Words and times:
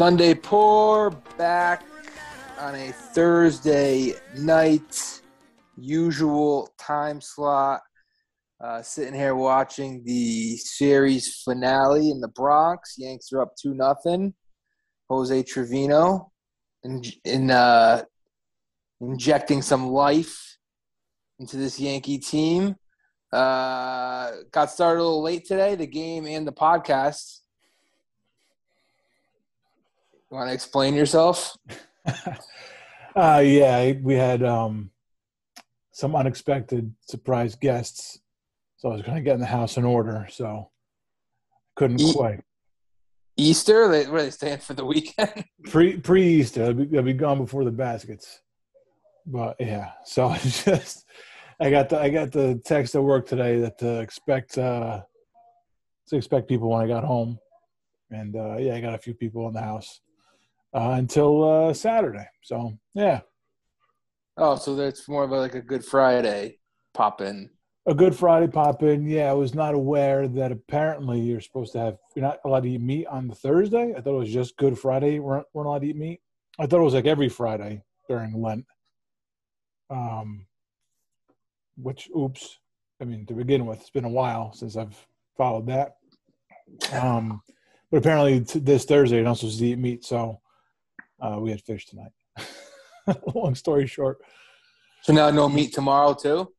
Sunday 0.00 0.32
pour 0.32 1.10
back 1.36 1.84
on 2.58 2.74
a 2.74 2.90
Thursday 2.90 4.14
night, 4.34 5.20
usual 5.76 6.70
time 6.78 7.20
slot. 7.20 7.82
Uh, 8.64 8.80
sitting 8.80 9.12
here 9.12 9.34
watching 9.34 10.02
the 10.04 10.56
series 10.56 11.42
finale 11.44 12.10
in 12.10 12.18
the 12.18 12.28
Bronx. 12.28 12.94
Yanks 12.96 13.30
are 13.34 13.42
up 13.42 13.52
two 13.60 13.74
nothing. 13.74 14.32
Jose 15.10 15.42
Trevino 15.42 16.32
in, 16.82 17.02
in 17.26 17.50
uh, 17.50 18.02
injecting 19.02 19.60
some 19.60 19.90
life 19.90 20.56
into 21.38 21.58
this 21.58 21.78
Yankee 21.78 22.16
team. 22.16 22.74
Uh, 23.30 24.30
got 24.50 24.70
started 24.70 25.00
a 25.00 25.04
little 25.04 25.22
late 25.22 25.46
today, 25.46 25.74
the 25.74 25.86
game 25.86 26.24
and 26.24 26.46
the 26.46 26.52
podcast. 26.52 27.39
You 30.30 30.36
want 30.36 30.48
to 30.48 30.54
explain 30.54 30.94
yourself? 30.94 31.56
uh, 33.16 33.42
yeah, 33.44 33.92
we 34.00 34.14
had 34.14 34.44
um, 34.44 34.90
some 35.90 36.14
unexpected 36.14 36.94
surprise 37.00 37.56
guests, 37.56 38.20
so 38.76 38.90
I 38.90 38.92
was 38.92 39.02
going 39.02 39.16
to 39.16 39.22
get 39.22 39.34
in 39.34 39.40
the 39.40 39.46
house 39.46 39.76
in 39.76 39.84
order, 39.84 40.28
so 40.30 40.70
couldn't 41.74 42.00
e- 42.00 42.12
quite. 42.12 42.40
Easter? 43.36 43.88
They, 43.88 44.06
were 44.06 44.22
they 44.22 44.30
staying 44.30 44.58
for 44.58 44.74
the 44.74 44.84
weekend? 44.84 45.46
pre 45.64 45.96
pre 45.96 46.22
Easter, 46.22 46.66
they'll 46.66 46.74
be, 46.74 46.84
they'll 46.84 47.02
be 47.02 47.12
gone 47.12 47.38
before 47.38 47.64
the 47.64 47.72
baskets. 47.72 48.40
But 49.26 49.56
yeah, 49.58 49.90
so 50.04 50.32
it's 50.44 50.64
just 50.64 51.06
I 51.58 51.70
got 51.70 51.88
the 51.88 52.00
I 52.00 52.08
got 52.08 52.30
the 52.30 52.60
text 52.64 52.94
at 52.94 53.02
work 53.02 53.26
today 53.26 53.58
that 53.62 53.78
to 53.78 53.98
expect 53.98 54.56
uh, 54.58 55.00
to 56.06 56.16
expect 56.16 56.46
people 56.46 56.70
when 56.70 56.82
I 56.82 56.86
got 56.86 57.02
home, 57.02 57.40
and 58.12 58.36
uh, 58.36 58.58
yeah, 58.58 58.76
I 58.76 58.80
got 58.80 58.94
a 58.94 58.98
few 58.98 59.14
people 59.14 59.48
in 59.48 59.54
the 59.54 59.60
house 59.60 60.00
uh, 60.74 60.90
until 60.92 61.68
uh, 61.68 61.74
Saturday. 61.74 62.26
So 62.42 62.78
yeah. 62.94 63.20
Oh, 64.36 64.56
so 64.56 64.74
that's 64.74 65.08
more 65.08 65.24
of 65.24 65.32
a, 65.32 65.38
like 65.38 65.54
a 65.54 65.60
Good 65.60 65.84
Friday 65.84 66.58
pop 66.94 67.20
in. 67.20 67.50
A 67.86 67.94
Good 67.94 68.14
Friday 68.14 68.46
pop 68.46 68.82
in. 68.82 69.06
Yeah, 69.06 69.30
I 69.30 69.34
was 69.34 69.54
not 69.54 69.74
aware 69.74 70.28
that 70.28 70.52
apparently 70.52 71.20
you're 71.20 71.40
supposed 71.40 71.72
to 71.72 71.78
have 71.78 71.98
you're 72.14 72.24
not 72.24 72.38
allowed 72.44 72.62
to 72.62 72.70
eat 72.70 72.80
meat 72.80 73.06
on 73.06 73.28
the 73.28 73.34
Thursday. 73.34 73.92
I 73.96 74.00
thought 74.00 74.14
it 74.14 74.18
was 74.18 74.32
just 74.32 74.56
Good 74.56 74.78
Friday 74.78 75.18
weren't, 75.18 75.46
weren't 75.52 75.66
allowed 75.66 75.82
to 75.82 75.88
eat 75.88 75.96
meat. 75.96 76.20
I 76.58 76.66
thought 76.66 76.80
it 76.80 76.84
was 76.84 76.94
like 76.94 77.06
every 77.06 77.28
Friday 77.28 77.82
during 78.08 78.40
Lent. 78.40 78.66
Um, 79.88 80.46
which 81.76 82.08
oops, 82.16 82.58
I 83.00 83.04
mean 83.04 83.26
to 83.26 83.34
begin 83.34 83.66
with, 83.66 83.80
it's 83.80 83.90
been 83.90 84.04
a 84.04 84.08
while 84.08 84.52
since 84.52 84.76
I've 84.76 84.96
followed 85.36 85.66
that. 85.66 85.96
Um, 86.92 87.42
but 87.90 87.98
apparently 87.98 88.40
t- 88.44 88.60
this 88.60 88.84
Thursday 88.84 89.16
you're 89.16 89.24
not 89.24 89.38
supposed 89.38 89.58
to 89.58 89.66
eat 89.66 89.78
meat, 89.78 90.04
so 90.04 90.40
uh, 91.20 91.38
we 91.38 91.50
had 91.50 91.60
fish 91.62 91.86
tonight. 91.86 92.12
Long 93.34 93.54
story 93.54 93.86
short. 93.86 94.18
So 95.02 95.12
now 95.12 95.30
no 95.30 95.48
meat 95.48 95.72
tomorrow 95.72 96.14
too. 96.14 96.52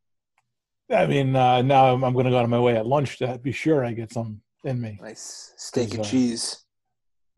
I 0.89 1.05
mean, 1.05 1.35
uh, 1.35 1.61
now 1.61 1.93
I'm, 1.93 2.03
I'm 2.03 2.13
going 2.13 2.25
to 2.25 2.31
go 2.31 2.37
on 2.37 2.49
my 2.49 2.59
way 2.59 2.75
at 2.75 2.85
lunch 2.85 3.17
to 3.19 3.39
be 3.41 3.51
sure 3.51 3.85
I 3.85 3.93
get 3.93 4.11
some 4.11 4.41
in 4.63 4.81
me. 4.81 4.99
Nice 5.01 5.53
steak 5.57 5.91
and 5.93 6.01
uh, 6.01 6.03
cheese. 6.03 6.57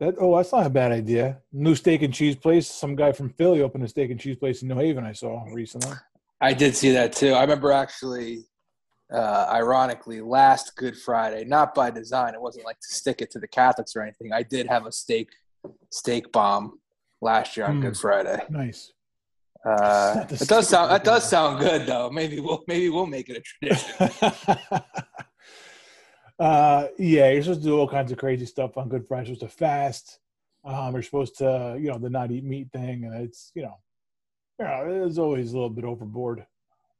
That 0.00 0.16
oh, 0.18 0.36
that's 0.36 0.52
not 0.52 0.66
a 0.66 0.70
bad 0.70 0.90
idea. 0.92 1.38
New 1.52 1.74
steak 1.76 2.02
and 2.02 2.12
cheese 2.12 2.36
place. 2.36 2.68
Some 2.68 2.96
guy 2.96 3.12
from 3.12 3.30
Philly 3.30 3.62
opened 3.62 3.84
a 3.84 3.88
steak 3.88 4.10
and 4.10 4.18
cheese 4.18 4.36
place 4.36 4.62
in 4.62 4.68
New 4.68 4.76
Haven. 4.76 5.04
I 5.04 5.12
saw 5.12 5.44
recently. 5.52 5.92
I 6.40 6.52
did 6.52 6.74
see 6.74 6.90
that 6.92 7.12
too. 7.12 7.32
I 7.32 7.42
remember 7.42 7.70
actually, 7.70 8.44
uh, 9.12 9.48
ironically, 9.52 10.20
last 10.20 10.74
Good 10.76 10.96
Friday, 10.96 11.44
not 11.44 11.74
by 11.74 11.90
design. 11.90 12.34
It 12.34 12.40
wasn't 12.40 12.64
like 12.64 12.80
to 12.80 12.94
stick 12.94 13.22
it 13.22 13.30
to 13.32 13.38
the 13.38 13.48
Catholics 13.48 13.94
or 13.94 14.02
anything. 14.02 14.32
I 14.32 14.42
did 14.42 14.66
have 14.66 14.86
a 14.86 14.92
steak 14.92 15.28
steak 15.90 16.30
bomb 16.32 16.80
last 17.20 17.56
year 17.56 17.66
on 17.66 17.78
mm, 17.78 17.82
Good 17.82 17.96
Friday. 17.96 18.42
Nice. 18.50 18.92
Uh, 19.64 20.26
it 20.28 20.46
does 20.46 20.68
sound 20.68 20.90
that 20.90 21.04
does 21.04 21.28
sound 21.28 21.58
good 21.58 21.86
though. 21.86 22.10
Maybe 22.10 22.38
we'll 22.38 22.62
maybe 22.68 22.90
we'll 22.90 23.06
make 23.06 23.30
it 23.30 23.38
a 23.38 23.40
tradition. 23.40 24.10
uh, 26.38 26.88
yeah, 26.98 27.30
you're 27.30 27.42
supposed 27.42 27.62
to 27.62 27.68
do 27.68 27.78
all 27.78 27.88
kinds 27.88 28.12
of 28.12 28.18
crazy 28.18 28.44
stuff 28.44 28.76
on 28.76 28.88
Good 28.90 29.06
Friday. 29.06 29.28
You're 29.28 29.36
supposed 29.36 29.52
to 29.52 29.58
fast. 29.58 30.18
Um, 30.64 30.94
you're 30.94 31.02
supposed 31.02 31.36
to, 31.38 31.76
you 31.78 31.90
know, 31.90 31.98
the 31.98 32.08
not 32.08 32.30
eat 32.30 32.44
meat 32.44 32.68
thing, 32.72 33.04
and 33.04 33.14
it's, 33.14 33.52
you 33.54 33.62
know, 33.62 33.76
you 34.58 34.64
know, 34.64 35.04
it's 35.06 35.18
always 35.18 35.52
a 35.52 35.54
little 35.54 35.70
bit 35.70 35.84
overboard 35.84 36.46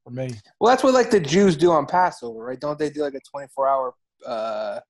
for 0.05 0.11
me. 0.11 0.31
Well, 0.61 0.71
that's 0.71 0.83
what 0.83 0.93
like 0.93 1.11
the 1.11 1.21
Jews 1.21 1.57
do 1.57 1.73
on 1.73 1.87
Passover, 1.87 2.45
right? 2.45 2.61
Don't 2.61 2.79
they 2.79 2.91
do 2.91 3.03
like 3.03 3.15
a 3.15 3.21
24 3.21 3.69
hour 3.69 3.95
uh, 4.27 4.81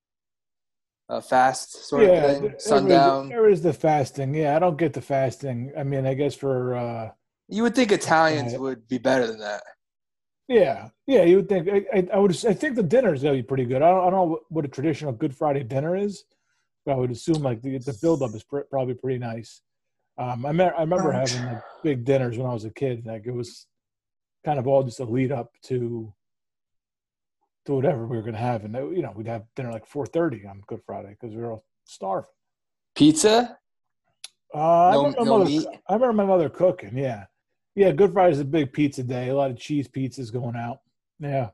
a 1.09 1.21
fast 1.21 1.87
sort 1.87 2.05
yeah, 2.05 2.25
of 2.25 2.41
thing? 2.41 2.55
Sundown. 2.59 3.29
There 3.29 3.49
is 3.49 3.63
the 3.63 3.73
fasting. 3.73 4.35
Yeah, 4.35 4.57
I 4.57 4.59
don't 4.59 4.79
get 4.79 4.93
the 4.93 5.03
fasting. 5.03 5.73
I 5.77 5.83
mean, 5.83 6.07
I 6.07 6.15
guess 6.15 6.35
for 6.35 6.75
uh, 6.75 7.11
you 7.49 7.63
would 7.63 7.75
think 7.75 7.93
Italians 7.93 8.55
uh, 8.55 8.59
would 8.59 8.89
be 8.89 8.99
better 8.99 9.27
than 9.27 9.39
that. 9.41 9.63
Yeah, 10.49 10.89
yeah, 11.07 11.25
you 11.25 11.37
would 11.37 11.49
think. 11.49 11.69
I, 11.69 11.85
I, 11.95 12.09
I 12.15 12.19
would. 12.19 12.33
I 12.45 12.55
think 12.55 12.77
the 12.77 12.83
dinner 12.83 13.15
is 13.15 13.23
gonna 13.23 13.35
be 13.35 13.43
pretty 13.43 13.65
good. 13.65 13.83
I 13.83 13.91
don't, 13.91 14.07
I 14.07 14.11
don't 14.11 14.29
know 14.29 14.41
what 14.49 14.65
a 14.65 14.69
traditional 14.69 15.13
Good 15.13 15.35
Friday 15.35 15.63
dinner 15.63 15.97
is, 15.97 16.25
but 16.85 16.93
I 16.93 16.97
would 16.97 17.11
assume 17.11 17.43
like 17.43 17.63
the 17.63 17.79
the 17.79 17.97
build 18.01 18.23
up 18.23 18.35
is 18.35 18.43
pr- 18.43 18.61
probably 18.71 18.95
pretty 18.95 19.19
nice. 19.19 19.63
Um, 20.17 20.47
I, 20.47 20.53
me- 20.53 20.65
I 20.65 20.83
remember 20.83 21.13
having 21.13 21.45
like 21.45 21.63
big 21.83 22.05
dinners 22.05 22.39
when 22.39 22.47
I 22.47 22.53
was 22.53 22.65
a 22.65 22.71
kid. 22.71 23.07
Like 23.07 23.27
it 23.27 23.33
was 23.33 23.67
kind 24.45 24.59
of 24.59 24.67
all 24.67 24.83
just 24.83 25.01
a 25.01 25.05
lead 25.05 25.33
up 25.33 25.51
to 25.65 26.13
to 27.67 27.75
whatever 27.75 28.07
we 28.07 28.17
were 28.17 28.23
going 28.23 28.35
to 28.35 28.41
have, 28.41 28.65
and 28.65 28.75
you 28.97 29.03
know 29.03 29.13
we'd 29.15 29.27
have 29.27 29.45
dinner 29.57 29.73
like 29.73 29.87
four 29.87 30.07
thirty 30.07 30.47
on 30.47 30.63
Good 30.67 30.81
Friday 30.85 31.17
because 31.19 31.35
we 31.35 31.43
were 31.43 31.53
all 31.53 31.65
starving. 31.85 32.31
Pizza. 32.95 33.59
Uh, 34.53 34.59
no, 34.59 34.61
I, 34.61 34.97
remember 34.97 35.25
no 35.25 35.39
mother? 35.39 35.79
I 35.89 35.95
remember 35.95 36.13
my 36.13 36.25
mother 36.27 36.49
cooking. 36.49 36.97
Yeah, 36.97 37.25
yeah. 37.75 37.93
Good 37.93 38.13
Friday's 38.13 38.41
a 38.41 38.45
big 38.45 38.73
pizza 38.73 39.03
day. 39.03 39.29
A 39.29 39.35
lot 39.35 39.51
of 39.51 39.59
cheese 39.59 39.89
pizzas 39.89 40.33
going 40.33 40.57
out. 40.57 40.79
Yeah. 41.19 41.51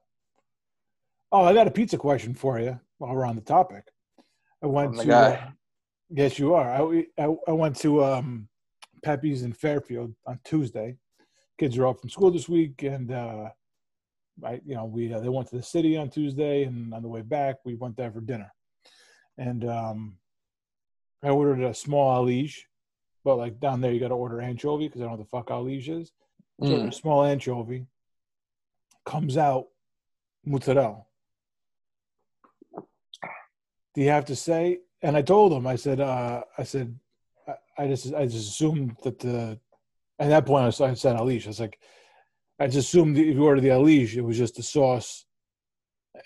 Oh, 1.33 1.45
I 1.45 1.55
got 1.55 1.69
a 1.69 1.71
pizza 1.71 1.97
question 1.97 2.35
for 2.35 2.59
you 2.59 2.79
while 2.99 3.15
we're 3.15 3.25
on 3.25 3.37
the 3.37 3.43
topic. 3.43 3.85
I 4.63 4.67
went 4.67 4.97
oh 4.99 5.03
to. 5.05 5.17
Uh, 5.17 5.51
yes, 6.11 6.39
you 6.39 6.55
are. 6.55 6.71
I, 6.71 7.07
I, 7.19 7.35
I 7.49 7.53
went 7.53 7.77
to 7.77 8.05
um, 8.05 8.49
Pepe's 9.03 9.43
in 9.43 9.53
Fairfield 9.53 10.15
on 10.27 10.41
Tuesday. 10.45 10.97
Kids 11.59 11.79
are 11.79 11.87
off 11.87 12.01
from 12.01 12.11
school 12.11 12.31
this 12.31 12.49
week, 12.49 12.83
and 12.83 13.13
uh, 13.13 13.51
I, 14.45 14.61
you 14.65 14.75
know, 14.75 14.85
we 14.85 15.13
uh, 15.13 15.21
they 15.21 15.29
went 15.29 15.49
to 15.49 15.57
the 15.57 15.63
city 15.63 15.97
on 15.97 16.11
Tuesday, 16.11 16.65
and 16.65 16.93
on 16.95 17.03
the 17.03 17.09
way 17.09 17.23
back, 17.23 17.57
we 17.65 17.75
went 17.75 17.97
there 17.97 18.11
for 18.11 18.21
dinner. 18.21 18.53
And 19.39 19.65
um, 19.69 20.17
I 21.23 21.29
ordered 21.31 21.63
a 21.63 21.75
small 21.75 22.25
alige, 22.25 22.63
but 23.25 23.37
like 23.37 23.61
down 23.61 23.81
there, 23.81 23.93
you 23.93 24.01
got 24.01 24.09
to 24.09 24.15
order 24.15 24.41
anchovy 24.41 24.89
because 24.89 25.01
I 25.01 25.05
don't 25.05 25.13
know 25.13 25.19
what 25.19 25.25
the 25.25 25.31
fuck 25.31 25.49
alige 25.49 25.89
is. 25.89 26.13
So 26.63 26.69
mm. 26.69 26.89
a 26.89 26.93
small 26.93 27.25
anchovy 27.25 27.87
comes 29.07 29.37
out 29.37 29.67
mozzarella. 30.45 31.05
Do 33.95 34.03
you 34.03 34.11
have 34.11 34.27
to 34.27 34.37
say? 34.37 34.81
And 35.03 35.17
I 35.17 35.23
told 35.23 35.53
him, 35.53 35.67
I 35.67 35.77
said, 35.77 36.01
uh, 36.01 36.43
I 36.59 36.65
said, 36.65 36.99
I, 37.49 37.55
I 37.79 37.87
just, 37.89 38.15
I 38.15 38.27
just 38.27 38.51
assumed 38.51 38.97
that 39.05 39.19
the. 39.19 39.59
At 40.19 40.29
that 40.29 40.45
point, 40.45 40.67
I 40.67 40.93
said 40.93 41.17
alige. 41.17 41.47
I 41.47 41.49
was 41.49 41.61
like, 41.61 41.79
I 42.61 42.67
just 42.67 42.89
assumed 42.89 43.17
if 43.17 43.35
you 43.35 43.43
ordered 43.43 43.63
the 43.63 43.69
alige, 43.69 44.17
it 44.17 44.21
was 44.21 44.37
just 44.37 44.57
the 44.57 44.63
sauce 44.63 45.25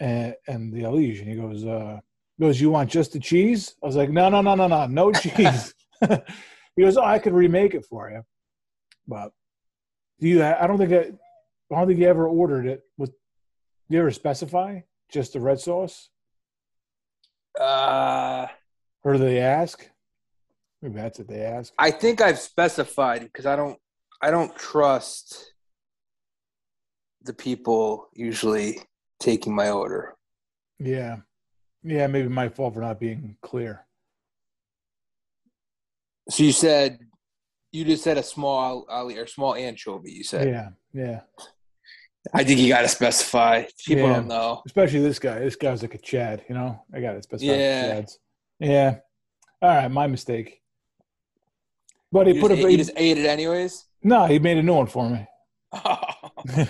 and, 0.00 0.34
and 0.48 0.72
the 0.72 0.82
alige. 0.82 1.20
And 1.20 1.28
he 1.28 1.36
goes, 1.36 1.64
uh, 1.64 2.00
goes, 2.40 2.60
you 2.60 2.70
want 2.70 2.90
just 2.90 3.12
the 3.12 3.20
cheese? 3.20 3.76
I 3.80 3.86
was 3.86 3.94
like, 3.94 4.10
no, 4.10 4.28
no, 4.28 4.40
no, 4.40 4.56
no, 4.56 4.66
no, 4.66 4.86
no 4.86 5.12
cheese. 5.12 5.74
he 6.76 6.82
goes, 6.82 6.96
oh, 6.96 7.04
I 7.04 7.20
could 7.20 7.34
remake 7.34 7.74
it 7.74 7.84
for 7.84 8.10
you. 8.10 8.22
But 9.06 9.30
do 10.18 10.26
you? 10.28 10.42
I 10.42 10.66
don't 10.66 10.78
think 10.78 10.92
I, 10.92 11.12
I 11.72 11.78
don't 11.78 11.86
think 11.86 12.00
you 12.00 12.08
ever 12.08 12.26
ordered 12.26 12.66
it. 12.66 12.82
With, 12.98 13.10
do 13.10 13.16
you 13.96 14.00
ever 14.00 14.10
specify 14.10 14.80
just 15.12 15.34
the 15.34 15.40
red 15.40 15.60
sauce? 15.60 16.08
Uh, 17.60 18.48
or 19.04 19.12
do 19.12 19.18
they 19.18 19.38
ask? 19.38 19.88
Maybe 20.82 20.96
that's 20.96 21.18
what 21.18 21.28
they 21.28 21.42
ask. 21.42 21.72
I 21.78 21.92
think 21.92 22.20
I've 22.20 22.40
specified 22.40 23.20
because 23.22 23.46
I 23.46 23.54
don't. 23.54 23.78
I 24.22 24.30
don't 24.30 24.56
trust 24.56 25.53
the 27.24 27.32
people 27.32 28.08
usually 28.12 28.80
taking 29.20 29.54
my 29.54 29.70
order. 29.70 30.14
Yeah. 30.78 31.16
Yeah, 31.82 32.06
maybe 32.06 32.28
my 32.28 32.48
fault 32.48 32.74
for 32.74 32.80
not 32.80 33.00
being 33.00 33.36
clear. 33.42 33.86
So 36.30 36.42
you 36.42 36.52
said 36.52 36.98
you 37.74 37.84
just 37.84 38.04
said 38.04 38.16
a 38.16 38.22
small 38.22 38.86
or 38.88 39.26
small 39.26 39.56
anchovy. 39.56 40.12
You 40.12 40.22
said, 40.22 40.48
yeah, 40.48 40.68
yeah. 40.92 41.20
I 42.32 42.44
think 42.44 42.60
you 42.60 42.68
got 42.68 42.82
to 42.82 42.88
specify. 42.88 43.64
People 43.84 44.04
yeah. 44.04 44.14
don't 44.14 44.28
know, 44.28 44.62
especially 44.64 45.00
this 45.00 45.18
guy. 45.18 45.40
This 45.40 45.56
guy's 45.56 45.82
like 45.82 45.94
a 45.94 45.98
Chad, 45.98 46.44
you 46.48 46.54
know. 46.54 46.84
I 46.94 47.00
got 47.00 47.14
to 47.14 47.22
specify. 47.22 47.52
Yeah, 47.52 48.02
yeah. 48.60 48.96
All 49.60 49.68
right, 49.68 49.90
my 49.90 50.06
mistake. 50.06 50.60
But 52.12 52.28
he 52.28 52.34
you 52.34 52.40
put 52.40 52.52
a. 52.52 52.56
He 52.56 52.76
just 52.76 52.92
ate 52.96 53.18
it 53.18 53.26
anyways. 53.26 53.84
No, 54.04 54.26
he 54.26 54.38
made 54.38 54.56
a 54.56 54.62
new 54.62 54.74
one 54.74 54.86
for 54.86 55.10
me. 55.10 55.26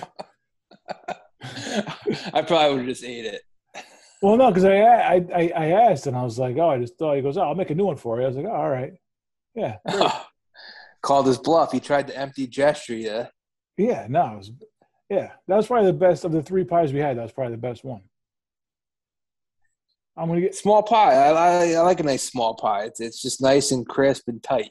I 2.33 2.43
probably 2.43 2.71
would 2.71 2.79
have 2.79 2.87
just 2.87 3.05
ate 3.05 3.27
it. 3.27 3.43
Well, 4.23 4.37
no, 4.37 4.49
because 4.49 4.65
I, 4.65 4.79
I 4.79 5.53
I 5.55 5.67
asked 5.67 6.07
and 6.07 6.17
I 6.17 6.23
was 6.23 6.39
like, 6.39 6.57
oh, 6.57 6.71
I 6.71 6.79
just 6.79 6.97
thought 6.97 7.17
he 7.17 7.23
goes, 7.23 7.37
oh, 7.37 7.43
I'll 7.43 7.55
make 7.55 7.71
a 7.71 7.75
new 7.75 7.85
one 7.85 7.97
for 7.97 8.19
you. 8.19 8.25
I 8.25 8.29
was 8.29 8.37
like, 8.37 8.47
oh, 8.47 8.53
all 8.53 8.71
right. 8.71 8.95
Yeah. 9.55 9.77
Called 11.03 11.27
his 11.27 11.37
bluff. 11.37 11.73
He 11.73 11.81
tried 11.81 12.07
the 12.07 12.17
empty 12.17 12.47
gesture 12.47 12.95
you. 12.95 13.27
Yeah, 13.77 14.07
no, 14.09 14.33
it 14.33 14.37
was, 14.39 14.53
yeah, 15.11 15.33
that 15.47 15.57
was 15.57 15.67
probably 15.67 15.91
the 15.91 15.99
best 15.99 16.25
of 16.25 16.33
the 16.33 16.43
three 16.43 16.65
pies 16.65 16.93
we 16.93 17.01
had. 17.01 17.19
That 17.19 17.23
was 17.25 17.33
probably 17.33 17.55
the 17.57 17.61
best 17.61 17.85
one. 17.85 18.01
I'm 20.17 20.29
gonna 20.29 20.41
get 20.41 20.55
small 20.55 20.83
pie. 20.83 21.15
I, 21.15 21.31
I, 21.31 21.73
I 21.73 21.81
like 21.81 22.01
a 22.01 22.05
nice 22.05 22.23
small 22.23 22.55
pie. 22.55 22.85
It's 22.85 23.01
it's 23.01 23.21
just 23.21 23.43
nice 23.43 23.73
and 23.73 23.87
crisp 23.87 24.29
and 24.29 24.43
tight. 24.43 24.71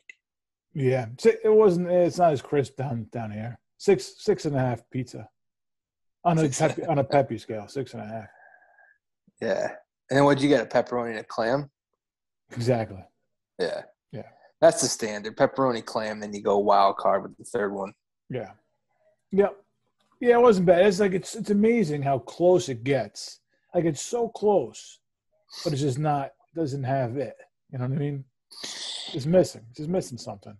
Yeah, 0.74 1.08
it 1.26 1.54
wasn't. 1.54 1.92
It's 1.92 2.18
not 2.18 2.32
as 2.32 2.42
crisp 2.42 2.78
down 2.78 3.08
down 3.12 3.32
here. 3.32 3.60
Six 3.78 4.16
six 4.18 4.46
and 4.46 4.56
a 4.56 4.60
half 4.60 4.82
pizza 4.90 5.28
on 6.26 6.40
a 6.40 6.50
Pepe, 6.50 6.86
on 6.86 7.00
a 7.00 7.04
Pepe 7.04 7.38
scale. 7.38 7.68
Six 7.68 7.94
and 7.94 8.04
a 8.04 8.06
half. 8.06 8.28
Yeah, 9.42 9.76
and 10.10 10.18
then 10.18 10.26
what'd 10.26 10.42
you 10.42 10.50
get? 10.50 10.62
A 10.62 10.66
pepperoni 10.66 11.12
and 11.12 11.20
a 11.20 11.24
clam. 11.24 11.70
Exactly. 12.52 13.04
Yeah. 13.60 13.82
Yeah. 14.12 14.28
That's 14.62 14.82
the 14.82 14.88
standard 14.88 15.36
pepperoni 15.36 15.84
clam. 15.84 16.20
Then 16.20 16.34
you 16.34 16.42
go 16.42 16.58
wild 16.58 16.98
card 16.98 17.24
with 17.24 17.38
the 17.38 17.44
third 17.44 17.74
one. 17.74 17.94
Yeah. 18.30 18.52
Yep. 19.32 19.58
Yeah, 20.20 20.36
it 20.38 20.42
wasn't 20.42 20.68
bad. 20.68 20.86
It's 20.86 21.00
like 21.00 21.14
it's 21.14 21.36
it's 21.36 21.50
amazing 21.50 22.02
how 22.02 22.20
close 22.20 22.70
it 22.70 22.84
gets. 22.84 23.40
Like 23.74 23.86
it's 23.86 24.02
so 24.02 24.30
close, 24.30 25.00
but 25.64 25.74
it's 25.74 25.82
just 25.82 26.00
not 26.00 26.32
doesn't 26.56 26.84
have 26.84 27.18
it. 27.18 27.36
You 27.72 27.80
know 27.80 27.86
what 27.86 27.96
I 27.96 28.00
mean? 28.00 28.24
It's 29.14 29.26
missing. 29.26 29.66
It's 29.70 29.80
just 29.80 29.90
missing 29.90 30.18
something. 30.18 30.56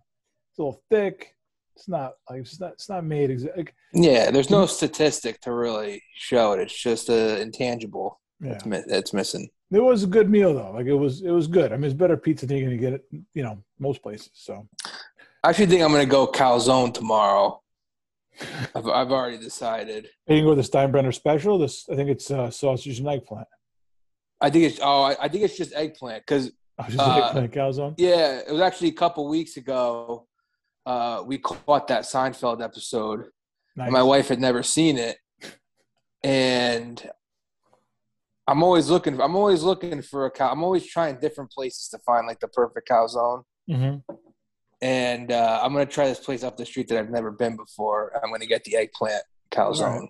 It's 0.50 0.58
a 0.58 0.62
little 0.62 0.82
thick. 0.90 1.34
It's 1.76 1.88
not 1.88 2.12
like 2.30 2.40
it's 2.40 2.60
not 2.60 2.72
it's 2.72 2.88
not 2.88 3.04
made 3.04 3.30
exactly. 3.30 3.66
Yeah, 3.92 4.30
there's 4.30 4.50
no 4.50 4.66
statistic 4.66 5.40
to 5.40 5.52
really 5.52 6.02
show 6.14 6.52
it. 6.52 6.60
It's 6.60 6.80
just 6.80 7.08
a 7.08 7.40
intangible. 7.40 8.20
Yeah, 8.40 8.58
it's, 8.64 8.92
it's 8.92 9.12
missing. 9.12 9.48
It 9.72 9.82
was 9.82 10.04
a 10.04 10.06
good 10.06 10.30
meal 10.30 10.54
though. 10.54 10.70
Like 10.70 10.86
it 10.86 10.94
was 10.94 11.22
it 11.22 11.30
was 11.30 11.46
good. 11.46 11.72
I 11.72 11.76
mean, 11.76 11.86
it's 11.86 11.94
better 11.94 12.16
pizza 12.16 12.46
than 12.46 12.58
you're 12.58 12.66
gonna 12.66 12.76
get 12.76 12.92
it. 12.92 13.04
You 13.34 13.42
know, 13.42 13.58
most 13.78 14.02
places. 14.02 14.30
So. 14.34 14.68
I 15.42 15.50
actually 15.50 15.66
think 15.66 15.82
I'm 15.82 15.90
gonna 15.92 16.06
go 16.06 16.26
calzone 16.26 16.94
tomorrow. 16.94 17.60
I've, 18.74 18.88
I've 18.88 19.12
already 19.12 19.38
decided. 19.38 20.08
You 20.26 20.36
can 20.36 20.44
go 20.44 20.54
with 20.54 20.64
the 20.64 20.78
Steinbrenner 20.78 21.14
special. 21.14 21.58
This 21.58 21.86
I 21.90 21.96
think 21.96 22.08
it's 22.08 22.30
uh, 22.30 22.50
sausage 22.50 22.98
and 22.98 23.08
eggplant. 23.08 23.48
I 24.40 24.50
think 24.50 24.64
it's 24.64 24.78
oh 24.82 25.02
I, 25.02 25.24
I 25.24 25.28
think 25.28 25.44
it's 25.44 25.56
just 25.56 25.74
eggplant 25.74 26.24
because 26.26 26.50
oh, 26.78 26.84
just 26.86 26.98
uh, 26.98 27.26
eggplant 27.26 27.52
calzone. 27.52 27.94
Yeah, 27.98 28.38
it 28.38 28.50
was 28.50 28.60
actually 28.60 28.88
a 28.88 28.94
couple 28.94 29.28
weeks 29.28 29.56
ago. 29.56 30.26
Uh, 30.86 31.22
we 31.26 31.38
caught 31.38 31.88
that 31.88 32.02
Seinfeld 32.02 32.62
episode. 32.62 33.26
Nice. 33.76 33.90
My 33.90 34.02
wife 34.02 34.28
had 34.28 34.40
never 34.40 34.62
seen 34.62 34.98
it, 34.98 35.16
and 36.22 37.10
I'm 38.46 38.62
always 38.62 38.90
looking. 38.90 39.20
I'm 39.20 39.36
always 39.36 39.62
looking 39.62 40.02
for 40.02 40.26
a 40.26 40.30
cow. 40.30 40.50
I'm 40.52 40.62
always 40.62 40.86
trying 40.86 41.18
different 41.20 41.50
places 41.50 41.88
to 41.88 41.98
find 41.98 42.26
like 42.26 42.40
the 42.40 42.48
perfect 42.48 42.88
calzone. 42.88 43.42
Mm-hmm 43.68 44.14
and 44.84 45.32
uh, 45.32 45.60
I'm 45.62 45.72
gonna 45.72 45.86
try 45.86 46.06
this 46.06 46.20
place 46.20 46.44
up 46.44 46.58
the 46.58 46.66
street 46.66 46.88
that 46.88 46.98
I've 46.98 47.10
never 47.10 47.30
been 47.30 47.56
before. 47.56 48.12
I'm 48.22 48.30
gonna 48.30 48.44
get 48.44 48.64
the 48.64 48.76
eggplant 48.76 49.22
calzone. 49.50 50.00
Right. 50.00 50.08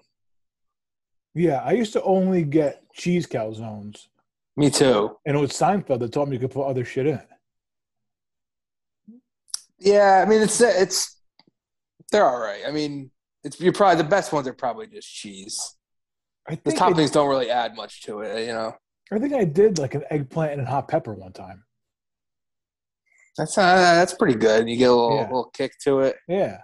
Yeah, 1.35 1.63
I 1.65 1.73
used 1.73 1.93
to 1.93 2.03
only 2.03 2.43
get 2.43 2.83
cheese 2.93 3.25
calzones. 3.27 4.09
Me 4.57 4.71
too. 4.71 5.17
And 5.27 5.37
it 5.37 5.41
was 5.41 5.53
Seinfeld 5.53 6.01
that 6.01 6.13
taught 6.13 6.29
me 6.29 6.35
you 6.35 6.41
could 6.41 6.51
put 6.51 6.67
other 6.67 6.85
shit 6.85 7.07
in. 7.07 7.21
Yeah, 9.85 10.25
I 10.25 10.29
mean 10.29 10.43
it's 10.43 10.61
it's 10.61 11.21
they're 12.11 12.29
all 12.29 12.41
right. 12.41 12.63
I 12.67 12.71
mean, 12.71 13.11
it's 13.43 13.61
you're 13.61 13.73
probably 13.73 14.03
the 14.03 14.09
best 14.09 14.33
ones 14.33 14.49
are 14.49 14.55
probably 14.55 14.87
just 14.87 15.13
cheese. 15.13 15.77
the 16.49 16.57
toppings 16.73 17.13
don't 17.13 17.29
really 17.29 17.51
add 17.51 17.77
much 17.77 18.03
to 18.03 18.21
it, 18.21 18.47
you 18.47 18.53
know. 18.53 18.75
I 19.13 19.19
think 19.19 19.35
I 19.35 19.45
did 19.45 19.79
like 19.79 19.95
an 19.95 20.05
eggplant 20.11 20.59
and 20.59 20.67
hot 20.67 20.89
pepper 20.89 21.15
one 21.15 21.33
time. 21.33 21.65
That's 23.37 23.59
uh, 23.59 23.63
that's 23.63 24.15
pretty 24.15 24.39
good. 24.39 24.69
You 24.69 24.77
get 24.77 24.91
a 24.91 24.95
little, 24.95 25.17
yeah. 25.17 25.23
little 25.23 25.51
kick 25.53 25.73
to 25.83 26.01
it. 26.01 26.17
Yeah. 26.29 26.59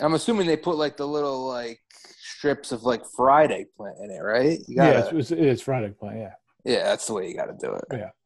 I'm 0.00 0.14
assuming 0.14 0.48
they 0.48 0.56
put 0.56 0.76
like 0.76 0.96
the 0.96 1.06
little 1.06 1.46
like 1.46 1.80
strips 2.20 2.72
of 2.72 2.82
like 2.82 3.02
fried 3.16 3.52
eggplant 3.52 3.98
in 4.02 4.10
it, 4.10 4.18
right? 4.18 4.58
You 4.66 4.76
gotta, 4.76 5.10
yeah, 5.12 5.18
it's, 5.18 5.30
it's 5.30 5.62
fried 5.62 5.84
eggplant. 5.84 6.18
Yeah. 6.18 6.32
Yeah, 6.64 6.82
that's 6.84 7.06
the 7.06 7.14
way 7.14 7.28
you 7.28 7.36
got 7.36 7.46
to 7.46 7.56
do 7.58 7.72
it. 7.74 7.84
Yeah. 7.92 8.10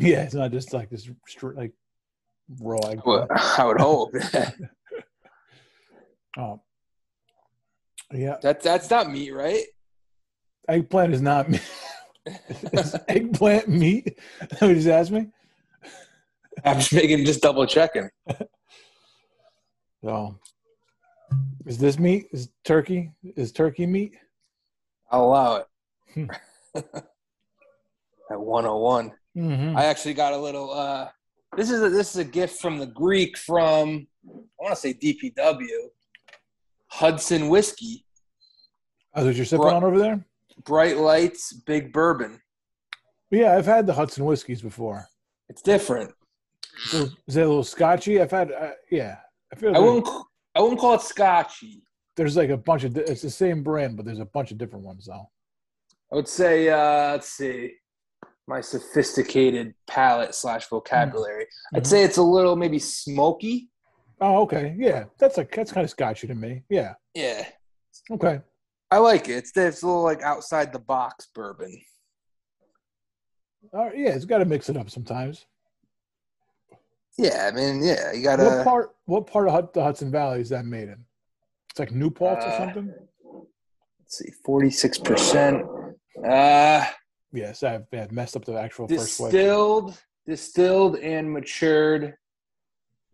Yeah, 0.00 0.22
it's 0.22 0.34
not 0.34 0.52
just 0.52 0.72
like 0.72 0.90
this 0.90 1.10
straight 1.26 1.56
like 1.56 1.72
eggplant. 2.50 3.04
Well, 3.04 3.26
I 3.58 3.64
would 3.64 3.80
hope. 3.80 4.14
oh. 6.38 6.60
Yeah. 8.12 8.36
That's 8.42 8.64
that's 8.64 8.90
not 8.90 9.10
meat, 9.10 9.32
right? 9.32 9.64
Eggplant 10.68 11.14
is 11.14 11.20
not 11.20 11.48
meat. 11.48 11.62
is 12.72 12.96
eggplant 13.08 13.68
meat? 13.68 14.18
What 14.58 14.74
just 14.74 14.88
asked 14.88 15.10
me? 15.10 15.26
I'm 16.64 16.78
just 16.78 16.92
making, 16.92 17.24
just 17.24 17.40
double 17.40 17.66
checking. 17.66 18.10
So, 20.02 20.38
is 21.66 21.78
this 21.78 21.98
meat? 21.98 22.26
Is 22.32 22.50
turkey? 22.64 23.12
Is 23.22 23.52
turkey 23.52 23.86
meat? 23.86 24.14
I'll 25.10 25.24
allow 25.24 25.56
it. 25.56 25.66
Hmm. 26.14 26.26
At 28.30 28.40
101. 28.40 29.12
Mm-hmm. 29.36 29.76
I 29.76 29.84
actually 29.84 30.14
got 30.14 30.32
a 30.32 30.38
little. 30.38 30.72
uh 30.72 31.08
This 31.58 31.72
is 31.72 31.82
a, 31.82 31.90
this 31.90 32.10
is 32.10 32.18
a 32.18 32.24
gift 32.24 32.60
from 32.60 32.78
the 32.78 32.86
Greek 32.86 33.36
from 33.36 34.06
I 34.28 34.62
want 34.62 34.74
to 34.76 34.80
say 34.80 34.94
DPW, 34.94 35.66
Hudson 36.86 37.48
whiskey. 37.48 38.06
Oh, 39.16 39.24
that 39.24 39.34
you're 39.34 39.44
sipping 39.44 39.66
on 39.66 39.82
over 39.82 39.98
there? 39.98 40.24
Bright 40.64 40.98
lights, 40.98 41.52
big 41.52 41.92
bourbon. 41.92 42.40
Yeah, 43.32 43.56
I've 43.56 43.66
had 43.66 43.88
the 43.88 43.92
Hudson 43.92 44.24
whiskeys 44.24 44.62
before. 44.62 45.08
It's 45.48 45.60
different. 45.60 46.12
Is 46.92 47.36
it 47.36 47.40
a 47.40 47.48
little 47.48 47.64
scotchy? 47.64 48.20
I've 48.20 48.30
had, 48.30 48.52
uh, 48.52 48.70
yeah. 48.92 49.16
I 49.52 49.56
feel. 49.56 49.74
I 49.74 49.80
wouldn't. 49.80 50.08
I 50.54 50.60
wouldn't 50.60 50.78
call 50.78 50.94
it 50.94 51.00
scotchy. 51.00 51.82
There's 52.16 52.36
like 52.36 52.50
a 52.50 52.56
bunch 52.56 52.84
of. 52.84 52.96
It's 52.96 53.22
the 53.22 53.30
same 53.30 53.64
brand, 53.64 53.96
but 53.96 54.06
there's 54.06 54.20
a 54.20 54.26
bunch 54.26 54.52
of 54.52 54.58
different 54.58 54.84
ones 54.84 55.06
though. 55.06 55.28
I 56.12 56.14
would 56.14 56.28
say. 56.28 56.68
Uh, 56.68 57.14
let's 57.14 57.30
see. 57.30 57.72
My 58.48 58.62
sophisticated 58.62 59.74
palate 59.86 60.34
slash 60.34 60.66
vocabulary. 60.68 61.44
Mm-hmm. 61.44 61.76
I'd 61.76 61.86
say 61.86 62.02
it's 62.02 62.16
a 62.16 62.22
little 62.22 62.56
maybe 62.56 62.78
smoky. 62.78 63.68
Oh, 64.22 64.40
okay. 64.42 64.74
Yeah, 64.78 65.04
that's 65.20 65.36
like 65.36 65.54
that's 65.54 65.70
kind 65.70 65.84
of 65.84 65.90
scotchy 65.90 66.26
to 66.26 66.34
me. 66.34 66.62
Yeah. 66.70 66.94
Yeah. 67.14 67.46
Okay. 68.10 68.40
I 68.90 68.98
like 68.98 69.28
it. 69.28 69.32
It's, 69.32 69.54
it's 69.54 69.82
a 69.82 69.86
little 69.86 70.02
like 70.02 70.22
outside 70.22 70.72
the 70.72 70.78
box 70.78 71.28
bourbon. 71.34 71.78
Uh, 73.72 73.90
yeah, 73.94 74.14
it's 74.14 74.24
got 74.24 74.38
to 74.38 74.46
mix 74.46 74.70
it 74.70 74.78
up 74.78 74.88
sometimes. 74.88 75.44
Yeah, 77.18 77.50
I 77.52 77.54
mean, 77.54 77.82
yeah, 77.82 78.12
you 78.12 78.22
gotta. 78.22 78.44
What 78.44 78.64
part? 78.64 78.90
What 79.04 79.26
part 79.26 79.48
of 79.48 79.72
the 79.74 79.82
Hudson 79.82 80.10
Valley 80.10 80.40
is 80.40 80.48
that 80.48 80.64
made 80.64 80.88
in? 80.88 81.04
It's 81.70 81.78
like 81.78 81.92
New 81.92 82.10
Paltz 82.10 82.46
uh, 82.46 82.48
or 82.48 82.56
something. 82.56 82.94
Let's 84.00 84.18
see, 84.18 84.30
forty 84.42 84.70
six 84.70 84.96
percent. 84.96 85.66
Uh 86.26 86.86
yes, 87.32 87.62
I've, 87.62 87.86
I've 87.92 88.12
messed 88.12 88.36
up 88.36 88.44
the 88.44 88.58
actual 88.58 88.86
distilled, 88.86 90.00
distilled 90.26 90.96
and 90.96 91.32
matured 91.32 92.14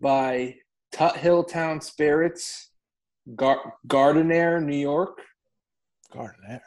by 0.00 0.56
Tuthilltown 0.92 1.83
Spirits, 1.83 2.71
Gar- 3.35 3.75
Gardenier, 3.87 4.61
New 4.61 4.76
York. 4.76 5.21
Gardenier, 6.12 6.61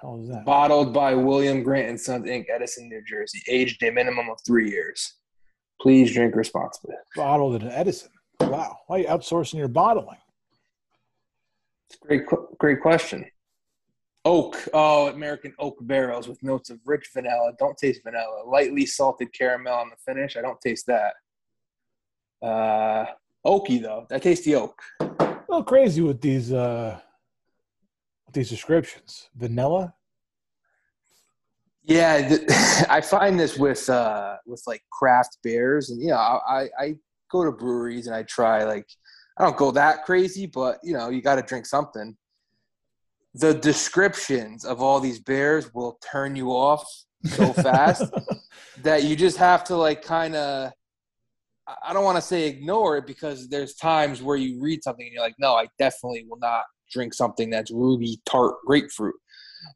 how 0.00 0.18
is 0.20 0.28
that? 0.28 0.44
Bottled 0.44 0.92
by 0.94 1.14
William 1.14 1.62
Grant 1.62 1.88
and 1.88 2.00
Sons 2.00 2.26
Inc., 2.26 2.46
Edison, 2.48 2.88
New 2.88 3.02
Jersey. 3.04 3.42
Aged 3.48 3.82
a 3.82 3.90
minimum 3.90 4.28
of 4.30 4.38
three 4.46 4.70
years. 4.70 5.14
Please 5.80 6.14
drink 6.14 6.34
responsibly. 6.34 6.94
Bottled 7.14 7.62
in 7.62 7.70
Edison. 7.70 8.10
Wow. 8.40 8.78
Why 8.86 8.96
are 8.96 9.00
you 9.00 9.06
outsourcing 9.08 9.54
your 9.54 9.68
bottling? 9.68 10.18
It's 11.88 11.98
a 12.02 12.06
great, 12.06 12.22
great 12.58 12.80
question. 12.80 13.24
Oak. 14.26 14.60
Oh, 14.74 15.06
American 15.06 15.54
oak 15.60 15.76
barrels 15.82 16.26
with 16.26 16.42
notes 16.42 16.68
of 16.68 16.80
rich 16.84 17.10
vanilla. 17.14 17.52
Don't 17.60 17.78
taste 17.78 18.00
vanilla. 18.02 18.42
Lightly 18.44 18.84
salted 18.84 19.32
caramel 19.32 19.72
on 19.72 19.88
the 19.88 19.96
finish. 20.04 20.36
I 20.36 20.40
don't 20.42 20.60
taste 20.60 20.86
that. 20.88 21.14
Uh, 22.42 23.06
oaky 23.46 23.80
though. 23.80 24.04
I 24.10 24.18
taste 24.18 24.44
the 24.44 24.56
oak. 24.56 24.82
A 24.98 25.44
little 25.48 25.62
crazy 25.62 26.02
with 26.02 26.20
these 26.20 26.52
uh, 26.52 26.98
with 28.26 28.34
these 28.34 28.50
descriptions. 28.50 29.30
Vanilla. 29.36 29.94
Yeah, 31.84 32.36
I 32.90 33.02
find 33.02 33.38
this 33.38 33.56
with 33.56 33.88
uh, 33.88 34.38
with 34.44 34.60
like 34.66 34.82
craft 34.90 35.38
beers, 35.44 35.90
and 35.90 36.02
you 36.02 36.08
know, 36.08 36.16
I 36.16 36.68
I 36.76 36.96
go 37.30 37.44
to 37.44 37.52
breweries 37.52 38.08
and 38.08 38.16
I 38.16 38.24
try 38.24 38.64
like 38.64 38.88
I 39.38 39.44
don't 39.44 39.56
go 39.56 39.70
that 39.70 40.04
crazy, 40.04 40.46
but 40.46 40.78
you 40.82 40.94
know, 40.94 41.10
you 41.10 41.22
got 41.22 41.36
to 41.36 41.42
drink 41.42 41.64
something. 41.64 42.16
The 43.38 43.54
descriptions 43.54 44.64
of 44.64 44.80
all 44.80 45.00
these 45.00 45.20
beers 45.20 45.72
will 45.74 45.98
turn 46.10 46.36
you 46.36 46.50
off 46.50 46.84
so 47.24 47.52
fast 47.52 48.04
that 48.82 49.04
you 49.04 49.16
just 49.16 49.36
have 49.36 49.64
to 49.64 49.76
like 49.76 50.02
kind 50.02 50.34
of 50.34 50.72
I 51.82 51.92
don't 51.92 52.04
want 52.04 52.16
to 52.16 52.22
say 52.22 52.46
ignore 52.46 52.98
it 52.98 53.06
because 53.06 53.48
there's 53.48 53.74
times 53.74 54.22
where 54.22 54.36
you 54.36 54.60
read 54.60 54.84
something 54.84 55.04
and 55.04 55.12
you're 55.12 55.22
like, 55.22 55.34
no, 55.38 55.54
I 55.54 55.66
definitely 55.78 56.24
will 56.28 56.38
not 56.38 56.62
drink 56.92 57.12
something 57.12 57.50
that's 57.50 57.72
ruby 57.72 58.20
tart 58.24 58.54
grapefruit. 58.64 59.16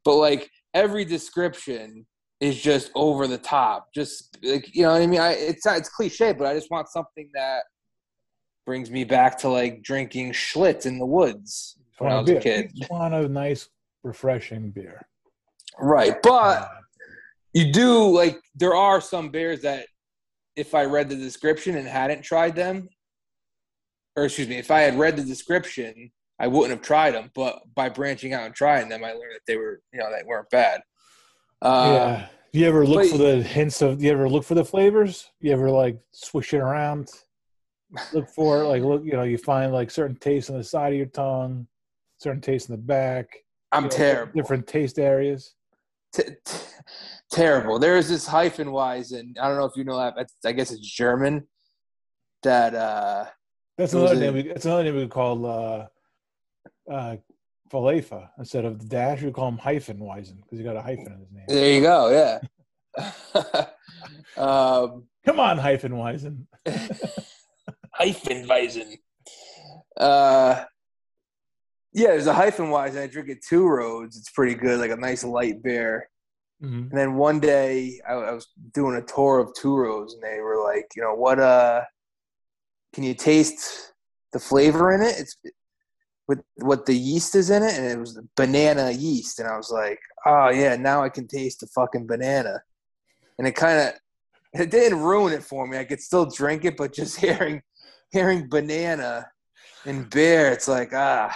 But 0.05 0.17
like 0.17 0.49
every 0.73 1.05
description 1.05 2.07
is 2.41 2.61
just 2.61 2.93
over 2.95 3.27
the 3.27 3.39
top. 3.39 3.89
Just 3.95 4.39
like 4.43 4.75
you 4.75 4.83
know 4.83 4.93
what 4.93 5.03
I 5.03 5.07
mean. 5.07 5.21
I 5.21 5.33
it's 5.33 5.67
it's 5.67 5.89
cliche, 5.89 6.33
but 6.33 6.47
I 6.47 6.55
just 6.55 6.71
want 6.71 6.89
something 6.89 7.29
that 7.35 7.63
brings 8.65 8.91
me 8.91 9.05
back 9.05 9.39
to 9.39 9.49
like 9.49 9.83
drinking 9.83 10.33
Schlitz 10.33 10.87
in 10.87 10.99
the 10.99 11.07
woods 11.07 11.77
when 12.01 12.13
I 12.13 12.21
was 12.21 12.31
a, 12.31 12.37
a 12.37 12.41
kid. 12.41 12.73
Just 12.75 12.91
want 12.91 13.15
a 13.15 13.29
nice, 13.29 13.69
refreshing 14.03 14.71
beer. 14.71 15.07
Right, 15.79 16.17
but 16.23 16.71
you 17.53 17.73
do 17.73 18.09
like 18.11 18.41
there 18.55 18.75
are 18.75 19.01
some 19.01 19.31
beers 19.31 19.63
that 19.63 19.87
if 20.57 20.75
I 20.75 20.85
read 20.85 21.09
the 21.09 21.17
description 21.17 21.77
and 21.77 21.87
hadn't 21.87 22.23
tried 22.23 22.55
them, 22.57 22.89
or 24.17 24.25
excuse 24.25 24.49
me, 24.49 24.57
if 24.57 24.71
I 24.71 24.81
had 24.81 24.99
read 24.99 25.17
the 25.17 25.25
description, 25.25 26.11
I 26.39 26.49
wouldn't 26.49 26.71
have 26.71 26.83
tried 26.83 27.13
them. 27.13 27.31
But 27.35 27.61
by 27.75 27.89
branching 27.89 28.33
out 28.33 28.45
and 28.45 28.55
trying 28.55 28.89
them, 28.89 29.05
I 29.05 29.13
learned 29.13 29.35
that 29.35 29.47
they 29.47 29.57
were, 29.57 29.81
you 29.93 30.01
know, 30.01 30.11
they 30.11 30.25
weren't 30.27 30.51
bad. 30.51 30.81
Uh, 31.63 31.93
yeah. 31.93 32.27
You 32.53 32.67
ever 32.67 32.85
look 32.85 33.03
but, 33.03 33.11
for 33.11 33.19
the 33.19 33.43
hints 33.43 33.81
of? 33.81 33.99
Do 33.99 34.05
You 34.05 34.13
ever 34.13 34.29
look 34.29 34.45
for 34.45 34.55
the 34.55 34.65
flavors? 34.65 35.31
You 35.41 35.53
ever 35.53 35.71
like 35.71 35.99
swish 36.11 36.53
it 36.53 36.59
around? 36.59 37.09
Look 38.13 38.29
for 38.29 38.65
like 38.65 38.83
look. 38.83 39.05
You 39.05 39.13
know, 39.13 39.23
you 39.23 39.39
find 39.39 39.73
like 39.73 39.91
certain 39.91 40.17
tastes 40.17 40.51
on 40.51 40.57
the 40.57 40.65
side 40.65 40.93
of 40.93 40.99
your 40.99 41.07
tongue, 41.07 41.69
certain 42.21 42.41
tastes 42.41 42.69
in 42.69 42.75
the 42.75 42.83
back. 42.83 43.29
I'm 43.73 43.85
know, 43.85 43.89
terrible. 43.89 44.33
Different 44.35 44.67
taste 44.67 44.99
areas. 44.99 45.55
T- 46.13 46.23
t- 46.45 46.59
terrible. 47.31 47.79
There 47.79 47.97
is 47.97 48.09
this 48.09 48.29
Hefeweizen. 48.29 49.39
I 49.41 49.49
don't 49.49 49.57
know 49.57 49.65
if 49.65 49.77
you 49.77 49.85
know 49.85 49.97
that. 49.97 50.29
I 50.45 50.53
guess 50.53 50.71
it's 50.71 50.87
German. 50.87 51.47
That 52.43 52.75
uh, 52.75 53.27
that's 53.77 53.93
another 53.93 54.17
name. 54.17 54.35
We, 54.35 54.43
that's 54.43 54.65
another 54.65 54.85
name 54.85 54.97
we 54.97 55.07
call 55.07 55.47
uh, 55.47 55.87
uh, 56.91 57.17
Falefa 57.71 58.29
instead 58.39 58.65
of 58.65 58.79
the 58.79 58.87
dash. 58.87 59.23
We 59.23 59.31
call 59.31 59.49
him 59.49 59.59
hyphen 59.59 59.99
Hefeweizen 59.99 60.43
because 60.43 60.59
he 60.59 60.65
got 60.65 60.77
a 60.77 60.83
hyphen 60.83 61.13
in 61.13 61.21
his 61.21 61.33
name. 61.33 61.45
There 61.49 61.75
you 61.75 61.81
go. 61.83 62.11
Yeah. 62.11 63.67
um, 64.37 65.05
Come 65.25 65.39
on, 65.39 65.59
Hefeweizen. 65.59 66.47
Hefeweizen. 68.01 68.99
Uh, 69.97 70.65
yeah, 71.93 72.09
there's 72.09 72.27
a 72.27 72.35
Hefeweizen. 72.35 73.03
I 73.03 73.07
drink 73.07 73.29
it 73.29 73.45
two 73.47 73.67
roads. 73.67 74.17
It's 74.17 74.31
pretty 74.31 74.55
good, 74.55 74.79
like 74.79 74.91
a 74.91 74.97
nice 74.97 75.25
light 75.25 75.63
beer. 75.63 76.09
Mm-hmm. 76.63 76.91
And 76.91 76.93
then 76.93 77.15
one 77.15 77.41
day 77.41 78.01
I, 78.09 78.13
I, 78.13 78.33
was 78.33 78.49
doing 78.75 78.97
a 78.97 79.03
tour 79.03 79.39
of 79.39 79.55
two 79.55 79.77
roads, 79.77 80.15
and 80.15 80.23
they 80.23 80.41
were 80.41 80.63
like, 80.63 80.87
you 80.95 81.03
know, 81.03 81.15
what 81.15 81.41
uh, 81.41 81.83
can 82.93 83.03
you 83.03 83.15
taste 83.15 83.93
the 84.33 84.39
flavor 84.39 84.93
in 84.93 85.01
it? 85.01 85.19
It's 85.19 85.37
with 86.29 86.43
what 86.57 86.87
the 86.87 86.95
yeast 86.95 87.35
is 87.35 87.51
in 87.51 87.63
it, 87.63 87.75
and 87.75 87.87
it 87.87 87.99
was 87.99 88.21
banana 88.37 88.91
yeast, 88.91 89.41
and 89.41 89.49
I 89.49 89.57
was 89.57 89.71
like, 89.71 89.99
oh 90.27 90.51
yeah, 90.51 90.77
now 90.77 91.03
I 91.03 91.09
can 91.09 91.27
taste 91.27 91.61
the 91.61 91.67
fucking 91.69 92.07
banana, 92.07 92.63
and 93.39 93.49
it 93.49 93.57
kind 93.57 93.81
of 93.81 93.95
it 94.53 94.71
didn't 94.71 95.01
ruin 95.01 95.33
it 95.33 95.43
for 95.43 95.67
me. 95.67 95.79
I 95.79 95.85
could 95.85 96.01
still 96.01 96.27
drink 96.27 96.65
it, 96.65 96.77
but 96.77 96.93
just 96.93 97.17
hearing 97.21 97.63
hearing 98.13 98.49
banana 98.49 99.27
and 99.87 100.11
beer, 100.11 100.51
it's 100.51 100.69
like 100.69 100.93
ah, 100.95 101.35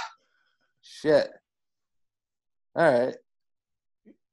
shit. 1.05 1.31
All 2.75 2.91
right. 2.91 3.15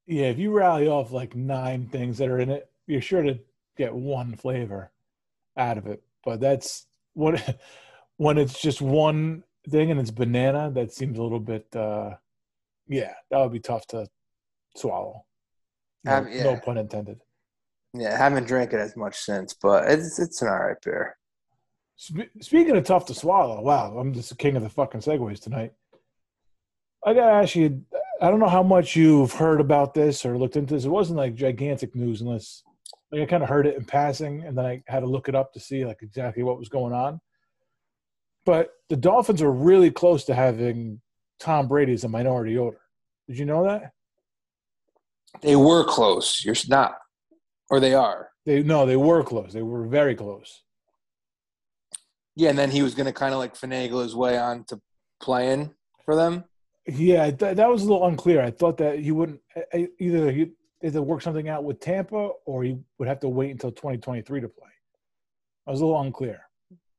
Yeah, 0.06 0.26
if 0.26 0.38
you 0.38 0.50
rally 0.50 0.88
off 0.88 1.12
like 1.12 1.36
nine 1.36 1.86
things 1.86 2.18
that 2.18 2.28
are 2.28 2.40
in 2.40 2.50
it, 2.50 2.68
you're 2.86 3.02
sure 3.02 3.22
to 3.22 3.38
get 3.76 3.94
one 3.94 4.34
flavor 4.36 4.90
out 5.56 5.78
of 5.78 5.86
it. 5.86 6.02
But 6.24 6.40
that's 6.40 6.86
what 7.14 7.60
when 8.16 8.38
it's 8.38 8.60
just 8.60 8.80
one 8.80 9.44
thing 9.68 9.90
and 9.90 10.00
it's 10.00 10.10
banana, 10.10 10.70
that 10.72 10.92
seems 10.92 11.18
a 11.18 11.22
little 11.22 11.40
bit 11.40 11.66
uh 11.76 12.14
yeah, 12.88 13.14
that 13.30 13.38
would 13.38 13.52
be 13.52 13.60
tough 13.60 13.86
to 13.88 14.08
swallow. 14.76 15.24
No, 16.04 16.16
um, 16.16 16.28
yeah. 16.30 16.42
no 16.42 16.56
pun 16.56 16.78
intended. 16.78 17.20
Yeah, 17.94 18.16
haven't 18.16 18.48
drank 18.48 18.72
it 18.72 18.80
as 18.80 18.96
much 18.96 19.18
since, 19.18 19.54
but 19.54 19.88
it's 19.88 20.18
it's 20.18 20.42
an 20.42 20.48
alright 20.48 20.80
beer. 20.82 21.16
Speaking 21.96 22.76
of 22.76 22.84
tough 22.84 23.06
to 23.06 23.14
swallow, 23.14 23.60
wow, 23.60 23.96
I'm 23.96 24.12
just 24.12 24.30
the 24.30 24.34
king 24.34 24.56
of 24.56 24.62
the 24.62 24.68
fucking 24.68 25.02
segues 25.02 25.40
tonight. 25.40 25.72
I 27.04 27.14
gotta 27.14 27.32
ask 27.32 27.56
you, 27.56 27.82
I 28.20 28.30
don't 28.30 28.38
know 28.38 28.48
how 28.48 28.62
much 28.62 28.94
you've 28.94 29.32
heard 29.32 29.60
about 29.60 29.94
this 29.94 30.24
or 30.24 30.38
looked 30.38 30.56
into 30.56 30.74
this. 30.74 30.84
It 30.84 30.90
wasn't 30.90 31.18
like 31.18 31.34
gigantic 31.34 31.94
news 31.94 32.20
unless 32.20 32.62
like 33.10 33.22
I 33.22 33.26
kind 33.26 33.42
of 33.42 33.48
heard 33.48 33.66
it 33.66 33.76
in 33.76 33.84
passing 33.84 34.42
and 34.44 34.56
then 34.56 34.64
I 34.64 34.82
had 34.86 35.00
to 35.00 35.06
look 35.06 35.28
it 35.28 35.34
up 35.34 35.52
to 35.52 35.60
see 35.60 35.84
like 35.84 35.98
exactly 36.02 36.42
what 36.42 36.58
was 36.58 36.68
going 36.68 36.92
on. 36.92 37.20
But 38.44 38.70
the 38.88 38.96
Dolphins 38.96 39.42
are 39.42 39.52
really 39.52 39.90
close 39.90 40.24
to 40.24 40.34
having 40.34 41.00
Tom 41.38 41.68
Brady 41.68 41.92
as 41.92 42.04
a 42.04 42.08
minority 42.08 42.58
owner. 42.58 42.80
Did 43.28 43.38
you 43.38 43.44
know 43.44 43.64
that? 43.64 43.92
They 45.40 45.56
were 45.56 45.84
close. 45.84 46.44
You're 46.44 46.54
not, 46.68 46.96
or 47.70 47.80
they 47.80 47.94
are. 47.94 48.30
They 48.44 48.62
no, 48.62 48.86
they 48.86 48.96
were 48.96 49.22
close. 49.22 49.52
They 49.52 49.62
were 49.62 49.86
very 49.86 50.14
close. 50.14 50.62
Yeah, 52.34 52.50
and 52.50 52.58
then 52.58 52.70
he 52.70 52.82
was 52.82 52.94
going 52.94 53.06
to 53.06 53.12
kind 53.12 53.32
of 53.32 53.38
like 53.38 53.54
finagle 53.54 54.02
his 54.02 54.14
way 54.14 54.38
on 54.38 54.64
to 54.64 54.80
playing 55.20 55.74
for 56.04 56.16
them. 56.16 56.44
Yeah, 56.86 57.30
th- 57.30 57.56
that 57.56 57.68
was 57.68 57.82
a 57.82 57.86
little 57.86 58.06
unclear. 58.06 58.42
I 58.42 58.50
thought 58.50 58.76
that 58.78 58.98
he 58.98 59.12
wouldn't 59.12 59.40
either 59.98 60.32
he 60.32 60.50
either 60.82 61.02
work 61.02 61.22
something 61.22 61.48
out 61.48 61.64
with 61.64 61.80
Tampa 61.80 62.30
or 62.44 62.64
he 62.64 62.76
would 62.98 63.08
have 63.08 63.20
to 63.20 63.28
wait 63.28 63.52
until 63.52 63.70
2023 63.70 64.40
to 64.40 64.48
play. 64.48 64.68
I 65.66 65.70
was 65.70 65.80
a 65.80 65.86
little 65.86 66.00
unclear 66.00 66.40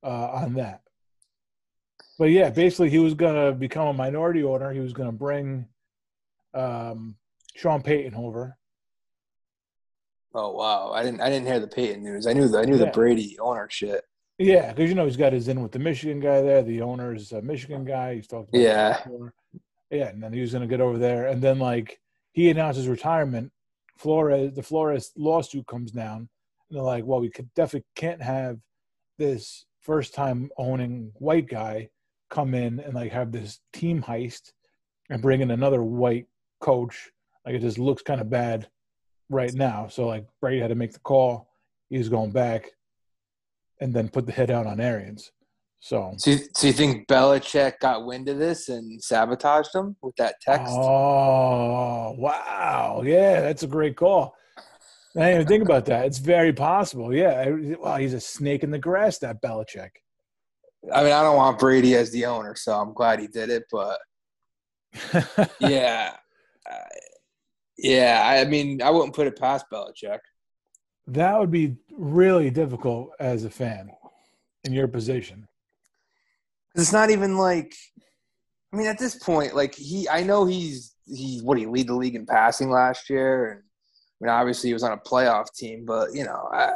uh, 0.03 0.29
on 0.31 0.53
that. 0.53 0.81
But 2.17 2.25
yeah, 2.25 2.49
basically 2.49 2.89
he 2.89 2.99
was 2.99 3.13
going 3.13 3.35
to 3.35 3.51
become 3.51 3.87
a 3.87 3.93
minority 3.93 4.43
owner. 4.43 4.71
He 4.71 4.79
was 4.79 4.93
going 4.93 5.09
to 5.09 5.15
bring 5.15 5.65
um, 6.53 7.15
Sean 7.55 7.81
Payton 7.81 8.15
over. 8.15 8.57
Oh 10.35 10.51
wow! 10.51 10.91
I 10.91 11.03
didn't 11.03 11.21
I 11.21 11.29
didn't 11.29 11.45
hear 11.45 11.59
the 11.59 11.67
Payton 11.67 12.03
news. 12.03 12.25
I 12.25 12.33
knew 12.33 12.47
the 12.47 12.57
I 12.57 12.65
knew 12.65 12.77
yeah. 12.77 12.85
the 12.85 12.91
Brady 12.91 13.37
owner 13.39 13.67
shit. 13.69 14.03
Yeah, 14.39 14.73
because 14.73 14.89
you 14.89 14.95
know 14.95 15.05
he's 15.05 15.17
got 15.17 15.31
his 15.31 15.47
in 15.47 15.61
with 15.61 15.71
the 15.71 15.77
Michigan 15.77 16.19
guy 16.19 16.41
there. 16.41 16.63
The 16.63 16.81
owner's 16.81 17.31
a 17.33 17.41
Michigan 17.41 17.85
guy. 17.85 18.15
He's 18.15 18.25
talked. 18.25 18.49
yeah. 18.51 18.99
Yeah, 19.93 20.07
and 20.07 20.23
then 20.23 20.33
he 20.33 20.41
was 20.41 20.51
going 20.51 20.67
to 20.67 20.67
get 20.67 20.81
over 20.81 20.97
there, 20.97 21.27
and 21.27 21.41
then 21.41 21.59
like 21.59 22.00
he 22.31 22.50
announces 22.50 22.88
retirement. 22.88 23.51
Flores, 23.97 24.53
the 24.55 24.63
Flores 24.63 25.12
lawsuit 25.15 25.67
comes 25.67 25.91
down, 25.91 26.17
and 26.69 26.77
they're 26.77 26.81
like, 26.81 27.05
"Well, 27.05 27.21
we 27.21 27.29
could 27.29 27.53
definitely 27.53 27.85
can't 27.95 28.21
have 28.21 28.57
this 29.19 29.65
first 29.81 30.15
time 30.15 30.50
owning 30.57 31.12
white 31.15 31.47
guy 31.47 31.89
come 32.29 32.55
in 32.55 32.79
and 32.79 32.95
like 32.95 33.12
have 33.12 33.31
this 33.31 33.59
team 33.71 34.01
heist 34.01 34.51
and 35.09 35.21
bring 35.21 35.41
in 35.41 35.51
another 35.51 35.83
white 35.83 36.25
coach. 36.59 37.12
Like 37.45 37.55
it 37.55 37.62
just 37.62 37.77
looks 37.77 38.01
kind 38.01 38.19
of 38.19 38.29
bad 38.29 38.67
right 39.29 39.53
now. 39.53 39.88
So 39.88 40.07
like 40.07 40.25
Brady 40.41 40.59
had 40.59 40.69
to 40.69 40.75
make 40.75 40.93
the 40.93 41.00
call. 41.00 41.50
He's 41.89 42.09
going 42.09 42.31
back 42.31 42.71
and 43.79 43.93
then 43.93 44.09
put 44.09 44.25
the 44.25 44.31
head 44.31 44.50
out 44.50 44.65
on 44.65 44.79
Arians. 44.79 45.31
So, 45.83 46.13
so 46.15 46.31
you, 46.31 46.39
so 46.55 46.67
you 46.67 46.71
think 46.71 47.09
Belichick 47.09 47.79
got 47.79 48.05
wind 48.05 48.29
of 48.29 48.37
this 48.37 48.69
and 48.69 49.03
sabotaged 49.03 49.75
him 49.75 49.97
with 50.01 50.15
that 50.15 50.39
text? 50.39 50.71
Oh, 50.71 52.15
wow. 52.17 53.01
Yeah, 53.03 53.41
that's 53.41 53.63
a 53.63 53.67
great 53.67 53.97
call. 53.97 54.33
I 55.17 55.19
didn't 55.19 55.33
even 55.33 55.47
think 55.47 55.63
about 55.63 55.83
that. 55.87 56.05
It's 56.05 56.19
very 56.19 56.53
possible. 56.53 57.13
Yeah. 57.13 57.49
Well, 57.81 57.97
he's 57.97 58.13
a 58.13 58.21
snake 58.21 58.63
in 58.63 58.71
the 58.71 58.79
grass, 58.79 59.17
that 59.19 59.41
Belichick. 59.41 59.89
I 60.91 61.03
mean, 61.03 61.11
I 61.11 61.21
don't 61.21 61.35
want 61.35 61.59
Brady 61.59 61.95
as 61.95 62.11
the 62.11 62.27
owner, 62.27 62.55
so 62.55 62.79
I'm 62.79 62.93
glad 62.93 63.19
he 63.19 63.27
did 63.27 63.49
it. 63.49 63.65
But 63.69 63.99
yeah, 65.59 66.15
uh, 66.65 66.77
yeah. 67.77 68.23
I 68.25 68.45
mean, 68.45 68.81
I 68.81 68.89
wouldn't 68.89 69.15
put 69.15 69.27
it 69.27 69.37
past 69.37 69.65
Belichick. 69.69 70.19
That 71.07 71.37
would 71.37 71.51
be 71.51 71.75
really 71.91 72.51
difficult 72.51 73.09
as 73.19 73.43
a 73.43 73.49
fan 73.49 73.91
in 74.63 74.71
your 74.71 74.87
position. 74.87 75.45
It's 76.75 76.92
not 76.92 77.12
even 77.12 77.38
like, 77.38 77.75
I 78.74 78.77
mean, 78.77 78.88
at 78.88 78.98
this 78.98 79.15
point, 79.15 79.56
like 79.56 79.75
he, 79.75 80.10
I 80.10 80.24
know 80.24 80.46
he's 80.46 80.96
he 81.06 81.39
what 81.44 81.58
he 81.58 81.65
lead 81.65 81.88
the 81.88 81.96
league 81.96 82.15
in 82.15 82.25
passing 82.25 82.70
last 82.70 83.10
year, 83.10 83.51
and 83.51 83.62
I 83.62 84.25
mean, 84.25 84.39
obviously 84.39 84.70
he 84.70 84.74
was 84.74 84.84
on 84.84 84.94
a 84.94 84.98
playoff 84.98 85.53
team, 85.53 85.86
but 85.86 86.13
you 86.13 86.24
know, 86.24 86.50
I, 86.51 86.72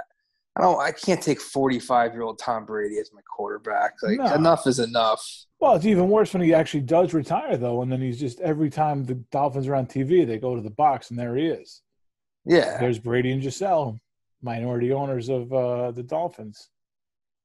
I 0.56 0.62
don't, 0.62 0.80
I 0.80 0.92
can't 0.92 1.22
take 1.22 1.42
forty-five 1.42 2.14
year 2.14 2.22
old 2.22 2.38
Tom 2.40 2.66
Brady 2.66 3.00
as 3.00 3.12
my 3.14 3.22
quarterback. 3.36 3.94
Like 4.04 4.20
no. 4.20 4.34
enough 4.36 4.68
is 4.68 4.80
enough. 4.80 5.26
Well, 5.60 5.76
it's 5.76 5.86
even 5.86 6.10
worse 6.10 6.34
when 6.34 6.44
he 6.44 6.54
actually 6.54 6.82
does 6.82 7.16
retire, 7.16 7.58
though, 7.58 7.82
and 7.82 7.92
then 7.92 8.02
he's 8.02 8.20
just 8.20 8.40
every 8.42 8.70
time 8.70 9.04
the 9.04 9.16
Dolphins 9.32 9.68
are 9.68 9.76
on 9.76 9.88
TV, 9.88 10.28
they 10.28 10.38
go 10.38 10.56
to 10.56 10.62
the 10.62 10.70
box, 10.70 11.10
and 11.10 11.18
there 11.18 11.36
he 11.36 11.48
is. 11.48 11.82
Yeah, 12.46 12.78
there's 12.80 13.00
Brady 13.00 13.32
and 13.32 13.42
Gisele, 13.42 14.00
minority 14.44 14.94
owners 14.94 15.30
of 15.30 15.52
uh, 15.52 15.92
the 15.92 16.04
Dolphins. 16.04 16.70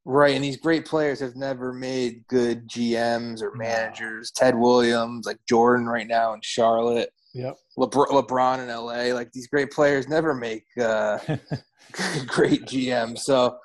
Right, 0.04 0.34
and 0.34 0.42
these 0.42 0.56
great 0.56 0.84
players 0.84 1.20
have 1.20 1.36
never 1.36 1.72
made 1.72 2.26
good 2.26 2.68
GMs 2.68 3.40
or 3.40 3.54
managers. 3.54 4.32
Ted 4.32 4.56
Williams, 4.56 5.26
like 5.26 5.38
Jordan 5.48 5.86
right 5.86 6.08
now 6.08 6.34
in 6.34 6.40
Charlotte. 6.42 7.10
Yep. 7.34 7.56
LeBron, 7.78 8.08
LeBron 8.08 8.58
in 8.58 8.68
LA, 8.68 9.14
like 9.14 9.30
these 9.32 9.46
great 9.46 9.70
players 9.70 10.08
never 10.08 10.34
make 10.34 10.64
uh, 10.80 11.18
great 12.26 12.64
GMs. 12.64 13.20
So, 13.20 13.58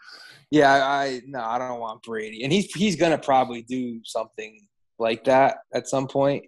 yeah, 0.51 0.73
I, 0.73 1.05
I 1.05 1.21
no, 1.25 1.39
I 1.39 1.57
don't 1.57 1.79
want 1.79 2.03
Brady, 2.03 2.43
and 2.43 2.53
he's 2.53 2.71
he's 2.73 2.95
gonna 2.95 3.17
probably 3.17 3.63
do 3.63 3.99
something 4.03 4.59
like 4.99 5.23
that 5.25 5.57
at 5.73 5.87
some 5.87 6.07
point. 6.07 6.45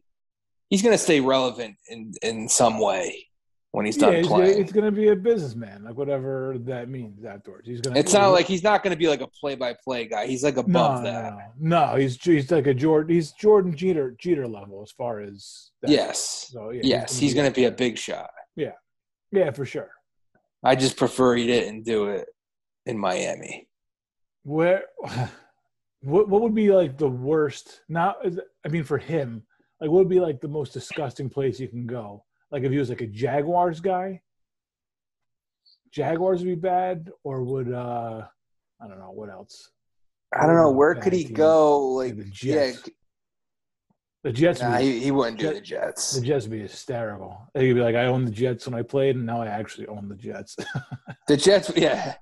He's 0.69 0.83
gonna 0.83 0.99
stay 0.99 1.19
relevant 1.19 1.75
in 1.89 2.13
in 2.21 2.47
some 2.47 2.79
way. 2.79 3.28
When 3.71 3.85
he's 3.85 3.97
done 3.97 4.13
yeah, 4.13 4.21
playing. 4.23 4.63
He's 4.63 4.71
going 4.71 4.85
to 4.85 4.91
be 4.91 5.09
a 5.09 5.15
businessman, 5.15 5.83
like 5.83 5.95
whatever 5.95 6.55
that 6.61 6.89
means 6.89 7.23
afterwards. 7.23 7.67
He's 7.67 7.81
going. 7.81 7.95
It's 7.95 8.13
not 8.13 8.29
like 8.29 8.47
he's 8.47 8.63
not 8.63 8.83
going 8.83 8.91
to 8.91 8.97
be 8.97 9.07
like 9.07 9.21
a 9.21 9.27
play-by-play 9.27 10.07
guy. 10.07 10.27
He's 10.27 10.43
like 10.43 10.57
above 10.57 11.03
no, 11.03 11.11
that. 11.11 11.33
No, 11.59 11.87
no, 11.87 11.95
he's 11.95 12.21
he's 12.21 12.51
like 12.51 12.67
a 12.67 12.73
Jordan. 12.73 13.13
He's 13.13 13.31
Jordan 13.33 13.75
Jeter 13.75 14.15
Jeter 14.19 14.47
level 14.47 14.81
as 14.81 14.91
far 14.91 15.21
as. 15.21 15.71
That. 15.81 15.91
Yes. 15.91 16.49
So, 16.51 16.71
yeah, 16.71 16.81
yes, 16.83 17.17
he's 17.17 17.33
going 17.33 17.49
to 17.49 17.55
be 17.55 17.65
a 17.65 17.71
big 17.71 17.97
shot. 17.97 18.31
Yeah, 18.55 18.73
yeah, 19.31 19.51
for 19.51 19.65
sure. 19.65 19.91
I 20.63 20.75
just 20.75 20.97
prefer 20.97 21.35
he 21.35 21.47
didn't 21.47 21.83
do 21.83 22.07
it 22.07 22.27
in 22.85 22.97
Miami. 22.97 23.67
Where, 24.43 24.83
what 26.01 26.27
what 26.27 26.41
would 26.41 26.55
be 26.55 26.71
like 26.71 26.97
the 26.97 27.07
worst? 27.07 27.81
Not, 27.87 28.17
I 28.65 28.69
mean, 28.69 28.83
for 28.83 28.97
him, 28.97 29.43
like 29.79 29.91
what 29.91 29.99
would 29.99 30.09
be 30.09 30.19
like 30.19 30.41
the 30.41 30.47
most 30.47 30.73
disgusting 30.73 31.29
place 31.29 31.59
you 31.59 31.67
can 31.67 31.85
go? 31.85 32.25
Like 32.51 32.63
if 32.63 32.71
he 32.71 32.77
was 32.77 32.89
like 32.89 33.01
a 33.01 33.07
Jaguars 33.07 33.79
guy, 33.79 34.21
Jaguars 35.91 36.39
would 36.39 36.47
be 36.47 36.55
bad, 36.55 37.09
or 37.23 37.43
would 37.43 37.71
uh 37.71 38.23
I 38.81 38.87
don't 38.87 38.99
know 38.99 39.11
what 39.11 39.29
else. 39.29 39.71
I 40.33 40.45
don't 40.45 40.55
know 40.55 40.71
where 40.71 40.95
could 40.95 41.13
he 41.13 41.25
team? 41.25 41.33
go. 41.33 41.89
Like 41.89 42.17
the 42.17 42.25
Jets. 42.25 42.81
Yeah, 42.85 42.93
the 44.23 44.31
Jets. 44.31 44.61
Nah, 44.61 44.77
be, 44.77 44.83
he, 44.83 44.99
he 44.99 45.11
wouldn't 45.11 45.39
do 45.39 45.53
the 45.53 45.61
Jets. 45.61 46.13
The 46.13 46.25
Jets 46.25 46.45
would 46.45 46.51
be 46.51 46.59
hysterical. 46.59 47.37
He'd 47.53 47.73
be 47.73 47.81
like, 47.81 47.95
"I 47.95 48.05
own 48.05 48.25
the 48.25 48.31
Jets 48.31 48.67
when 48.67 48.77
I 48.77 48.83
played, 48.83 49.15
and 49.15 49.25
now 49.25 49.41
I 49.41 49.47
actually 49.47 49.87
own 49.87 50.07
the 50.09 50.15
Jets." 50.15 50.55
the 51.27 51.37
Jets, 51.37 51.71
yeah, 51.75 52.15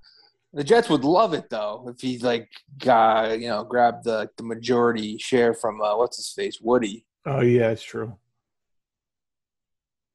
the 0.54 0.64
Jets 0.64 0.90
would 0.90 1.04
love 1.04 1.34
it 1.34 1.50
though 1.50 1.86
if 1.94 2.02
he 2.02 2.18
like 2.20 2.50
got 2.78 3.40
you 3.40 3.48
know 3.48 3.64
grabbed 3.64 4.06
the 4.06 4.30
the 4.38 4.44
majority 4.44 5.18
share 5.18 5.54
from 5.54 5.82
uh, 5.82 5.98
what's 5.98 6.18
his 6.18 6.30
face 6.30 6.60
Woody. 6.62 7.06
Oh 7.26 7.42
yeah, 7.42 7.72
it's 7.72 7.84
true. 7.84 8.18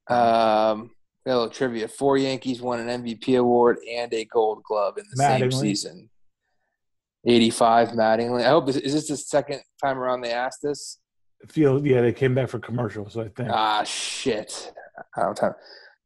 Um, 0.09 0.91
a 1.27 1.31
little 1.31 1.51
trivia: 1.51 1.89
Four 1.89 2.19
Yankees 2.19 2.61
won 2.61 2.81
an 2.81 3.03
MVP 3.03 3.39
award 3.39 3.79
and 3.91 4.13
a 4.13 4.25
Gold 4.25 4.63
Glove 4.65 4.99
in 4.99 5.05
the 5.11 5.23
Mattingly. 5.23 5.53
same 5.53 5.61
season. 5.61 6.11
Eighty-five, 7.27 7.91
Mattingly. 7.91 8.45
I 8.45 8.49
hope 8.49 8.67
this, 8.67 8.77
is 8.77 8.93
this 8.95 9.09
the 9.09 9.17
second 9.17 9.61
time 9.83 9.99
around 9.99 10.23
they 10.23 10.33
asked 10.33 10.61
this? 10.63 10.99
Feel 11.49 11.85
yeah, 11.87 12.01
they 12.01 12.13
came 12.13 12.35
back 12.35 12.49
for 12.49 12.59
commercials. 12.59 13.17
I 13.17 13.29
think. 13.29 13.49
Ah 13.53 13.85
shit! 13.85 14.73
I 15.17 15.23
don't 15.23 15.41
know. 15.41 15.55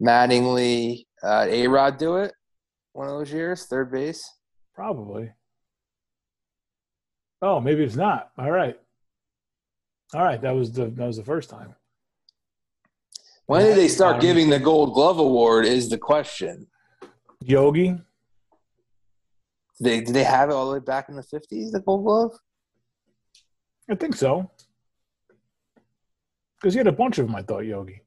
Mattingly, 0.02 1.06
uh, 1.22 1.46
A 1.48 1.66
Rod 1.68 1.96
do 1.96 2.16
it 2.16 2.32
one 2.92 3.08
of 3.08 3.14
those 3.18 3.32
years, 3.32 3.64
third 3.66 3.90
base. 3.90 4.30
Probably. 4.74 5.30
Oh, 7.42 7.60
maybe 7.60 7.82
it's 7.84 7.96
not. 7.96 8.30
All 8.38 8.50
right. 8.50 8.78
All 10.14 10.22
right, 10.22 10.40
that 10.40 10.54
was 10.54 10.72
the 10.72 10.86
that 10.86 11.06
was 11.06 11.16
the 11.16 11.24
first 11.24 11.48
time. 11.50 11.74
When 13.46 13.62
did 13.62 13.76
they 13.76 13.88
start 13.88 14.20
giving 14.20 14.50
the 14.50 14.58
Gold 14.58 14.94
Glove 14.94 15.18
award? 15.18 15.66
Is 15.66 15.88
the 15.88 15.98
question. 15.98 16.66
Yogi. 17.40 17.96
They 19.80 20.00
did 20.00 20.14
they 20.14 20.24
have 20.24 20.50
it 20.50 20.52
all 20.52 20.66
the 20.66 20.74
way 20.74 20.84
back 20.84 21.08
in 21.08 21.16
the 21.16 21.22
fifties? 21.22 21.70
The 21.72 21.80
Gold 21.80 22.04
Glove. 22.04 22.38
I 23.90 23.94
think 23.94 24.16
so. 24.16 24.50
Because 26.60 26.74
he 26.74 26.78
had 26.78 26.86
a 26.86 26.92
bunch 26.92 27.18
of 27.18 27.26
them. 27.26 27.36
I 27.36 27.42
thought 27.42 27.60
Yogi. 27.60 28.00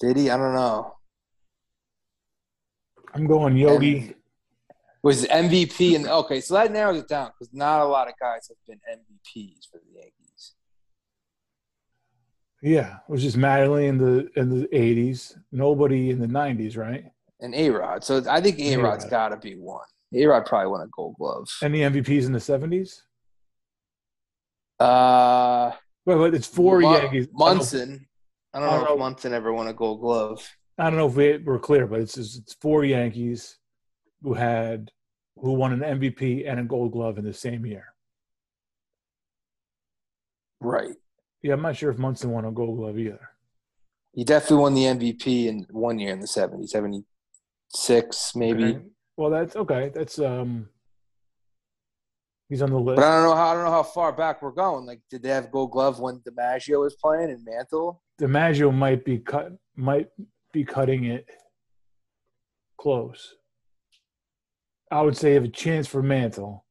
Did 0.00 0.16
he? 0.16 0.30
I 0.30 0.36
don't 0.36 0.54
know. 0.54 0.96
I'm 3.14 3.26
going 3.26 3.56
Yogi. 3.56 3.98
And 3.98 4.14
was 5.04 5.26
MVP 5.26 5.96
and 5.96 6.06
okay, 6.06 6.40
so 6.40 6.54
that 6.54 6.72
narrows 6.72 6.98
it 6.98 7.08
down 7.08 7.30
because 7.38 7.52
not 7.52 7.82
a 7.82 7.84
lot 7.84 8.08
of 8.08 8.14
guys 8.18 8.48
have 8.48 8.56
been 8.66 8.80
MVPs 8.90 9.70
for 9.70 9.78
the 9.78 10.00
Yankees. 10.00 10.23
Yeah, 12.64 12.96
it 13.06 13.12
was 13.12 13.22
just 13.22 13.36
Mattingly 13.36 13.88
in 13.88 13.98
the 13.98 14.30
in 14.36 14.48
the 14.48 14.74
eighties. 14.74 15.36
Nobody 15.52 16.08
in 16.08 16.18
the 16.18 16.26
nineties, 16.26 16.78
right? 16.78 17.04
And 17.40 17.54
A 17.54 17.68
Rod. 17.68 18.02
So 18.02 18.24
I 18.26 18.40
think 18.40 18.58
A 18.58 18.76
Rod's 18.78 19.04
got 19.04 19.28
to 19.28 19.36
be 19.36 19.54
one. 19.54 19.84
A 20.14 20.24
Rod 20.24 20.46
probably 20.46 20.70
won 20.70 20.80
a 20.80 20.86
Gold 20.86 21.16
Glove. 21.18 21.46
Any 21.62 21.80
MVPs 21.80 22.24
in 22.24 22.32
the 22.32 22.40
seventies? 22.40 23.02
Uh, 24.80 25.72
wait, 26.06 26.16
wait, 26.16 26.34
it's 26.34 26.46
four 26.46 26.80
Yankees. 26.80 27.28
Munson. 27.34 28.06
I 28.54 28.60
don't, 28.60 28.66
know, 28.66 28.72
I 28.72 28.76
don't 28.78 28.88
know 28.88 28.94
if 28.94 28.98
Munson 28.98 29.34
ever 29.34 29.52
won 29.52 29.66
a 29.66 29.74
Gold 29.74 30.00
Glove. 30.00 30.48
I 30.78 30.84
don't 30.84 30.96
know 30.96 31.08
if 31.08 31.16
we 31.16 31.36
were 31.36 31.58
clear, 31.58 31.86
but 31.86 32.00
it's 32.00 32.16
it's 32.16 32.54
four 32.62 32.82
Yankees 32.82 33.58
who 34.22 34.32
had 34.32 34.90
who 35.36 35.52
won 35.52 35.74
an 35.74 36.00
MVP 36.00 36.50
and 36.50 36.60
a 36.60 36.64
Gold 36.64 36.92
Glove 36.92 37.18
in 37.18 37.26
the 37.26 37.34
same 37.34 37.66
year. 37.66 37.84
Right. 40.60 40.96
Yeah, 41.44 41.52
I'm 41.52 41.60
not 41.60 41.76
sure 41.76 41.90
if 41.90 41.98
Munson 41.98 42.30
won 42.30 42.46
a 42.46 42.50
Gold 42.50 42.78
Glove 42.78 42.98
either. 42.98 43.28
He 44.14 44.24
definitely 44.24 44.56
won 44.56 44.72
the 44.72 44.84
MVP 44.84 45.44
in 45.44 45.66
one 45.68 45.98
year 45.98 46.14
in 46.14 46.20
the 46.20 46.26
70s, 46.26 46.70
76 46.70 48.34
maybe. 48.34 48.64
Okay. 48.64 48.80
Well, 49.18 49.28
that's 49.28 49.54
okay. 49.54 49.92
That's 49.94 50.18
um, 50.18 50.70
he's 52.48 52.62
on 52.62 52.70
the 52.70 52.78
list. 52.78 52.96
But 52.96 53.04
I 53.04 53.16
don't 53.16 53.24
know 53.24 53.36
how 53.36 53.48
I 53.48 53.54
don't 53.54 53.64
know 53.64 53.70
how 53.72 53.82
far 53.82 54.10
back 54.10 54.40
we're 54.40 54.52
going. 54.52 54.86
Like, 54.86 55.02
did 55.10 55.22
they 55.22 55.28
have 55.28 55.50
Gold 55.50 55.72
Glove 55.72 56.00
when 56.00 56.20
DiMaggio 56.20 56.80
was 56.80 56.94
playing 56.94 57.28
in 57.28 57.44
Mantle? 57.44 58.02
DiMaggio 58.18 58.72
might 58.72 59.04
be 59.04 59.18
cut, 59.18 59.52
might 59.76 60.08
be 60.50 60.64
cutting 60.64 61.04
it 61.04 61.28
close. 62.80 63.34
I 64.90 65.02
would 65.02 65.16
say 65.16 65.34
have 65.34 65.44
a 65.44 65.48
chance 65.48 65.86
for 65.86 66.02
Mantle. 66.02 66.63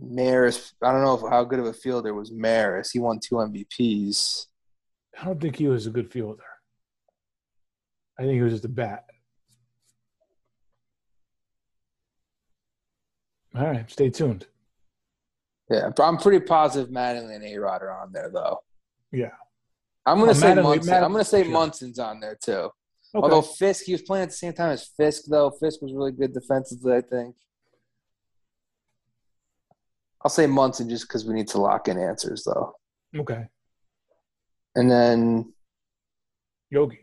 Maris, 0.00 0.72
I 0.82 0.92
don't 0.92 1.02
know 1.02 1.14
if, 1.14 1.30
how 1.30 1.44
good 1.44 1.58
of 1.58 1.66
a 1.66 1.72
fielder 1.72 2.14
was 2.14 2.30
Maris. 2.30 2.90
He 2.90 2.98
won 2.98 3.20
two 3.20 3.36
MVPs. 3.36 4.46
I 5.20 5.24
don't 5.24 5.40
think 5.40 5.56
he 5.56 5.68
was 5.68 5.86
a 5.86 5.90
good 5.90 6.12
fielder. 6.12 6.42
I 8.18 8.22
think 8.22 8.34
he 8.34 8.42
was 8.42 8.52
just 8.52 8.64
a 8.64 8.68
bat. 8.68 9.04
All 13.54 13.66
right, 13.66 13.90
stay 13.90 14.10
tuned. 14.10 14.46
Yeah, 15.70 15.90
I'm 16.00 16.16
pretty 16.16 16.44
positive 16.44 16.90
Mattingly 16.90 17.34
and 17.34 17.44
A 17.44 17.58
Rod 17.58 17.82
are 17.82 18.00
on 18.00 18.12
there, 18.12 18.30
though. 18.32 18.60
Yeah. 19.12 19.30
I'm 20.06 20.18
gonna 20.18 20.30
oh, 20.30 20.34
say 20.34 20.54
Munson. 20.54 21.04
I'm 21.04 21.12
gonna 21.12 21.24
say 21.24 21.42
sure. 21.42 21.52
Munson's 21.52 21.98
on 21.98 22.20
there 22.20 22.38
too. 22.42 22.52
Okay. 22.52 22.72
Although 23.14 23.42
Fisk, 23.42 23.84
he 23.84 23.92
was 23.92 24.02
playing 24.02 24.24
at 24.24 24.30
the 24.30 24.36
same 24.36 24.52
time 24.52 24.70
as 24.70 24.86
Fisk, 24.96 25.24
though. 25.28 25.50
Fisk 25.50 25.82
was 25.82 25.92
really 25.92 26.12
good 26.12 26.32
defensively, 26.32 26.94
I 26.94 27.00
think. 27.02 27.36
I'll 30.22 30.30
say 30.30 30.46
Munson 30.46 30.88
just 30.88 31.06
because 31.06 31.24
we 31.24 31.34
need 31.34 31.48
to 31.48 31.60
lock 31.60 31.88
in 31.88 31.98
answers, 31.98 32.44
though. 32.44 32.74
Okay. 33.16 33.46
And 34.74 34.90
then 34.90 35.52
Yogi. 36.70 37.00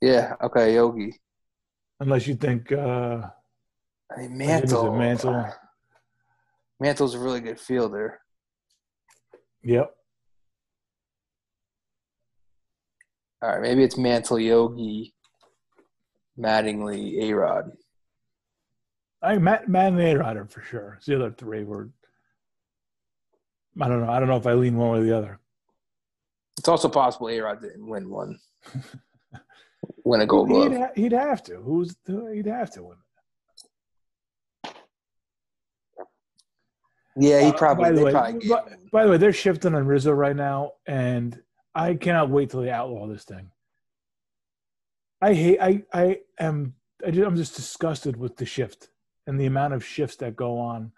Yeah. 0.00 0.34
Okay, 0.42 0.74
Yogi. 0.74 1.20
Unless 2.00 2.26
you 2.26 2.34
think. 2.36 2.70
uh 2.72 3.22
I 4.14 4.20
mean, 4.20 4.38
Mantle. 4.38 4.96
Mantle. 4.96 5.52
Mantle's 6.80 7.14
a 7.14 7.18
really 7.18 7.40
good 7.40 7.58
fielder. 7.58 8.20
Yep. 9.62 9.94
All 13.42 13.50
right, 13.50 13.60
maybe 13.60 13.82
it's 13.84 13.98
Mantle, 13.98 14.38
Yogi, 14.38 15.14
Mattingly, 16.38 17.24
A 17.24 17.34
Rod. 17.34 17.72
I 19.22 19.36
Matt, 19.36 19.68
Mattingly, 19.68 20.14
A 20.14 20.18
Rod 20.18 20.50
for 20.50 20.62
sure. 20.62 20.94
It's 20.96 21.06
the 21.06 21.16
other 21.16 21.30
three 21.30 21.64
were 21.64 21.90
I 23.80 23.88
don't 23.88 24.00
know. 24.00 24.10
I 24.10 24.18
don't 24.18 24.28
know 24.28 24.36
if 24.36 24.46
I 24.46 24.54
lean 24.54 24.76
one 24.76 24.90
way 24.90 24.98
or 24.98 25.04
the 25.04 25.16
other. 25.16 25.40
It's 26.58 26.68
also 26.68 26.88
possible 26.88 27.28
A 27.28 27.38
Rod 27.40 27.60
didn't 27.60 27.86
win 27.86 28.08
one. 28.08 28.38
win 30.04 30.20
a 30.20 30.26
gold 30.26 30.48
glove. 30.48 30.70
He'd, 30.70 30.78
ha- 30.78 30.92
he'd, 30.94 31.12
have 31.12 31.42
to. 31.44 31.56
Who's 31.56 31.96
he'd 32.06 32.46
have 32.46 32.70
to 32.72 32.84
win. 32.84 32.96
Yeah, 37.16 37.44
he 37.44 37.52
probably. 37.52 37.84
Uh, 37.84 37.88
by, 37.88 37.92
the 37.92 38.04
way, 38.04 38.12
probably 38.12 38.48
by, 38.48 38.62
by, 38.92 39.04
the 39.04 39.10
way, 39.10 39.16
they're 39.16 39.32
shifting 39.32 39.74
on 39.74 39.86
Rizzo 39.86 40.12
right 40.12 40.34
now, 40.34 40.72
and 40.86 41.40
I 41.74 41.94
cannot 41.94 42.30
wait 42.30 42.50
till 42.50 42.62
they 42.62 42.70
outlaw 42.70 43.06
this 43.06 43.24
thing. 43.24 43.50
I 45.20 45.34
hate. 45.34 45.58
I 45.60 45.82
I 45.92 46.20
am. 46.38 46.74
I 47.06 47.10
just, 47.10 47.26
I'm 47.26 47.36
just 47.36 47.56
disgusted 47.56 48.16
with 48.16 48.36
the 48.36 48.46
shift 48.46 48.88
and 49.26 49.38
the 49.38 49.46
amount 49.46 49.74
of 49.74 49.84
shifts 49.84 50.16
that 50.16 50.36
go 50.36 50.58
on. 50.58 50.92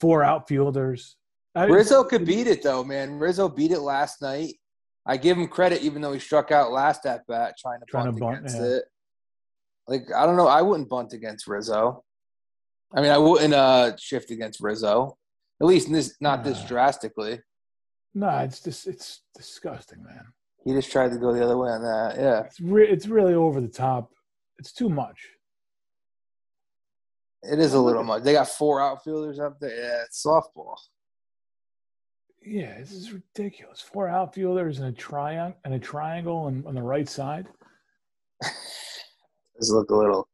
Four 0.00 0.22
outfielders, 0.22 1.16
I, 1.56 1.64
Rizzo 1.64 2.04
could 2.04 2.26
beat 2.26 2.46
it 2.46 2.62
though, 2.62 2.84
man. 2.84 3.18
Rizzo 3.18 3.48
beat 3.48 3.70
it 3.70 3.80
last 3.80 4.20
night. 4.20 4.54
I 5.06 5.16
give 5.16 5.38
him 5.38 5.48
credit, 5.48 5.82
even 5.82 6.02
though 6.02 6.12
he 6.12 6.20
struck 6.20 6.52
out 6.52 6.70
last 6.70 7.06
at 7.06 7.26
bat 7.26 7.54
trying 7.58 7.80
to 7.80 7.86
trying 7.86 8.06
bunt, 8.06 8.16
to 8.16 8.20
bunt 8.20 8.38
against 8.38 8.56
yeah. 8.56 8.76
it. 8.76 8.84
Like 9.88 10.02
I 10.14 10.26
don't 10.26 10.36
know, 10.36 10.48
I 10.48 10.60
wouldn't 10.60 10.90
bunt 10.90 11.14
against 11.14 11.46
Rizzo. 11.46 12.04
I 12.94 13.00
mean, 13.00 13.10
I 13.10 13.18
wouldn't 13.18 13.54
uh, 13.54 13.96
shift 13.96 14.30
against 14.30 14.60
Rizzo. 14.60 15.16
At 15.60 15.66
least 15.66 15.90
this, 15.90 16.14
not 16.20 16.44
this 16.44 16.62
drastically. 16.64 17.40
No, 18.14 18.28
it's 18.38 18.60
just 18.60 18.86
it's 18.86 19.22
disgusting, 19.34 20.04
man. 20.04 20.26
He 20.64 20.72
just 20.72 20.92
tried 20.92 21.12
to 21.12 21.18
go 21.18 21.32
the 21.32 21.42
other 21.42 21.56
way 21.56 21.70
on 21.70 21.82
that. 21.82 22.16
Yeah, 22.16 22.40
it's 22.40 22.60
re- 22.60 22.88
it's 22.88 23.06
really 23.06 23.34
over 23.34 23.62
the 23.62 23.68
top. 23.68 24.12
It's 24.58 24.72
too 24.72 24.90
much. 24.90 25.18
It 27.42 27.60
is 27.60 27.72
a 27.72 27.80
little 27.80 28.02
much. 28.02 28.24
They 28.24 28.32
got 28.32 28.48
four 28.48 28.82
outfielders 28.82 29.38
up 29.38 29.58
there. 29.60 29.74
Yeah, 29.74 30.02
it's 30.04 30.22
softball. 30.22 30.74
Yeah, 32.46 32.78
this 32.78 32.92
is 32.92 33.12
ridiculous. 33.12 33.80
Four 33.80 34.08
outfielders 34.08 34.78
and 34.78 34.88
a 34.88 34.92
triangle 34.92 35.58
and 35.64 35.74
a 35.74 35.80
triangle 35.80 36.36
on, 36.36 36.62
on 36.64 36.74
the 36.76 36.82
right 36.82 37.08
side. 37.08 37.46
Does 38.40 39.72
look 39.72 39.90
a 39.90 39.96
little 39.96 40.28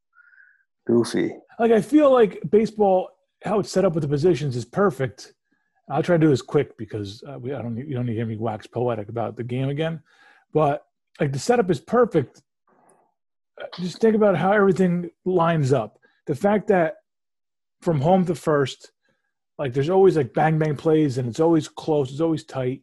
goofy. 0.87 1.35
Like 1.59 1.73
I 1.73 1.81
feel 1.81 2.13
like 2.13 2.43
baseball, 2.51 3.09
how 3.45 3.61
it's 3.61 3.71
set 3.71 3.87
up 3.87 3.95
with 3.95 4.03
the 4.03 4.09
positions 4.09 4.57
is 4.57 4.65
perfect. 4.67 5.33
I'll 5.89 6.03
try 6.03 6.17
to 6.17 6.21
do 6.21 6.29
this 6.29 6.43
quick 6.43 6.77
because 6.77 7.25
uh, 7.27 7.39
we 7.39 7.55
I 7.55 7.63
don't 7.63 7.77
you 7.77 7.95
don't 7.95 8.05
need 8.05 8.13
to 8.13 8.19
hear 8.19 8.27
me 8.27 8.37
wax 8.37 8.67
poetic 8.67 9.09
about 9.09 9.37
the 9.37 9.45
game 9.45 9.71
again, 9.71 10.03
but 10.53 10.85
like 11.19 11.33
the 11.33 11.39
setup 11.39 11.71
is 11.71 11.81
perfect. 11.81 12.43
Uh, 13.61 13.67
just 13.81 14.01
think 14.01 14.17
about 14.17 14.37
how 14.37 14.53
everything 14.53 15.11
lines 15.25 15.73
up. 15.73 15.99
The 16.27 16.35
fact 16.35 16.69
that 16.69 16.97
from 17.81 18.01
home 18.01 18.27
to 18.27 18.35
first, 18.35 18.93
like 19.59 19.73
there's 19.73 19.91
always 19.91 20.17
like 20.17 20.35
bang 20.35 20.59
bang 20.59 20.77
plays 20.77 21.19
and 21.19 21.29
it's 21.29 21.41
always 21.41 21.69
close, 21.69 22.11
it's 22.11 22.21
always 22.21 22.45
tight. 22.45 22.83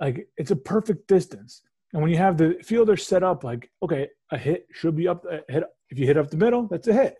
Like 0.00 0.28
it's 0.36 0.50
a 0.50 0.56
perfect 0.56 1.06
distance. 1.08 1.62
And 1.92 2.02
when 2.02 2.10
you 2.10 2.18
have 2.18 2.36
the 2.36 2.58
fielder 2.62 2.96
set 2.96 3.22
up, 3.22 3.44
like 3.44 3.70
okay, 3.82 4.08
a 4.30 4.38
hit 4.38 4.66
should 4.72 4.96
be 4.96 5.08
up. 5.08 5.24
A 5.24 5.40
hit 5.52 5.64
if 5.90 5.98
you 5.98 6.06
hit 6.06 6.16
up 6.16 6.30
the 6.30 6.36
middle, 6.36 6.66
that's 6.66 6.88
a 6.88 6.92
hit, 6.92 7.16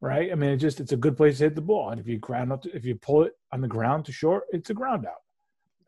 right? 0.00 0.30
I 0.30 0.34
mean, 0.34 0.50
it 0.50 0.58
just 0.58 0.80
it's 0.80 0.92
a 0.92 0.96
good 0.96 1.16
place 1.16 1.38
to 1.38 1.44
hit 1.44 1.56
the 1.56 1.60
ball. 1.60 1.90
And 1.90 2.00
if 2.00 2.06
you 2.06 2.18
ground 2.18 2.52
up, 2.52 2.62
to, 2.62 2.76
if 2.76 2.84
you 2.84 2.94
pull 2.94 3.24
it 3.24 3.32
on 3.52 3.60
the 3.60 3.68
ground 3.68 4.04
to 4.04 4.12
short, 4.12 4.44
it's 4.50 4.70
a 4.70 4.74
ground 4.74 5.04
out. 5.04 5.22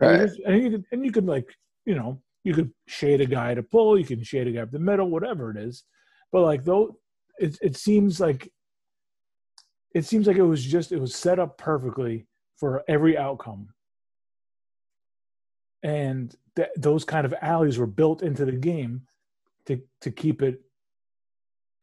Right. 0.01 0.21
And, 0.21 0.29
just, 0.29 0.41
and 0.45 0.63
you 0.63 0.71
could 0.71 0.85
and 0.93 1.05
you 1.05 1.13
could 1.13 1.27
like 1.27 1.55
you 1.87 1.95
know 1.95 2.21
you 2.43 2.55
could 2.55 2.73
shade 2.89 3.21
a 3.21 3.27
guy 3.27 3.55
to 3.55 3.63
pull, 3.63 3.99
you 3.99 4.05
can 4.05 4.23
shade 4.25 4.49
a 4.49 4.53
guy 4.53 4.63
up 4.63 4.71
the 4.71 4.79
middle, 4.79 5.09
whatever 5.09 5.51
it 5.51 5.57
is. 5.57 5.85
But 6.33 6.43
like 6.43 6.65
though, 6.65 6.97
it 7.39 7.59
it 7.63 7.77
seems 7.77 8.19
like 8.21 8.51
it 9.95 10.05
seems 10.05 10.27
like 10.27 10.37
it 10.37 10.43
was 10.43 10.65
just 10.65 10.93
it 10.93 11.01
was 11.01 11.15
set 11.15 11.39
up 11.39 11.59
perfectly 11.59 12.27
for 12.57 12.85
every 12.89 13.17
outcome. 13.17 13.69
And 15.83 16.35
th- 16.57 16.69
those 16.77 17.05
kind 17.05 17.25
of 17.25 17.35
alleys 17.41 17.79
were 17.79 17.87
built 17.87 18.23
into 18.23 18.45
the 18.45 18.53
game 18.53 19.03
to 19.67 19.81
to 20.01 20.11
keep 20.11 20.43
it 20.43 20.61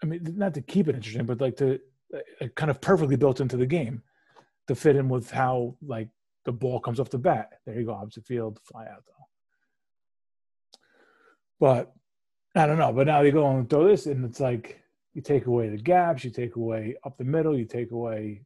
i 0.01 0.05
mean 0.05 0.19
not 0.35 0.53
to 0.53 0.61
keep 0.61 0.87
it 0.87 0.95
interesting 0.95 1.25
but 1.25 1.41
like 1.41 1.55
to 1.57 1.79
uh, 2.13 2.47
kind 2.55 2.71
of 2.71 2.81
perfectly 2.81 3.15
built 3.15 3.39
into 3.39 3.57
the 3.57 3.65
game 3.65 4.01
to 4.67 4.75
fit 4.75 4.95
in 4.95 5.09
with 5.09 5.29
how 5.31 5.75
like 5.85 6.09
the 6.45 6.51
ball 6.51 6.79
comes 6.79 6.99
off 6.99 7.09
the 7.09 7.17
bat. 7.17 7.59
There 7.65 7.77
you 7.77 7.85
go 7.85 7.93
opposite 7.93 8.25
field 8.25 8.59
fly 8.63 8.85
out 8.85 9.03
though. 9.05 10.79
But 11.59 11.93
i 12.55 12.65
don't 12.65 12.79
know 12.79 12.91
but 12.91 13.07
now 13.07 13.21
they 13.21 13.29
go 13.29 13.47
and 13.49 13.69
throw 13.69 13.87
this 13.87 14.07
and 14.07 14.25
it's 14.25 14.39
like 14.39 14.81
you 15.17 15.23
take 15.23 15.47
away 15.47 15.67
the 15.67 15.77
gaps, 15.77 16.23
you 16.23 16.29
take 16.29 16.57
away 16.57 16.95
up 17.03 17.17
the 17.17 17.23
middle, 17.23 17.57
you 17.57 17.65
take 17.65 17.89
away. 17.89 18.43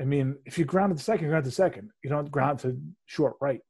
I 0.00 0.04
mean, 0.04 0.36
if 0.46 0.58
you 0.58 0.64
ground 0.64 0.96
to 0.96 1.02
second, 1.02 1.28
ground 1.28 1.44
to 1.44 1.50
second. 1.50 1.90
You 2.02 2.08
don't 2.08 2.30
ground 2.30 2.60
to 2.60 2.80
short 3.04 3.34
right. 3.42 3.60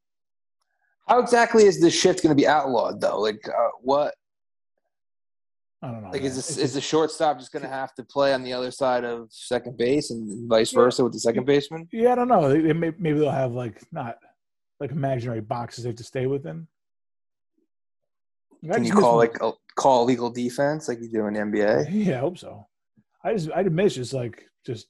How 1.08 1.18
exactly 1.18 1.64
is 1.64 1.80
this 1.80 1.92
shift 1.92 2.22
going 2.22 2.30
to 2.30 2.40
be 2.40 2.46
outlawed, 2.46 3.00
though? 3.00 3.20
Like, 3.20 3.40
uh, 3.48 3.70
what? 3.82 4.14
I 5.82 5.90
don't 5.90 6.02
know. 6.02 6.10
Like, 6.10 6.22
man. 6.22 6.30
is 6.30 6.36
this, 6.36 6.56
is 6.56 6.74
the 6.74 6.80
shortstop 6.80 7.40
just 7.40 7.50
going 7.50 7.64
to 7.64 7.68
have 7.68 7.92
to 7.96 8.04
play 8.04 8.32
on 8.32 8.44
the 8.44 8.52
other 8.52 8.70
side 8.70 9.02
of 9.04 9.32
second 9.32 9.76
base 9.76 10.12
and 10.12 10.48
vice 10.48 10.70
versa 10.70 11.02
with 11.02 11.12
the 11.12 11.18
second 11.18 11.46
baseman? 11.46 11.88
Yeah, 11.92 12.12
I 12.12 12.14
don't 12.14 12.28
know. 12.28 12.48
They, 12.48 12.60
they 12.60 12.72
may, 12.72 12.92
maybe 12.96 13.18
they'll 13.18 13.30
have 13.32 13.52
like 13.52 13.82
not 13.90 14.18
like 14.78 14.92
imaginary 14.92 15.40
boxes 15.40 15.82
they 15.82 15.90
have 15.90 15.96
to 15.96 16.04
stay 16.04 16.26
within. 16.26 16.68
Can 18.72 18.84
you 18.84 18.92
call 18.92 19.16
like 19.16 19.42
a, 19.42 19.52
call 19.76 20.04
legal 20.04 20.30
defense 20.30 20.88
like 20.88 21.00
you 21.00 21.08
do 21.08 21.26
in 21.26 21.34
the 21.34 21.40
NBA? 21.40 21.88
Yeah, 21.90 22.16
I 22.16 22.20
hope 22.20 22.38
so. 22.38 22.66
I 23.22 23.34
just 23.34 23.50
I'd 23.54 23.70
miss 23.72 23.94
just 23.94 24.12
like 24.12 24.44
just 24.64 24.88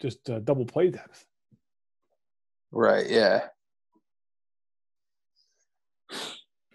just 0.00 0.28
uh, 0.30 0.38
double 0.40 0.64
play 0.64 0.90
depth. 0.90 1.26
Right. 2.70 3.08
Yeah. 3.08 3.44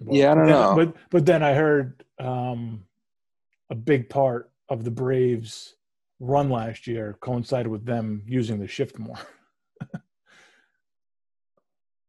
But, 0.02 0.13
yeah, 0.13 0.32
I 0.32 0.36
don't 0.36 0.48
know. 0.48 0.74
But 0.76 0.96
but 1.10 1.26
then 1.26 1.43
I 1.43 1.54
heard 1.54 2.04
um, 2.19 2.84
a 3.69 3.76
big 3.76 4.10
part 4.10 4.52
of 4.69 4.84
the 4.84 4.91
Braves' 4.91 5.76
run 6.19 6.50
last 6.50 6.88
year 6.88 7.17
coincided 7.22 7.67
with 7.67 7.86
them 7.86 8.24
using 8.26 8.60
the 8.60 8.67
shift 8.67 9.00
more. 9.00 9.19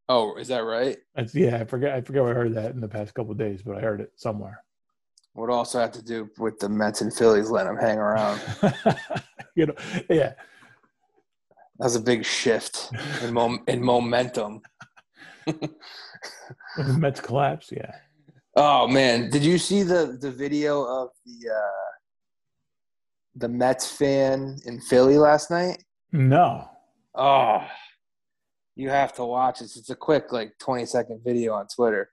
Oh, 0.07 0.35
is 0.35 0.47
that 0.49 0.59
right? 0.59 0.97
That's, 1.15 1.33
yeah, 1.33 1.57
I 1.57 1.65
forget. 1.65 1.93
I 1.93 2.01
forget 2.01 2.23
where 2.23 2.31
I 2.31 2.35
heard 2.35 2.53
that 2.55 2.71
in 2.71 2.81
the 2.81 2.87
past 2.87 3.13
couple 3.13 3.33
days, 3.33 3.61
but 3.63 3.77
I 3.77 3.81
heard 3.81 4.01
it 4.01 4.11
somewhere. 4.15 4.63
Would 5.33 5.49
also 5.49 5.79
have 5.79 5.91
to 5.93 6.03
do 6.03 6.29
with 6.37 6.59
the 6.59 6.69
Mets 6.69 7.01
and 7.01 7.13
Phillies 7.13 7.49
letting 7.49 7.75
them 7.75 7.83
hang 7.83 7.97
around. 7.97 8.39
you 9.55 9.65
know, 9.65 9.75
yeah. 10.09 10.33
That's 11.79 11.95
a 11.95 11.99
big 11.99 12.23
shift 12.23 12.89
in, 13.21 13.33
mom- 13.33 13.63
in 13.67 13.83
momentum. 13.83 14.61
the 15.45 15.69
Mets 16.97 17.19
collapse, 17.19 17.71
yeah. 17.71 17.91
Oh 18.55 18.87
man, 18.87 19.29
did 19.29 19.43
you 19.43 19.57
see 19.57 19.83
the 19.83 20.17
the 20.21 20.31
video 20.31 20.83
of 20.83 21.09
the 21.25 21.49
uh, 21.49 21.91
the 23.35 23.49
Mets 23.49 23.91
fan 23.91 24.57
in 24.65 24.79
Philly 24.79 25.17
last 25.17 25.51
night? 25.51 25.83
No. 26.13 26.69
Oh, 27.13 27.67
you 28.75 28.89
have 28.89 29.13
to 29.13 29.25
watch 29.25 29.59
this. 29.59 29.77
It's 29.77 29.89
a 29.89 29.95
quick 29.95 30.31
like 30.31 30.57
20 30.59 30.85
second 30.85 31.21
video 31.23 31.53
on 31.53 31.67
Twitter. 31.67 32.09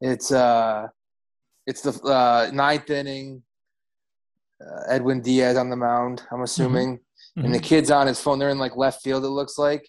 It's 0.00 0.32
uh 0.32 0.88
it's 1.66 1.82
the 1.82 1.92
uh, 2.02 2.50
ninth 2.52 2.90
inning. 2.90 3.42
Uh, 4.60 4.82
Edwin 4.88 5.20
Diaz 5.22 5.56
on 5.56 5.70
the 5.70 5.76
mound, 5.76 6.22
I'm 6.30 6.42
assuming, 6.42 6.96
mm-hmm. 6.96 7.44
and 7.44 7.54
the 7.54 7.58
mm-hmm. 7.58 7.64
kid's 7.64 7.90
on 7.90 8.06
his 8.06 8.20
phone. 8.20 8.38
They're 8.38 8.50
in 8.50 8.58
like 8.58 8.76
left 8.76 9.02
field. 9.02 9.24
It 9.24 9.28
looks 9.28 9.56
like, 9.56 9.88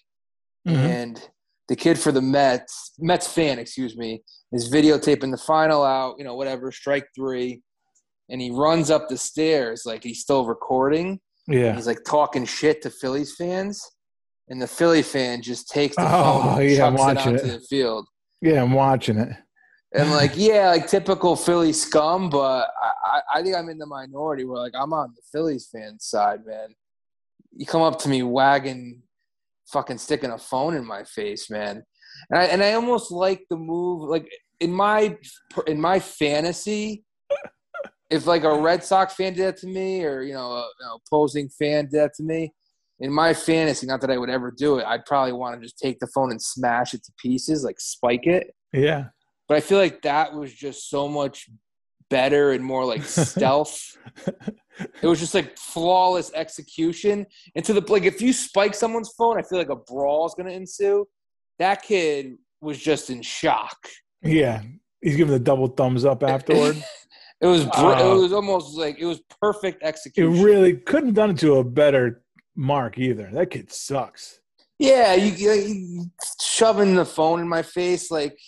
mm-hmm. 0.66 0.78
and 0.78 1.28
the 1.68 1.76
kid 1.76 1.98
for 1.98 2.10
the 2.10 2.22
Mets, 2.22 2.92
Mets 2.98 3.26
fan, 3.26 3.58
excuse 3.58 3.98
me, 3.98 4.22
is 4.50 4.72
videotaping 4.72 5.30
the 5.30 5.36
final 5.36 5.82
out. 5.82 6.14
You 6.16 6.24
know, 6.24 6.36
whatever, 6.36 6.72
strike 6.72 7.06
three, 7.14 7.60
and 8.30 8.40
he 8.40 8.50
runs 8.50 8.90
up 8.90 9.08
the 9.08 9.18
stairs 9.18 9.82
like 9.84 10.02
he's 10.02 10.20
still 10.20 10.46
recording. 10.46 11.20
Yeah, 11.46 11.74
he's 11.74 11.86
like 11.86 12.04
talking 12.06 12.46
shit 12.46 12.80
to 12.82 12.90
Phillies 12.90 13.34
fans 13.34 13.86
and 14.48 14.60
the 14.60 14.66
Philly 14.66 15.02
fan 15.02 15.42
just 15.42 15.68
takes 15.68 15.96
the 15.96 16.02
oh, 16.06 16.06
phone 16.06 16.54
oh, 16.54 16.58
and 16.58 16.70
yeah, 16.70 16.96
chucks 16.96 17.26
it 17.26 17.34
it. 17.34 17.42
the 17.42 17.60
field. 17.60 18.06
Yeah, 18.40 18.62
I'm 18.62 18.72
watching 18.72 19.18
it. 19.18 19.32
And 19.94 20.10
like, 20.12 20.32
yeah, 20.34 20.70
like 20.70 20.86
typical 20.86 21.36
Philly 21.36 21.72
scum, 21.72 22.30
but 22.30 22.68
I, 23.04 23.20
I 23.34 23.42
think 23.42 23.56
I'm 23.56 23.68
in 23.68 23.78
the 23.78 23.86
minority 23.86 24.44
where 24.44 24.60
like 24.60 24.74
I'm 24.74 24.92
on 24.92 25.12
the 25.14 25.22
Phillies 25.30 25.68
fan 25.72 25.98
side, 26.00 26.44
man. 26.46 26.74
You 27.54 27.66
come 27.66 27.82
up 27.82 27.98
to 28.00 28.08
me 28.08 28.22
wagging, 28.22 29.02
fucking 29.66 29.98
sticking 29.98 30.30
a 30.30 30.38
phone 30.38 30.74
in 30.74 30.86
my 30.86 31.04
face, 31.04 31.50
man. 31.50 31.84
And 32.30 32.38
I 32.38 32.44
and 32.44 32.62
I 32.62 32.72
almost 32.72 33.10
like 33.10 33.44
the 33.48 33.56
move, 33.56 34.08
like 34.08 34.30
in 34.60 34.72
my 34.72 35.16
in 35.66 35.80
my 35.80 36.00
fantasy. 36.00 37.04
if 38.10 38.26
like 38.26 38.44
a 38.44 38.60
Red 38.60 38.84
Sox 38.84 39.14
fan 39.14 39.34
did 39.34 39.46
that 39.46 39.56
to 39.58 39.66
me, 39.66 40.04
or 40.04 40.22
you 40.22 40.34
know, 40.34 40.52
a, 40.52 40.70
know, 40.80 40.98
opposing 41.06 41.48
fan 41.48 41.84
did 41.84 42.00
that 42.00 42.14
to 42.14 42.22
me, 42.22 42.52
in 43.02 43.12
my 43.12 43.34
fantasy, 43.34 43.84
not 43.84 44.00
that 44.00 44.10
I 44.10 44.16
would 44.16 44.30
ever 44.30 44.52
do 44.56 44.78
it, 44.78 44.86
I'd 44.86 45.04
probably 45.04 45.32
want 45.32 45.56
to 45.56 45.60
just 45.60 45.76
take 45.76 45.98
the 45.98 46.06
phone 46.06 46.30
and 46.30 46.40
smash 46.40 46.94
it 46.94 47.02
to 47.02 47.12
pieces, 47.18 47.64
like 47.64 47.80
spike 47.80 48.28
it. 48.28 48.54
Yeah. 48.72 49.06
But 49.48 49.56
I 49.56 49.60
feel 49.60 49.78
like 49.78 50.02
that 50.02 50.32
was 50.32 50.54
just 50.54 50.88
so 50.88 51.08
much 51.08 51.50
better 52.10 52.52
and 52.52 52.64
more 52.64 52.84
like 52.84 53.02
stealth. 53.04 53.96
it 55.02 55.06
was 55.06 55.18
just 55.18 55.34
like 55.34 55.58
flawless 55.58 56.30
execution. 56.32 57.26
And 57.56 57.64
to 57.64 57.72
the 57.72 57.80
like, 57.92 58.04
if 58.04 58.22
you 58.22 58.32
spike 58.32 58.74
someone's 58.74 59.12
phone, 59.18 59.36
I 59.36 59.42
feel 59.42 59.58
like 59.58 59.68
a 59.68 59.76
brawl 59.76 60.24
is 60.26 60.34
going 60.34 60.48
to 60.48 60.54
ensue. 60.54 61.08
That 61.58 61.82
kid 61.82 62.36
was 62.60 62.78
just 62.78 63.10
in 63.10 63.20
shock. 63.20 63.88
Yeah, 64.22 64.62
he's 65.00 65.16
giving 65.16 65.32
the 65.32 65.40
double 65.40 65.66
thumbs 65.66 66.04
up 66.04 66.22
afterward. 66.22 66.76
it 67.40 67.46
was 67.46 67.66
uh, 67.66 67.98
it 68.00 68.14
was 68.14 68.32
almost 68.32 68.78
like 68.78 69.00
it 69.00 69.06
was 69.06 69.20
perfect 69.40 69.82
execution. 69.82 70.36
It 70.36 70.44
really 70.44 70.76
couldn't 70.76 71.06
have 71.06 71.14
done 71.16 71.30
it 71.30 71.38
to 71.38 71.56
a 71.56 71.64
better 71.64 72.21
Mark 72.54 72.98
either. 72.98 73.30
That 73.32 73.50
kid 73.50 73.72
sucks. 73.72 74.40
Yeah, 74.78 75.14
you, 75.14 75.32
you, 75.32 76.10
shoving 76.40 76.94
the 76.94 77.04
phone 77.04 77.40
in 77.40 77.48
my 77.48 77.62
face 77.62 78.10
like 78.10 78.38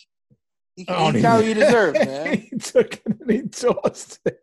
you, 0.76 0.84
how 0.88 1.38
you 1.38 1.54
deserve, 1.54 1.94
man. 1.94 2.38
he 2.38 2.56
took 2.58 2.94
it 2.94 3.02
and 3.06 3.30
he 3.30 3.42
tossed 3.42 4.18
it. 4.24 4.42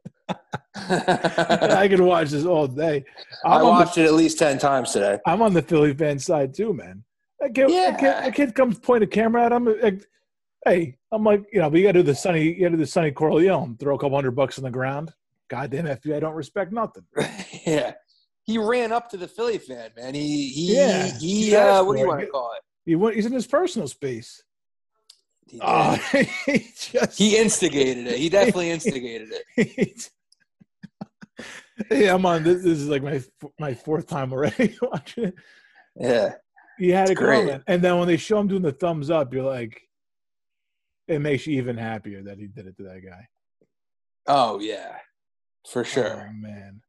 I 0.76 1.88
could 1.89 2.00
watch 2.00 2.30
this 2.30 2.45
all 2.45 2.67
day. 2.67 3.04
I'm 3.43 3.52
i 3.52 3.63
watched 3.63 3.95
the, 3.95 4.04
it 4.04 4.06
at 4.06 4.13
least 4.13 4.39
ten 4.39 4.58
times 4.58 4.93
today. 4.93 5.19
I'm 5.26 5.41
on 5.41 5.54
the 5.54 5.62
Philly 5.62 5.93
fan 5.93 6.17
side 6.17 6.54
too, 6.54 6.74
man. 6.74 7.04
That 7.41 7.54
kid, 7.54 7.69
yeah. 7.69 7.97
kid, 7.97 8.28
a 8.28 8.32
kid 8.32 8.56
comes 8.56 8.80
point 8.80 9.04
a 9.04 9.08
camera 9.08 9.45
at 9.45 9.52
him. 9.52 9.65
Like, 9.82 10.06
hey, 10.65 10.97
I'm 11.12 11.24
like, 11.24 11.43
you 11.52 11.60
know, 11.60 11.69
but 11.69 11.78
you 11.78 11.86
got 11.86 11.93
to 11.93 12.00
do 12.00 12.04
the 12.04 12.15
sunny, 12.15 12.43
you 12.43 12.62
got 12.62 12.69
to 12.69 12.78
do 12.78 12.78
the 12.78 12.88
Sonny 12.88 13.12
Corleone, 13.12 13.76
throw 13.78 13.95
a 13.95 13.97
couple 13.97 14.15
hundred 14.15 14.32
bucks 14.32 14.58
on 14.58 14.63
the 14.63 14.71
ground. 14.71 15.12
Goddamn 15.50 15.86
FBI 15.86 16.21
don't 16.21 16.36
respect 16.36 16.71
nothing. 16.71 17.04
yeah, 17.65 17.93
he 18.51 18.57
ran 18.57 18.91
up 18.91 19.09
to 19.11 19.17
the 19.17 19.27
Philly 19.27 19.57
fan, 19.57 19.91
man. 19.95 20.13
He 20.13 20.49
he 20.49 20.75
yeah, 20.75 21.05
he, 21.17 21.45
he 21.45 21.55
uh, 21.55 21.83
what 21.83 21.93
do 21.95 22.01
you 22.01 22.07
want 22.07 22.19
to 22.19 22.27
call 22.27 22.53
it? 22.53 22.61
He 22.85 22.95
went, 22.95 23.15
he's 23.15 23.25
in 23.25 23.31
his 23.31 23.47
personal 23.47 23.87
space. 23.87 24.43
He, 25.47 25.59
oh, 25.61 25.93
he, 26.45 26.67
just, 26.77 27.17
he 27.17 27.37
instigated 27.37 28.07
it. 28.07 28.17
He 28.17 28.29
definitely 28.29 28.69
instigated 28.77 29.29
it. 29.57 30.09
yeah, 31.91 32.13
I'm 32.13 32.25
on 32.25 32.43
this. 32.43 32.63
This 32.63 32.79
is 32.79 32.87
like 32.87 33.03
my 33.03 33.21
my 33.59 33.73
fourth 33.73 34.07
time 34.07 34.33
already 34.33 34.77
watching 34.81 35.25
it. 35.25 35.35
Yeah, 35.95 36.33
You 36.79 36.93
had 36.93 37.03
it's 37.03 37.11
it 37.11 37.15
great. 37.15 37.47
coming. 37.47 37.63
And 37.67 37.81
then 37.81 37.97
when 37.99 38.07
they 38.07 38.17
show 38.17 38.39
him 38.39 38.47
doing 38.47 38.61
the 38.61 38.71
thumbs 38.71 39.09
up, 39.09 39.33
you're 39.33 39.43
like, 39.43 39.81
it 41.07 41.19
makes 41.19 41.45
you 41.45 41.57
even 41.57 41.77
happier 41.77 42.23
that 42.23 42.37
he 42.37 42.47
did 42.47 42.67
it 42.67 42.77
to 42.77 42.83
that 42.83 43.01
guy. 43.05 43.27
Oh 44.27 44.59
yeah, 44.59 44.97
for 45.67 45.83
sure. 45.83 46.29
Oh, 46.29 46.33
man, 46.33 46.81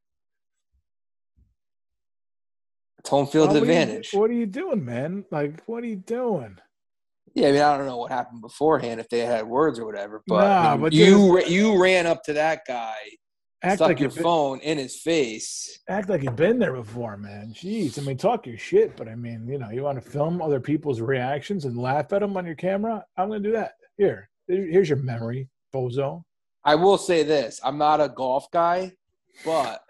it's 3.03 3.09
home 3.09 3.27
field 3.27 3.49
what 3.49 3.57
advantage. 3.57 4.13
Are 4.13 4.15
you, 4.15 4.21
what 4.21 4.29
are 4.29 4.33
you 4.33 4.45
doing, 4.45 4.85
man? 4.85 5.25
Like, 5.29 5.61
what 5.65 5.83
are 5.83 5.87
you 5.87 5.97
doing? 5.97 6.57
Yeah, 7.35 7.49
I 7.49 7.51
mean, 7.51 7.61
I 7.61 7.77
don't 7.77 7.85
know 7.85 7.97
what 7.97 8.11
happened 8.11 8.41
beforehand 8.41 9.01
if 9.01 9.09
they 9.09 9.19
had 9.19 9.45
words 9.45 9.77
or 9.77 9.85
whatever, 9.85 10.23
but, 10.25 10.37
nah, 10.37 10.69
I 10.69 10.71
mean, 10.73 10.81
but 10.81 10.93
you 10.93 11.43
you 11.45 11.81
ran 11.81 12.05
up 12.05 12.23
to 12.25 12.33
that 12.33 12.61
guy, 12.65 12.95
act 13.63 13.77
stuck 13.77 13.89
like 13.89 13.99
your 13.99 14.11
phone 14.11 14.59
in 14.59 14.77
his 14.77 15.01
face. 15.01 15.79
Act 15.89 16.09
like 16.09 16.21
you've 16.21 16.35
been 16.35 16.59
there 16.59 16.73
before, 16.73 17.17
man. 17.17 17.51
Jeez, 17.53 17.97
I 17.99 18.03
mean, 18.03 18.17
talk 18.17 18.45
your 18.45 18.57
shit, 18.57 18.95
but 18.95 19.09
I 19.09 19.15
mean, 19.15 19.47
you 19.47 19.57
know, 19.57 19.69
you 19.71 19.81
want 19.81 20.01
to 20.01 20.09
film 20.09 20.41
other 20.41 20.59
people's 20.59 21.01
reactions 21.01 21.65
and 21.65 21.75
laugh 21.75 22.13
at 22.13 22.21
them 22.21 22.37
on 22.37 22.45
your 22.45 22.55
camera. 22.55 23.03
I'm 23.17 23.29
gonna 23.29 23.41
do 23.41 23.51
that. 23.53 23.73
Here, 23.97 24.29
here's 24.47 24.87
your 24.87 24.99
memory, 24.99 25.49
bozo. 25.73 26.23
I 26.63 26.75
will 26.75 26.99
say 26.99 27.23
this: 27.23 27.59
I'm 27.63 27.79
not 27.79 27.99
a 27.99 28.09
golf 28.09 28.49
guy, 28.51 28.93
but 29.43 29.81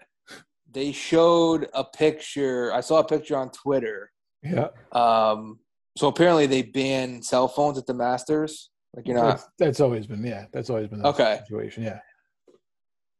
they 0.74 0.92
showed 0.92 1.68
a 1.72 1.84
picture. 1.84 2.72
I 2.72 2.80
saw 2.80 2.98
a 2.98 3.04
picture 3.04 3.36
on 3.36 3.50
Twitter. 3.50 4.10
Yeah. 4.42 4.68
Um. 4.92 5.60
So 5.96 6.08
apparently 6.08 6.46
they 6.46 6.62
banned 6.62 7.24
cell 7.24 7.48
phones 7.48 7.78
at 7.78 7.86
the 7.86 7.94
Masters. 7.94 8.70
Like 8.94 9.06
you're 9.06 9.16
not. 9.16 9.36
That's, 9.36 9.48
that's 9.58 9.80
always 9.80 10.06
been 10.06 10.24
yeah. 10.24 10.46
That's 10.52 10.70
always 10.70 10.88
been 10.88 11.00
the 11.00 11.08
okay 11.08 11.40
situation. 11.46 11.84
Yeah. 11.84 12.00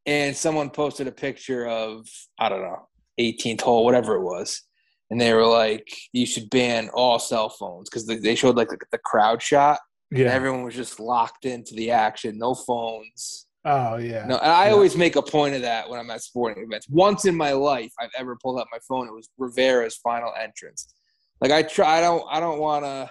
And 0.07 0.37
someone 0.37 0.69
posted 0.69 1.07
a 1.07 1.13
picture 1.13 1.67
of 1.67 2.07
I 2.39 2.49
don't 2.49 2.63
know 2.63 2.89
18th 3.19 3.63
hole, 3.63 3.85
whatever 3.85 4.17
it 4.17 4.23
was, 4.23 4.63
and 5.11 5.21
they 5.21 5.33
were 5.33 5.47
like, 5.47 5.89
"You 6.13 6.27
should 6.27 6.51
ban 6.51 6.91
all 6.93 7.19
cell 7.19 7.49
phones" 7.49 7.89
because 7.89 8.07
they 8.07 8.35
showed 8.35 8.57
like 8.57 8.69
the 8.69 8.99
crowd 8.99 9.41
shot 9.41 9.79
yeah. 10.15 10.27
everyone 10.27 10.63
was 10.63 10.75
just 10.75 11.01
locked 11.01 11.45
into 11.45 11.75
the 11.75 11.91
action, 11.91 12.39
no 12.39 12.55
phones. 12.55 13.44
Oh 13.65 13.97
yeah. 13.97 14.27
No, 14.27 14.37
I 14.37 14.67
yeah. 14.67 14.73
always 14.73 14.97
make 14.97 15.17
a 15.17 15.23
point 15.23 15.55
of 15.55 15.63
that 15.63 15.89
when 15.89 15.99
I'm 15.99 16.11
at 16.11 16.23
sporting 16.23 16.65
events. 16.65 16.89
Once 16.89 17.25
in 17.25 17.35
my 17.35 17.53
life, 17.53 17.93
I've 17.99 18.11
ever 18.19 18.37
pulled 18.43 18.61
out 18.61 18.67
my 18.71 18.79
phone. 18.87 19.09
It 19.09 19.15
was 19.15 19.31
Rivera's 19.39 19.97
final 19.97 20.33
entrance. 20.39 20.93
Like 21.41 21.51
I 21.51 21.63
try, 21.63 21.99
I 21.99 22.01
don't, 22.01 22.25
I 22.31 22.41
don't 22.41 22.59
want 22.59 22.85
to. 22.85 23.11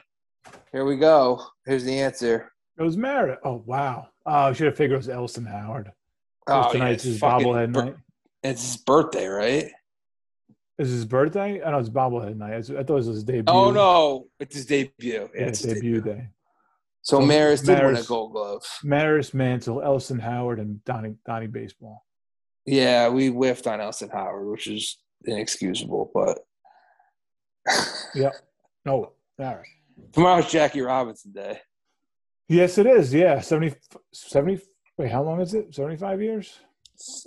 Here 0.71 0.85
we 0.85 0.97
go. 0.97 1.43
Here's 1.65 1.83
the 1.83 1.99
answer. 1.99 2.51
It 2.77 2.83
was 2.83 2.97
Maris. 2.97 3.39
Oh 3.43 3.63
wow. 3.65 4.07
Oh, 4.25 4.31
I 4.31 4.53
should 4.53 4.67
have 4.67 4.77
figured 4.77 4.95
it 4.95 4.97
was 4.97 5.09
Elston 5.09 5.45
Howard. 5.45 5.91
Oh, 6.47 6.71
tonight's 6.71 7.05
yeah, 7.05 7.11
his 7.11 7.21
bobblehead 7.21 7.71
night. 7.71 7.95
It's 8.43 8.61
his 8.61 8.77
birthday, 8.77 9.27
right? 9.27 9.71
Is 10.77 10.89
his 10.89 11.05
birthday? 11.05 11.63
I 11.63 11.71
know 11.71 11.79
it's 11.79 11.89
bobblehead 11.89 12.35
night. 12.35 12.53
I 12.53 12.61
thought 12.61 12.89
it 12.89 12.89
was 12.89 13.05
his 13.07 13.23
oh, 13.23 13.25
debut. 13.25 13.43
Oh 13.47 13.71
no, 13.71 14.27
it's 14.39 14.55
his 14.55 14.65
debut. 14.65 15.29
Yeah, 15.33 15.47
it's 15.47 15.61
debut, 15.61 15.95
debut 15.95 16.01
day. 16.01 16.27
So, 17.03 17.19
Maris 17.21 17.61
did 17.61 17.77
Maris, 17.77 17.97
win 17.97 18.05
a 18.05 18.07
Gold 18.07 18.31
Glove. 18.31 18.63
Maris, 18.83 19.33
Mantle, 19.33 19.81
Elston 19.81 20.19
Howard, 20.19 20.59
and 20.59 20.83
Donnie 20.85 21.15
Donnie 21.25 21.47
Baseball. 21.47 22.03
Yeah, 22.65 23.09
we 23.09 23.27
whiffed 23.27 23.67
on 23.67 23.81
Elston 23.81 24.09
Howard, 24.09 24.47
which 24.49 24.67
is 24.67 24.97
inexcusable, 25.25 26.11
but 26.13 26.39
yeah. 28.15 28.31
Oh, 28.85 29.13
no, 29.37 29.45
all 29.45 29.55
right. 29.55 29.65
Tomorrow's 30.13 30.51
Jackie 30.51 30.81
Robinson 30.81 31.31
Day. 31.33 31.59
Yes, 32.47 32.77
it 32.77 32.85
is. 32.85 33.13
Yeah, 33.13 33.39
70, 33.39 33.75
70 34.13 34.59
Wait, 34.97 35.11
how 35.11 35.23
long 35.23 35.41
is 35.41 35.53
it? 35.53 35.73
Seventy-five 35.73 36.21
years. 36.21 36.59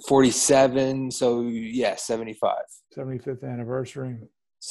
Forty-seven. 0.07 1.11
So 1.11 1.43
yeah, 1.43 1.97
seventy-five. 1.97 2.62
Seventy-fifth 2.93 3.43
anniversary. 3.43 4.19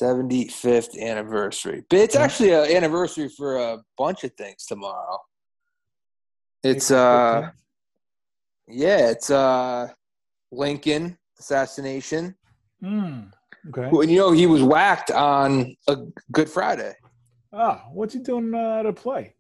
75th 0.02 1.00
anniversary. 1.00 1.84
But 1.90 2.00
it's 2.00 2.16
actually 2.16 2.52
an 2.52 2.76
anniversary 2.76 3.30
for 3.30 3.58
a 3.58 3.80
bunch 3.98 4.24
of 4.24 4.34
things 4.34 4.66
tomorrow. 4.66 5.20
It's 6.64 6.92
uh 6.92 7.50
yeah, 8.68 9.10
it's 9.10 9.30
uh 9.30 9.90
Lincoln 10.52 11.18
assassination. 11.40 12.36
Mm, 12.84 13.32
okay. 13.70 13.90
And 13.90 14.12
you 14.12 14.18
know 14.18 14.32
he 14.32 14.48
was 14.48 14.64
whacked 14.64 15.12
on 15.12 15.76
a 15.88 15.98
Good 16.32 16.50
Friday. 16.50 16.94
Ah, 17.54 17.86
what's 17.92 18.14
he 18.14 18.20
doing 18.20 18.54
uh, 18.54 18.84
to 18.84 18.92
play? 18.92 19.36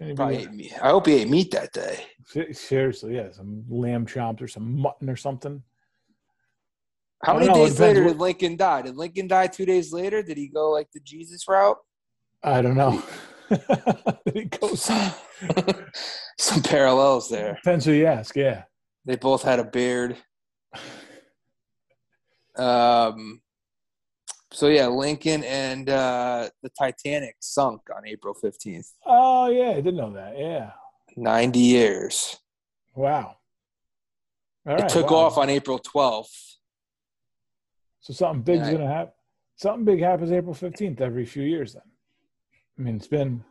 I 0.00 0.88
hope 0.88 1.06
he 1.06 1.14
ate 1.14 1.28
meat 1.28 1.50
that 1.50 1.72
day. 1.72 2.06
Seriously, 2.52 3.16
yeah, 3.16 3.32
some 3.32 3.64
lamb 3.68 4.06
chops 4.06 4.40
or 4.40 4.48
some 4.48 4.80
mutton 4.80 5.10
or 5.10 5.16
something. 5.16 5.62
How 7.22 7.34
many 7.34 7.48
know, 7.48 7.54
days 7.54 7.78
later 7.78 8.04
did 8.04 8.18
Lincoln 8.18 8.56
die? 8.56 8.82
Did 8.82 8.96
Lincoln 8.96 9.28
die 9.28 9.46
two 9.46 9.66
days 9.66 9.92
later? 9.92 10.22
Did 10.22 10.38
he 10.38 10.48
go 10.48 10.70
like 10.70 10.88
the 10.92 11.00
Jesus 11.00 11.46
route? 11.46 11.76
I 12.42 12.62
don't 12.62 12.76
know. 12.76 13.02
did 13.50 14.34
he 14.34 14.44
go 14.44 14.74
some, 14.74 15.12
some 16.38 16.62
parallels 16.62 17.28
there? 17.28 17.58
Depends 17.62 17.84
who 17.84 17.92
you 17.92 18.06
ask. 18.06 18.34
Yeah, 18.36 18.62
they 19.04 19.16
both 19.16 19.42
had 19.42 19.58
a 19.58 19.64
beard. 19.64 20.16
Um. 22.56 23.42
So 24.52 24.66
yeah, 24.66 24.88
Lincoln 24.88 25.44
and 25.44 25.88
uh, 25.88 26.48
the 26.62 26.70
Titanic 26.70 27.36
sunk 27.40 27.82
on 27.94 28.06
April 28.06 28.34
fifteenth. 28.34 28.90
Oh 29.06 29.48
yeah, 29.48 29.70
I 29.70 29.74
didn't 29.74 29.96
know 29.96 30.12
that. 30.14 30.38
Yeah, 30.38 30.70
ninety 31.16 31.60
years. 31.60 32.36
Wow. 32.94 33.36
All 34.66 34.76
it 34.76 34.80
right, 34.80 34.88
took 34.88 35.10
wow. 35.10 35.18
off 35.18 35.38
on 35.38 35.50
April 35.50 35.78
twelfth. 35.78 36.50
So 38.00 38.12
something 38.12 38.42
big's 38.42 38.68
I, 38.68 38.72
gonna 38.72 38.88
happen. 38.88 39.12
Something 39.56 39.84
big 39.84 40.00
happens 40.00 40.32
April 40.32 40.54
fifteenth 40.54 41.00
every 41.00 41.26
few 41.26 41.42
years. 41.42 41.74
Then, 41.74 41.82
I 42.78 42.82
mean, 42.82 42.96
it's 42.96 43.06
been 43.06 43.44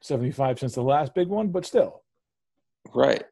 seventy-five 0.00 0.58
since 0.58 0.74
the 0.74 0.82
last 0.82 1.14
big 1.14 1.28
one, 1.28 1.48
but 1.48 1.66
still. 1.66 2.02
Right. 2.94 3.24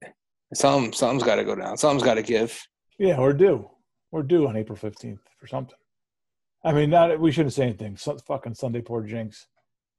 Some 0.52 0.92
something's 0.92 1.22
got 1.22 1.36
to 1.36 1.44
go 1.44 1.54
down. 1.54 1.76
Something's 1.76 2.02
got 2.02 2.14
to 2.14 2.22
give. 2.22 2.60
Yeah, 2.98 3.18
we're 3.20 3.32
due. 3.32 3.70
We're 4.10 4.22
due 4.22 4.48
on 4.48 4.56
April 4.56 4.76
fifteenth 4.76 5.20
for 5.38 5.46
something. 5.46 5.78
I 6.64 6.72
mean, 6.72 6.90
not 6.90 7.20
we 7.20 7.30
shouldn't 7.30 7.54
say 7.54 7.64
anything. 7.64 7.96
Some 7.96 8.18
fucking 8.18 8.54
Sunday 8.54 8.80
poor 8.80 9.02
jinx. 9.02 9.46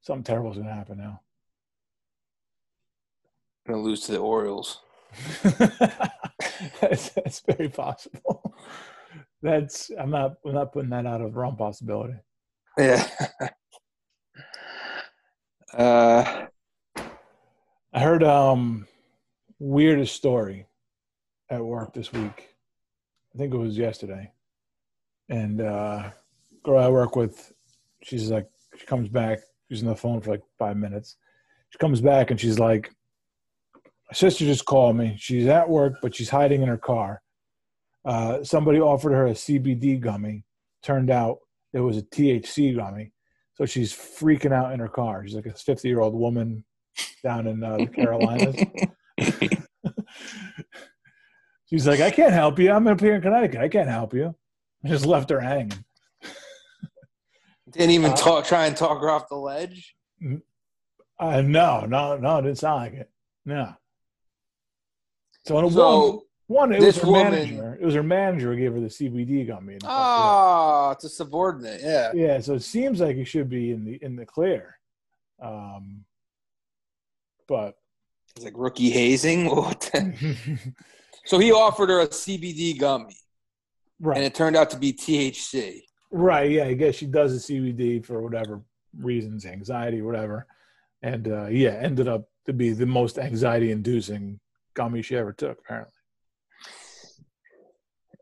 Something 0.01 0.23
terrible's 0.23 0.57
gonna 0.57 0.73
happen 0.73 0.97
now. 0.97 1.21
gonna 3.65 3.81
lose 3.81 4.01
to 4.01 4.11
the 4.11 4.19
Orioles. 4.19 4.81
that's, 6.81 7.09
that's 7.09 7.39
very 7.39 7.69
possible 7.69 8.53
that's 9.45 9.91
I'm 9.99 10.09
not 10.09 10.35
I'm 10.45 10.53
not 10.53 10.73
putting 10.73 10.89
that 10.89 11.05
out 11.05 11.21
of 11.21 11.31
the 11.31 11.39
realm 11.39 11.55
possibility. 11.55 12.15
Yeah. 12.77 13.07
uh, 15.77 16.47
I 17.93 17.99
heard 17.99 18.23
um 18.23 18.87
weirdest 19.59 20.15
story 20.15 20.67
at 21.49 21.63
work 21.63 21.93
this 21.93 22.11
week. 22.11 22.49
I 23.33 23.37
think 23.37 23.53
it 23.53 23.57
was 23.57 23.77
yesterday. 23.77 24.31
And 25.29 25.61
uh 25.61 26.09
girl 26.63 26.83
I 26.83 26.89
work 26.89 27.15
with, 27.15 27.53
she's 28.03 28.31
like 28.31 28.49
she 28.77 28.85
comes 28.87 29.09
back, 29.09 29.39
she's 29.69 29.83
on 29.83 29.89
the 29.89 29.95
phone 29.95 30.21
for 30.21 30.31
like 30.31 30.43
five 30.57 30.75
minutes. 30.75 31.17
She 31.69 31.77
comes 31.77 32.01
back 32.01 32.31
and 32.31 32.39
she's 32.39 32.57
like, 32.57 32.91
My 33.75 34.13
sister 34.13 34.43
just 34.43 34.65
called 34.65 34.97
me. 34.97 35.15
She's 35.19 35.45
at 35.45 35.69
work, 35.69 35.97
but 36.01 36.15
she's 36.15 36.29
hiding 36.29 36.63
in 36.63 36.67
her 36.67 36.77
car 36.77 37.21
uh, 38.05 38.43
somebody 38.43 38.79
offered 38.79 39.13
her 39.13 39.27
a 39.27 39.31
CBD 39.31 39.99
gummy. 39.99 40.43
Turned 40.83 41.09
out 41.09 41.39
it 41.73 41.79
was 41.79 41.97
a 41.97 42.03
THC 42.03 42.75
gummy. 42.75 43.11
So 43.55 43.65
she's 43.65 43.93
freaking 43.93 44.53
out 44.53 44.73
in 44.73 44.79
her 44.79 44.87
car. 44.87 45.25
She's 45.25 45.35
like 45.35 45.45
a 45.45 45.53
50 45.53 45.87
year 45.87 46.01
old 46.01 46.13
woman 46.13 46.63
down 47.23 47.47
in 47.47 47.63
uh, 47.63 47.77
the 47.77 47.87
Carolinas. 47.87 48.55
she's 51.69 51.87
like, 51.87 52.01
I 52.01 52.11
can't 52.11 52.33
help 52.33 52.59
you. 52.59 52.71
I'm 52.71 52.87
up 52.87 52.99
here 52.99 53.15
in 53.15 53.21
Connecticut. 53.21 53.61
I 53.61 53.69
can't 53.69 53.89
help 53.89 54.13
you. 54.13 54.35
I 54.83 54.89
just 54.89 55.05
left 55.05 55.29
her 55.31 55.39
hanging. 55.39 55.83
Didn't 57.71 57.91
even 57.91 58.11
uh, 58.11 58.15
talk. 58.15 58.45
Try 58.45 58.67
and 58.67 58.77
talk 58.77 59.01
her 59.01 59.09
off 59.09 59.29
the 59.29 59.35
ledge. 59.35 59.95
Uh, 61.19 61.41
no, 61.41 61.85
no, 61.85 62.17
no. 62.17 62.37
It 62.37 62.43
didn't 62.43 62.59
sound 62.59 62.81
like 62.81 62.93
it. 62.93 63.09
No. 63.45 63.73
So, 65.45 65.69
so 65.69 66.24
one, 66.47 66.71
it 66.71 66.79
this 66.79 66.97
was 66.97 67.05
her 67.05 67.11
woman, 67.11 67.31
manager. 67.31 67.77
It 67.79 67.85
was 67.85 67.95
her 67.95 68.03
manager 68.03 68.53
who 68.53 68.59
gave 68.59 68.73
her 68.73 68.79
the 68.79 68.87
CBD 68.87 69.47
gummy. 69.47 69.77
Oh, 69.83 70.91
it's 70.91 71.03
a 71.03 71.09
subordinate. 71.09 71.81
Yeah. 71.81 72.11
Yeah. 72.13 72.39
So 72.39 72.53
it 72.53 72.61
seems 72.61 72.99
like 73.01 73.17
it 73.17 73.25
should 73.25 73.49
be 73.49 73.71
in 73.71 73.83
the 73.83 73.95
in 74.03 74.15
the 74.15 74.25
clear. 74.25 74.77
Um, 75.41 76.05
but 77.47 77.77
it's 78.35 78.45
like 78.45 78.53
rookie 78.55 78.91
hazing. 78.91 79.49
so 81.25 81.39
he 81.39 81.51
offered 81.51 81.89
her 81.89 82.01
a 82.01 82.07
CBD 82.07 82.77
gummy, 82.77 83.17
right? 83.99 84.17
And 84.17 84.25
it 84.25 84.35
turned 84.35 84.55
out 84.55 84.69
to 84.71 84.77
be 84.77 84.93
THC. 84.93 85.81
Right. 86.11 86.51
Yeah. 86.51 86.65
I 86.65 86.73
guess 86.73 86.95
she 86.95 87.07
does 87.07 87.47
the 87.47 87.53
CBD 87.53 88.05
for 88.05 88.21
whatever 88.21 88.61
reasons, 88.95 89.47
anxiety, 89.47 90.03
whatever, 90.03 90.45
and 91.01 91.27
uh, 91.27 91.47
yeah, 91.47 91.71
ended 91.71 92.07
up 92.07 92.29
to 92.45 92.53
be 92.53 92.69
the 92.69 92.85
most 92.85 93.17
anxiety-inducing 93.17 94.39
gummy 94.75 95.01
she 95.01 95.17
ever 95.17 95.33
took, 95.33 95.57
apparently 95.59 95.94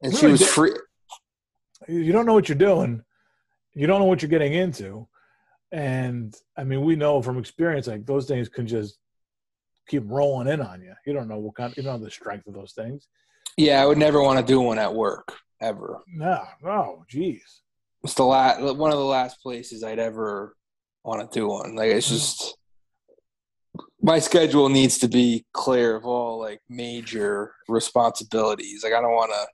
and 0.04 0.16
she 0.16 0.28
was 0.28 0.48
free. 0.48 0.74
You 1.88 2.12
don't 2.12 2.26
know 2.26 2.34
what 2.34 2.48
you're 2.48 2.58
doing, 2.58 3.04
you 3.74 3.88
don't 3.88 4.00
know 4.00 4.06
what 4.06 4.22
you're 4.22 4.30
getting 4.30 4.54
into. 4.54 5.08
And 5.72 6.36
I 6.56 6.64
mean, 6.64 6.84
we 6.84 6.96
know 6.96 7.22
from 7.22 7.40
experience, 7.40 7.88
like 7.88 8.06
those 8.06 8.28
things 8.28 8.48
can 8.48 8.68
just 8.68 9.00
keep 9.88 10.04
rolling 10.06 10.48
in 10.48 10.62
on 10.62 10.82
you. 10.82 10.94
You 11.06 11.14
don't 11.14 11.28
know 11.28 11.40
what 11.40 11.56
kind, 11.56 11.76
you 11.76 11.84
don't 11.84 12.00
know 12.00 12.06
the 12.06 12.12
strength 12.12 12.48
of 12.48 12.54
those 12.54 12.74
things. 12.74 13.08
Yeah, 13.58 13.82
I 13.82 13.86
would 13.86 13.98
never 13.98 14.22
want 14.22 14.40
to 14.40 14.46
do 14.46 14.60
one 14.62 14.80
at 14.80 14.94
work 14.94 15.36
ever. 15.62 16.02
No, 16.08 16.42
no, 16.62 17.06
jeez. 17.12 17.42
It's 18.04 18.14
the 18.14 18.24
last, 18.24 18.62
one 18.62 18.92
of 18.92 18.98
the 18.98 19.04
last 19.04 19.42
places 19.42 19.84
I'd 19.84 20.00
ever 20.00 20.56
want 21.04 21.30
to 21.30 21.40
do 21.40 21.48
one. 21.48 21.76
Like 21.76 21.92
it's 21.92 22.08
hmm. 22.08 22.16
just 22.16 22.58
my 24.02 24.20
schedule 24.20 24.70
needs 24.70 25.00
to 25.00 25.08
be 25.08 25.46
clear 25.54 25.96
of 25.96 26.06
all 26.06 26.40
like 26.40 26.62
major 26.70 27.54
responsibilities. 27.68 28.84
Like 28.84 28.94
I 28.94 29.02
don't 29.02 29.12
want 29.12 29.32
to, 29.32 29.48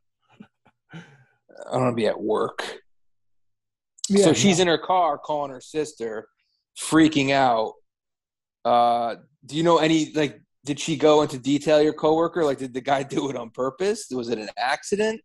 I 1.68 1.74
don't 1.74 1.84
want 1.84 1.92
to 1.92 1.96
be 1.96 2.08
at 2.08 2.20
work. 2.20 2.80
Yeah, 4.10 4.26
so 4.26 4.34
she's 4.34 4.60
in 4.60 4.68
her 4.68 4.78
car 4.78 5.18
calling 5.18 5.52
her 5.52 5.62
sister, 5.62 6.28
freaking 6.80 7.32
out. 7.32 7.74
Uh, 8.66 9.16
do 9.46 9.56
you 9.56 9.64
know 9.64 9.78
any 9.78 10.12
like? 10.14 10.42
Did 10.66 10.80
she 10.80 10.98
go 10.98 11.22
into 11.22 11.38
detail 11.38 11.82
your 11.82 11.94
coworker? 11.94 12.44
Like, 12.44 12.58
did 12.58 12.74
the 12.74 12.82
guy 12.82 13.04
do 13.16 13.30
it 13.30 13.36
on 13.36 13.50
purpose? 13.52 14.08
Was 14.12 14.30
it 14.30 14.40
an 14.40 14.50
accident? 14.58 15.22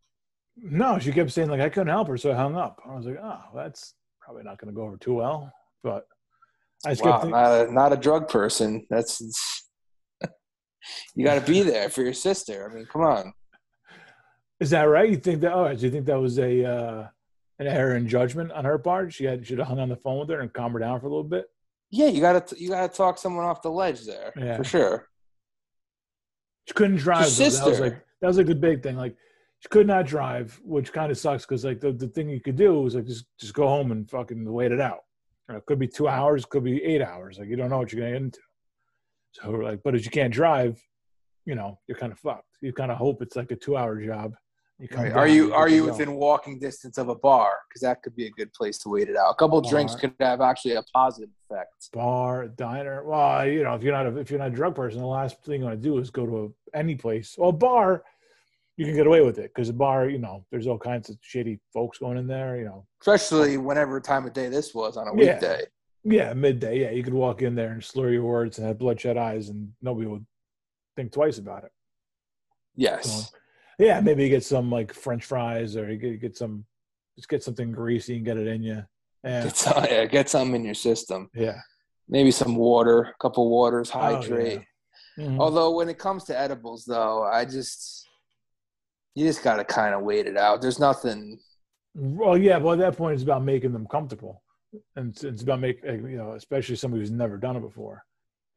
No, 0.56 0.98
she 0.98 1.12
kept 1.12 1.32
saying 1.32 1.48
like 1.48 1.60
I 1.60 1.68
couldn't 1.68 1.88
help 1.88 2.08
her, 2.08 2.16
so 2.16 2.30
I 2.30 2.34
hung 2.34 2.56
up. 2.56 2.80
I 2.88 2.94
was 2.94 3.06
like, 3.06 3.18
oh, 3.22 3.40
that's 3.54 3.94
probably 4.20 4.44
not 4.44 4.58
going 4.58 4.72
to 4.72 4.76
go 4.76 4.82
over 4.82 4.96
too 4.96 5.14
well. 5.14 5.50
But 5.82 6.04
I 6.86 6.90
just 6.90 7.04
wow, 7.04 7.22
not, 7.22 7.68
a, 7.68 7.72
not 7.72 7.92
a 7.92 7.96
drug 7.96 8.28
person. 8.28 8.86
That's 8.90 9.66
you 11.14 11.24
got 11.24 11.34
to 11.44 11.52
be 11.52 11.62
there 11.62 11.88
for 11.88 12.02
your 12.02 12.12
sister. 12.12 12.70
I 12.70 12.74
mean, 12.74 12.86
come 12.86 13.02
on. 13.02 13.32
Is 14.64 14.70
that 14.70 14.84
right? 14.84 15.10
You 15.10 15.18
think 15.18 15.42
that? 15.42 15.52
Oh, 15.52 15.74
do 15.74 15.84
you 15.84 15.90
think 15.90 16.06
that 16.06 16.18
was 16.18 16.38
a 16.38 16.64
uh, 16.64 17.06
an 17.58 17.66
error 17.66 17.96
in 17.96 18.08
judgment 18.08 18.50
on 18.50 18.64
her 18.64 18.78
part? 18.78 19.12
She 19.12 19.24
had 19.24 19.46
should 19.46 19.58
have 19.58 19.68
hung 19.68 19.78
on 19.78 19.90
the 19.90 19.96
phone 19.96 20.20
with 20.20 20.30
her 20.30 20.40
and 20.40 20.50
calmed 20.50 20.72
her 20.72 20.78
down 20.78 20.98
for 21.00 21.06
a 21.06 21.10
little 21.10 21.22
bit. 21.22 21.44
Yeah, 21.90 22.06
you 22.06 22.22
got 22.22 22.48
to 22.48 22.58
you 22.58 22.70
got 22.70 22.90
to 22.90 22.96
talk 22.96 23.18
someone 23.18 23.44
off 23.44 23.60
the 23.60 23.68
ledge 23.68 24.06
there 24.06 24.32
yeah. 24.38 24.56
for 24.56 24.64
sure. 24.64 25.10
She 26.66 26.72
couldn't 26.72 26.96
drive. 26.96 27.36
That 27.36 27.66
was 27.66 27.78
like 27.78 28.02
that 28.22 28.26
was 28.26 28.38
like 28.38 28.46
the 28.46 28.54
big 28.54 28.82
thing. 28.82 28.96
Like 28.96 29.16
she 29.58 29.68
could 29.68 29.86
not 29.86 30.06
drive, 30.06 30.58
which 30.64 30.94
kind 30.94 31.12
of 31.12 31.18
sucks 31.18 31.44
because 31.44 31.62
like 31.62 31.80
the, 31.80 31.92
the 31.92 32.08
thing 32.08 32.30
you 32.30 32.40
could 32.40 32.56
do 32.56 32.80
was 32.80 32.94
like 32.94 33.04
just 33.04 33.26
just 33.38 33.52
go 33.52 33.66
home 33.66 33.92
and 33.92 34.08
fucking 34.08 34.50
wait 34.50 34.72
it 34.72 34.80
out. 34.80 35.00
You 35.46 35.52
know, 35.52 35.58
it 35.58 35.66
could 35.66 35.78
be 35.78 35.88
two 35.88 36.08
hours, 36.08 36.46
could 36.46 36.64
be 36.64 36.82
eight 36.82 37.02
hours. 37.02 37.38
Like 37.38 37.48
you 37.48 37.56
don't 37.56 37.68
know 37.68 37.76
what 37.76 37.92
you're 37.92 38.00
gonna 38.00 38.12
get 38.12 38.22
into. 38.22 38.40
So 39.32 39.50
like, 39.50 39.80
but 39.84 39.94
if 39.94 40.06
you 40.06 40.10
can't 40.10 40.32
drive, 40.32 40.82
you 41.44 41.54
know, 41.54 41.78
you're 41.86 41.98
kind 41.98 42.12
of 42.12 42.18
fucked. 42.18 42.48
You 42.62 42.72
kind 42.72 42.90
of 42.90 42.96
hope 42.96 43.20
it's 43.20 43.36
like 43.36 43.50
a 43.50 43.56
two 43.56 43.76
hour 43.76 44.02
job. 44.02 44.32
You 44.80 44.88
right. 44.92 45.12
Are 45.12 45.28
you 45.28 45.54
are 45.54 45.68
you 45.68 45.84
within 45.84 46.14
walking 46.14 46.58
distance 46.58 46.98
of 46.98 47.08
a 47.08 47.14
bar? 47.14 47.52
Because 47.68 47.82
that 47.82 48.02
could 48.02 48.16
be 48.16 48.26
a 48.26 48.30
good 48.30 48.52
place 48.52 48.76
to 48.78 48.88
wait 48.88 49.08
it 49.08 49.16
out. 49.16 49.30
A 49.30 49.34
couple 49.34 49.60
bar, 49.60 49.70
drinks 49.70 49.94
could 49.94 50.12
have 50.18 50.40
actually 50.40 50.74
a 50.74 50.82
positive 50.92 51.30
effect. 51.48 51.90
Bar, 51.92 52.48
diner. 52.48 53.04
Well, 53.04 53.46
you 53.46 53.62
know, 53.62 53.74
if 53.74 53.84
you're 53.84 53.92
not 53.92 54.06
a, 54.06 54.16
if 54.18 54.30
you're 54.30 54.40
not 54.40 54.48
a 54.48 54.54
drug 54.54 54.74
person, 54.74 54.98
the 54.98 55.06
last 55.06 55.40
thing 55.44 55.60
you 55.60 55.66
want 55.66 55.80
to 55.80 55.88
do 55.88 55.98
is 55.98 56.10
go 56.10 56.26
to 56.26 56.54
a, 56.74 56.76
any 56.76 56.96
place. 56.96 57.36
Well, 57.38 57.52
bar, 57.52 58.02
you 58.76 58.84
can 58.84 58.96
get 58.96 59.06
away 59.06 59.20
with 59.20 59.38
it 59.38 59.52
because 59.54 59.68
a 59.68 59.72
bar, 59.72 60.08
you 60.08 60.18
know, 60.18 60.44
there's 60.50 60.66
all 60.66 60.78
kinds 60.78 61.08
of 61.08 61.18
shady 61.20 61.60
folks 61.72 61.98
going 61.98 62.18
in 62.18 62.26
there. 62.26 62.56
You 62.58 62.64
know, 62.64 62.86
especially 63.00 63.58
whenever 63.58 64.00
time 64.00 64.26
of 64.26 64.32
day 64.32 64.48
this 64.48 64.74
was 64.74 64.96
on 64.96 65.06
a 65.06 65.14
weekday. 65.14 65.62
Yeah, 66.02 66.26
yeah 66.26 66.34
midday. 66.34 66.80
Yeah, 66.80 66.90
you 66.90 67.04
could 67.04 67.14
walk 67.14 67.42
in 67.42 67.54
there 67.54 67.70
and 67.70 67.84
slur 67.84 68.10
your 68.10 68.24
words 68.24 68.58
and 68.58 68.66
have 68.66 68.78
bloodshot 68.78 69.16
eyes, 69.16 69.50
and 69.50 69.70
nobody 69.80 70.08
would 70.08 70.26
think 70.96 71.12
twice 71.12 71.38
about 71.38 71.62
it. 71.62 71.70
Yes. 72.74 73.30
So, 73.30 73.38
yeah, 73.78 74.00
maybe 74.00 74.24
you 74.24 74.28
get 74.28 74.44
some 74.44 74.70
like 74.70 74.92
French 74.92 75.24
fries, 75.24 75.76
or 75.76 75.90
you 75.90 75.98
get, 75.98 76.20
get 76.20 76.36
some, 76.36 76.64
just 77.16 77.28
get 77.28 77.42
something 77.42 77.72
greasy 77.72 78.16
and 78.16 78.24
get 78.24 78.36
it 78.36 78.46
in 78.46 78.62
you. 78.62 78.84
Yeah. 79.22 79.44
Get 79.44 79.56
some, 79.56 79.84
yeah, 79.84 80.04
get 80.06 80.28
some 80.28 80.54
in 80.54 80.64
your 80.64 80.74
system. 80.74 81.30
Yeah. 81.34 81.58
Maybe 82.08 82.30
some 82.30 82.56
water, 82.56 83.02
a 83.02 83.14
couple 83.20 83.48
waters, 83.48 83.90
hydrate. 83.90 84.58
Oh, 84.58 85.22
yeah. 85.22 85.26
mm-hmm. 85.26 85.40
Although 85.40 85.70
when 85.76 85.88
it 85.88 85.98
comes 85.98 86.24
to 86.24 86.38
edibles, 86.38 86.84
though, 86.84 87.24
I 87.24 87.44
just 87.44 88.06
you 89.14 89.26
just 89.26 89.42
got 89.42 89.56
to 89.56 89.64
kind 89.64 89.94
of 89.94 90.02
wait 90.02 90.26
it 90.26 90.36
out. 90.36 90.60
There's 90.60 90.78
nothing. 90.78 91.38
Well, 91.94 92.36
yeah, 92.36 92.58
but 92.58 92.72
at 92.72 92.78
that 92.80 92.96
point, 92.96 93.14
it's 93.14 93.22
about 93.22 93.44
making 93.44 93.72
them 93.72 93.86
comfortable, 93.86 94.42
and 94.96 95.16
it's 95.22 95.42
about 95.42 95.60
making 95.60 96.10
you 96.10 96.16
know, 96.16 96.32
especially 96.32 96.76
somebody 96.76 97.02
who's 97.02 97.10
never 97.10 97.38
done 97.38 97.56
it 97.56 97.60
before, 97.60 98.04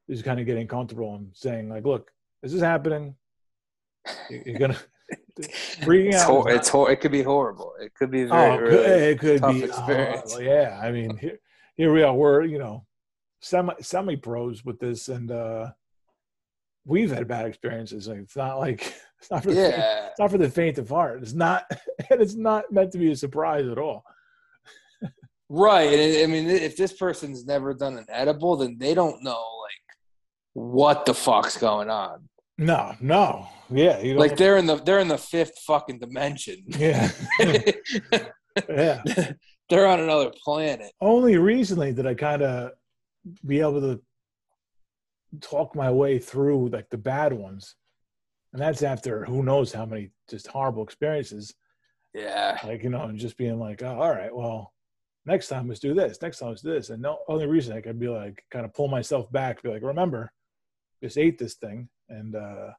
is 0.07 0.23
kind 0.23 0.39
of 0.39 0.45
getting 0.45 0.67
comfortable 0.67 1.15
and 1.15 1.29
saying 1.33 1.69
like, 1.69 1.85
"Look, 1.85 2.11
this 2.41 2.53
is 2.53 2.61
happening. 2.61 3.15
You're 4.29 4.57
gonna 4.57 4.77
freaking 5.37 6.13
it's. 6.13 6.23
Hor- 6.23 6.49
it's 6.49 6.69
hor- 6.69 6.91
It 6.91 6.97
could 7.01 7.11
be 7.11 7.23
horrible. 7.23 7.73
It 7.79 7.93
could 7.93 8.11
be 8.11 8.25
very, 8.25 8.51
oh, 8.51 8.57
really 8.57 8.85
it 8.85 9.19
could 9.19 9.41
be, 9.41 9.63
experience. 9.63 10.33
Oh, 10.35 10.39
yeah, 10.39 10.79
I 10.81 10.91
mean, 10.91 11.17
here, 11.17 11.39
here 11.75 11.93
we 11.93 12.03
are. 12.03 12.13
We're 12.13 12.43
you 12.43 12.59
know, 12.59 12.85
semi 13.41 13.73
semi 13.81 14.15
pros 14.15 14.65
with 14.65 14.79
this, 14.79 15.09
and 15.09 15.31
uh 15.31 15.71
we've 16.87 17.11
had 17.11 17.27
bad 17.27 17.45
experiences. 17.45 18.07
Like, 18.07 18.19
it's 18.19 18.35
not 18.35 18.57
like 18.57 18.81
it's 19.19 19.29
not 19.29 19.43
for 19.43 19.51
the 19.51 19.55
yeah. 19.55 19.71
faint, 19.71 20.09
it's 20.09 20.19
not 20.19 20.31
for 20.31 20.37
the 20.37 20.49
faint 20.49 20.77
of 20.79 20.89
heart. 20.89 21.21
It's 21.21 21.33
not, 21.33 21.65
and 22.09 22.21
it's 22.21 22.35
not 22.35 22.71
meant 22.71 22.91
to 22.93 22.97
be 22.97 23.11
a 23.11 23.15
surprise 23.15 23.67
at 23.67 23.77
all. 23.77 24.03
right. 25.49 26.23
I 26.23 26.25
mean, 26.25 26.47
if 26.47 26.75
this 26.77 26.93
person's 26.93 27.45
never 27.45 27.73
done 27.73 27.97
an 27.97 28.07
edible, 28.09 28.57
then 28.57 28.77
they 28.79 28.93
don't 28.93 29.21
know 29.21 29.43
like 29.61 29.97
what 30.53 31.05
the 31.05 31.13
fuck's 31.13 31.57
going 31.57 31.89
on. 31.89 32.27
No, 32.57 32.95
no, 32.99 33.47
yeah, 33.69 34.01
like 34.15 34.35
they're 34.35 34.57
in 34.57 34.65
the 34.65 34.77
they're 34.77 34.99
in 34.99 35.07
the 35.07 35.17
fifth 35.17 35.59
fucking 35.59 35.99
dimension. 35.99 36.63
Yeah, 36.79 37.11
yeah, 38.67 39.03
they're 39.69 39.85
on 39.85 39.99
another 39.99 40.31
planet. 40.43 40.91
Only 40.99 41.37
recently 41.37 41.93
did 41.93 42.07
I 42.07 42.15
kind 42.15 42.41
of 42.41 42.71
be 43.45 43.59
able 43.59 43.81
to 43.81 44.01
talk 45.41 45.75
my 45.75 45.91
way 45.91 46.17
through 46.17 46.69
like 46.69 46.89
the 46.89 46.97
bad 46.97 47.33
ones, 47.33 47.75
and 48.53 48.61
that's 48.61 48.81
after 48.81 49.25
who 49.25 49.43
knows 49.43 49.71
how 49.71 49.85
many 49.85 50.09
just 50.27 50.47
horrible 50.47 50.83
experiences. 50.83 51.53
Yeah, 52.15 52.57
like 52.63 52.81
you 52.81 52.89
know, 52.89 53.03
and 53.03 53.19
just 53.19 53.37
being 53.37 53.59
like, 53.59 53.83
oh, 53.83 53.99
all 54.01 54.11
right, 54.11 54.35
well, 54.35 54.73
next 55.27 55.49
time 55.49 55.67
let's 55.67 55.79
do 55.79 55.93
this. 55.93 56.19
Next 56.23 56.39
time 56.39 56.49
let's 56.49 56.63
do 56.63 56.73
this. 56.73 56.89
And 56.89 57.03
the 57.03 57.15
only 57.27 57.45
reason 57.45 57.77
I 57.77 57.81
could 57.81 57.99
be 57.99 58.07
like, 58.07 58.43
kind 58.49 58.65
of 58.65 58.73
pull 58.73 58.87
myself 58.87 59.31
back, 59.31 59.61
be 59.61 59.69
like, 59.69 59.83
remember, 59.83 60.31
just 61.03 61.19
ate 61.19 61.37
this 61.37 61.55
thing, 61.55 61.89
and 62.09 62.35
uh 62.35 62.71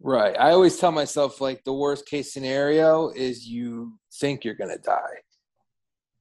Right. 0.00 0.36
I 0.38 0.50
always 0.50 0.76
tell 0.76 0.92
myself 0.92 1.40
like 1.40 1.62
the 1.64 1.72
worst 1.72 2.06
case 2.06 2.32
scenario 2.32 3.10
is 3.10 3.46
you 3.46 3.98
think 4.20 4.44
you're 4.44 4.54
gonna 4.54 4.78
die. 4.78 5.22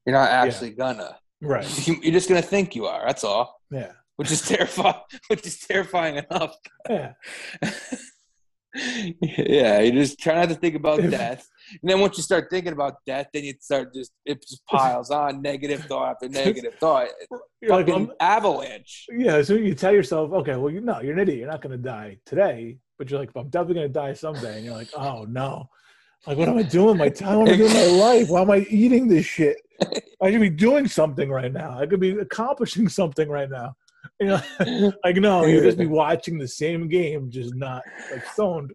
You're 0.05 0.15
not 0.15 0.29
actually 0.29 0.69
yeah. 0.69 0.75
gonna. 0.75 1.17
Right. 1.41 1.87
You're 2.03 2.13
just 2.13 2.29
gonna 2.29 2.41
think 2.41 2.75
you 2.75 2.85
are. 2.85 3.03
That's 3.05 3.23
all. 3.23 3.59
Yeah 3.69 3.91
which 4.15 4.31
is 4.31 4.41
terrifying. 4.41 4.95
Which 5.27 5.45
is 5.45 5.59
terrifying 5.59 6.17
enough. 6.17 6.55
Yeah. 6.89 7.13
yeah, 9.21 9.79
you 9.79 9.91
just 9.91 10.19
try 10.19 10.35
not 10.35 10.49
to 10.49 10.55
think 10.55 10.75
about 10.75 11.01
death, 11.09 11.47
and 11.69 11.89
then 11.89 11.99
once 11.99 12.17
you 12.17 12.23
start 12.23 12.47
thinking 12.49 12.73
about 12.73 12.95
death, 13.05 13.27
then 13.33 13.43
you 13.43 13.53
start 13.59 13.93
just 13.93 14.11
it 14.25 14.41
just 14.41 14.65
piles 14.67 15.11
on 15.11 15.41
negative 15.41 15.85
thought 15.85 16.11
after 16.11 16.29
negative 16.29 16.75
thought. 16.75 17.07
You're 17.61 17.71
like 17.71 17.87
an 17.87 17.93
um, 17.93 18.11
avalanche. 18.19 19.07
Yeah, 19.15 19.41
so 19.41 19.53
you 19.53 19.73
tell 19.73 19.93
yourself, 19.93 20.31
okay, 20.33 20.55
well, 20.55 20.71
you 20.71 20.81
know, 20.81 21.01
you're 21.01 21.13
an 21.13 21.19
idiot. 21.19 21.39
You're 21.39 21.51
not 21.51 21.61
going 21.61 21.71
to 21.71 21.83
die 21.83 22.17
today, 22.25 22.77
but 22.97 23.09
you're 23.09 23.19
like, 23.19 23.31
I'm 23.35 23.49
definitely 23.49 23.75
going 23.75 23.87
to 23.87 23.93
die 23.93 24.13
someday, 24.13 24.57
and 24.57 24.65
you're 24.65 24.75
like, 24.75 24.89
oh 24.95 25.25
no, 25.25 25.69
like 26.27 26.37
what 26.37 26.47
am 26.47 26.57
I 26.57 26.63
doing? 26.63 26.97
My 26.97 27.09
time? 27.09 27.39
What 27.39 27.49
am 27.49 27.53
I 27.55 27.57
doing 27.57 27.73
my 27.73 27.85
life? 27.85 28.29
Why 28.29 28.41
am 28.41 28.51
I 28.51 28.65
eating 28.69 29.07
this 29.07 29.25
shit? 29.25 29.57
I 30.21 30.31
should 30.31 30.41
be 30.41 30.49
doing 30.49 30.87
something 30.87 31.29
right 31.29 31.51
now. 31.51 31.77
I 31.77 31.85
could 31.85 31.99
be 31.99 32.11
accomplishing 32.11 32.87
something 32.87 33.27
right 33.27 33.49
now. 33.49 33.75
You 34.19 34.27
know, 34.59 34.93
like 35.03 35.17
no, 35.17 35.45
you 35.45 35.61
just 35.61 35.77
be 35.77 35.85
watching 36.03 36.37
the 36.37 36.47
same 36.47 36.87
game, 36.87 37.29
just 37.29 37.55
not 37.55 37.83
like 38.11 38.25
stoned. 38.27 38.73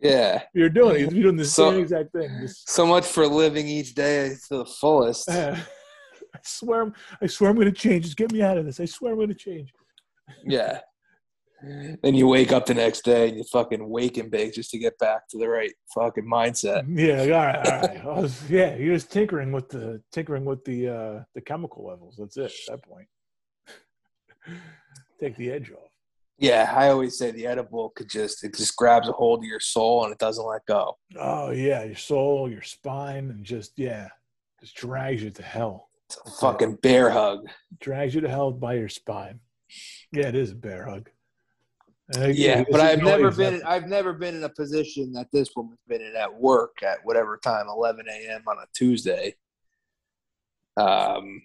Yeah, 0.00 0.42
you're 0.54 0.68
doing 0.68 0.96
it. 0.96 1.12
You're 1.12 1.24
doing 1.24 1.36
the 1.36 1.44
so, 1.44 1.70
same 1.70 1.80
exact 1.80 2.12
thing. 2.12 2.30
Just, 2.40 2.68
so 2.68 2.86
much 2.86 3.06
for 3.06 3.26
living 3.26 3.66
each 3.66 3.94
day 3.94 4.34
to 4.48 4.58
the 4.58 4.64
fullest. 4.64 5.28
I 5.30 5.58
swear, 6.42 6.92
I 7.20 7.26
swear, 7.26 7.50
I'm 7.50 7.56
going 7.56 7.66
to 7.66 7.72
change. 7.72 8.04
Just 8.04 8.16
get 8.16 8.32
me 8.32 8.42
out 8.42 8.56
of 8.56 8.64
this. 8.64 8.80
I 8.80 8.84
swear, 8.84 9.12
I'm 9.12 9.18
going 9.18 9.28
to 9.28 9.34
change. 9.34 9.72
Yeah. 10.44 10.80
Then 12.02 12.14
you 12.14 12.26
wake 12.26 12.52
up 12.52 12.64
the 12.64 12.72
next 12.72 13.04
day 13.04 13.28
and 13.28 13.36
you 13.36 13.44
fucking 13.52 13.86
wake 13.86 14.16
and 14.16 14.30
bake 14.30 14.54
just 14.54 14.70
to 14.70 14.78
get 14.78 14.96
back 14.98 15.28
to 15.28 15.38
the 15.38 15.46
right 15.46 15.72
fucking 15.94 16.24
mindset. 16.24 16.86
Yeah, 16.88 17.22
all 17.22 17.28
right, 17.28 17.66
all 17.66 17.80
right. 17.80 18.22
Was, 18.22 18.48
yeah, 18.48 18.76
you're 18.76 18.94
just 18.94 19.12
tinkering 19.12 19.52
with 19.52 19.68
the 19.68 20.00
tinkering 20.10 20.46
with 20.46 20.64
the 20.64 20.88
uh 20.88 21.24
the 21.34 21.42
chemical 21.42 21.86
levels. 21.86 22.16
That's 22.18 22.38
it 22.38 22.44
at 22.44 22.52
that 22.68 22.82
point 22.82 23.08
take 25.20 25.36
the 25.36 25.50
edge 25.50 25.70
off. 25.70 25.89
Yeah, 26.40 26.72
I 26.74 26.88
always 26.88 27.18
say 27.18 27.30
the 27.30 27.46
edible 27.46 27.90
could 27.90 28.08
just 28.08 28.42
it 28.42 28.56
just 28.56 28.74
grabs 28.74 29.08
a 29.08 29.12
hold 29.12 29.40
of 29.40 29.44
your 29.44 29.60
soul 29.60 30.04
and 30.04 30.12
it 30.12 30.18
doesn't 30.18 30.46
let 30.46 30.64
go. 30.64 30.96
Oh 31.18 31.50
yeah, 31.50 31.84
your 31.84 31.96
soul, 31.96 32.50
your 32.50 32.62
spine, 32.62 33.30
and 33.30 33.44
just 33.44 33.78
yeah, 33.78 34.08
just 34.58 34.74
drags 34.74 35.22
you 35.22 35.30
to 35.30 35.42
hell. 35.42 35.90
It's 36.06 36.16
a 36.16 36.30
fucking 36.40 36.76
bear 36.76 37.10
hug. 37.10 37.46
Drags 37.78 38.14
you 38.14 38.22
to 38.22 38.28
hell 38.28 38.52
by 38.52 38.74
your 38.74 38.88
spine. 38.88 39.40
Yeah, 40.12 40.28
it 40.28 40.34
is 40.34 40.52
a 40.52 40.54
bear 40.54 40.86
hug. 40.86 41.10
Yeah, 42.18 42.64
but 42.70 42.80
I've 42.80 43.02
never 43.02 43.30
been. 43.30 43.54
In, 43.56 43.62
I've 43.64 43.86
never 43.86 44.14
been 44.14 44.34
in 44.34 44.42
a 44.42 44.48
position 44.48 45.12
that 45.12 45.26
this 45.32 45.50
woman's 45.54 45.78
been 45.86 46.00
in 46.00 46.16
at 46.16 46.34
work 46.34 46.82
at 46.82 46.98
whatever 47.04 47.36
time, 47.36 47.66
11 47.68 48.06
a.m. 48.08 48.42
on 48.48 48.56
a 48.56 48.66
Tuesday. 48.74 49.36
Um, 50.78 51.42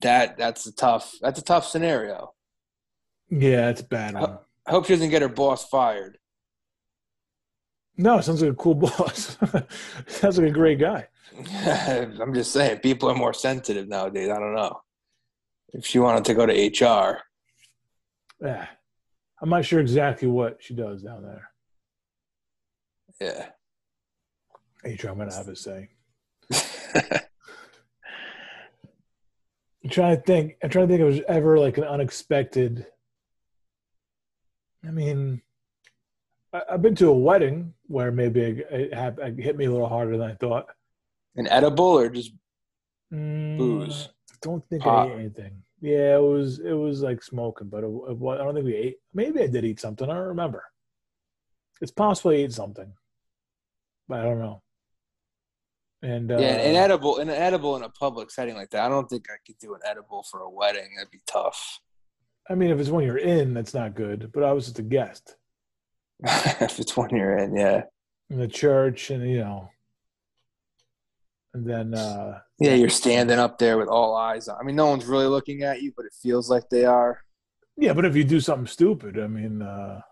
that 0.00 0.38
that's 0.38 0.66
a 0.66 0.72
tough 0.72 1.14
that's 1.20 1.38
a 1.38 1.44
tough 1.44 1.66
scenario. 1.68 2.32
Yeah, 3.30 3.68
it's 3.68 3.82
bad. 3.82 4.16
I, 4.16 4.38
I 4.66 4.70
hope 4.70 4.86
she 4.86 4.94
doesn't 4.94 5.10
get 5.10 5.22
her 5.22 5.28
boss 5.28 5.68
fired. 5.68 6.18
No, 7.96 8.20
sounds 8.20 8.42
like 8.42 8.52
a 8.52 8.54
cool 8.54 8.74
boss. 8.76 9.36
sounds 10.06 10.38
like 10.38 10.48
a 10.48 10.52
great 10.52 10.78
guy. 10.78 11.08
I'm 11.66 12.32
just 12.34 12.52
saying, 12.52 12.78
people 12.78 13.10
are 13.10 13.14
more 13.14 13.34
sensitive 13.34 13.88
nowadays. 13.88 14.30
I 14.30 14.38
don't 14.38 14.54
know 14.54 14.80
if 15.72 15.84
she 15.84 15.98
wanted 15.98 16.24
to 16.26 16.34
go 16.34 16.46
to 16.46 16.52
HR. 16.52 17.20
Yeah, 18.40 18.66
I'm 19.42 19.50
not 19.50 19.64
sure 19.64 19.80
exactly 19.80 20.28
what 20.28 20.58
she 20.60 20.74
does 20.74 21.02
down 21.02 21.22
there. 21.22 21.50
Yeah, 23.20 23.48
HR 24.84 25.14
might 25.14 25.32
have 25.32 25.48
a 25.48 25.56
say. 25.56 25.88
I'm 29.84 29.90
trying 29.90 30.16
to 30.16 30.22
think. 30.22 30.54
I'm 30.62 30.70
trying 30.70 30.86
to 30.88 30.92
think. 30.92 31.00
If 31.00 31.06
it 31.06 31.16
was 31.16 31.20
ever 31.28 31.58
like 31.58 31.78
an 31.78 31.84
unexpected. 31.84 32.86
I 34.86 34.90
mean, 34.90 35.42
I, 36.52 36.62
have 36.70 36.82
been 36.82 36.94
to 36.96 37.08
a 37.08 37.12
wedding 37.12 37.74
where 37.86 38.10
maybe 38.12 38.40
it, 38.40 38.66
it, 38.70 39.18
it, 39.18 39.42
hit 39.42 39.56
me 39.56 39.66
a 39.66 39.70
little 39.70 39.88
harder 39.88 40.16
than 40.16 40.30
I 40.30 40.34
thought. 40.34 40.66
An 41.36 41.46
edible 41.48 41.84
or 41.84 42.08
just 42.08 42.32
mm, 43.12 43.58
booze? 43.58 44.08
I 44.30 44.34
don't 44.42 44.66
think 44.68 44.86
I 44.86 45.06
ate 45.06 45.12
anything. 45.12 45.62
Yeah, 45.80 46.16
it 46.16 46.22
was 46.22 46.58
it 46.58 46.72
was 46.72 47.02
like 47.02 47.22
smoking, 47.22 47.68
but 47.68 47.84
it, 47.84 47.86
it, 47.86 48.18
I 48.22 48.36
don't 48.38 48.54
think 48.54 48.66
we 48.66 48.74
ate. 48.74 48.96
Maybe 49.14 49.42
I 49.42 49.46
did 49.46 49.64
eat 49.64 49.80
something. 49.80 50.08
I 50.10 50.14
don't 50.14 50.28
remember. 50.28 50.64
It's 51.80 51.92
possible 51.92 52.32
I 52.32 52.34
ate 52.34 52.52
something, 52.52 52.92
but 54.08 54.20
I 54.20 54.24
don't 54.24 54.40
know. 54.40 54.62
And 56.02 56.30
uh, 56.32 56.38
yeah, 56.38 56.54
an 56.54 56.76
edible, 56.76 57.18
an 57.18 57.28
edible 57.28 57.76
in 57.76 57.82
a 57.82 57.88
public 57.88 58.30
setting 58.30 58.54
like 58.54 58.70
that. 58.70 58.84
I 58.84 58.88
don't 58.88 59.08
think 59.08 59.26
I 59.30 59.36
could 59.44 59.58
do 59.58 59.74
an 59.74 59.80
edible 59.84 60.24
for 60.24 60.40
a 60.40 60.50
wedding. 60.50 60.90
That'd 60.96 61.10
be 61.10 61.20
tough. 61.26 61.80
I 62.48 62.54
mean, 62.54 62.70
if 62.70 62.80
it's 62.80 62.88
when 62.88 63.04
you're 63.04 63.18
in, 63.18 63.54
that's 63.54 63.74
not 63.74 63.94
good. 63.94 64.30
But 64.32 64.44
I 64.44 64.52
was 64.52 64.66
just 64.66 64.78
a 64.78 64.82
guest. 64.82 65.36
if 66.24 66.78
it's 66.78 66.96
when 66.96 67.10
you're 67.10 67.36
in, 67.38 67.56
yeah. 67.56 67.82
In 68.30 68.38
the 68.38 68.48
church, 68.48 69.10
and 69.10 69.28
you 69.28 69.38
know, 69.38 69.70
and 71.54 71.66
then 71.66 71.94
uh 71.94 72.40
yeah, 72.60 72.74
you're 72.74 72.90
standing 72.90 73.38
up 73.38 73.58
there 73.58 73.78
with 73.78 73.88
all 73.88 74.14
eyes 74.14 74.48
on. 74.48 74.58
I 74.60 74.64
mean, 74.64 74.76
no 74.76 74.86
one's 74.86 75.06
really 75.06 75.26
looking 75.26 75.62
at 75.62 75.80
you, 75.80 75.92
but 75.96 76.04
it 76.04 76.12
feels 76.12 76.50
like 76.50 76.68
they 76.68 76.84
are. 76.84 77.24
Yeah, 77.78 77.94
but 77.94 78.04
if 78.04 78.14
you 78.14 78.24
do 78.24 78.40
something 78.40 78.66
stupid, 78.66 79.18
I 79.18 79.28
mean, 79.28 79.62
uh 79.62 80.02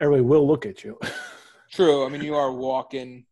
everybody 0.00 0.22
will 0.24 0.46
look 0.46 0.66
at 0.66 0.82
you. 0.82 0.98
True. 1.70 2.04
I 2.04 2.08
mean, 2.08 2.22
you 2.22 2.34
are 2.34 2.50
walking 2.50 3.26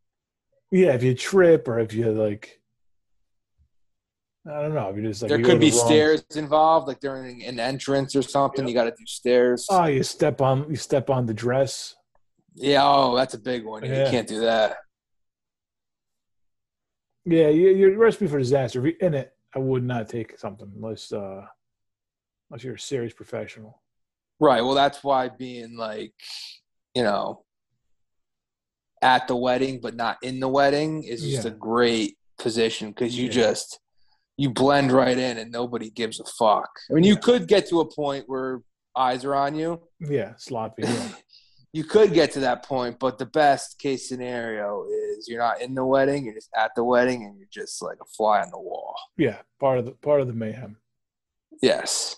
yeah, 0.71 0.95
if 0.95 1.03
you 1.03 1.15
trip 1.15 1.69
or 1.69 1.79
if 1.79 1.93
you 1.93 2.11
like, 2.11 2.61
I 4.49 4.63
don't 4.63 4.75
know. 4.75 4.89
If 4.91 4.97
you 4.97 5.03
just 5.03 5.23
like 5.23 5.29
there 5.29 5.43
could 5.43 5.59
be 5.59 5.71
the 5.71 5.77
stairs 5.77 6.25
involved, 6.37 6.87
like 6.87 7.01
during 7.01 7.45
an 7.45 7.59
entrance 7.59 8.15
or 8.15 8.23
something. 8.23 8.65
Yep. 8.65 8.69
You 8.69 8.75
got 8.75 8.85
to 8.85 8.91
do 8.91 9.07
stairs. 9.07 9.67
Oh, 9.69 9.87
you 9.87 10.03
step 10.05 10.41
on 10.41 10.67
you 10.71 10.77
step 10.77 11.11
on 11.11 11.27
the 11.27 11.35
dress. 11.35 11.97
Yeah. 12.55 12.83
Oh, 12.85 13.17
that's 13.17 13.35
a 13.35 13.39
big 13.39 13.65
one. 13.65 13.85
Yeah. 13.85 14.05
You 14.05 14.11
can't 14.11 14.29
do 14.29 14.41
that. 14.41 14.77
Yeah, 17.25 17.49
you, 17.49 17.71
you're 17.71 17.99
recipe 17.99 18.29
for 18.29 18.39
disaster. 18.39 18.79
If 18.79 18.85
you're 18.85 19.09
in 19.09 19.15
it, 19.15 19.33
I 19.53 19.59
would 19.59 19.83
not 19.83 20.09
take 20.09 20.39
something 20.39 20.71
unless 20.77 21.13
uh, 21.13 21.45
unless 22.49 22.63
you're 22.63 22.75
a 22.75 22.81
serious 22.81 23.15
professional. 23.15 23.83
Right. 24.39 24.61
Well, 24.61 24.75
that's 24.75 25.03
why 25.03 25.29
being 25.29 25.77
like, 25.77 26.13
you 26.95 27.03
know, 27.03 27.43
at 29.03 29.27
the 29.27 29.37
wedding 29.37 29.81
but 29.81 29.97
not 29.97 30.19
in 30.23 30.39
the 30.39 30.49
wedding 30.49 31.03
is 31.03 31.23
just 31.23 31.45
yeah. 31.45 31.51
a 31.51 31.55
great 31.55 32.17
position 32.39 32.91
because 32.91 33.19
you 33.19 33.27
yeah. 33.27 33.33
just 33.33 33.81
you 34.37 34.51
blend 34.51 34.93
right 34.93 35.17
in 35.17 35.39
and 35.39 35.51
nobody 35.51 35.91
gives 35.91 36.21
a 36.21 36.25
fuck. 36.25 36.71
I 36.91 36.95
mean, 36.95 37.05
you 37.05 37.17
could 37.17 37.49
get 37.49 37.69
to 37.69 37.81
a 37.81 37.91
point 37.91 38.25
where 38.27 38.63
eyes 38.95 39.25
are 39.25 39.35
on 39.35 39.55
you. 39.55 39.83
Yeah, 40.01 40.35
sloppy. 40.37 40.83
Yeah. 40.83 41.09
you 41.73 41.85
could 41.85 42.13
get 42.13 42.33
to 42.33 42.41
that 42.41 42.65
point, 42.65 42.99
but 42.99 43.19
the 43.19 43.27
best 43.27 43.79
case 43.79 44.09
scenario 44.09 44.87
is 44.87 45.29
you're 45.29 45.41
not 45.41 45.61
in 45.61 45.75
the 45.75 45.85
wedding, 45.85 46.25
you're 46.25 46.35
just 46.35 46.51
at 46.57 46.71
the 46.75 46.85
wedding, 46.85 47.25
and 47.25 47.39
you're 47.39 47.49
just 47.53 47.83
like 47.83 47.99
a 48.01 48.05
fly 48.17 48.41
on 48.41 48.51
the 48.51 48.59
wall. 48.59 48.95
Yeah, 49.17 49.39
part 49.61 49.79
of 49.79 49.85
the 49.85 49.93
part 49.93 50.21
of 50.21 50.27
the 50.27 50.33
mayhem. 50.33 50.77
Yes. 51.63 52.17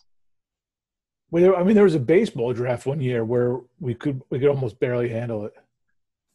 Well, 1.30 1.56
I 1.56 1.62
mean, 1.62 1.74
there 1.74 1.84
was 1.84 1.94
a 1.94 2.00
baseball 2.00 2.52
draft 2.52 2.86
one 2.86 3.00
year 3.00 3.24
where 3.24 3.58
we 3.80 3.94
could 3.94 4.22
we 4.30 4.38
could 4.38 4.48
almost 4.48 4.80
barely 4.80 5.08
handle 5.08 5.44
it. 5.44 5.52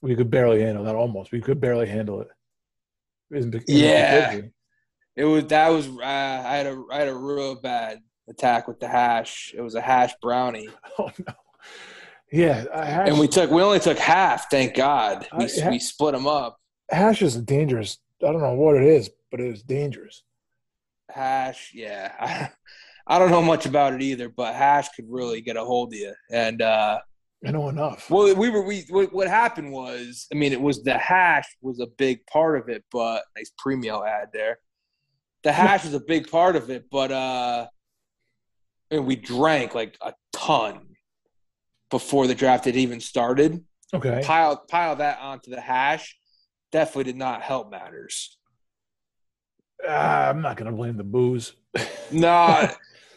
We 0.02 0.16
could 0.16 0.30
barely 0.30 0.62
handle 0.62 0.84
that. 0.84 0.96
Almost, 0.96 1.32
we 1.32 1.42
could 1.42 1.62
barely 1.62 1.88
handle 1.88 2.22
it. 2.22 2.28
it 3.32 3.64
yeah, 3.68 4.42
it 5.16 5.26
was 5.26 5.46
that 5.48 5.70
was. 5.70 5.88
Uh, 5.88 6.02
I 6.02 6.56
had 6.58 6.68
a 6.68 6.84
I 6.92 7.00
had 7.00 7.08
a 7.08 7.16
real 7.16 7.56
bad 7.56 8.00
attack 8.30 8.68
with 8.68 8.80
the 8.80 8.88
hash. 8.88 9.54
It 9.56 9.62
was 9.62 9.76
a 9.76 9.82
hash 9.82 10.14
brownie. 10.22 10.70
Oh 11.00 11.10
no. 11.26 11.34
Yeah, 12.32 12.66
hash, 12.74 13.10
and 13.10 13.20
we 13.20 13.28
took 13.28 13.52
we 13.52 13.62
only 13.62 13.80
took 13.80 13.98
half. 13.98 14.50
Thank 14.50 14.76
God, 14.76 15.28
we 15.38 15.46
I, 15.46 15.70
we 15.70 15.80
split 15.80 16.14
them 16.14 16.28
up. 16.28 16.60
Hash 16.90 17.22
is 17.22 17.36
dangerous. 17.38 18.00
I 18.24 18.32
don't 18.32 18.42
know 18.42 18.54
what 18.54 18.76
it 18.76 18.84
is, 18.84 19.10
but 19.30 19.40
it 19.40 19.48
is 19.48 19.64
dangerous. 19.64 20.24
Hash, 21.10 21.72
yeah. 21.74 22.12
I, 22.20 22.50
I 23.16 23.20
don't 23.20 23.32
know 23.32 23.42
much 23.42 23.66
about 23.66 23.94
it 23.94 24.02
either, 24.02 24.30
but 24.30 24.56
hash 24.56 24.90
could 24.96 25.06
really 25.10 25.42
get 25.42 25.58
a 25.58 25.64
hold 25.64 25.94
of 25.94 26.00
you. 26.00 26.14
And 26.32 26.62
uh, 26.62 27.00
I 27.46 27.52
know 27.52 27.70
enough. 27.70 28.10
Well, 28.10 28.34
we 28.36 28.50
were 28.50 28.64
we 28.64 28.82
what 29.12 29.28
happened 29.28 29.72
was, 29.72 30.28
I 30.32 30.36
mean, 30.36 30.54
it 30.54 30.62
was 30.62 30.84
the 30.84 30.98
hash 30.98 31.48
was 31.62 31.80
a 31.80 31.88
big 31.88 32.26
part 32.28 32.58
of 32.58 32.70
it, 32.70 32.84
but 32.92 33.24
nice 33.36 33.52
premium 33.58 34.02
ad 34.08 34.30
there. 34.32 34.60
The 35.44 35.52
hash 35.52 35.84
was 35.84 35.94
a 35.94 36.00
big 36.00 36.30
part 36.30 36.56
of 36.56 36.70
it, 36.70 36.86
but 36.90 37.12
uh, 37.12 37.68
and 38.90 39.06
we 39.06 39.16
drank 39.16 39.76
like 39.76 39.98
a 40.02 40.14
ton 40.32 40.96
before 41.90 42.28
the 42.28 42.36
draft 42.36 42.66
had 42.66 42.76
even 42.76 43.00
started. 43.00 43.64
Okay. 43.94 44.22
Pile 44.24 44.64
pile 44.70 44.96
that 44.98 45.20
onto 45.20 45.52
the 45.52 45.62
hash 45.62 46.18
definitely 46.72 47.06
did 47.06 47.18
not 47.18 47.42
help 47.42 47.70
matters. 47.70 48.38
Uh, 49.86 49.92
I'm 49.92 50.42
not 50.42 50.56
gonna 50.56 50.72
blame 50.72 50.96
the 50.96 51.04
booze. 51.04 51.54
no, 52.12 52.70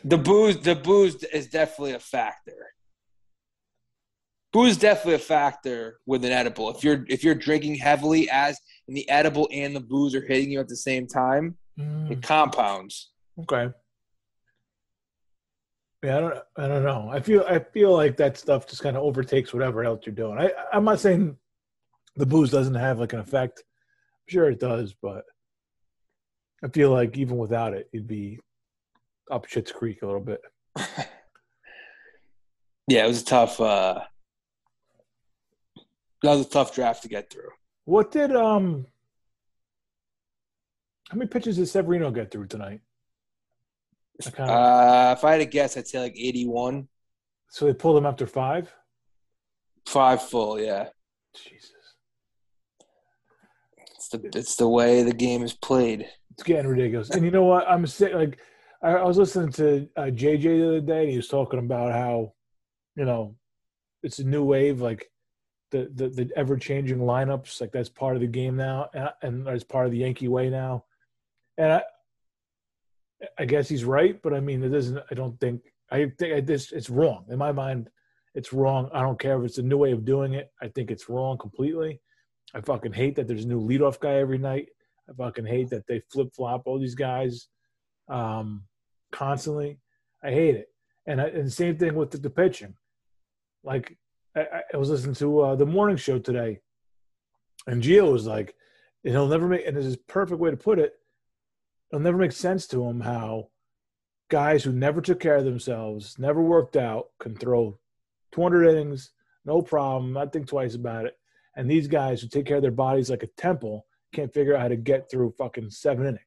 the 0.04 0.18
booze 0.18 0.60
the 0.60 0.74
booze 0.74 1.22
is 1.24 1.46
definitely 1.46 1.92
a 1.92 2.00
factor 2.00 2.66
booze 4.56 4.70
is 4.70 4.78
definitely 4.78 5.14
a 5.14 5.18
factor 5.18 5.98
with 6.06 6.24
an 6.24 6.32
edible. 6.32 6.70
If 6.70 6.82
you're 6.82 7.04
if 7.08 7.22
you're 7.22 7.34
drinking 7.34 7.74
heavily 7.74 8.30
as 8.30 8.58
and 8.88 8.96
the 8.96 9.06
edible 9.10 9.50
and 9.52 9.76
the 9.76 9.80
booze 9.80 10.14
are 10.14 10.24
hitting 10.24 10.50
you 10.50 10.60
at 10.60 10.68
the 10.68 10.76
same 10.76 11.06
time, 11.06 11.58
mm. 11.78 12.10
it 12.10 12.22
compounds. 12.22 13.10
Okay. 13.40 13.70
Yeah, 16.02 16.16
I 16.16 16.20
don't 16.20 16.38
I 16.56 16.68
don't 16.68 16.84
know. 16.84 17.08
I 17.10 17.20
feel 17.20 17.44
I 17.48 17.58
feel 17.58 17.92
like 17.92 18.16
that 18.18 18.36
stuff 18.36 18.66
just 18.66 18.82
kind 18.82 18.96
of 18.96 19.02
overtakes 19.02 19.52
whatever 19.52 19.84
else 19.84 20.06
you're 20.06 20.14
doing. 20.14 20.38
I 20.38 20.52
I'm 20.72 20.84
not 20.84 21.00
saying 21.00 21.36
the 22.16 22.26
booze 22.26 22.50
doesn't 22.50 22.74
have 22.74 22.98
like 22.98 23.12
an 23.12 23.20
effect. 23.20 23.60
I'm 23.60 24.32
sure 24.32 24.50
it 24.50 24.60
does, 24.60 24.94
but 25.00 25.24
I 26.62 26.68
feel 26.68 26.90
like 26.90 27.16
even 27.16 27.38
without 27.38 27.74
it, 27.74 27.88
you'd 27.92 28.06
be 28.06 28.38
up 29.30 29.46
shit's 29.46 29.72
creek 29.72 30.02
a 30.02 30.06
little 30.06 30.20
bit. 30.20 30.40
yeah, 32.88 33.04
it 33.04 33.08
was 33.08 33.22
a 33.22 33.24
tough 33.24 33.60
uh 33.60 34.00
that 36.22 36.34
was 36.34 36.46
a 36.46 36.50
tough 36.50 36.74
draft 36.74 37.02
to 37.02 37.08
get 37.08 37.30
through. 37.30 37.50
What 37.84 38.10
did 38.10 38.34
um? 38.34 38.86
How 41.10 41.16
many 41.16 41.28
pitches 41.28 41.56
did 41.56 41.66
Severino 41.66 42.10
get 42.10 42.30
through 42.30 42.46
tonight? 42.46 42.80
Kind 44.32 44.50
of... 44.50 44.56
Uh, 44.56 45.14
if 45.16 45.24
I 45.24 45.32
had 45.32 45.38
to 45.38 45.44
guess, 45.46 45.76
I'd 45.76 45.86
say 45.86 46.00
like 46.00 46.16
eighty-one. 46.16 46.88
So 47.50 47.66
they 47.66 47.74
pulled 47.74 47.96
him 47.96 48.06
after 48.06 48.26
five. 48.26 48.72
Five 49.86 50.22
full, 50.22 50.58
yeah. 50.58 50.88
Jesus. 51.34 51.70
It's 53.94 54.08
the 54.08 54.30
it's 54.34 54.56
the 54.56 54.68
way 54.68 55.02
the 55.02 55.12
game 55.12 55.42
is 55.42 55.52
played. 55.52 56.08
It's 56.32 56.42
getting 56.42 56.66
ridiculous. 56.66 57.10
And 57.10 57.24
you 57.24 57.30
know 57.30 57.44
what? 57.44 57.68
I'm 57.68 57.86
sick. 57.86 58.12
Like 58.14 58.38
I, 58.82 58.94
I 58.94 59.04
was 59.04 59.16
listening 59.16 59.52
to 59.52 59.88
uh, 59.96 60.02
JJ 60.04 60.42
the 60.42 60.68
other 60.68 60.80
day. 60.80 61.02
And 61.02 61.10
he 61.10 61.16
was 61.16 61.28
talking 61.28 61.60
about 61.60 61.92
how, 61.92 62.32
you 62.96 63.04
know, 63.04 63.36
it's 64.02 64.18
a 64.18 64.24
new 64.24 64.44
wave. 64.44 64.80
Like 64.80 65.10
the 65.70 65.90
the, 65.94 66.08
the 66.08 66.30
ever 66.36 66.56
changing 66.56 66.98
lineups 66.98 67.60
like 67.60 67.72
that's 67.72 67.88
part 67.88 68.16
of 68.16 68.22
the 68.22 68.26
game 68.26 68.56
now, 68.56 68.88
and, 68.92 69.10
and 69.22 69.48
as 69.48 69.62
part 69.62 69.86
of 69.86 69.92
the 69.92 69.98
Yankee 69.98 70.28
way 70.28 70.50
now. 70.50 70.84
And 71.58 71.72
I, 71.72 71.82
I 73.38 73.44
guess 73.44 73.68
he's 73.68 73.84
right, 73.84 74.20
but 74.22 74.34
I 74.34 74.40
mean, 74.40 74.62
it 74.62 74.68
doesn't. 74.68 74.98
I 75.10 75.14
don't 75.14 75.38
think. 75.40 75.62
I 75.90 76.10
think 76.18 76.46
this 76.46 76.72
it's 76.72 76.90
wrong 76.90 77.26
in 77.30 77.38
my 77.38 77.52
mind. 77.52 77.88
It's 78.34 78.52
wrong. 78.52 78.90
I 78.92 79.00
don't 79.00 79.18
care 79.18 79.38
if 79.38 79.46
it's 79.46 79.58
a 79.58 79.62
new 79.62 79.78
way 79.78 79.92
of 79.92 80.04
doing 80.04 80.34
it. 80.34 80.50
I 80.60 80.68
think 80.68 80.90
it's 80.90 81.08
wrong 81.08 81.38
completely. 81.38 82.00
I 82.54 82.60
fucking 82.60 82.92
hate 82.92 83.16
that 83.16 83.26
there's 83.26 83.44
a 83.44 83.48
new 83.48 83.60
leadoff 83.60 83.98
guy 83.98 84.14
every 84.14 84.38
night. 84.38 84.68
I 85.08 85.12
fucking 85.14 85.46
hate 85.46 85.70
that 85.70 85.86
they 85.86 86.02
flip 86.12 86.28
flop 86.34 86.62
all 86.66 86.78
these 86.78 86.94
guys 86.94 87.48
um, 88.08 88.64
constantly. 89.12 89.78
I 90.22 90.30
hate 90.30 90.56
it. 90.56 90.68
And, 91.06 91.20
I, 91.20 91.26
and 91.26 91.52
same 91.52 91.78
thing 91.78 91.94
with 91.94 92.10
the, 92.10 92.18
the 92.18 92.30
pitching. 92.30 92.74
Like 93.62 93.96
I, 94.36 94.62
I 94.72 94.76
was 94.76 94.90
listening 94.90 95.14
to 95.16 95.40
uh, 95.40 95.56
the 95.56 95.66
morning 95.66 95.96
show 95.96 96.18
today, 96.18 96.60
and 97.66 97.82
Gio 97.82 98.12
was 98.12 98.26
like, 98.26 98.54
and 99.04 99.12
"He'll 99.12 99.28
never 99.28 99.48
make." 99.48 99.66
And 99.66 99.76
this 99.76 99.86
is 99.86 99.96
perfect 99.96 100.40
way 100.40 100.50
to 100.50 100.56
put 100.56 100.78
it. 100.78 100.94
It'll 101.90 102.02
never 102.02 102.18
make 102.18 102.32
sense 102.32 102.66
to 102.68 102.84
him 102.84 103.00
how 103.00 103.48
guys 104.28 104.64
who 104.64 104.72
never 104.72 105.00
took 105.00 105.20
care 105.20 105.36
of 105.36 105.44
themselves, 105.44 106.18
never 106.18 106.42
worked 106.42 106.76
out, 106.76 107.06
can 107.20 107.36
throw 107.36 107.78
200 108.32 108.68
innings, 108.68 109.12
no 109.44 109.62
problem, 109.62 110.12
not 110.12 110.32
think 110.32 110.48
twice 110.48 110.74
about 110.74 111.06
it. 111.06 111.16
And 111.56 111.70
these 111.70 111.86
guys 111.86 112.20
who 112.20 112.28
take 112.28 112.46
care 112.46 112.56
of 112.56 112.62
their 112.62 112.70
bodies 112.70 113.08
like 113.08 113.22
a 113.22 113.28
temple 113.38 113.86
can't 114.12 114.32
figure 114.32 114.54
out 114.54 114.62
how 114.62 114.68
to 114.68 114.76
get 114.76 115.10
through 115.10 115.34
fucking 115.38 115.70
seven 115.70 116.04
innings. 116.04 116.20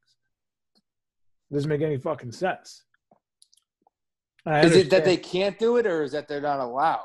It 1.52 1.54
doesn't 1.54 1.70
make 1.70 1.82
any 1.82 1.98
fucking 1.98 2.32
sense. 2.32 2.86
Is 4.46 4.76
it 4.76 4.90
that 4.90 5.06
they 5.06 5.18
can't 5.18 5.60
do 5.60 5.78
it, 5.78 5.86
or 5.86 6.02
is 6.04 6.14
that 6.14 6.28
they're 6.28 6.42
not 6.42 6.60
allowed? 6.60 7.04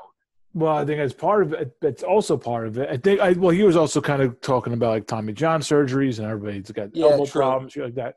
Well, 0.53 0.77
I 0.77 0.85
think 0.85 0.99
as 0.99 1.13
part 1.13 1.43
of 1.43 1.53
it, 1.53 1.75
it's 1.81 2.01
also 2.01 2.37
part 2.37 2.65
of 2.65 2.77
it. 2.77 2.89
I 2.89 2.97
think. 2.97 3.19
I, 3.19 3.33
well, 3.33 3.51
he 3.51 3.63
was 3.63 3.75
also 3.75 3.99
kind 4.01 4.21
of 4.21 4.39
talking 4.41 4.73
about 4.73 4.91
like 4.91 5.05
Tommy 5.05 5.33
John 5.33 5.61
surgeries 5.61 6.17
and 6.17 6.27
everybody's 6.27 6.71
got 6.71 6.95
yeah, 6.95 7.07
elbow 7.07 7.25
true. 7.25 7.41
problems, 7.41 7.75
like 7.75 7.95
that. 7.95 8.15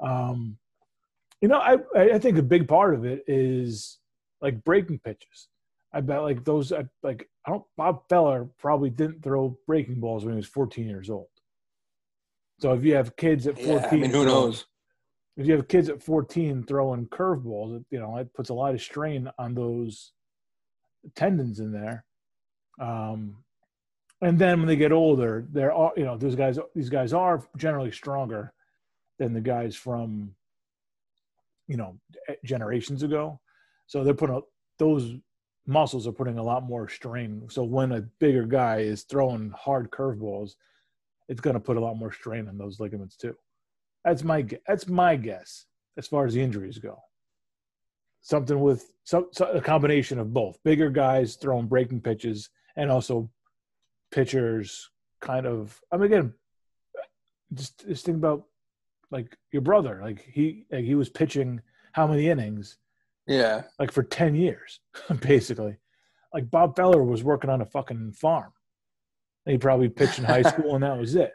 Um, 0.00 0.58
you 1.40 1.48
know, 1.48 1.58
I 1.58 1.78
I 1.94 2.18
think 2.18 2.38
a 2.38 2.42
big 2.42 2.66
part 2.68 2.94
of 2.94 3.04
it 3.04 3.24
is 3.26 3.98
like 4.40 4.64
breaking 4.64 5.00
pitches. 5.00 5.48
I 5.92 6.00
bet 6.00 6.22
like 6.22 6.44
those 6.44 6.72
like 7.02 7.28
I 7.46 7.50
don't 7.50 7.64
Bob 7.76 8.02
Feller 8.08 8.48
probably 8.58 8.90
didn't 8.90 9.22
throw 9.22 9.58
breaking 9.66 10.00
balls 10.00 10.24
when 10.24 10.34
he 10.34 10.36
was 10.36 10.46
14 10.46 10.88
years 10.88 11.10
old. 11.10 11.28
So 12.58 12.72
if 12.72 12.84
you 12.84 12.94
have 12.94 13.16
kids 13.16 13.46
at 13.46 13.56
14, 13.56 13.68
yeah, 13.68 13.88
I 13.90 13.96
mean, 13.96 14.10
who 14.10 14.24
knows? 14.24 14.66
If 15.36 15.46
you 15.46 15.52
have 15.52 15.68
kids 15.68 15.90
at 15.90 16.02
14 16.02 16.64
throwing 16.64 17.06
curveballs, 17.08 17.84
you 17.90 18.00
know, 18.00 18.16
it 18.16 18.32
puts 18.32 18.48
a 18.48 18.54
lot 18.54 18.74
of 18.74 18.80
strain 18.80 19.30
on 19.38 19.54
those 19.54 20.12
tendons 21.14 21.60
in 21.60 21.72
there. 21.72 22.04
Um, 22.80 23.36
and 24.22 24.38
then 24.38 24.58
when 24.60 24.68
they 24.68 24.76
get 24.76 24.92
older, 24.92 25.46
they're 25.50 25.72
all 25.72 25.92
you 25.96 26.04
know, 26.04 26.16
those 26.16 26.34
guys 26.34 26.58
these 26.74 26.88
guys 26.88 27.12
are 27.12 27.46
generally 27.56 27.92
stronger 27.92 28.54
than 29.18 29.32
the 29.32 29.40
guys 29.40 29.74
from 29.74 30.34
you 31.68 31.76
know 31.76 31.98
generations 32.44 33.02
ago. 33.02 33.40
So 33.86 34.04
they're 34.04 34.14
putting 34.14 34.42
those 34.78 35.14
muscles 35.66 36.06
are 36.06 36.12
putting 36.12 36.38
a 36.38 36.42
lot 36.42 36.62
more 36.62 36.88
strain. 36.88 37.46
So 37.50 37.64
when 37.64 37.92
a 37.92 38.02
bigger 38.20 38.44
guy 38.44 38.78
is 38.78 39.02
throwing 39.02 39.50
hard 39.50 39.90
curveballs, 39.90 40.54
it's 41.28 41.40
going 41.40 41.54
to 41.54 41.60
put 41.60 41.76
a 41.76 41.80
lot 41.80 41.96
more 41.96 42.12
strain 42.12 42.48
on 42.48 42.56
those 42.56 42.78
ligaments 42.78 43.16
too. 43.16 43.36
That's 44.04 44.22
my 44.22 44.46
that's 44.66 44.86
my 44.86 45.16
guess 45.16 45.66
as 45.96 46.06
far 46.06 46.26
as 46.26 46.34
the 46.34 46.42
injuries 46.42 46.78
go. 46.78 46.98
Something 48.22 48.60
with 48.60 48.92
some, 49.04 49.28
a 49.40 49.60
combination 49.60 50.18
of 50.18 50.32
both 50.32 50.58
bigger 50.64 50.90
guys 50.90 51.36
throwing 51.36 51.66
breaking 51.66 52.00
pitches 52.00 52.50
and 52.76 52.90
also 52.90 53.30
pitchers 54.10 54.90
kind 55.20 55.46
of. 55.46 55.80
I 55.90 55.96
mean, 55.96 56.12
again, 56.12 56.34
just 57.54 57.86
just 57.86 58.04
think 58.04 58.18
about 58.18 58.44
like 59.10 59.36
your 59.52 59.62
brother. 59.62 60.00
Like 60.02 60.24
he 60.24 60.66
like 60.70 60.84
he 60.84 60.94
was 60.94 61.08
pitching 61.08 61.60
how 61.92 62.06
many 62.06 62.28
innings? 62.28 62.78
Yeah, 63.26 63.62
like 63.78 63.92
for 63.92 64.02
ten 64.02 64.34
years, 64.34 64.80
basically. 65.20 65.76
Like 66.32 66.50
Bob 66.50 66.76
Feller 66.76 67.02
was 67.02 67.24
working 67.24 67.50
on 67.50 67.62
a 67.62 67.66
fucking 67.66 68.12
farm. 68.12 68.52
He 69.46 69.58
probably 69.58 69.88
pitched 69.88 70.18
in 70.18 70.24
high 70.24 70.42
school 70.50 70.74
and 70.74 70.82
that 70.82 70.98
was 70.98 71.14
it. 71.14 71.32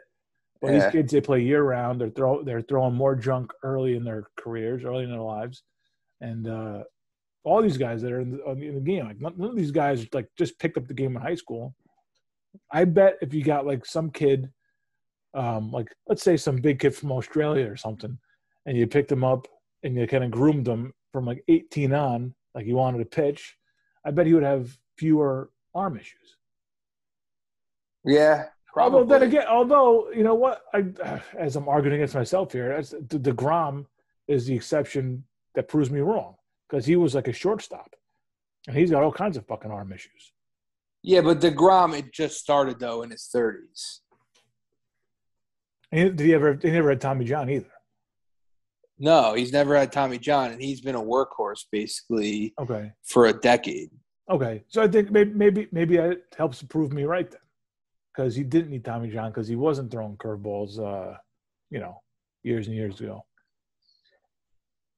But 0.60 0.72
yeah. 0.72 0.78
these 0.78 0.92
kids, 0.92 1.12
they 1.12 1.20
play 1.20 1.42
year 1.42 1.62
round. 1.62 2.00
They're 2.00 2.10
throw 2.10 2.42
they're 2.44 2.62
throwing 2.62 2.94
more 2.94 3.16
junk 3.16 3.52
early 3.64 3.96
in 3.96 4.04
their 4.04 4.28
careers, 4.36 4.84
early 4.84 5.04
in 5.04 5.10
their 5.10 5.20
lives, 5.20 5.64
and 6.20 6.46
uh, 6.46 6.84
all 7.42 7.60
these 7.60 7.76
guys 7.78 8.00
that 8.02 8.12
are 8.12 8.20
in 8.20 8.30
the, 8.30 8.50
in 8.50 8.76
the 8.76 8.80
game, 8.80 9.06
like 9.06 9.20
none 9.20 9.50
of 9.50 9.56
these 9.56 9.72
guys 9.72 10.06
like 10.12 10.28
just 10.38 10.58
picked 10.60 10.76
up 10.76 10.86
the 10.86 10.94
game 10.94 11.16
in 11.16 11.22
high 11.22 11.34
school. 11.34 11.74
I 12.70 12.84
bet 12.84 13.16
if 13.22 13.34
you 13.34 13.42
got 13.42 13.66
like 13.66 13.84
some 13.84 14.10
kid, 14.10 14.50
um, 15.34 15.70
like 15.70 15.88
let's 16.08 16.22
say 16.22 16.36
some 16.36 16.56
big 16.56 16.78
kid 16.78 16.94
from 16.94 17.12
Australia 17.12 17.70
or 17.70 17.76
something, 17.76 18.18
and 18.66 18.76
you 18.76 18.86
picked 18.86 19.10
him 19.10 19.24
up 19.24 19.48
and 19.82 19.96
you 19.96 20.06
kind 20.06 20.24
of 20.24 20.30
groomed 20.30 20.68
him 20.68 20.92
from 21.12 21.26
like 21.26 21.42
18 21.48 21.92
on, 21.92 22.34
like 22.54 22.66
you 22.66 22.76
wanted 22.76 22.98
to 22.98 23.04
pitch, 23.04 23.56
I 24.04 24.10
bet 24.10 24.26
he 24.26 24.34
would 24.34 24.42
have 24.42 24.76
fewer 24.96 25.50
arm 25.74 25.96
issues. 25.96 26.36
Yeah, 28.04 28.44
Probably. 28.72 29.00
Although 29.00 29.18
then 29.18 29.28
again, 29.28 29.46
although 29.48 30.10
you 30.12 30.24
know 30.24 30.34
what, 30.34 30.62
I 30.72 30.84
as 31.38 31.56
I'm 31.56 31.68
arguing 31.68 31.96
against 31.96 32.14
myself 32.14 32.52
here, 32.52 32.74
that's, 32.74 32.90
the 32.90 33.18
Degrom 33.18 33.86
is 34.28 34.46
the 34.46 34.54
exception 34.54 35.24
that 35.54 35.68
proves 35.68 35.90
me 35.90 36.00
wrong 36.00 36.36
because 36.68 36.86
he 36.86 36.96
was 36.96 37.14
like 37.14 37.28
a 37.28 37.32
shortstop, 37.32 37.94
and 38.66 38.76
he's 38.76 38.90
got 38.90 39.02
all 39.02 39.12
kinds 39.12 39.36
of 39.36 39.46
fucking 39.46 39.70
arm 39.70 39.92
issues. 39.92 40.32
Yeah, 41.02 41.20
but 41.20 41.40
Degrom 41.40 41.96
it 41.96 42.12
just 42.12 42.38
started 42.38 42.78
though 42.78 43.02
in 43.02 43.10
his 43.10 43.22
Did 45.92 46.18
he 46.18 46.34
ever? 46.34 46.58
He 46.60 46.70
never 46.70 46.90
had 46.90 47.00
Tommy 47.00 47.24
John 47.24 47.50
either. 47.50 47.66
No, 48.98 49.34
he's 49.34 49.52
never 49.52 49.76
had 49.76 49.92
Tommy 49.92 50.18
John, 50.18 50.52
and 50.52 50.62
he's 50.62 50.80
been 50.80 50.94
a 50.94 51.02
workhorse 51.02 51.64
basically. 51.70 52.54
Okay. 52.58 52.92
For 53.04 53.26
a 53.26 53.32
decade. 53.32 53.90
Okay, 54.30 54.64
so 54.68 54.82
I 54.82 54.88
think 54.88 55.10
maybe 55.10 55.32
maybe 55.34 55.68
maybe 55.72 55.96
it 55.96 56.22
helps 56.38 56.62
prove 56.62 56.92
me 56.92 57.04
right 57.04 57.30
then 57.30 57.40
because 58.14 58.34
he 58.34 58.44
didn't 58.44 58.70
need 58.70 58.84
Tommy 58.84 59.10
John 59.10 59.30
because 59.30 59.48
he 59.48 59.56
wasn't 59.56 59.90
throwing 59.90 60.16
curveballs, 60.16 60.78
uh, 60.78 61.16
you 61.70 61.80
know, 61.80 62.00
years 62.42 62.68
and 62.68 62.76
years 62.76 63.00
ago. 63.00 63.24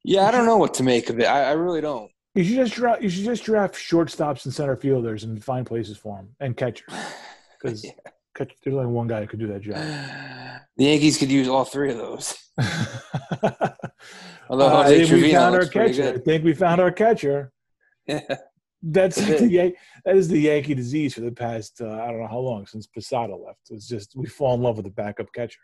Yeah, 0.04 0.26
I 0.26 0.30
don't 0.30 0.46
know 0.46 0.58
what 0.58 0.74
to 0.74 0.82
make 0.82 1.08
of 1.08 1.18
it. 1.18 1.24
I, 1.24 1.44
I 1.44 1.52
really 1.52 1.80
don't. 1.80 2.10
You 2.34 2.44
should 2.44 2.56
just 2.56 2.74
draft. 2.74 3.02
You 3.02 3.08
should 3.08 3.24
just 3.24 3.44
draft 3.44 3.74
shortstops 3.74 4.44
and 4.44 4.52
center 4.52 4.76
fielders 4.76 5.24
and 5.24 5.42
find 5.42 5.66
places 5.66 5.96
for 5.96 6.16
them 6.16 6.28
and 6.40 6.56
catchers 6.56 6.94
because 7.60 7.84
yeah. 7.84 7.90
Catch, 8.34 8.52
there's 8.62 8.76
only 8.76 8.86
one 8.86 9.06
guy 9.06 9.20
who 9.20 9.26
could 9.26 9.40
do 9.40 9.48
that 9.48 9.62
job. 9.62 9.76
The 10.76 10.86
Yankees 10.86 11.18
could 11.18 11.30
use 11.30 11.46
all 11.46 11.64
three 11.64 11.92
of 11.92 11.98
those. 11.98 12.36
Although 14.48 14.66
uh, 14.66 14.82
I 14.82 14.88
think 14.88 15.08
we 15.08 15.32
found 15.32 15.54
our 15.54 15.66
catcher. 15.66 16.14
I 16.14 16.18
think 16.18 16.42
we 16.42 16.52
found 16.52 16.80
our 16.80 16.90
catcher. 16.90 17.52
Yeah. 18.08 18.22
That's 18.82 19.16
the 19.40 19.74
that 20.04 20.16
is 20.16 20.28
the 20.28 20.38
Yankee 20.38 20.74
disease 20.74 21.14
for 21.14 21.22
the 21.22 21.32
past 21.32 21.80
uh, 21.80 22.02
I 22.02 22.08
don't 22.08 22.20
know 22.20 22.26
how 22.26 22.38
long 22.38 22.66
since 22.66 22.86
Posada 22.86 23.34
left. 23.34 23.60
It's 23.70 23.88
just 23.88 24.14
we 24.14 24.26
fall 24.26 24.54
in 24.54 24.62
love 24.62 24.76
with 24.76 24.84
the 24.84 24.90
backup 24.90 25.32
catcher. 25.32 25.60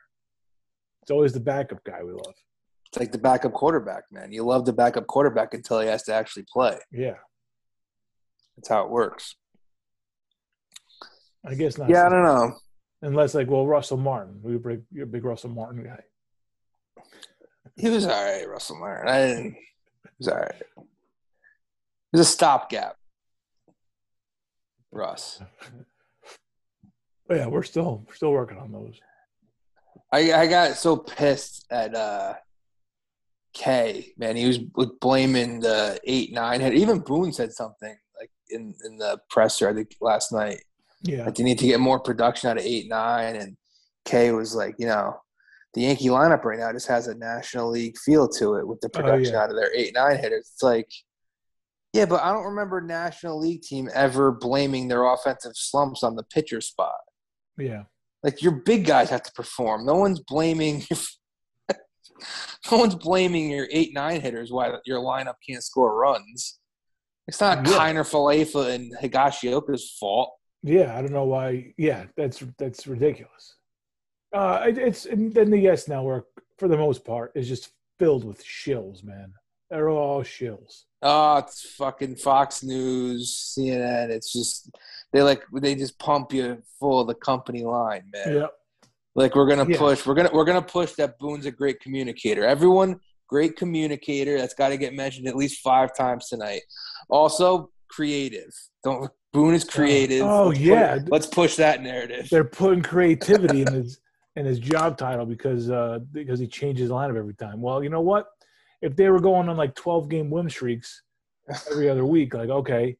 It's 1.03 1.11
always 1.11 1.33
the 1.33 1.41
backup 1.41 1.85
guy 1.85 2.03
we 2.03 2.13
love. 2.13 2.35
It's 2.87 2.99
like 2.99 3.13
the 3.13 3.19
backup 3.19 3.53
quarterback, 3.53 4.05
man. 4.11 4.33
You 4.33 4.45
love 4.45 4.65
the 4.65 4.73
backup 4.73 5.07
quarterback 5.07 5.55
until 5.55 5.81
he 5.81 5.89
has 5.89 6.03
to 6.05 6.15
actually 6.15 6.45
play. 6.51 6.79
Yeah, 6.91 7.17
that's 8.57 8.69
how 8.69 8.85
it 8.85 8.91
works. 8.91 9.37
I 11.45 11.55
guess 11.55 11.79
not. 11.79 11.89
Yeah, 11.89 12.07
I 12.07 12.09
don't 12.09 12.25
know. 12.25 12.57
Unless 13.03 13.35
like, 13.35 13.49
well, 13.49 13.67
Russell 13.67 13.97
Martin, 13.97 14.41
we 14.43 14.57
were 14.57 14.83
you're 14.93 15.05
a 15.05 15.07
big 15.07 15.25
Russell 15.25 15.51
Martin 15.51 15.85
guy. 15.85 16.03
He 17.77 17.89
was 17.89 18.05
all 18.05 18.11
right, 18.13 18.47
Russell 18.47 18.79
Martin. 18.79 19.09
I 19.09 19.27
didn't. 19.27 19.55
He 19.55 20.09
was 20.19 20.29
all 20.29 20.37
right. 20.39 20.63
It 20.77 20.87
was 22.13 22.21
a 22.21 22.25
stopgap. 22.31 22.97
Russ. 24.93 25.41
But 27.27 27.37
yeah, 27.37 27.47
we're 27.47 27.63
still 27.63 28.05
we're 28.07 28.15
still 28.15 28.33
working 28.33 28.59
on 28.59 28.73
those. 28.73 28.99
I 30.13 30.33
I 30.33 30.47
got 30.47 30.77
so 30.77 30.97
pissed 30.97 31.65
at 31.71 31.95
uh 31.95 32.35
K 33.55 34.13
man. 34.19 34.37
He 34.37 34.47
was 34.47 34.59
blaming 34.59 35.61
the 35.61 35.99
eight 36.05 36.33
nine. 36.33 36.61
Even 36.61 36.99
Boone 36.99 37.33
said 37.33 37.53
something 37.53 37.97
like 38.19 38.31
in 38.51 38.75
in 38.85 38.99
the 38.99 39.19
presser 39.31 39.69
I 39.69 39.75
think 39.75 39.95
last 40.01 40.33
night. 40.33 40.65
Yeah, 41.03 41.25
like 41.25 41.35
they 41.35 41.45
need 41.45 41.59
to 41.59 41.67
get 41.67 41.81
more 41.81 42.01
production 42.01 42.51
out 42.51 42.59
of 42.59 42.65
eight 42.65 42.89
nine, 42.89 43.37
and 43.37 43.57
K 44.05 44.33
was 44.33 44.55
like, 44.55 44.75
you 44.79 44.87
know, 44.87 45.17
the 45.75 45.83
Yankee 45.83 46.09
lineup 46.09 46.45
right 46.45 46.59
now 46.59 46.73
just 46.73 46.89
has 46.89 47.07
a 47.07 47.15
National 47.15 47.71
League 47.71 47.97
feel 47.99 48.29
to 48.29 48.57
it 48.57 48.67
with 48.67 48.81
the 48.81 48.89
oh, 48.89 49.01
production 49.01 49.35
oh, 49.35 49.39
yeah. 49.39 49.45
out 49.45 49.51
of 49.51 49.57
their 49.57 49.75
eight 49.75 49.95
nine 49.95 50.19
hitters. 50.19 50.51
It's 50.53 50.63
like 50.63 50.89
yeah, 51.93 52.07
but 52.07 52.23
I 52.23 52.33
don't 52.33 52.45
remember 52.45 52.81
National 52.81 53.39
League 53.41 53.63
team 53.63 53.89
ever 53.93 54.31
blaming 54.31 54.89
their 54.89 55.05
offensive 55.05 55.53
slumps 55.57 56.05
on 56.05 56.15
the 56.15 56.23
pitcher 56.23 56.61
spot. 56.61 56.95
Yeah. 57.59 57.85
Like 58.23 58.43
your 58.43 58.53
big 58.53 58.87
guys 58.87 59.11
have 59.11 59.23
to 59.25 59.33
perform. 59.33 59.85
No 59.85 59.97
one's 59.97 60.21
blaming 60.21 60.85
no 62.71 62.79
one's 62.79 62.95
blaming 62.95 63.51
your 63.51 63.67
eight 63.73 63.93
nine 63.93 64.21
hitters 64.21 64.53
why 64.53 64.73
your 64.85 65.01
lineup 65.01 65.37
can't 65.49 65.65
score 65.65 65.97
runs. 65.97 66.61
It's 67.27 67.41
not 67.41 67.67
yeah. 67.67 67.73
Kiner 67.73 68.09
Falefa 68.09 68.71
and 68.71 68.93
Higashioka's 68.97 69.97
fault. 69.99 70.33
Yeah, 70.63 70.97
I 70.97 71.01
don't 71.01 71.13
know 71.13 71.25
why. 71.25 71.73
Yeah, 71.77 72.05
that's 72.17 72.43
that's 72.59 72.87
ridiculous. 72.87 73.57
Uh, 74.33 74.65
it's 74.67 75.07
and 75.07 75.33
then 75.33 75.51
the 75.51 75.59
yes 75.59 75.89
network 75.89 76.27
for 76.59 76.69
the 76.69 76.77
most 76.77 77.05
part 77.05 77.33
is 77.35 77.49
just 77.49 77.73
filled 77.99 78.25
with 78.25 78.45
shills, 78.45 79.03
man. 79.03 79.33
They're 79.71 79.91
all 79.91 80.23
shills. 80.23 80.85
Oh, 81.03 81.39
it's 81.39 81.63
fucking 81.77 82.17
Fox 82.17 82.63
News, 82.63 83.55
CNN. 83.57 84.11
It's 84.11 84.33
just 84.33 84.71
they 85.13 85.23
like 85.23 85.43
they 85.53 85.75
just 85.75 85.99
pump 85.99 86.33
you 86.33 86.63
full 86.79 87.01
of 87.01 87.07
the 87.07 87.15
company 87.15 87.63
line, 87.63 88.05
man. 88.13 88.35
Yep. 88.35 88.53
Like 89.15 89.35
we're 89.35 89.49
gonna 89.49 89.69
yeah. 89.69 89.79
push, 89.79 90.07
we're 90.07 90.15
gonna 90.15 90.31
we're 90.33 90.45
gonna 90.45 90.63
push 90.63 90.93
that 90.95 91.19
Boone's 91.19 91.47
a 91.47 91.51
great 91.51 91.81
communicator. 91.81 92.45
Everyone, 92.45 93.01
great 93.27 93.57
communicator. 93.57 94.39
That's 94.39 94.55
got 94.55 94.69
to 94.69 94.77
get 94.77 94.95
mentioned 94.95 95.27
at 95.27 95.37
least 95.37 95.61
five 95.61 95.97
times 95.97 96.29
tonight. 96.29 96.63
Also, 97.09 97.71
creative. 97.91 98.55
Don't 98.85 99.11
Boone 99.33 99.55
is 99.55 99.65
creative. 99.65 100.23
Oh, 100.23 100.49
let's 100.49 100.61
yeah, 100.61 100.95
put, 100.95 101.13
let's 101.13 101.27
push 101.27 101.57
that 101.57 101.83
narrative. 101.83 102.29
They're 102.31 102.45
putting 102.45 102.83
creativity 102.83 103.63
in 103.63 103.73
his 103.73 104.01
and 104.37 104.47
his 104.47 104.59
job 104.59 104.99
title 104.99 105.25
because 105.25 105.71
uh, 105.71 106.01
because 106.13 106.41
he 106.41 106.49
changes 106.49 106.91
lineup 106.91 107.17
every 107.17 107.35
time. 107.35 107.61
Well, 107.61 107.83
you 107.83 107.91
know 107.91 108.01
what? 108.01 108.27
If 108.83 108.97
they 108.97 109.09
were 109.09 109.21
going 109.21 109.49
on 109.49 109.57
like 109.57 109.75
12 109.75 110.09
game 110.09 110.31
win 110.31 110.49
streaks 110.51 111.03
every 111.71 111.89
other 111.89 112.05
week, 112.05 112.35
like 112.35 112.49
okay, 112.49 112.97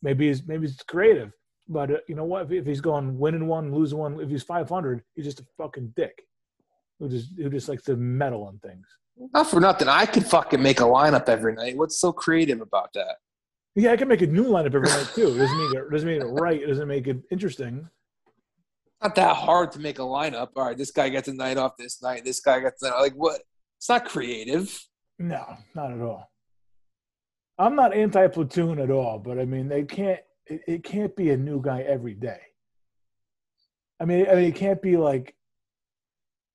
maybe 0.00 0.28
he's 0.28 0.46
maybe 0.46 0.66
it's 0.66 0.82
creative. 0.82 1.32
But 1.68 1.90
uh, 1.90 1.96
you 2.08 2.14
know 2.14 2.24
what? 2.24 2.46
If, 2.46 2.52
if, 2.52 2.66
he's 2.66 2.80
going 2.80 3.18
winning 3.18 3.46
one, 3.46 3.74
losing 3.74 3.98
one, 3.98 4.20
if 4.20 4.30
he's 4.30 4.42
500, 4.42 5.02
he's 5.14 5.24
just 5.24 5.40
a 5.40 5.46
fucking 5.58 5.92
dick 5.96 6.22
who 6.98 7.08
just 7.10 7.30
who 7.36 7.50
just 7.50 7.68
likes 7.68 7.84
to 7.84 7.96
meddle 7.96 8.44
on 8.44 8.58
things. 8.60 8.86
Not 9.34 9.50
for 9.50 9.60
nothing. 9.60 9.88
I 9.88 10.06
could 10.06 10.24
fucking 10.24 10.62
make 10.62 10.80
a 10.80 10.84
lineup 10.84 11.28
every 11.28 11.54
night. 11.54 11.76
What's 11.76 11.98
so 11.98 12.10
creative 12.10 12.62
about 12.62 12.94
that? 12.94 13.16
Yeah, 13.74 13.92
I 13.92 13.96
can 13.96 14.08
make 14.08 14.22
a 14.22 14.26
new 14.26 14.44
lineup 14.44 14.74
every 14.74 14.88
night 14.88 15.10
too. 15.14 15.34
It 15.34 15.38
doesn't 15.38 15.58
make 15.58 15.74
it 15.74 15.90
doesn't 15.90 16.08
make 16.08 16.20
it 16.20 16.26
right. 16.26 16.62
It 16.62 16.66
doesn't 16.66 16.88
make 16.88 17.06
it 17.06 17.18
interesting. 17.30 17.88
Not 19.02 19.14
that 19.14 19.34
hard 19.34 19.72
to 19.72 19.80
make 19.80 19.98
a 19.98 20.02
lineup. 20.02 20.50
All 20.56 20.66
right, 20.66 20.76
this 20.76 20.90
guy 20.90 21.08
gets 21.08 21.28
a 21.28 21.32
night 21.32 21.56
off 21.56 21.76
this 21.76 22.02
night. 22.02 22.24
This 22.24 22.40
guy 22.40 22.60
gets 22.60 22.82
a. 22.82 22.90
Like 22.90 23.14
what? 23.14 23.40
It's 23.78 23.88
not 23.88 24.04
creative. 24.04 24.78
No, 25.18 25.56
not 25.74 25.92
at 25.92 26.00
all. 26.00 26.30
I'm 27.58 27.74
not 27.74 27.94
anti 27.94 28.28
platoon 28.28 28.78
at 28.78 28.90
all, 28.90 29.18
but 29.18 29.38
I 29.38 29.44
mean 29.44 29.68
they 29.68 29.84
can't. 29.84 30.20
It, 30.46 30.60
it 30.66 30.84
can't 30.84 31.14
be 31.16 31.30
a 31.30 31.36
new 31.36 31.62
guy 31.62 31.80
every 31.80 32.14
day. 32.14 32.40
I 34.00 34.04
mean, 34.04 34.26
I 34.28 34.34
mean, 34.34 34.44
it 34.44 34.54
can't 34.56 34.82
be 34.82 34.96
like 34.96 35.34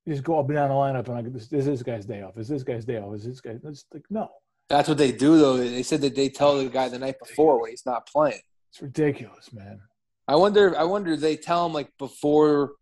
just 0.07 0.23
go 0.23 0.39
up 0.39 0.47
and 0.47 0.55
down 0.55 0.69
the 0.69 0.75
lineup 0.75 1.07
and 1.07 1.15
like 1.15 1.33
this, 1.33 1.47
this 1.47 1.61
is 1.61 1.65
this 1.65 1.83
guy's 1.83 2.05
day 2.05 2.21
off. 2.21 2.37
Is 2.37 2.47
this 2.47 2.63
guy's 2.63 2.85
day 2.85 2.97
off? 2.97 3.13
Is 3.15 3.25
this 3.25 3.41
guy? 3.41 3.57
It's 3.63 3.85
like 3.93 4.03
no. 4.09 4.29
That's 4.69 4.89
what 4.89 4.97
they 4.97 5.11
do 5.11 5.37
though. 5.37 5.57
They 5.57 5.83
said 5.83 6.01
that 6.01 6.15
they 6.15 6.29
tell 6.29 6.57
the 6.57 6.69
guy 6.69 6.89
the 6.89 6.99
night 6.99 7.15
before 7.19 7.61
when 7.61 7.71
he's 7.71 7.85
not 7.85 8.07
playing. 8.07 8.41
It's 8.71 8.81
ridiculous, 8.81 9.53
man. 9.53 9.79
I 10.27 10.35
wonder. 10.35 10.77
I 10.77 10.83
wonder. 10.83 11.15
They 11.15 11.37
tell 11.37 11.65
him 11.65 11.73
like 11.73 11.89
before. 11.97 12.73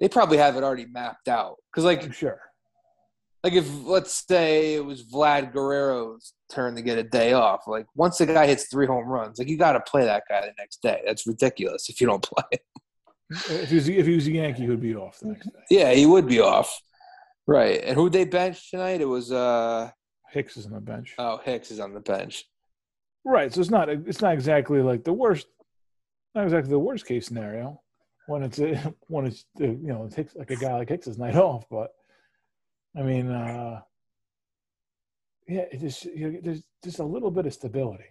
They 0.00 0.08
probably 0.08 0.38
have 0.38 0.56
it 0.56 0.64
already 0.64 0.86
mapped 0.86 1.28
out 1.28 1.56
because, 1.70 1.84
like, 1.84 2.02
I'm 2.02 2.12
sure. 2.12 2.40
Like 3.44 3.52
if 3.52 3.68
let's 3.84 4.24
say 4.26 4.74
it 4.74 4.84
was 4.84 5.04
Vlad 5.04 5.52
Guerrero's 5.52 6.32
turn 6.50 6.76
to 6.76 6.82
get 6.82 6.96
a 6.96 7.02
day 7.02 7.34
off, 7.34 7.64
like 7.66 7.84
once 7.94 8.16
the 8.16 8.24
guy 8.24 8.46
hits 8.46 8.68
three 8.70 8.86
home 8.86 9.06
runs, 9.06 9.38
like 9.38 9.48
you 9.48 9.58
got 9.58 9.72
to 9.72 9.80
play 9.80 10.06
that 10.06 10.22
guy 10.30 10.40
the 10.40 10.54
next 10.58 10.80
day. 10.80 11.02
That's 11.04 11.26
ridiculous 11.26 11.90
if 11.90 12.00
you 12.00 12.06
don't 12.06 12.22
play. 12.34 12.58
If 13.30 13.68
he 13.68 13.74
was 13.74 13.88
if 13.88 14.06
he 14.06 14.14
was 14.14 14.26
a 14.26 14.32
Yankee, 14.32 14.62
he 14.62 14.68
would 14.68 14.80
be 14.80 14.94
off 14.96 15.18
the 15.20 15.28
next 15.28 15.44
day. 15.44 15.60
Yeah, 15.70 15.92
he 15.92 16.06
would 16.06 16.26
be 16.26 16.40
off. 16.40 16.74
Right. 17.46 17.82
And 17.84 17.94
who 17.96 18.08
they 18.08 18.24
bench 18.24 18.70
tonight? 18.70 19.02
It 19.02 19.08
was 19.08 19.30
uh 19.30 19.90
Hicks 20.34 20.56
is 20.56 20.66
on 20.66 20.72
the 20.72 20.80
bench. 20.80 21.14
Oh, 21.16 21.38
Hicks 21.42 21.70
is 21.70 21.80
on 21.80 21.94
the 21.94 22.00
bench. 22.00 22.44
Right. 23.24 23.52
So 23.52 23.60
it's 23.60 23.70
not 23.70 23.88
it's 23.88 24.20
not 24.20 24.34
exactly 24.34 24.82
like 24.82 25.04
the 25.04 25.12
worst 25.12 25.46
not 26.34 26.44
exactly 26.44 26.70
the 26.70 26.78
worst 26.78 27.06
case 27.06 27.26
scenario 27.26 27.80
when 28.26 28.42
it's 28.42 28.58
a, 28.58 28.94
when 29.06 29.26
it's 29.26 29.46
you 29.58 29.78
know 29.80 30.04
it 30.04 30.12
takes 30.12 30.34
like 30.34 30.50
a 30.50 30.56
guy 30.56 30.74
like 30.74 30.88
Hicks' 30.88 31.16
night 31.16 31.36
off, 31.48 31.64
but 31.70 31.92
I 32.96 33.02
mean, 33.02 33.30
uh 33.30 33.80
yeah, 35.46 35.64
it 35.70 35.80
just 35.80 36.04
you 36.04 36.32
know, 36.32 36.40
there's 36.42 36.62
just 36.82 36.98
a 36.98 37.04
little 37.04 37.30
bit 37.30 37.46
of 37.46 37.54
stability, 37.54 38.04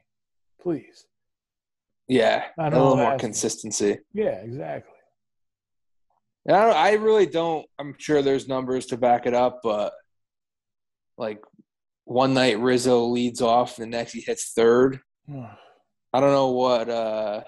please. 0.62 1.06
Yeah, 2.08 2.46
a 2.58 2.70
little 2.70 2.96
more 2.96 3.18
consistency. 3.18 4.00
Yeah, 4.14 4.42
exactly. 4.42 4.92
I, 6.50 6.54
I 6.54 6.92
really 6.94 7.26
don't. 7.26 7.66
I'm 7.80 7.96
sure 7.98 8.22
there's 8.22 8.48
numbers 8.48 8.88
to 8.88 8.98
back 8.98 9.26
it 9.26 9.34
up, 9.34 9.62
but 9.64 9.94
like 11.18 11.42
one 12.06 12.34
night 12.34 12.60
Rizzo 12.60 13.06
leads 13.06 13.42
off, 13.42 13.76
the 13.76 13.86
next 13.86 14.14
he 14.14 14.22
hits 14.22 14.54
third. 14.54 15.00
I 15.30 16.20
don't 16.20 16.32
know 16.34 16.52
what. 16.52 16.90
uh 16.90 17.44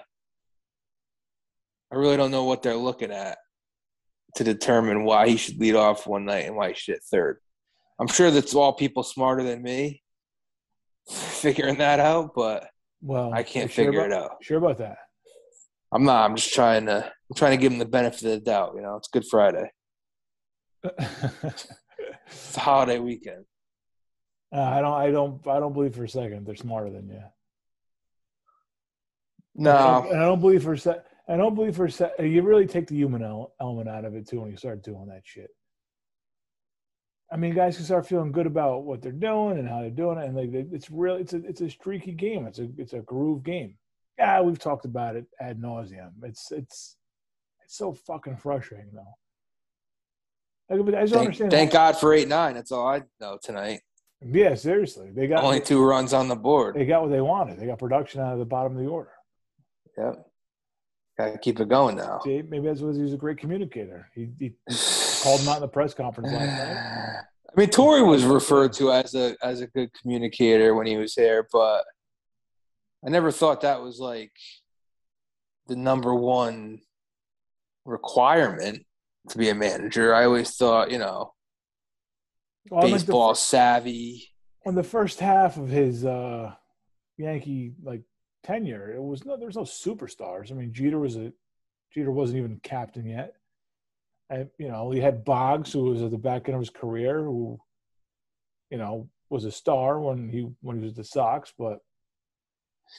I 1.92 1.96
really 1.96 2.16
don't 2.16 2.32
know 2.32 2.44
what 2.44 2.62
they're 2.62 2.74
looking 2.74 3.12
at 3.12 3.38
to 4.36 4.44
determine 4.44 5.04
why 5.04 5.28
he 5.28 5.36
should 5.36 5.58
lead 5.58 5.76
off 5.76 6.06
one 6.06 6.24
night 6.24 6.46
and 6.46 6.56
why 6.56 6.68
he 6.68 6.74
should 6.74 6.94
hit 6.94 7.02
third. 7.04 7.38
I'm 8.00 8.08
sure 8.08 8.30
that's 8.30 8.54
all 8.54 8.72
people 8.72 9.02
smarter 9.02 9.42
than 9.44 9.62
me 9.62 10.02
figuring 11.08 11.78
that 11.78 12.00
out, 12.00 12.32
but 12.34 12.68
well, 13.00 13.32
I 13.32 13.42
can't 13.42 13.70
figure 13.70 13.92
sure 13.92 14.06
about, 14.06 14.18
it 14.18 14.24
out. 14.24 14.30
Sure 14.42 14.58
about 14.58 14.78
that? 14.78 14.98
I'm 15.92 16.04
not. 16.04 16.28
I'm 16.28 16.36
just 16.36 16.52
trying 16.52 16.86
to. 16.86 17.04
I'm 17.04 17.36
trying 17.36 17.52
to 17.52 17.56
give 17.56 17.72
him 17.72 17.78
the 17.78 17.84
benefit 17.84 18.24
of 18.24 18.30
the 18.30 18.40
doubt. 18.40 18.72
You 18.74 18.82
know, 18.82 18.96
it's 18.96 19.08
Good 19.08 19.24
Friday. 19.30 19.70
it's 20.98 22.56
a 22.56 22.60
holiday 22.60 22.98
weekend. 22.98 23.44
Uh, 24.56 24.62
I 24.62 24.80
don't. 24.80 24.94
I 24.94 25.10
don't. 25.10 25.46
I 25.46 25.60
don't 25.60 25.74
believe 25.74 25.94
for 25.94 26.04
a 26.04 26.08
second 26.08 26.46
they're 26.46 26.56
smarter 26.56 26.90
than 26.90 27.08
you. 27.08 27.22
No, 29.54 29.76
I 29.76 30.00
don't, 30.02 30.16
I 30.16 30.20
don't 30.20 30.40
believe 30.40 30.62
for 30.62 30.72
a 30.72 30.78
sec. 30.78 31.04
I 31.28 31.36
don't 31.36 31.54
believe 31.54 31.76
for 31.76 31.84
a 31.84 31.90
sec. 31.90 32.12
You 32.18 32.42
really 32.42 32.66
take 32.66 32.86
the 32.86 32.96
human 32.96 33.22
element 33.60 33.88
out 33.88 34.04
of 34.04 34.14
it 34.14 34.28
too 34.28 34.40
when 34.40 34.50
you 34.50 34.56
start 34.56 34.82
doing 34.82 35.08
that 35.08 35.22
shit. 35.24 35.50
I 37.30 37.36
mean, 37.36 37.54
guys 37.54 37.76
can 37.76 37.84
start 37.84 38.06
feeling 38.06 38.32
good 38.32 38.46
about 38.46 38.84
what 38.84 39.02
they're 39.02 39.12
doing 39.12 39.58
and 39.58 39.68
how 39.68 39.80
they're 39.80 39.90
doing 39.90 40.18
it, 40.18 40.26
and 40.26 40.36
like 40.36 40.50
it's 40.52 40.90
really 40.90 41.20
it's 41.20 41.34
a 41.34 41.44
it's 41.44 41.60
a 41.60 41.68
streaky 41.68 42.12
game. 42.12 42.46
It's 42.46 42.60
a 42.60 42.68
it's 42.78 42.92
a 42.94 43.00
groove 43.00 43.42
game 43.42 43.76
yeah, 44.18 44.40
we've 44.40 44.58
talked 44.58 44.84
about 44.84 45.16
it 45.16 45.26
ad 45.40 45.60
nauseum. 45.60 46.12
It's 46.22 46.50
it's 46.50 46.96
it's 47.64 47.76
so 47.76 47.92
fucking 47.92 48.36
frustrating 48.36 48.92
though. 48.92 49.14
I 50.68 50.76
just 50.78 51.12
thank, 51.12 51.26
understand. 51.26 51.50
Thank 51.50 51.72
God 51.72 51.96
for 51.96 52.12
eight 52.12 52.28
nine. 52.28 52.54
That's 52.54 52.72
all 52.72 52.88
I 52.88 53.02
know 53.20 53.38
tonight. 53.42 53.80
Yeah, 54.30 54.54
seriously, 54.54 55.10
they 55.14 55.26
got 55.26 55.44
only 55.44 55.60
two 55.60 55.82
runs 55.84 56.12
on 56.12 56.28
the 56.28 56.36
board. 56.36 56.74
They 56.74 56.86
got 56.86 57.02
what 57.02 57.10
they 57.10 57.20
wanted. 57.20 57.58
They 57.58 57.66
got 57.66 57.78
production 57.78 58.20
out 58.20 58.32
of 58.32 58.38
the 58.38 58.44
bottom 58.44 58.76
of 58.76 58.82
the 58.82 58.88
order. 58.88 59.12
Yep. 59.96 60.26
Got 61.18 61.32
to 61.32 61.38
keep 61.38 61.60
it 61.60 61.68
going 61.68 61.96
now. 61.96 62.20
See, 62.24 62.42
maybe 62.42 62.66
that's 62.66 62.80
because 62.80 62.96
he 62.96 63.02
was 63.02 63.14
a 63.14 63.18
great 63.18 63.38
communicator. 63.38 64.08
He, 64.14 64.28
he 64.38 64.52
called 65.22 65.40
him 65.40 65.48
out 65.48 65.56
in 65.56 65.62
the 65.62 65.68
press 65.68 65.94
conference 65.94 66.32
last 66.32 66.46
night. 66.46 67.22
I 67.56 67.60
mean, 67.60 67.70
Torre 67.70 68.04
was 68.04 68.24
referred 68.24 68.74
to 68.74 68.92
as 68.92 69.14
a 69.14 69.34
as 69.42 69.62
a 69.62 69.66
good 69.68 69.90
communicator 69.94 70.74
when 70.74 70.86
he 70.86 70.98
was 70.98 71.14
here, 71.14 71.48
but 71.50 71.84
I 73.04 73.08
never 73.08 73.30
thought 73.30 73.62
that 73.62 73.80
was 73.80 73.98
like 73.98 74.32
the 75.66 75.76
number 75.76 76.14
one 76.14 76.80
requirement 77.86 78.84
to 79.30 79.38
be 79.38 79.48
a 79.48 79.54
manager. 79.54 80.14
I 80.14 80.24
always 80.24 80.54
thought, 80.54 80.90
you 80.90 80.98
know, 80.98 81.32
well, 82.70 82.82
baseball 82.82 83.28
like 83.28 83.36
the, 83.36 83.40
savvy. 83.40 84.32
On 84.66 84.74
the 84.74 84.82
first 84.82 85.20
half 85.20 85.56
of 85.56 85.68
his 85.68 86.04
uh, 86.04 86.52
Yankee 87.16 87.74
like 87.82 88.02
tenure, 88.44 88.92
it 88.92 89.02
was 89.02 89.24
no 89.24 89.36
there 89.36 89.46
was 89.46 89.56
no 89.56 89.62
superstars. 89.62 90.50
I 90.50 90.54
mean, 90.54 90.72
Jeter 90.72 90.98
was 90.98 91.16
a 91.16 91.32
Jeter 91.92 92.10
wasn't 92.10 92.38
even 92.38 92.60
captain 92.62 93.06
yet. 93.06 93.34
And 94.28 94.48
you 94.58 94.68
know, 94.68 94.90
he 94.90 95.00
had 95.00 95.24
Boggs, 95.24 95.72
who 95.72 95.84
was 95.84 96.02
at 96.02 96.10
the 96.10 96.18
back 96.18 96.48
end 96.48 96.54
of 96.56 96.60
his 96.60 96.70
career, 96.70 97.22
who, 97.22 97.60
you 98.70 98.78
know, 98.78 99.08
was 99.30 99.44
a 99.44 99.52
star 99.52 100.00
when 100.00 100.28
he 100.28 100.48
when 100.62 100.78
he 100.78 100.84
was 100.84 100.94
the 100.94 101.04
Sox, 101.04 101.52
but 101.56 101.78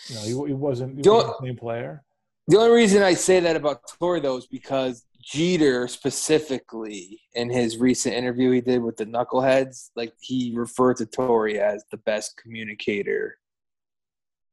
you 0.09 0.15
know, 0.15 0.21
he, 0.21 0.29
he 0.29 0.53
wasn't, 0.53 0.95
he 0.95 1.09
wasn't 1.09 1.37
the 1.39 1.45
same 1.45 1.57
player. 1.57 2.03
The 2.47 2.57
only 2.57 2.71
reason 2.71 3.03
I 3.03 3.13
say 3.13 3.39
that 3.41 3.55
about 3.55 3.81
Torre 3.99 4.19
though 4.19 4.37
is 4.37 4.47
because 4.47 5.05
Jeter 5.27 5.89
specifically 5.89 7.19
in 7.33 7.49
his 7.49 7.77
recent 7.77 8.15
interview 8.15 8.51
he 8.51 8.61
did 8.61 8.81
with 8.81 8.95
the 8.95 9.05
Knuckleheads, 9.05 9.89
like 9.95 10.13
he 10.21 10.53
referred 10.55 10.97
to 10.97 11.05
Torre 11.05 11.49
as 11.49 11.83
the 11.91 11.97
best 11.97 12.39
communicator 12.41 13.37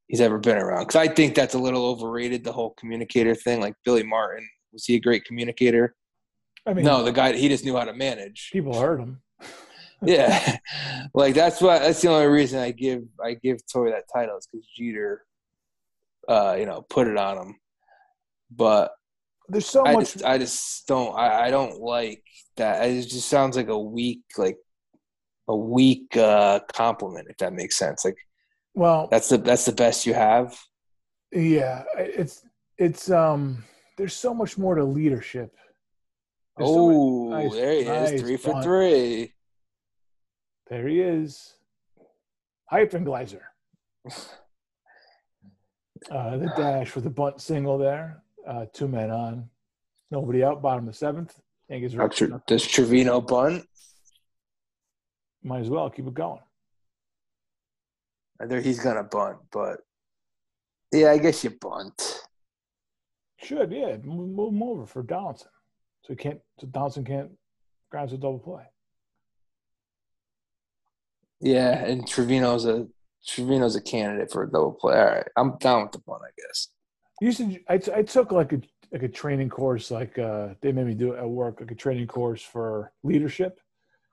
he's 0.09 0.21
ever 0.21 0.39
been 0.39 0.57
around. 0.57 0.81
Because 0.81 0.97
I 0.97 1.07
think 1.07 1.37
that's 1.37 1.55
a 1.55 1.59
little 1.59 1.87
overrated, 1.87 2.43
the 2.43 2.53
whole 2.53 2.75
communicator 2.77 3.37
thing. 3.37 3.61
Like 3.61 3.75
Billy 3.85 4.03
Martin, 4.03 4.49
was 4.73 4.85
he 4.85 4.97
a 4.97 5.01
great 5.01 5.25
communicator? 5.25 5.95
I 6.67 6.75
mean, 6.75 6.85
no, 6.85 7.05
the 7.05 7.13
guy 7.13 7.35
he 7.35 7.49
just 7.49 7.65
knew 7.65 7.77
how 7.77 7.85
to 7.85 7.95
manage. 7.95 8.51
People 8.53 8.79
heard 8.79 8.99
him. 8.99 9.23
yeah, 10.03 10.57
like 11.15 11.35
that's 11.35 11.61
what 11.61 11.83
that's 11.83 12.03
the 12.03 12.09
only 12.09 12.27
reason 12.27 12.59
I 12.59 12.73
give 12.73 13.05
I 13.23 13.35
give 13.35 13.59
Torre 13.73 13.91
that 13.91 14.09
title 14.13 14.39
is 14.39 14.49
because 14.51 14.67
Jeter, 14.77 15.25
uh, 16.29 16.57
you 16.59 16.67
know, 16.67 16.85
put 16.91 17.07
it 17.07 17.17
on 17.17 17.39
him. 17.39 17.57
But 18.51 18.93
there's 19.49 19.67
so 19.67 19.85
I 19.85 19.93
much. 19.93 20.13
Just, 20.13 20.25
I 20.25 20.39
just 20.39 20.87
don't. 20.87 21.15
I, 21.17 21.47
I 21.47 21.51
don't 21.51 21.81
like 21.81 22.23
that. 22.57 22.89
It 22.89 23.03
just 23.03 23.29
sounds 23.29 23.57
like 23.57 23.69
a 23.69 23.79
weak, 23.79 24.23
like 24.39 24.57
a 25.49 25.57
weak 25.57 26.17
uh, 26.17 26.61
compliment, 26.73 27.29
if 27.29 27.37
that 27.39 27.53
makes 27.53 27.77
sense. 27.77 28.05
Like, 28.05 28.17
well, 28.75 29.09
that's 29.11 29.29
the 29.29 29.39
that's 29.39 29.67
the 29.67 29.73
best 29.73 30.07
you 30.07 30.15
have. 30.15 30.59
Yeah, 31.33 31.85
it's 31.97 32.45
it's 32.79 33.11
um. 33.11 33.65
There's 33.97 34.15
so 34.15 34.35
much 34.35 34.59
more 34.59 34.75
to 34.75 34.85
leadership. 34.85 35.55
There's 36.57 36.71
oh, 36.71 37.31
so 37.31 37.37
nice, 37.37 37.53
there 37.53 37.73
he 37.73 37.85
nice 37.85 38.11
is, 38.11 38.21
three 38.21 38.37
for 38.37 38.63
three. 38.63 39.33
There 40.69 40.89
he 40.89 41.01
is. 41.01 41.55
Hypengleiser. 42.73 43.43
Uh, 46.11 46.37
the 46.37 46.53
dash 46.55 46.95
with 46.95 47.07
a 47.07 47.11
bunt 47.11 47.41
single 47.41 47.79
there. 47.79 48.23
Uh, 48.47 48.67
two 48.73 48.89
men 48.89 49.11
on. 49.11 49.49
Nobody 50.11 50.45
out, 50.45 50.63
bottom 50.63 50.87
of 50.87 50.93
the 50.93 50.99
seventh. 50.99 51.39
Does 52.47 52.67
Trevino 52.67 53.21
bunt? 53.21 53.65
Might 55.43 55.61
as 55.61 55.71
well 55.71 55.91
keep 55.91 56.07
it 56.07 56.15
going. 56.15 56.41
I 58.41 58.47
think 58.47 58.65
he's 58.65 58.81
going 58.81 58.97
to 58.97 59.05
bunt, 59.05 59.39
but 59.53 59.79
yeah, 60.93 61.11
I 61.11 61.19
guess 61.19 61.43
you 61.45 61.51
bunt. 61.61 62.21
Should, 63.39 63.73
yeah. 63.73 63.97
Move 64.05 64.53
him 64.53 64.63
over 64.63 64.87
for 64.87 65.03
Donaldson. 65.03 65.49
So 66.03 66.13
he 66.13 66.17
can't, 66.17 66.41
so 66.61 66.67
Donaldson 66.67 67.05
can't 67.05 67.31
grounds 67.91 68.13
of 68.13 68.21
double 68.21 68.39
play. 68.39 68.65
Yeah, 71.41 71.85
and 71.85 72.07
Trevino's 72.07 72.67
a 72.67 72.87
Trevino's 73.27 73.77
a 73.77 73.81
candidate 73.81 74.33
for 74.33 74.43
a 74.43 74.51
double 74.51 74.73
play. 74.73 74.97
All 74.97 75.05
right, 75.05 75.29
I'm 75.37 75.57
down 75.59 75.83
with 75.83 75.93
the 75.93 76.01
punt, 76.01 76.23
I 76.25 76.31
guess. 76.37 76.69
You 77.21 77.33
said 77.33 77.61
I, 77.69 77.79
t- 77.79 77.93
I 77.93 78.03
took 78.03 78.33
like 78.33 78.53
a 78.53 78.61
like 78.93 79.03
a 79.03 79.09
training 79.09 79.49
course, 79.49 79.91
like 79.91 80.19
uh, 80.19 80.49
they 80.61 80.73
made 80.73 80.87
me 80.87 80.95
do 80.95 81.13
it 81.13 81.19
at 81.19 81.29
work, 81.29 81.61
like 81.61 81.71
a 81.71 81.75
training 81.75 82.07
course 82.07 82.43
for 82.43 82.93
leadership. 83.03 83.61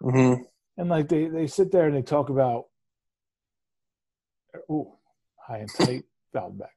Mm-hmm. 0.02 0.44
And 0.78 0.90
like 0.90 1.08
they 1.08 1.26
they 1.26 1.48
sit 1.48 1.72
there 1.72 1.86
and 1.86 1.96
they 1.96 2.02
talk 2.02 2.30
about, 2.30 2.66
oh, 4.70 4.98
high 5.38 5.60
and 5.60 5.70
tight, 5.74 6.04
valve 6.34 6.58
back. 6.58 6.76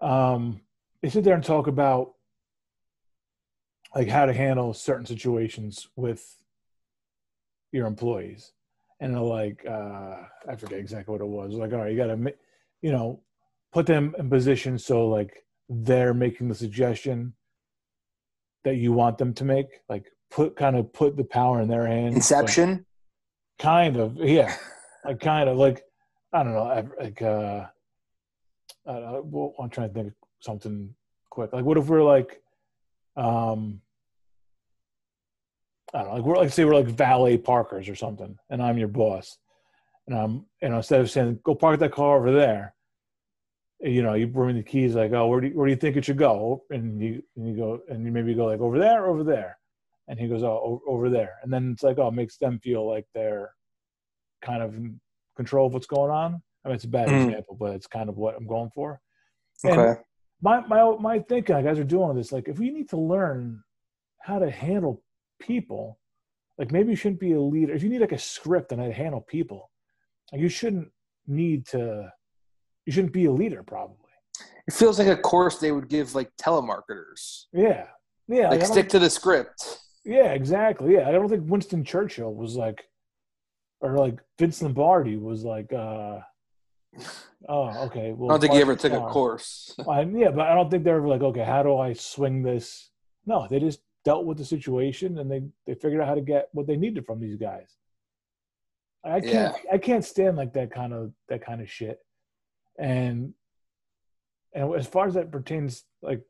Um, 0.00 0.60
they 1.02 1.10
sit 1.10 1.24
there 1.24 1.34
and 1.34 1.44
talk 1.44 1.66
about 1.66 2.12
like 3.94 4.08
how 4.08 4.26
to 4.26 4.32
handle 4.32 4.74
certain 4.74 5.06
situations 5.06 5.88
with 5.96 6.36
your 7.72 7.86
employees 7.86 8.52
and 9.00 9.20
like 9.20 9.64
uh 9.68 10.16
i 10.48 10.56
forget 10.56 10.78
exactly 10.78 11.12
what 11.12 11.20
it 11.20 11.26
was 11.26 11.54
like 11.54 11.72
all 11.72 11.78
right 11.78 11.92
you 11.92 11.96
gotta 11.96 12.32
you 12.82 12.92
know 12.92 13.20
put 13.72 13.86
them 13.86 14.14
in 14.18 14.30
position 14.30 14.78
so 14.78 15.08
like 15.08 15.44
they're 15.68 16.14
making 16.14 16.48
the 16.48 16.54
suggestion 16.54 17.34
that 18.64 18.76
you 18.76 18.92
want 18.92 19.18
them 19.18 19.34
to 19.34 19.44
make 19.44 19.66
like 19.88 20.06
put 20.30 20.56
kind 20.56 20.76
of 20.76 20.92
put 20.92 21.16
the 21.16 21.24
power 21.24 21.60
in 21.60 21.68
their 21.68 21.86
hands 21.86 22.14
inception? 22.16 22.84
kind 23.58 23.96
of 23.96 24.16
yeah. 24.16 24.54
Like 25.04 25.20
kind 25.20 25.48
of 25.48 25.56
like 25.58 25.84
i 26.32 26.42
don't 26.42 26.54
know 26.54 26.90
like 26.98 27.22
uh 27.22 27.66
I 28.86 28.92
don't 28.92 29.32
know, 29.32 29.54
i'm 29.58 29.70
trying 29.70 29.88
to 29.88 29.94
think 29.94 30.06
of 30.08 30.14
something 30.40 30.94
quick. 31.30 31.52
Like 31.52 31.64
what 31.64 31.78
if 31.78 31.86
we're 31.86 32.02
like 32.02 32.40
um 33.16 33.80
I 35.94 35.98
don't 35.98 36.08
know, 36.08 36.14
like 36.14 36.24
we're 36.24 36.36
like 36.36 36.52
say 36.52 36.64
we're 36.64 36.74
like 36.74 36.88
valet 36.88 37.38
parkers 37.38 37.88
or 37.88 37.94
something, 37.94 38.36
and 38.50 38.60
I'm 38.60 38.78
your 38.78 38.88
boss, 38.88 39.38
and 40.08 40.18
I'm 40.18 40.46
you 40.60 40.68
know 40.68 40.78
instead 40.78 41.00
of 41.00 41.10
saying 41.10 41.38
go 41.44 41.54
park 41.54 41.78
that 41.78 41.92
car 41.92 42.16
over 42.16 42.32
there, 42.32 42.73
you 43.80 44.02
know 44.02 44.14
you 44.14 44.26
bring 44.26 44.56
the 44.56 44.62
keys 44.62 44.94
like 44.94 45.12
oh 45.12 45.26
where 45.26 45.40
do 45.40 45.48
you, 45.48 45.54
where 45.54 45.66
do 45.66 45.70
you 45.70 45.76
think 45.76 45.96
it 45.96 46.04
should 46.04 46.18
go, 46.18 46.62
and 46.70 47.00
you 47.00 47.22
and 47.36 47.48
you 47.48 47.56
go 47.56 47.80
and 47.88 48.04
you 48.04 48.12
maybe 48.12 48.34
go 48.34 48.46
like 48.46 48.60
over 48.60 48.78
there 48.78 49.06
over 49.06 49.24
there, 49.24 49.58
and 50.08 50.18
he 50.18 50.28
goes 50.28 50.42
oh 50.42 50.80
over 50.86 51.10
there, 51.10 51.34
and 51.42 51.52
then 51.52 51.72
it's 51.72 51.82
like 51.82 51.98
oh 51.98 52.08
it 52.08 52.14
makes 52.14 52.36
them 52.36 52.58
feel 52.60 52.88
like 52.88 53.06
they're 53.14 53.52
kind 54.42 54.62
of 54.62 54.74
in 54.74 55.00
control 55.36 55.66
of 55.66 55.74
what's 55.74 55.86
going 55.86 56.10
on. 56.10 56.42
I 56.64 56.68
mean 56.68 56.76
it's 56.76 56.84
a 56.84 56.88
bad 56.88 57.08
mm. 57.08 57.26
example, 57.26 57.56
but 57.58 57.74
it's 57.74 57.86
kind 57.86 58.08
of 58.08 58.16
what 58.16 58.36
I'm 58.36 58.46
going 58.46 58.70
for. 58.74 59.00
Okay. 59.64 59.88
And 59.88 59.98
my 60.42 60.60
my 60.66 60.96
my 60.98 61.18
thinking, 61.20 61.62
guys 61.62 61.78
are 61.78 61.84
doing 61.84 62.16
this. 62.16 62.32
Like 62.32 62.48
if 62.48 62.58
we 62.58 62.70
need 62.70 62.88
to 62.90 62.98
learn 62.98 63.62
how 64.20 64.38
to 64.38 64.50
handle 64.50 65.02
people, 65.40 65.98
like 66.58 66.70
maybe 66.70 66.90
you 66.90 66.96
shouldn't 66.96 67.20
be 67.20 67.32
a 67.32 67.40
leader. 67.40 67.74
If 67.74 67.82
you 67.82 67.88
need 67.88 68.00
like 68.00 68.12
a 68.12 68.18
script 68.18 68.72
and 68.72 68.80
how 68.80 68.86
to 68.86 68.92
handle 68.92 69.20
people, 69.20 69.70
like 70.32 70.40
you 70.40 70.48
shouldn't 70.48 70.88
need 71.26 71.66
to. 71.68 72.12
You 72.86 72.92
shouldn't 72.92 73.12
be 73.12 73.26
a 73.26 73.32
leader, 73.32 73.62
probably. 73.62 73.96
It 74.66 74.74
feels 74.74 74.98
like 74.98 75.08
a 75.08 75.16
course 75.16 75.58
they 75.58 75.72
would 75.72 75.88
give 75.88 76.14
like 76.14 76.30
telemarketers. 76.36 77.44
Yeah, 77.52 77.86
yeah. 78.28 78.48
Like, 78.48 78.60
like 78.60 78.66
stick 78.66 78.88
to 78.90 78.98
the 78.98 79.10
script. 79.10 79.78
Yeah, 80.04 80.32
exactly. 80.32 80.94
Yeah, 80.94 81.08
I 81.08 81.12
don't 81.12 81.28
think 81.28 81.44
Winston 81.46 81.84
Churchill 81.84 82.34
was 82.34 82.56
like, 82.56 82.84
or 83.80 83.98
like 83.98 84.18
Vince 84.38 84.62
Lombardi 84.62 85.16
was 85.16 85.44
like. 85.44 85.72
uh 85.72 86.20
Oh, 87.46 87.84
okay. 87.86 88.12
Well, 88.12 88.30
I 88.30 88.34
don't 88.34 88.40
think 88.40 88.54
he 88.54 88.60
ever 88.60 88.74
took 88.74 88.94
a 88.94 89.00
course. 89.00 89.76
I, 89.88 90.00
yeah, 90.00 90.30
but 90.30 90.46
I 90.46 90.54
don't 90.54 90.70
think 90.70 90.82
they're 90.82 90.96
ever 90.96 91.08
like, 91.08 91.20
okay, 91.20 91.44
how 91.44 91.62
do 91.62 91.76
I 91.76 91.92
swing 91.92 92.42
this? 92.42 92.88
No, 93.26 93.46
they 93.50 93.60
just 93.60 93.80
dealt 94.04 94.24
with 94.24 94.38
the 94.38 94.44
situation 94.44 95.18
and 95.18 95.30
they 95.30 95.42
they 95.66 95.74
figured 95.74 96.00
out 96.00 96.08
how 96.08 96.14
to 96.14 96.20
get 96.20 96.48
what 96.52 96.66
they 96.66 96.76
needed 96.76 97.04
from 97.06 97.20
these 97.20 97.36
guys. 97.36 97.76
I 99.04 99.20
can't 99.20 99.56
yeah. 99.64 99.72
I 99.72 99.78
can't 99.78 100.04
stand 100.04 100.36
like 100.36 100.54
that 100.54 100.70
kind 100.70 100.92
of 100.92 101.12
that 101.28 101.44
kind 101.44 101.60
of 101.60 101.70
shit. 101.70 101.98
And 102.78 103.34
and 104.52 104.74
as 104.74 104.86
far 104.86 105.06
as 105.06 105.14
that 105.14 105.32
pertains 105.32 105.84
like 106.02 106.22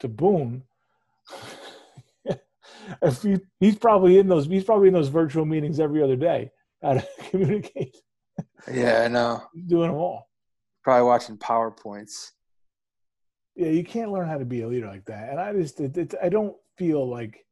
to 0.00 0.08
Boone, 0.08 0.62
if 3.02 3.22
he, 3.22 3.38
he's 3.60 3.76
probably 3.76 4.18
in 4.18 4.28
those 4.28 4.46
he's 4.46 4.64
probably 4.64 4.88
in 4.88 4.94
those 4.94 5.08
virtual 5.08 5.44
meetings 5.44 5.80
every 5.80 6.02
other 6.02 6.16
day 6.16 6.50
how 6.82 6.94
to 6.94 7.06
communicate. 7.30 7.96
Yeah, 8.70 9.02
I 9.02 9.08
know. 9.08 9.42
He's 9.54 9.64
doing 9.64 9.88
them 9.88 9.98
all. 9.98 10.28
Probably 10.82 11.04
watching 11.04 11.36
PowerPoints. 11.36 12.30
Yeah, 13.54 13.68
you 13.68 13.84
can't 13.84 14.10
learn 14.10 14.28
how 14.28 14.38
to 14.38 14.44
be 14.44 14.62
a 14.62 14.68
leader 14.68 14.88
like 14.88 15.04
that. 15.04 15.30
And 15.30 15.40
I 15.40 15.52
just 15.52 15.80
it, 15.80 15.96
it, 15.96 16.14
I 16.22 16.28
don't 16.28 16.56
feel 16.76 17.08
like 17.08 17.44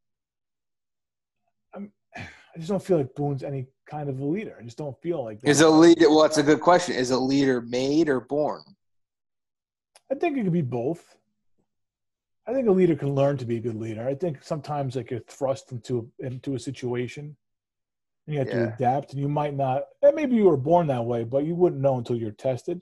I'm, 1.75 1.93
I 2.17 2.59
just 2.59 2.71
don't 2.71 2.83
feel 2.83 2.99
like 2.99 3.15
Boone's 3.15 3.45
any 3.45 3.67
kind 3.91 4.09
of 4.09 4.21
a 4.21 4.25
leader. 4.25 4.57
I 4.59 4.63
just 4.63 4.79
don't 4.79 5.01
feel 5.03 5.25
like. 5.25 5.41
That. 5.41 5.51
Is 5.51 5.61
a 5.61 5.69
leader? 5.69 6.09
Well, 6.09 6.25
it's 6.25 6.39
a 6.39 6.43
good 6.43 6.61
question. 6.61 6.95
Is 6.95 7.11
a 7.11 7.19
leader 7.19 7.61
made 7.61 8.09
or 8.09 8.21
born? 8.21 8.63
I 10.11 10.15
think 10.15 10.39
it 10.39 10.45
could 10.45 10.53
be 10.53 10.63
both. 10.63 11.17
I 12.47 12.53
think 12.53 12.69
a 12.69 12.73
leader 12.73 12.97
can 12.97 13.15
learn 13.15 13.37
to 13.39 13.45
be 13.45 13.57
a 13.57 13.61
good 13.61 13.77
leader. 13.77 14.07
I 14.07 14.15
think 14.15 14.43
sometimes 14.43 14.97
like 14.97 15.11
you're 15.11 15.21
thrust 15.21 15.73
into 15.73 16.11
into 16.21 16.55
a 16.55 16.59
situation, 16.59 17.37
and 18.27 18.35
you 18.35 18.39
have 18.39 18.49
yeah. 18.49 18.55
to 18.55 18.75
adapt, 18.75 19.13
and 19.13 19.21
you 19.21 19.29
might 19.29 19.55
not. 19.55 19.85
And 20.03 20.15
maybe 20.15 20.37
you 20.37 20.45
were 20.45 20.57
born 20.57 20.87
that 20.89 21.05
way, 21.05 21.25
but 21.25 21.45
you 21.45 21.55
wouldn't 21.55 21.83
know 21.83 21.99
until 21.99 22.17
you're 22.17 22.33
tested. 22.33 22.81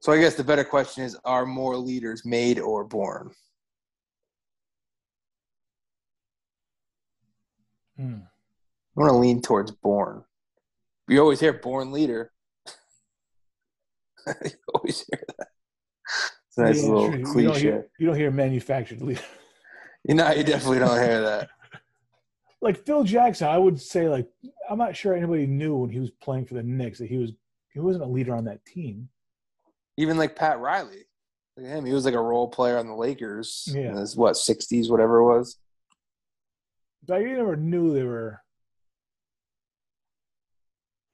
So 0.00 0.12
I 0.12 0.18
guess 0.18 0.34
the 0.34 0.44
better 0.44 0.64
question 0.64 1.04
is: 1.04 1.16
Are 1.24 1.44
more 1.44 1.76
leaders 1.76 2.24
made 2.24 2.58
or 2.58 2.84
born? 2.84 3.30
Hmm. 7.96 8.20
I 8.96 9.00
want 9.00 9.12
to 9.12 9.18
lean 9.18 9.42
towards 9.42 9.70
born. 9.70 10.24
You 11.10 11.20
always 11.20 11.40
hear 11.40 11.52
born 11.52 11.90
leader. 11.90 12.30
you 14.44 14.50
always 14.72 15.04
hear 15.10 15.20
that. 15.38 15.48
It's 16.46 16.58
a 16.58 16.62
nice 16.62 16.82
yeah, 16.82 16.88
little 16.88 17.10
true. 17.10 17.24
cliche. 17.24 17.42
You 17.42 17.48
don't, 17.48 17.60
hear, 17.60 17.86
you 17.98 18.06
don't 18.06 18.16
hear 18.16 18.30
manufactured 18.30 19.02
leader. 19.02 19.20
You 20.04 20.14
know, 20.14 20.30
you 20.30 20.44
definitely 20.44 20.78
don't 20.78 21.02
hear 21.02 21.20
that. 21.20 21.48
like 22.62 22.86
Phil 22.86 23.02
Jackson, 23.02 23.48
I 23.48 23.58
would 23.58 23.80
say 23.80 24.08
like 24.08 24.28
I'm 24.68 24.78
not 24.78 24.96
sure 24.96 25.14
anybody 25.14 25.46
knew 25.46 25.76
when 25.76 25.90
he 25.90 25.98
was 25.98 26.10
playing 26.10 26.46
for 26.46 26.54
the 26.54 26.62
Knicks 26.62 27.00
that 27.00 27.08
he 27.08 27.18
was 27.18 27.32
he 27.72 27.80
wasn't 27.80 28.04
a 28.04 28.08
leader 28.08 28.34
on 28.34 28.44
that 28.44 28.64
team. 28.64 29.08
Even 29.96 30.16
like 30.16 30.36
Pat 30.36 30.60
Riley, 30.60 31.06
look 31.56 31.66
at 31.66 31.76
him. 31.76 31.84
He 31.84 31.92
was 31.92 32.04
like 32.04 32.14
a 32.14 32.20
role 32.20 32.48
player 32.48 32.78
on 32.78 32.86
the 32.86 32.94
Lakers 32.94 33.68
yeah. 33.74 33.90
in 33.90 33.96
his 33.96 34.16
what 34.16 34.36
60s, 34.36 34.88
whatever 34.88 35.18
it 35.18 35.24
was. 35.24 35.58
But 37.04 37.22
you 37.22 37.36
never 37.36 37.56
knew 37.56 37.92
they 37.92 38.04
were. 38.04 38.40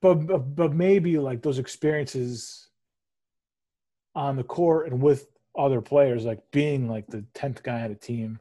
But, 0.02 0.26
but 0.26 0.38
but 0.54 0.74
maybe 0.74 1.18
like 1.18 1.42
those 1.42 1.58
experiences 1.58 2.68
on 4.14 4.36
the 4.36 4.44
court 4.44 4.90
and 4.90 5.00
with 5.00 5.28
other 5.56 5.80
players, 5.80 6.24
like 6.24 6.40
being 6.52 6.88
like 6.88 7.06
the 7.06 7.24
tenth 7.34 7.62
guy 7.62 7.82
on 7.82 7.90
a 7.90 7.94
team, 7.94 8.38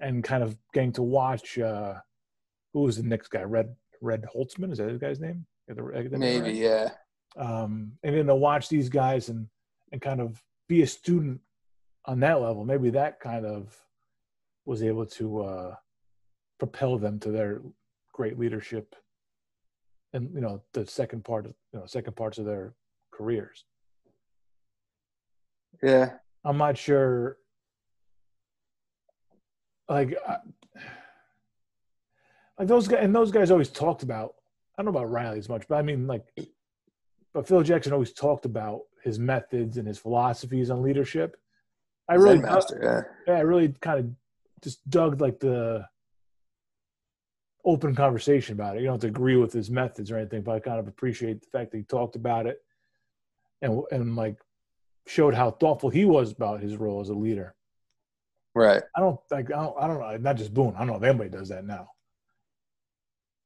and 0.00 0.22
kind 0.22 0.42
of 0.42 0.56
getting 0.72 0.92
to 0.92 1.02
watch 1.02 1.58
uh 1.58 1.94
who 2.72 2.82
was 2.82 2.98
the 2.98 3.02
next 3.02 3.28
guy, 3.28 3.42
Red 3.42 3.74
Red 4.00 4.24
Holzman, 4.34 4.70
is 4.72 4.78
that 4.78 4.88
his 4.88 4.98
guy's 4.98 5.20
name? 5.20 5.46
Maybe, 6.20 6.52
yeah. 6.58 6.90
Um, 7.36 7.92
and 8.02 8.16
then 8.16 8.26
to 8.26 8.34
watch 8.34 8.68
these 8.68 8.88
guys 8.88 9.28
and 9.28 9.48
and 9.92 10.00
kind 10.00 10.20
of 10.20 10.42
be 10.68 10.82
a 10.82 10.86
student 10.86 11.40
on 12.04 12.20
that 12.20 12.40
level, 12.40 12.64
maybe 12.64 12.90
that 12.90 13.18
kind 13.20 13.44
of 13.44 13.76
was 14.64 14.82
able 14.82 15.06
to 15.06 15.40
uh 15.42 15.74
propel 16.58 16.96
them 16.98 17.18
to 17.20 17.30
their 17.30 17.60
great 18.12 18.38
leadership 18.38 18.94
and 20.16 20.34
you 20.34 20.40
know 20.40 20.62
the 20.72 20.86
second 20.86 21.24
part 21.24 21.46
of 21.46 21.54
you 21.72 21.78
know 21.78 21.86
second 21.86 22.16
parts 22.16 22.38
of 22.38 22.44
their 22.44 22.74
careers. 23.12 23.64
Yeah. 25.82 26.14
I'm 26.44 26.58
not 26.58 26.78
sure 26.78 27.38
like 29.88 30.16
like 32.58 32.68
those 32.68 32.88
guys 32.88 33.00
and 33.02 33.14
those 33.14 33.30
guys 33.30 33.50
always 33.50 33.68
talked 33.68 34.02
about 34.02 34.34
i 34.76 34.82
don't 34.82 34.92
know 34.92 34.98
about 34.98 35.10
riley 35.10 35.38
as 35.38 35.48
much 35.48 35.66
but 35.68 35.76
i 35.76 35.82
mean 35.82 36.06
like 36.06 36.24
but 37.32 37.46
phil 37.46 37.62
jackson 37.62 37.92
always 37.92 38.12
talked 38.12 38.44
about 38.44 38.82
his 39.02 39.18
methods 39.18 39.76
and 39.76 39.86
his 39.86 39.98
philosophies 39.98 40.70
on 40.70 40.82
leadership. 40.82 41.36
I 42.08 42.14
really 42.14 42.38
master, 42.38 43.08
yeah. 43.26 43.32
yeah 43.32 43.38
i 43.38 43.42
really 43.42 43.72
kind 43.80 44.00
of 44.00 44.10
just 44.62 44.88
dug 44.90 45.20
like 45.20 45.38
the 45.38 45.86
open 47.66 47.94
conversation 47.94 48.54
about 48.54 48.76
it. 48.76 48.80
You 48.80 48.86
don't 48.86 48.94
have 48.94 49.00
to 49.02 49.08
agree 49.08 49.36
with 49.36 49.52
his 49.52 49.70
methods 49.70 50.10
or 50.10 50.16
anything, 50.16 50.42
but 50.42 50.52
I 50.52 50.60
kind 50.60 50.78
of 50.78 50.86
appreciate 50.86 51.40
the 51.40 51.48
fact 51.58 51.72
that 51.72 51.78
he 51.78 51.82
talked 51.82 52.14
about 52.14 52.46
it 52.46 52.58
and 53.60 53.82
and 53.90 54.16
like 54.16 54.38
showed 55.06 55.34
how 55.34 55.50
thoughtful 55.50 55.90
he 55.90 56.04
was 56.04 56.32
about 56.32 56.60
his 56.60 56.76
role 56.76 57.00
as 57.00 57.08
a 57.08 57.14
leader. 57.14 57.54
Right. 58.54 58.82
I 58.96 59.00
don't 59.00 59.18
like 59.30 59.50
I 59.50 59.56
don't, 59.56 59.76
I 59.78 59.86
don't 59.88 59.98
know. 59.98 60.16
Not 60.16 60.36
just 60.36 60.54
Boone. 60.54 60.74
I 60.76 60.78
don't 60.78 60.88
know 60.88 60.96
if 60.96 61.02
anybody 61.02 61.28
does 61.28 61.48
that 61.48 61.66
now. 61.66 61.88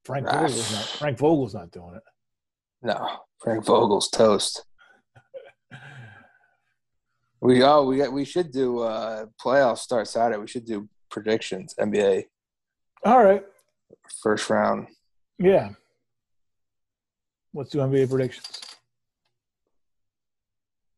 Frank 0.04 0.26
ah. 0.28 0.42
Vogel's 0.42 0.72
not. 0.72 0.84
Frank 0.84 1.18
Vogel's 1.18 1.54
not 1.54 1.70
doing 1.70 1.94
it. 1.96 2.02
No, 2.82 3.08
Frank 3.40 3.64
Vogel's 3.64 4.08
toast. 4.08 4.64
we 7.40 7.62
oh 7.62 7.86
we 7.86 7.96
got 7.96 8.12
we 8.12 8.26
should 8.26 8.52
do 8.52 8.80
uh 8.80 9.26
playoffs 9.42 9.78
start 9.78 10.08
Saturday. 10.08 10.38
We 10.38 10.46
should 10.46 10.66
do 10.66 10.88
predictions 11.10 11.74
NBA. 11.80 12.24
All 13.04 13.24
right 13.24 13.42
first 14.22 14.50
round. 14.50 14.88
Yeah. 15.38 15.70
Let's 17.54 17.70
do 17.70 17.78
NBA 17.78 18.08
predictions. 18.10 18.60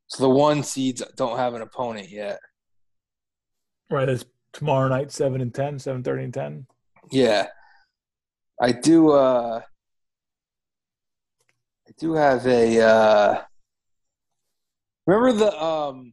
So 0.09 0.24
the 0.24 0.28
one 0.28 0.62
seeds 0.62 1.03
don't 1.16 1.38
have 1.38 1.55
an 1.55 1.62
opponent 1.62 2.11
yet. 2.11 2.38
Right. 3.90 4.09
It's 4.09 4.24
tomorrow 4.53 4.88
night, 4.88 5.11
7 5.11 5.40
and 5.40 5.55
10, 5.55 5.78
7 5.78 6.03
30 6.03 6.24
and 6.24 6.34
10. 6.34 6.66
Yeah. 7.11 7.47
I 8.61 8.72
do 8.72 9.11
uh 9.11 9.61
I 11.88 11.90
do 11.99 12.12
have 12.14 12.47
a 12.47 12.80
uh 12.80 13.43
remember 15.07 15.32
the 15.32 15.62
um 15.62 16.12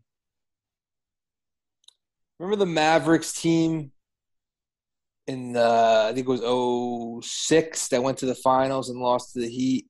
remember 2.39 2.55
the 2.55 2.65
Mavericks 2.65 3.33
team 3.33 3.91
in 5.29 5.53
the 5.53 6.07
I 6.09 6.13
think 6.13 6.27
it 6.27 7.21
was 7.21 7.25
06 7.25 7.87
that 7.89 8.03
went 8.03 8.17
to 8.19 8.25
the 8.25 8.35
finals 8.35 8.89
and 8.89 8.99
lost 8.99 9.33
to 9.33 9.39
the 9.39 9.49
Heat. 9.49 9.87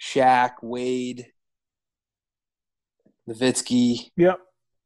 Shaq, 0.00 0.54
Wade, 0.62 1.26
Nowitzki. 3.28 4.10
Yep. 4.16 4.38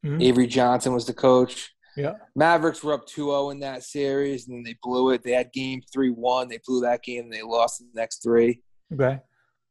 Mm-hmm. 0.05 0.23
Avery 0.23 0.47
Johnson 0.47 0.93
was 0.93 1.07
the 1.07 1.15
coach. 1.15 1.73
Yeah. 1.97 2.13
Mavericks 2.35 2.85
were 2.85 2.93
up 2.93 3.09
2-0 3.09 3.53
in 3.53 3.61
that 3.61 3.83
series, 3.83 4.47
and 4.47 4.57
then 4.57 4.63
they 4.63 4.77
blew 4.83 5.11
it. 5.11 5.23
They 5.23 5.33
had 5.33 5.53
game 5.53 5.81
3-1. 5.97 6.51
They 6.51 6.61
blew 6.67 6.83
that 6.83 7.03
game, 7.03 7.25
and 7.25 7.33
they 7.33 7.43
lost 7.43 7.79
the 7.79 7.87
next 7.95 8.23
three. 8.23 8.61
Okay. 8.93 9.21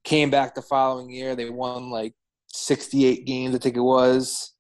Came 0.04 0.32
back 0.32 0.56
the 0.56 0.64
following 0.64 1.12
year. 1.12 1.36
They 1.36 1.52
won 1.52 1.92
like 1.92 2.16
68 2.48 3.26
games, 3.26 3.54
I 3.54 3.60
think 3.60 3.78
it 3.78 3.82
was. 3.82 4.55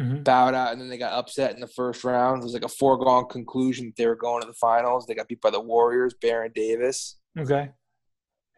Mm-hmm. 0.00 0.22
Bowed 0.22 0.54
out, 0.54 0.72
and 0.72 0.80
then 0.80 0.88
they 0.88 0.96
got 0.96 1.12
upset 1.12 1.54
in 1.54 1.60
the 1.60 1.66
first 1.66 2.04
round. 2.04 2.40
It 2.40 2.44
was 2.44 2.54
like 2.54 2.64
a 2.64 2.68
foregone 2.68 3.26
conclusion 3.28 3.86
that 3.86 3.96
they 3.96 4.06
were 4.06 4.16
going 4.16 4.40
to 4.40 4.46
the 4.46 4.54
finals. 4.54 5.04
They 5.04 5.14
got 5.14 5.28
beat 5.28 5.42
by 5.42 5.50
the 5.50 5.60
Warriors, 5.60 6.14
Baron 6.14 6.52
Davis. 6.54 7.18
Okay. 7.38 7.68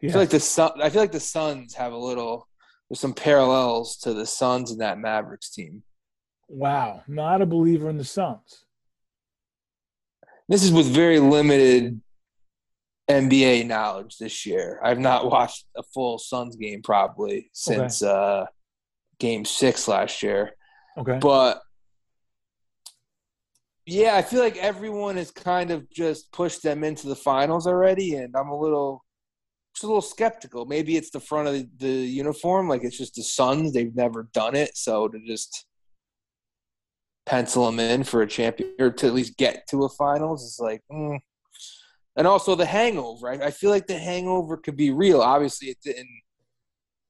Yeah. 0.01 0.09
I 0.09 0.11
feel 0.13 0.21
like 0.21 0.29
the 0.29 0.39
Sun, 0.39 0.81
I 0.81 0.89
feel 0.89 1.01
like 1.01 1.11
the 1.11 1.19
Suns 1.19 1.73
have 1.75 1.91
a 1.91 1.97
little. 1.97 2.47
There's 2.89 3.01
some 3.01 3.13
parallels 3.13 3.97
to 3.97 4.13
the 4.13 4.25
Suns 4.25 4.71
and 4.71 4.79
that 4.79 4.99
Mavericks 4.99 5.49
team. 5.49 5.83
Wow, 6.47 7.01
not 7.07 7.41
a 7.41 7.45
believer 7.45 7.89
in 7.89 7.97
the 7.97 8.05
Suns. 8.05 8.65
This 10.47 10.63
is 10.63 10.71
with 10.71 10.87
very 10.87 11.19
limited 11.19 11.99
NBA 13.09 13.65
knowledge 13.67 14.17
this 14.17 14.45
year. 14.45 14.79
I've 14.83 14.99
not 14.99 15.25
watched 15.31 15.65
a 15.75 15.83
full 15.83 16.19
Suns 16.19 16.55
game 16.55 16.81
probably 16.81 17.49
since 17.51 18.01
okay. 18.01 18.11
uh, 18.11 18.45
Game 19.19 19.43
Six 19.43 19.87
last 19.87 20.23
year. 20.23 20.55
Okay, 20.97 21.17
but 21.21 21.61
yeah, 23.85 24.15
I 24.15 24.21
feel 24.21 24.39
like 24.39 24.57
everyone 24.57 25.17
has 25.17 25.31
kind 25.31 25.71
of 25.71 25.89
just 25.89 26.31
pushed 26.31 26.63
them 26.63 26.83
into 26.83 27.07
the 27.07 27.15
finals 27.15 27.67
already, 27.67 28.15
and 28.15 28.33
I'm 28.35 28.49
a 28.49 28.59
little, 28.59 29.03
just 29.75 29.83
a 29.83 29.87
little 29.87 30.01
skeptical. 30.01 30.65
Maybe 30.65 30.95
it's 30.95 31.09
the 31.09 31.19
front 31.19 31.47
of 31.49 31.53
the, 31.55 31.69
the 31.77 31.91
uniform, 31.91 32.69
like 32.69 32.83
it's 32.83 32.97
just 32.97 33.15
the 33.15 33.23
Suns. 33.23 33.73
They've 33.73 33.95
never 33.95 34.29
done 34.33 34.55
it, 34.55 34.77
so 34.77 35.07
to 35.09 35.19
just 35.25 35.65
pencil 37.25 37.65
them 37.65 37.79
in 37.79 38.03
for 38.03 38.21
a 38.21 38.27
champion 38.27 38.69
or 38.79 38.91
to 38.91 39.07
at 39.07 39.13
least 39.13 39.37
get 39.37 39.67
to 39.69 39.85
a 39.85 39.89
finals 39.89 40.43
is 40.43 40.59
like 40.59 40.81
mm. 40.91 41.17
and 42.17 42.27
also 42.27 42.55
the 42.55 42.65
hangover 42.65 43.29
I, 43.29 43.47
I 43.47 43.51
feel 43.51 43.69
like 43.69 43.87
the 43.87 43.97
hangover 43.97 44.57
could 44.57 44.75
be 44.75 44.91
real 44.91 45.21
obviously 45.21 45.69
it 45.69 45.77
didn't 45.83 46.21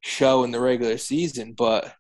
show 0.01 0.43
in 0.43 0.51
the 0.51 0.59
regular 0.59 0.97
season 0.97 1.53
but 1.53 1.93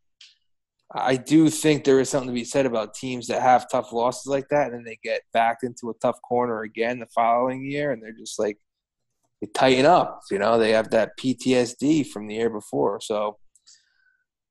i 0.93 1.15
do 1.15 1.49
think 1.49 1.83
there 1.83 1.99
is 1.99 2.09
something 2.09 2.29
to 2.29 2.33
be 2.33 2.43
said 2.43 2.65
about 2.65 2.93
teams 2.93 3.27
that 3.27 3.41
have 3.41 3.69
tough 3.69 3.91
losses 3.91 4.27
like 4.27 4.47
that 4.49 4.67
and 4.67 4.75
then 4.75 4.83
they 4.83 4.97
get 5.03 5.21
backed 5.33 5.63
into 5.63 5.89
a 5.89 5.93
tough 6.01 6.21
corner 6.21 6.61
again 6.61 6.99
the 6.99 7.07
following 7.07 7.63
year 7.63 7.91
and 7.91 8.01
they're 8.01 8.11
just 8.13 8.39
like 8.39 8.57
they 9.41 9.47
tighten 9.47 9.85
up 9.85 10.21
you 10.31 10.39
know 10.39 10.57
they 10.57 10.71
have 10.71 10.89
that 10.89 11.11
ptsd 11.19 12.07
from 12.07 12.27
the 12.27 12.35
year 12.35 12.49
before 12.49 12.99
so 13.01 13.37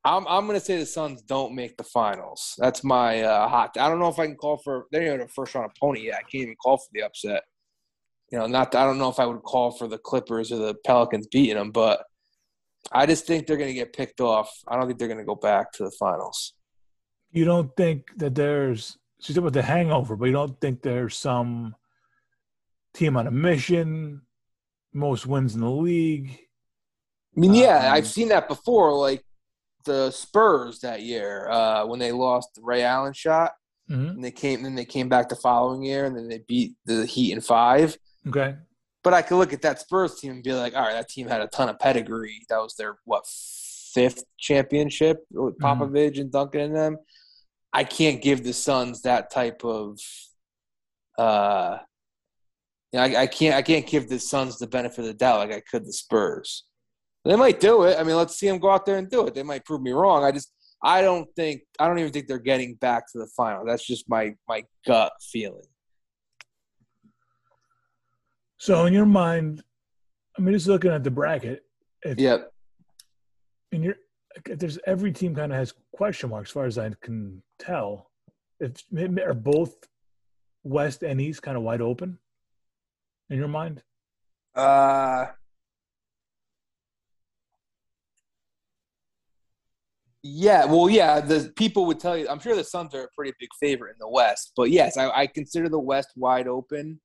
I'm 0.04 0.26
I'm 0.26 0.46
gonna 0.46 0.60
say 0.60 0.78
the 0.78 0.86
Suns 0.86 1.22
don't 1.22 1.54
make 1.54 1.76
the 1.76 1.84
finals. 1.84 2.54
That's 2.58 2.82
my 2.82 3.22
uh, 3.22 3.48
hot. 3.48 3.76
I 3.78 3.88
don't 3.88 4.00
know 4.00 4.08
if 4.08 4.18
I 4.18 4.26
can 4.26 4.36
call 4.36 4.56
for. 4.56 4.86
They're 4.90 5.06
even 5.06 5.20
a 5.20 5.28
first 5.28 5.54
round 5.54 5.70
opponent 5.76 6.04
yet. 6.04 6.16
I 6.16 6.22
can't 6.22 6.42
even 6.42 6.56
call 6.56 6.78
for 6.78 6.88
the 6.92 7.02
upset. 7.02 7.44
You 8.30 8.38
know, 8.38 8.46
not. 8.46 8.74
I 8.74 8.84
don't 8.84 8.98
know 8.98 9.10
if 9.10 9.20
I 9.20 9.26
would 9.26 9.42
call 9.42 9.70
for 9.70 9.86
the 9.86 9.98
Clippers 9.98 10.50
or 10.50 10.56
the 10.56 10.74
Pelicans 10.84 11.28
beating 11.28 11.56
them, 11.56 11.70
but 11.70 12.04
I 12.90 13.06
just 13.06 13.26
think 13.26 13.46
they're 13.46 13.56
gonna 13.56 13.72
get 13.72 13.92
picked 13.92 14.20
off. 14.20 14.50
I 14.66 14.76
don't 14.76 14.86
think 14.86 14.98
they're 14.98 15.08
gonna 15.08 15.24
go 15.24 15.34
back 15.34 15.72
to 15.72 15.84
the 15.84 15.92
finals. 15.98 16.54
You 17.30 17.44
don't 17.44 17.74
think 17.76 18.10
that 18.16 18.34
there's. 18.34 18.98
She's 19.20 19.36
about 19.36 19.52
the 19.52 19.62
hangover, 19.62 20.16
but 20.16 20.26
you 20.26 20.32
don't 20.32 20.60
think 20.60 20.82
there's 20.82 21.16
some 21.16 21.76
team 22.92 23.16
on 23.16 23.28
a 23.28 23.30
mission, 23.30 24.22
most 24.92 25.26
wins 25.26 25.54
in 25.54 25.60
the 25.60 25.70
league. 25.70 26.38
I 27.36 27.40
mean, 27.40 27.54
yeah, 27.54 27.86
um, 27.86 27.92
I've 27.92 28.06
seen 28.06 28.28
that 28.28 28.48
before. 28.48 28.92
Like 28.94 29.24
the 29.84 30.10
Spurs 30.10 30.80
that 30.80 31.02
year 31.02 31.48
uh, 31.48 31.86
when 31.86 31.98
they 31.98 32.12
lost 32.12 32.54
the 32.54 32.62
Ray 32.62 32.82
Allen 32.82 33.12
shot. 33.12 33.52
Mm-hmm. 33.90 34.08
And 34.08 34.24
they 34.24 34.30
came, 34.30 34.62
then 34.62 34.74
they 34.74 34.84
came 34.84 35.08
back 35.08 35.28
the 35.28 35.36
following 35.36 35.82
year, 35.82 36.04
and 36.04 36.16
then 36.16 36.28
they 36.28 36.38
beat 36.46 36.74
the 36.86 37.04
Heat 37.04 37.32
in 37.32 37.40
five. 37.40 37.96
Okay. 38.26 38.54
But 39.04 39.14
I 39.14 39.22
could 39.22 39.36
look 39.36 39.52
at 39.52 39.62
that 39.62 39.80
Spurs 39.80 40.20
team 40.20 40.32
and 40.32 40.44
be 40.44 40.52
like, 40.52 40.76
all 40.76 40.82
right, 40.82 40.92
that 40.92 41.08
team 41.08 41.26
had 41.26 41.40
a 41.40 41.48
ton 41.48 41.68
of 41.68 41.78
pedigree. 41.78 42.44
That 42.48 42.58
was 42.58 42.74
their 42.76 42.98
what 43.04 43.26
fifth 43.26 44.24
championship 44.38 45.18
with 45.30 45.58
mm-hmm. 45.58 45.82
Popovich 45.82 46.20
and 46.20 46.30
Duncan 46.30 46.60
and 46.60 46.76
them. 46.76 46.96
I 47.72 47.84
can't 47.84 48.22
give 48.22 48.44
the 48.44 48.52
Suns 48.52 49.02
that 49.02 49.30
type 49.30 49.64
of. 49.64 49.98
Uh, 51.18 51.78
you 52.92 52.98
know, 52.98 53.04
I, 53.04 53.22
I 53.22 53.26
can't. 53.26 53.54
I 53.56 53.62
can't 53.62 53.86
give 53.86 54.08
the 54.08 54.20
Suns 54.20 54.58
the 54.58 54.66
benefit 54.66 55.00
of 55.00 55.06
the 55.06 55.14
doubt 55.14 55.38
like 55.38 55.56
I 55.56 55.62
could 55.68 55.84
the 55.84 55.92
Spurs. 55.92 56.64
They 57.24 57.36
might 57.36 57.60
do 57.60 57.84
it. 57.84 57.98
I 57.98 58.02
mean, 58.02 58.16
let's 58.16 58.36
see 58.36 58.48
them 58.48 58.58
go 58.58 58.70
out 58.70 58.84
there 58.84 58.98
and 58.98 59.08
do 59.08 59.26
it. 59.26 59.34
They 59.34 59.44
might 59.44 59.64
prove 59.64 59.80
me 59.80 59.92
wrong. 59.92 60.24
I 60.24 60.32
just 60.32 60.52
I 60.82 61.00
don't 61.02 61.28
think 61.36 61.62
I 61.78 61.86
don't 61.86 61.98
even 61.98 62.12
think 62.12 62.26
they're 62.26 62.38
getting 62.38 62.74
back 62.74 63.10
to 63.12 63.18
the 63.18 63.28
final. 63.36 63.64
That's 63.64 63.86
just 63.86 64.08
my 64.08 64.34
my 64.48 64.64
gut 64.86 65.12
feeling. 65.20 65.62
So 68.62 68.86
in 68.86 68.92
your 68.92 69.06
mind, 69.06 69.60
I 70.38 70.40
mean, 70.40 70.54
just 70.54 70.68
looking 70.68 70.92
at 70.92 71.02
the 71.02 71.10
bracket. 71.10 71.64
If, 72.04 72.20
yep. 72.20 72.52
And 73.72 73.82
you're 73.82 73.96
there's 74.46 74.78
every 74.86 75.10
team 75.10 75.34
kind 75.34 75.50
of 75.50 75.58
has 75.58 75.74
question 75.92 76.30
marks 76.30 76.50
as 76.50 76.52
far 76.52 76.66
as 76.66 76.78
I 76.78 76.92
can 77.02 77.42
tell. 77.58 78.12
If 78.60 78.84
are 79.20 79.34
both 79.34 79.74
West 80.62 81.02
and 81.02 81.20
East 81.20 81.42
kind 81.42 81.56
of 81.56 81.64
wide 81.64 81.80
open 81.80 82.18
in 83.30 83.36
your 83.36 83.48
mind? 83.48 83.82
Uh 84.54 85.26
Yeah, 90.22 90.66
well, 90.66 90.88
yeah, 90.88 91.20
the 91.20 91.52
people 91.56 91.84
would 91.86 91.98
tell 91.98 92.16
you. 92.16 92.28
I'm 92.28 92.38
sure 92.38 92.54
the 92.54 92.62
Suns 92.62 92.94
are 92.94 93.02
a 93.02 93.08
pretty 93.16 93.32
big 93.40 93.48
favorite 93.58 93.90
in 93.90 93.98
the 93.98 94.08
West, 94.08 94.52
but 94.56 94.70
yes, 94.70 94.96
I, 94.96 95.10
I 95.10 95.26
consider 95.26 95.68
the 95.68 95.80
West 95.80 96.10
wide 96.14 96.46
open 96.46 97.00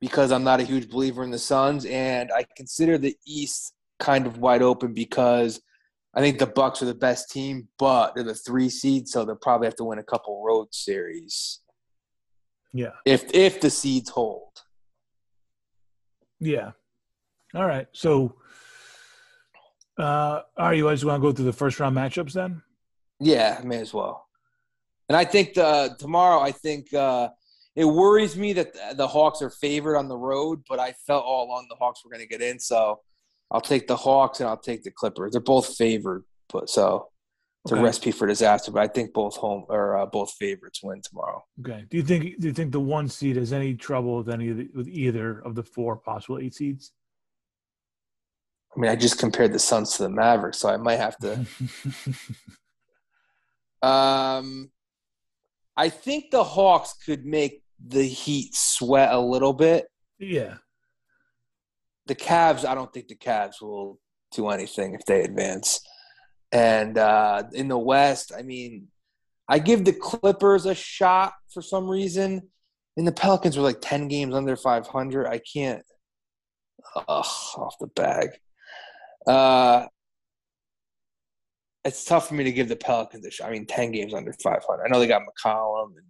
because 0.00 0.32
I'm 0.32 0.44
not 0.44 0.60
a 0.60 0.64
huge 0.64 0.88
believer 0.88 1.24
in 1.24 1.30
the 1.30 1.38
Suns, 1.38 1.84
and 1.86 2.30
I 2.34 2.44
consider 2.56 2.98
the 2.98 3.16
East 3.26 3.74
kind 3.98 4.26
of 4.26 4.38
wide 4.38 4.62
open 4.62 4.92
because 4.92 5.60
I 6.14 6.20
think 6.20 6.38
the 6.38 6.46
Bucks 6.46 6.82
are 6.82 6.86
the 6.86 6.94
best 6.94 7.30
team, 7.30 7.68
but 7.78 8.14
they're 8.14 8.24
the 8.24 8.34
three 8.34 8.68
seed, 8.68 9.08
so 9.08 9.24
they'll 9.24 9.36
probably 9.36 9.66
have 9.66 9.76
to 9.76 9.84
win 9.84 9.98
a 9.98 10.04
couple 10.04 10.42
road 10.44 10.68
series. 10.72 11.60
Yeah, 12.72 12.92
if 13.04 13.32
if 13.34 13.60
the 13.60 13.70
seeds 13.70 14.10
hold. 14.10 14.42
Yeah. 16.40 16.72
All 17.54 17.66
right. 17.66 17.86
So 17.92 18.36
uh, 19.98 20.42
all 20.56 20.66
right, 20.66 20.76
you 20.76 20.84
guys 20.84 21.04
want 21.04 21.22
to 21.22 21.26
go 21.26 21.32
through 21.32 21.46
the 21.46 21.52
first 21.52 21.80
round 21.80 21.96
matchups 21.96 22.32
then? 22.32 22.62
Yeah, 23.18 23.60
may 23.64 23.78
as 23.78 23.94
well. 23.94 24.26
And 25.08 25.16
I 25.16 25.24
think 25.24 25.54
the, 25.54 25.96
tomorrow, 25.98 26.40
I 26.40 26.52
think 26.52 26.92
uh, 26.92 27.28
it 27.76 27.84
worries 27.84 28.36
me 28.36 28.54
that 28.54 28.96
the, 28.96 29.06
Hawks 29.06 29.42
are 29.42 29.50
favored 29.50 29.96
on 29.96 30.08
the 30.08 30.16
road, 30.16 30.62
but 30.66 30.80
I 30.80 30.92
felt 31.06 31.24
all 31.24 31.46
along 31.46 31.66
the 31.68 31.76
Hawks 31.76 32.02
were 32.02 32.10
going 32.10 32.22
to 32.22 32.28
get 32.28 32.40
in, 32.40 32.58
so 32.58 33.00
I'll 33.50 33.60
take 33.60 33.86
the 33.86 33.96
Hawks 33.96 34.40
and 34.40 34.48
I'll 34.48 34.56
take 34.56 34.82
the 34.82 34.90
Clippers. 34.90 35.32
They're 35.32 35.42
both 35.42 35.76
favored, 35.76 36.24
but 36.50 36.70
so 36.70 37.10
it's 37.64 37.72
okay. 37.72 37.80
a 37.80 37.84
recipe 37.84 38.12
for 38.12 38.26
disaster. 38.26 38.72
But 38.72 38.82
I 38.82 38.88
think 38.88 39.12
both 39.12 39.36
home 39.36 39.66
or 39.68 39.98
uh, 39.98 40.06
both 40.06 40.32
favorites 40.32 40.82
win 40.82 41.02
tomorrow. 41.02 41.44
Okay. 41.60 41.84
Do 41.90 41.98
you 41.98 42.02
think 42.02 42.40
do 42.40 42.48
you 42.48 42.54
think 42.54 42.72
the 42.72 42.80
one 42.80 43.08
seed 43.08 43.36
has 43.36 43.52
any 43.52 43.74
trouble 43.74 44.16
with 44.16 44.30
any 44.30 44.50
the, 44.52 44.70
with 44.74 44.88
either 44.88 45.40
of 45.40 45.54
the 45.54 45.62
four 45.62 45.96
possible 45.96 46.38
eight 46.38 46.54
seeds? 46.54 46.92
I 48.74 48.80
mean, 48.80 48.90
I 48.90 48.96
just 48.96 49.18
compared 49.18 49.52
the 49.52 49.58
Suns 49.58 49.96
to 49.96 50.04
the 50.04 50.08
Mavericks, 50.08 50.58
so 50.58 50.68
I 50.68 50.76
might 50.76 50.98
have 50.98 51.16
to. 51.18 51.46
um, 53.86 54.70
I 55.76 55.88
think 55.88 56.30
the 56.30 56.44
Hawks 56.44 56.94
could 56.94 57.24
make 57.24 57.62
the 57.84 58.04
Heat 58.04 58.54
sweat 58.54 59.12
a 59.12 59.20
little 59.20 59.52
bit. 59.52 59.86
Yeah. 60.18 60.56
The 62.06 62.14
Cavs, 62.14 62.64
I 62.64 62.74
don't 62.74 62.92
think 62.92 63.08
the 63.08 63.16
Cavs 63.16 63.60
will 63.60 63.98
do 64.32 64.48
anything 64.48 64.94
if 64.94 65.04
they 65.06 65.22
advance. 65.22 65.80
And 66.52 66.96
uh, 66.96 67.44
in 67.52 67.68
the 67.68 67.78
West, 67.78 68.32
I 68.36 68.42
mean, 68.42 68.88
I 69.48 69.58
give 69.58 69.84
the 69.84 69.92
Clippers 69.92 70.66
a 70.66 70.74
shot 70.74 71.32
for 71.52 71.62
some 71.62 71.88
reason. 71.88 72.48
And 72.96 73.06
the 73.06 73.12
Pelicans 73.12 73.56
were 73.56 73.62
like 73.62 73.80
10 73.80 74.08
games 74.08 74.34
under 74.34 74.56
500. 74.56 75.26
I 75.26 75.38
can't 75.38 75.82
Ugh, 76.94 77.06
off 77.08 77.76
the 77.80 77.88
bag. 77.88 78.30
Uh, 79.26 79.86
it's 81.84 82.04
tough 82.04 82.28
for 82.28 82.34
me 82.34 82.44
to 82.44 82.52
give 82.52 82.68
the 82.68 82.76
Pelicans 82.76 83.26
a 83.26 83.30
shot. 83.30 83.48
I 83.48 83.52
mean, 83.52 83.66
ten 83.66 83.92
games 83.92 84.14
under 84.14 84.32
five 84.42 84.62
hundred. 84.66 84.84
I 84.84 84.88
know 84.88 84.98
they 84.98 85.06
got 85.06 85.22
McCollum 85.22 85.88
and 85.96 86.06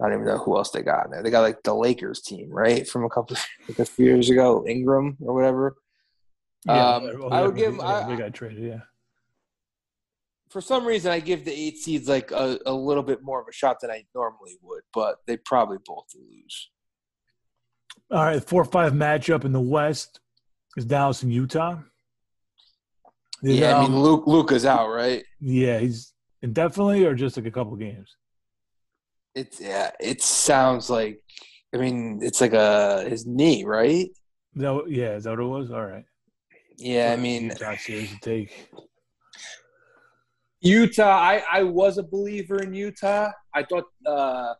I 0.00 0.04
don't 0.04 0.14
even 0.14 0.26
know 0.26 0.38
who 0.38 0.56
else 0.56 0.70
they 0.70 0.82
got 0.82 1.06
in 1.06 1.10
there. 1.10 1.22
They 1.22 1.30
got 1.30 1.40
like 1.40 1.62
the 1.62 1.74
Lakers 1.74 2.20
team, 2.20 2.50
right, 2.50 2.86
from 2.86 3.04
a 3.04 3.08
couple 3.08 3.36
like 3.68 3.78
a 3.78 3.84
few 3.84 4.06
years 4.06 4.28
ago, 4.28 4.64
Ingram 4.66 5.16
or 5.20 5.34
whatever. 5.34 5.76
Yeah, 6.66 6.96
um, 6.96 7.32
I 7.32 7.42
would 7.42 7.56
give. 7.56 7.76
Them, 7.76 7.80
I, 7.80 8.06
they 8.08 8.16
got 8.16 8.34
traded, 8.34 8.62
yeah. 8.62 8.80
For 10.50 10.60
some 10.60 10.84
reason, 10.86 11.12
I 11.12 11.20
give 11.20 11.44
the 11.44 11.52
eight 11.52 11.78
seeds 11.78 12.08
like 12.08 12.30
a, 12.30 12.58
a 12.66 12.72
little 12.72 13.02
bit 13.02 13.22
more 13.22 13.40
of 13.40 13.46
a 13.48 13.52
shot 13.52 13.80
than 13.80 13.90
I 13.90 14.04
normally 14.14 14.58
would, 14.62 14.82
but 14.92 15.16
they 15.26 15.36
probably 15.38 15.78
both 15.84 16.06
lose. 16.14 16.70
All 18.10 18.24
right, 18.24 18.42
four 18.42 18.64
five 18.64 18.92
matchup 18.92 19.44
in 19.44 19.52
the 19.52 19.60
West 19.60 20.20
is 20.76 20.84
Dallas 20.84 21.22
and 21.22 21.32
Utah. 21.32 21.78
Yeah, 23.42 23.78
I 23.78 23.82
mean 23.82 23.98
Luke 23.98 24.26
Luka's 24.26 24.66
out, 24.66 24.88
right? 24.88 25.24
Yeah, 25.40 25.78
he's 25.78 26.12
indefinitely 26.42 27.04
or 27.04 27.14
just 27.14 27.36
like 27.36 27.46
a 27.46 27.50
couple 27.50 27.76
games. 27.76 28.14
It's 29.36 29.60
yeah, 29.60 29.90
it 30.00 30.22
sounds 30.22 30.88
like 30.88 31.22
I 31.74 31.76
mean 31.76 32.20
it's 32.22 32.40
like 32.40 32.54
a 32.54 33.04
his 33.06 33.26
knee, 33.26 33.64
right? 33.64 34.08
No, 34.54 34.86
yeah, 34.86 35.14
is 35.14 35.24
that 35.24 35.30
what 35.32 35.40
it 35.40 35.44
was? 35.44 35.70
All 35.70 35.84
right. 35.84 36.06
Yeah, 36.78 37.12
I 37.12 37.20
mean 37.20 37.50
Utah 37.50 37.76
series 37.76 38.10
to 38.12 38.18
take. 38.18 38.70
Utah, 40.62 41.18
I, 41.18 41.42
I 41.52 41.62
was 41.64 41.98
a 41.98 42.02
believer 42.02 42.62
in 42.62 42.72
Utah. 42.72 43.30
I 43.54 43.62
thought 43.62 43.84
uh, 44.06 44.54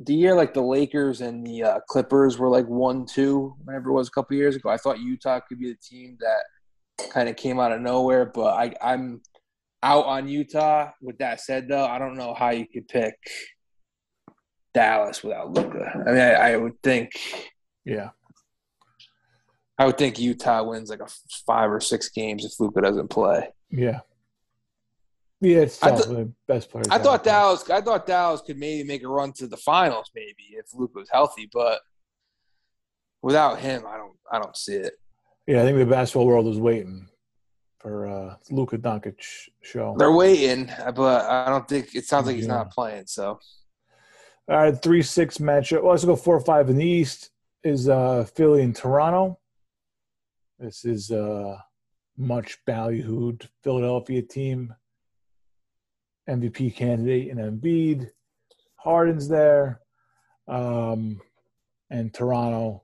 the 0.00 0.14
year 0.14 0.34
like 0.34 0.52
the 0.52 0.60
Lakers 0.60 1.22
and 1.22 1.44
the 1.44 1.62
uh, 1.62 1.80
Clippers 1.88 2.38
were 2.38 2.50
like 2.50 2.66
one 2.68 3.06
two 3.06 3.54
whenever 3.64 3.88
it 3.88 3.94
was 3.94 4.08
a 4.08 4.10
couple 4.10 4.36
years 4.36 4.54
ago. 4.54 4.68
I 4.68 4.76
thought 4.76 5.00
Utah 5.00 5.40
could 5.48 5.58
be 5.58 5.72
the 5.72 5.78
team 5.82 6.18
that 6.20 7.08
kind 7.10 7.26
of 7.26 7.36
came 7.36 7.58
out 7.58 7.72
of 7.72 7.80
nowhere, 7.80 8.26
but 8.26 8.52
I 8.52 8.74
I'm 8.82 9.22
out 9.82 10.04
on 10.04 10.28
Utah. 10.28 10.90
With 11.00 11.16
that 11.18 11.40
said, 11.40 11.68
though, 11.68 11.86
I 11.86 11.98
don't 11.98 12.18
know 12.18 12.34
how 12.34 12.50
you 12.50 12.66
could 12.66 12.86
pick 12.86 13.14
Dallas 14.74 15.22
without 15.22 15.52
Luka. 15.52 16.02
I 16.06 16.10
mean, 16.10 16.18
I, 16.18 16.52
I 16.52 16.56
would 16.56 16.80
think, 16.82 17.12
yeah, 17.84 18.10
I 19.78 19.86
would 19.86 19.98
think 19.98 20.18
Utah 20.18 20.62
wins 20.62 20.90
like 20.90 21.00
a 21.00 21.08
five 21.46 21.70
or 21.70 21.80
six 21.80 22.08
games 22.08 22.44
if 22.44 22.58
Luka 22.60 22.80
doesn't 22.80 23.08
play. 23.08 23.48
Yeah. 23.70 24.00
Yeah, 25.40 25.58
it's 25.62 25.76
tough. 25.76 26.04
Th- 26.04 26.08
the 26.08 26.32
best 26.46 26.70
players. 26.70 26.86
I 26.88 26.98
thought 26.98 27.24
Dallas. 27.24 27.68
I 27.68 27.80
thought 27.80 28.06
Dallas 28.06 28.42
could 28.42 28.58
maybe 28.58 28.86
make 28.86 29.02
a 29.02 29.08
run 29.08 29.32
to 29.32 29.48
the 29.48 29.56
finals, 29.56 30.08
maybe 30.14 30.44
if 30.52 30.66
Luke 30.72 30.94
was 30.94 31.08
healthy. 31.10 31.48
But 31.52 31.80
without 33.22 33.58
him, 33.58 33.82
I 33.84 33.96
don't. 33.96 34.16
I 34.30 34.38
don't 34.38 34.56
see 34.56 34.74
it. 34.74 34.92
Yeah, 35.48 35.62
I 35.62 35.64
think 35.64 35.78
the 35.78 35.86
basketball 35.86 36.28
world 36.28 36.46
is 36.46 36.60
waiting 36.60 37.08
for 37.80 38.06
uh, 38.06 38.36
Luka 38.52 38.78
Doncic 38.78 39.20
show. 39.62 39.96
They're 39.98 40.12
waiting, 40.12 40.70
but 40.94 41.28
I 41.28 41.48
don't 41.48 41.66
think 41.68 41.96
it 41.96 42.04
sounds 42.04 42.26
like 42.26 42.36
he's 42.36 42.46
yeah. 42.46 42.58
not 42.58 42.70
playing. 42.70 43.06
So, 43.06 43.40
all 44.48 44.56
right, 44.56 44.82
three 44.82 45.02
six 45.02 45.38
matchup. 45.38 45.82
Well, 45.82 45.92
let's 45.92 46.04
go 46.04 46.16
four 46.16 46.40
five 46.40 46.68
in 46.68 46.76
the 46.76 46.86
East. 46.86 47.30
Is 47.64 47.88
uh, 47.88 48.24
Philly 48.34 48.62
and 48.62 48.74
Toronto. 48.74 49.38
This 50.58 50.84
is 50.84 51.10
a 51.10 51.62
much 52.16 52.58
ballyhooed 52.66 53.48
Philadelphia 53.62 54.22
team 54.22 54.74
MVP 56.28 56.74
candidate 56.74 57.28
in 57.28 57.38
Embiid. 57.38 58.10
Harden's 58.76 59.28
there. 59.28 59.80
Um, 60.48 61.20
and 61.90 62.12
Toronto, 62.12 62.82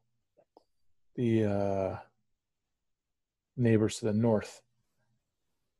the 1.16 1.44
uh, 1.44 1.96
neighbors 3.56 3.98
to 3.98 4.06
the 4.06 4.12
north. 4.12 4.60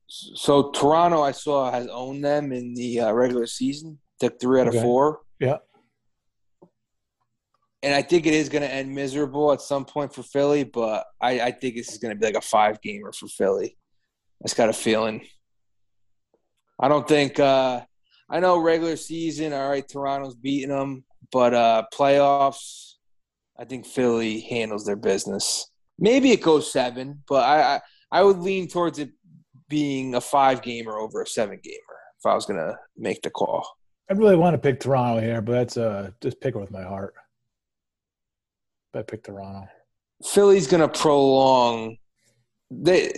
So 0.07 0.71
Toronto, 0.71 1.23
I 1.23 1.33
saw 1.33 1.71
has 1.71 1.87
owned 1.89 2.25
them 2.25 2.53
in 2.53 2.75
the 2.75 3.01
uh, 3.01 3.13
regular 3.13 3.47
season. 3.47 3.99
Took 4.21 4.41
three 4.41 4.61
out 4.61 4.69
okay. 4.69 4.79
of 4.79 4.83
four. 4.83 5.21
Yeah. 5.39 5.59
And 7.83 7.95
I 7.95 8.03
think 8.03 8.27
it 8.27 8.35
is 8.35 8.49
going 8.49 8.63
to 8.63 8.73
end 8.73 8.93
miserable 8.93 9.53
at 9.53 9.61
some 9.61 9.85
point 9.85 10.13
for 10.13 10.23
Philly, 10.23 10.65
but 10.65 11.05
I, 11.21 11.41
I 11.41 11.51
think 11.53 11.77
this 11.77 11.93
is 11.93 11.99
going 11.99 12.15
to 12.15 12.19
be 12.19 12.27
like 12.27 12.35
a 12.35 12.41
five 12.41 12.81
gamer 12.83 13.13
for 13.13 13.29
Philly. 13.29 13.77
I 14.43 14.49
just 14.49 14.57
got 14.57 14.69
a 14.69 14.73
feeling. 14.73 15.25
I 16.81 16.89
don't 16.89 17.07
think 17.07 17.39
uh, 17.39 17.83
I 18.31 18.41
know 18.41 18.59
regular 18.59 18.97
season. 18.97 19.53
All 19.53 19.71
right, 19.71 19.89
Toronto's 19.89 20.35
beating 20.35 20.71
them, 20.71 21.05
but 21.33 21.55
uh, 21.55 21.85
playoffs, 21.95 22.95
I 23.59 23.65
think 23.65 23.87
Philly 23.87 24.41
handles 24.41 24.85
their 24.85 24.97
business. 24.97 25.71
Maybe 25.99 26.31
it 26.31 26.43
goes 26.43 26.73
seven, 26.73 27.23
but 27.29 27.45
I, 27.45 27.75
I, 27.75 27.81
I 28.13 28.23
would 28.23 28.39
lean 28.39 28.69
towards 28.69 28.99
it 28.99 29.11
being 29.69 30.15
a 30.15 30.21
five 30.21 30.63
gamer 30.63 30.97
over 30.97 31.23
a 31.23 31.27
seven 31.27 31.61
gamer 31.63 31.99
if 32.19 32.27
I 32.27 32.35
was 32.35 32.47
gonna 32.47 32.79
make 32.97 33.23
the 33.23 33.31
call. 33.31 33.69
I 34.11 34.15
really 34.15 34.37
want 34.37 34.55
to 34.55 34.59
pick 34.59 34.81
Toronto 34.81 35.21
here, 35.21 35.43
but 35.43 35.53
that's 35.53 35.77
uh 35.77 36.11
just 36.23 36.41
pick 36.41 36.55
it 36.55 36.59
with 36.59 36.71
my 36.71 36.83
heart. 36.83 37.15
I 38.95 39.03
pick 39.03 39.25
Toronto. 39.25 39.69
Philly's 40.25 40.67
gonna 40.67 40.89
prolong. 40.89 41.97
They 42.71 43.13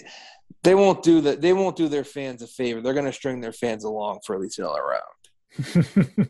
they 0.62 0.74
won't 0.74 1.02
do 1.02 1.20
that. 1.22 1.40
They 1.40 1.52
won't 1.52 1.76
do 1.76 1.88
their 1.88 2.04
fans 2.04 2.42
a 2.42 2.46
favor. 2.46 2.80
They're 2.80 2.94
going 2.94 3.06
to 3.06 3.12
string 3.12 3.40
their 3.40 3.52
fans 3.52 3.84
along 3.84 4.20
for 4.26 4.34
at 4.34 4.42
least 4.42 4.58
another 4.58 4.82
round. 4.84 6.28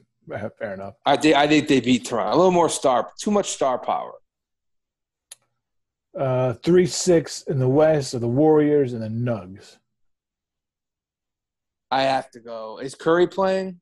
Fair 0.58 0.74
enough. 0.74 0.94
I 1.04 1.16
think 1.16 1.36
I 1.36 1.48
think 1.48 1.66
they 1.66 1.80
beat 1.80 2.04
Toronto. 2.04 2.34
A 2.34 2.36
little 2.36 2.52
more 2.52 2.68
star, 2.68 3.10
too 3.20 3.32
much 3.32 3.50
star 3.50 3.78
power. 3.78 4.12
Uh, 6.16 6.54
three 6.54 6.86
six 6.86 7.42
in 7.42 7.58
the 7.58 7.68
West 7.68 8.14
are 8.14 8.20
the 8.20 8.28
Warriors 8.28 8.92
and 8.92 9.02
the 9.02 9.08
Nugs. 9.08 9.76
I 11.90 12.02
have 12.02 12.30
to 12.32 12.40
go. 12.40 12.78
Is 12.78 12.94
Curry 12.94 13.26
playing? 13.26 13.80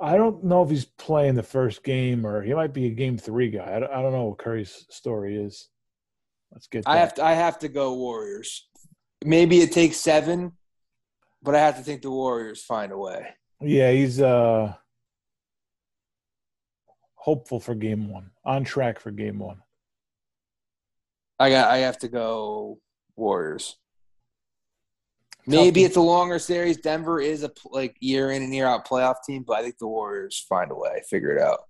I 0.00 0.16
don't 0.16 0.44
know 0.44 0.62
if 0.62 0.70
he's 0.70 0.84
playing 0.84 1.34
the 1.34 1.42
first 1.42 1.84
game 1.84 2.26
or 2.26 2.42
he 2.42 2.54
might 2.54 2.72
be 2.72 2.86
a 2.86 2.90
game 2.90 3.18
three 3.18 3.50
guy. 3.50 3.76
I 3.76 3.80
don't, 3.80 3.92
I 3.92 4.02
don't 4.02 4.12
know 4.12 4.24
what 4.24 4.38
Curry's 4.38 4.86
story 4.90 5.36
is. 5.36 5.68
Let's 6.50 6.66
get. 6.66 6.84
That. 6.84 6.90
I 6.90 6.96
have 6.98 7.14
to. 7.14 7.24
I 7.24 7.32
have 7.32 7.58
to 7.60 7.68
go 7.68 7.94
Warriors 7.94 8.66
maybe 9.24 9.60
it 9.60 9.72
takes 9.72 9.96
seven, 9.96 10.52
but 11.42 11.54
I 11.54 11.60
have 11.60 11.76
to 11.76 11.82
think 11.82 12.02
the 12.02 12.10
Warriors 12.10 12.62
find 12.62 12.92
a 12.92 12.98
way. 12.98 13.28
Yeah, 13.60 13.90
he's 13.92 14.20
uh 14.20 14.74
hopeful 17.14 17.60
for 17.60 17.74
game 17.74 18.08
one, 18.08 18.30
on 18.44 18.64
track 18.64 18.98
for 18.98 19.10
game 19.10 19.38
one. 19.38 19.62
I 21.38 21.50
got. 21.50 21.70
I 21.70 21.78
have 21.78 21.98
to 21.98 22.08
go 22.08 22.78
Warriors. 23.16 23.76
Maybe 25.46 25.82
it's 25.84 25.96
a 25.96 26.00
longer 26.00 26.38
series. 26.38 26.76
Denver 26.76 27.20
is 27.20 27.42
a 27.42 27.50
like 27.70 27.96
year 28.00 28.30
in 28.30 28.42
and 28.42 28.54
year 28.54 28.66
out 28.66 28.86
playoff 28.86 29.16
team, 29.26 29.44
but 29.46 29.58
I 29.58 29.62
think 29.62 29.78
the 29.78 29.88
Warriors 29.88 30.44
find 30.48 30.70
a 30.70 30.74
way, 30.74 31.02
figure 31.08 31.36
it 31.36 31.42
out. 31.42 31.60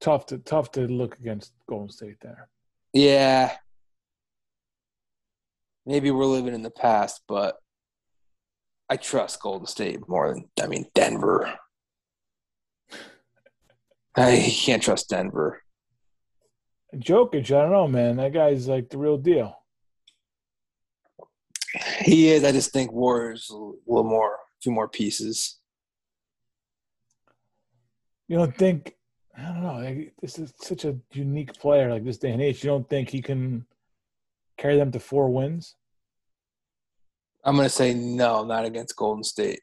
Tough 0.00 0.26
to 0.26 0.38
tough 0.38 0.70
to 0.72 0.86
look 0.86 1.18
against 1.18 1.52
Golden 1.68 1.90
State 1.90 2.18
there. 2.20 2.48
Yeah, 2.92 3.56
maybe 5.84 6.10
we're 6.10 6.26
living 6.26 6.54
in 6.54 6.62
the 6.62 6.70
past, 6.70 7.22
but 7.26 7.56
I 8.88 8.96
trust 8.96 9.42
Golden 9.42 9.66
State 9.66 10.08
more 10.08 10.32
than 10.32 10.48
I 10.62 10.68
mean 10.68 10.86
Denver. 10.94 11.52
I 14.16 14.54
can't 14.64 14.82
trust 14.82 15.08
Denver. 15.08 15.62
Jokic, 16.94 17.46
I 17.46 17.62
don't 17.62 17.72
know, 17.72 17.88
man. 17.88 18.16
That 18.16 18.32
guy's 18.32 18.68
like 18.68 18.88
the 18.88 18.98
real 18.98 19.18
deal. 19.18 19.56
He 22.00 22.28
is. 22.30 22.44
I 22.44 22.52
just 22.52 22.72
think 22.72 22.92
Warriors 22.92 23.50
a 23.50 23.54
little 23.54 24.04
more, 24.04 24.34
a 24.34 24.60
few 24.62 24.72
more 24.72 24.88
pieces. 24.88 25.58
You 28.28 28.38
don't 28.38 28.56
think? 28.56 28.94
I 29.36 29.42
don't 29.42 29.62
know. 29.62 29.74
Like, 29.74 30.14
this 30.20 30.38
is 30.38 30.52
such 30.60 30.84
a 30.84 30.96
unique 31.12 31.54
player, 31.54 31.90
like 31.90 32.04
this 32.04 32.18
day 32.18 32.30
and 32.30 32.42
age. 32.42 32.64
You 32.64 32.70
don't 32.70 32.88
think 32.88 33.10
he 33.10 33.20
can 33.20 33.66
carry 34.56 34.76
them 34.76 34.90
to 34.92 35.00
four 35.00 35.28
wins? 35.28 35.74
I'm 37.44 37.56
going 37.56 37.68
to 37.68 37.74
say 37.74 37.94
no, 37.94 38.44
not 38.44 38.64
against 38.64 38.96
Golden 38.96 39.22
State. 39.22 39.60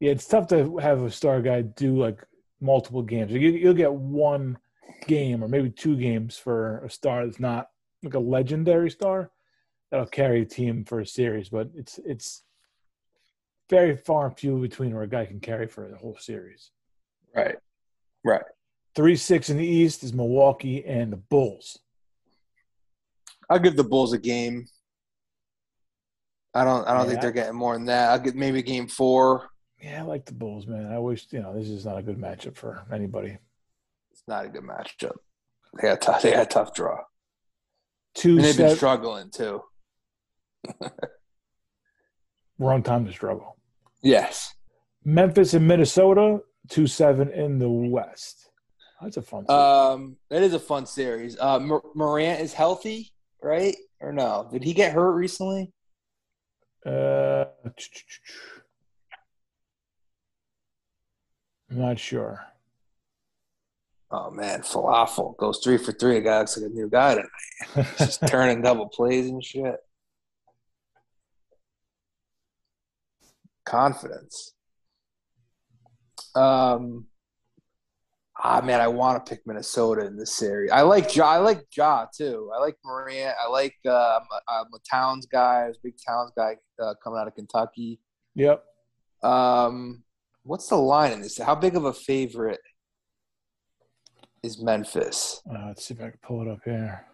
Yeah, 0.00 0.12
it's 0.12 0.26
tough 0.26 0.48
to 0.48 0.78
have 0.78 1.02
a 1.02 1.10
star 1.10 1.40
guy 1.42 1.62
do 1.62 1.96
like 1.96 2.24
multiple 2.60 3.02
games. 3.02 3.32
You, 3.32 3.38
you'll 3.38 3.74
get 3.74 3.92
one 3.92 4.58
game 5.06 5.44
or 5.44 5.48
maybe 5.48 5.70
two 5.70 5.96
games 5.96 6.36
for 6.36 6.84
a 6.84 6.90
star 6.90 7.24
that's 7.24 7.38
not 7.40 7.68
like 8.02 8.14
a 8.14 8.18
legendary 8.18 8.90
star 8.90 9.30
that'll 9.90 10.06
carry 10.06 10.42
a 10.42 10.46
team 10.46 10.84
for 10.84 11.00
a 11.00 11.06
series, 11.06 11.48
but 11.48 11.70
it's 11.74 11.98
it's 12.04 12.42
very 13.68 13.96
far 13.96 14.26
and 14.26 14.38
few 14.38 14.58
between 14.58 14.94
where 14.94 15.04
a 15.04 15.08
guy 15.08 15.26
can 15.26 15.40
carry 15.40 15.66
for 15.66 15.88
the 15.88 15.96
whole 15.96 16.16
series. 16.18 16.70
Right. 17.34 17.56
Right. 18.24 18.42
Three 18.94 19.16
six 19.16 19.50
in 19.50 19.56
the 19.56 19.66
East 19.66 20.02
is 20.02 20.12
Milwaukee 20.12 20.84
and 20.84 21.12
the 21.12 21.16
Bulls. 21.16 21.78
I'll 23.48 23.58
give 23.58 23.76
the 23.76 23.84
Bulls 23.84 24.12
a 24.12 24.18
game. 24.18 24.66
I 26.54 26.64
don't. 26.64 26.86
I 26.86 26.94
don't 26.94 27.04
yeah. 27.04 27.10
think 27.10 27.20
they're 27.20 27.30
getting 27.32 27.56
more 27.56 27.74
than 27.74 27.86
that. 27.86 28.10
I'll 28.10 28.18
get 28.18 28.34
maybe 28.34 28.62
game 28.62 28.88
four. 28.88 29.50
Yeah, 29.80 30.00
I 30.00 30.02
like 30.02 30.26
the 30.26 30.34
Bulls, 30.34 30.66
man. 30.66 30.92
I 30.92 30.98
wish 30.98 31.26
you 31.30 31.40
know 31.40 31.56
this 31.56 31.68
is 31.68 31.86
not 31.86 31.98
a 31.98 32.02
good 32.02 32.18
matchup 32.18 32.56
for 32.56 32.84
anybody. 32.92 33.38
It's 34.10 34.22
not 34.26 34.44
a 34.44 34.48
good 34.48 34.64
matchup. 34.64 35.16
They 35.74 35.82
got 35.82 36.00
tough. 36.00 36.22
They 36.22 36.34
a 36.34 36.44
tough 36.44 36.74
draw. 36.74 36.98
Two. 38.14 38.36
And 38.36 38.44
they've 38.44 38.56
been 38.56 38.76
struggling 38.76 39.30
too. 39.30 39.62
Wrong 42.58 42.82
time 42.82 43.06
to 43.06 43.12
struggle. 43.12 43.56
Yes. 44.02 44.54
Memphis 45.04 45.54
and 45.54 45.66
Minnesota, 45.66 46.40
two 46.68 46.86
seven 46.86 47.30
in 47.32 47.58
the 47.58 47.68
West. 47.68 48.50
That's 49.00 49.16
a 49.16 49.22
fun. 49.22 49.46
Series. 49.46 49.60
Um, 49.60 50.16
that 50.28 50.42
is 50.42 50.52
a 50.52 50.60
fun 50.60 50.84
series. 50.84 51.38
Uh, 51.38 51.58
Morant 51.58 52.40
is 52.40 52.52
healthy, 52.52 53.12
right? 53.42 53.74
Or 54.00 54.12
no? 54.12 54.46
Did 54.52 54.62
he 54.62 54.74
get 54.74 54.92
hurt 54.92 55.12
recently? 55.12 55.72
Uh, 56.84 57.46
I'm 61.70 61.78
not 61.78 61.98
sure. 61.98 62.44
Oh 64.10 64.30
man, 64.30 64.62
falafel 64.62 65.36
goes 65.36 65.60
three 65.62 65.78
for 65.78 65.92
three. 65.92 66.16
A 66.16 66.20
guy 66.20 66.40
looks 66.40 66.56
like 66.58 66.70
a 66.70 66.74
new 66.74 66.88
guy 66.90 67.14
tonight. 67.14 67.86
Just 67.96 68.20
turning 68.26 68.60
double 68.60 68.88
plays 68.88 69.28
and 69.28 69.42
shit. 69.42 69.76
Confidence. 73.70 74.54
Um, 76.34 77.06
ah 78.42 78.60
man, 78.62 78.80
I 78.80 78.88
want 78.88 79.24
to 79.24 79.30
pick 79.30 79.46
Minnesota 79.46 80.04
in 80.06 80.16
this 80.16 80.32
series. 80.32 80.72
I 80.72 80.82
like 80.82 81.14
Ja. 81.14 81.26
I 81.26 81.38
like 81.38 81.64
Ja 81.76 82.06
too. 82.12 82.50
I 82.52 82.60
like 82.60 82.76
Morant. 82.84 83.36
I 83.40 83.48
like. 83.48 83.76
Uh, 83.86 84.18
I'm, 84.18 84.22
a, 84.22 84.52
I'm 84.52 84.66
a 84.74 84.78
Towns 84.90 85.26
guy. 85.26 85.64
I 85.64 85.68
was 85.68 85.76
a 85.76 85.80
big 85.84 85.94
Towns 86.04 86.32
guy 86.36 86.56
uh, 86.82 86.94
coming 87.02 87.20
out 87.20 87.28
of 87.28 87.34
Kentucky. 87.36 88.00
Yep. 88.34 88.64
Um, 89.22 90.02
what's 90.42 90.68
the 90.68 90.76
line 90.76 91.12
in 91.12 91.20
this? 91.20 91.38
How 91.38 91.54
big 91.54 91.76
of 91.76 91.84
a 91.84 91.92
favorite 91.92 92.60
is 94.42 94.60
Memphis. 94.60 95.42
Uh, 95.48 95.66
let's 95.68 95.86
see 95.86 95.94
if 95.94 96.00
I 96.00 96.10
can 96.10 96.18
pull 96.24 96.42
it 96.42 96.48
up 96.48 96.60
here. 96.64 97.06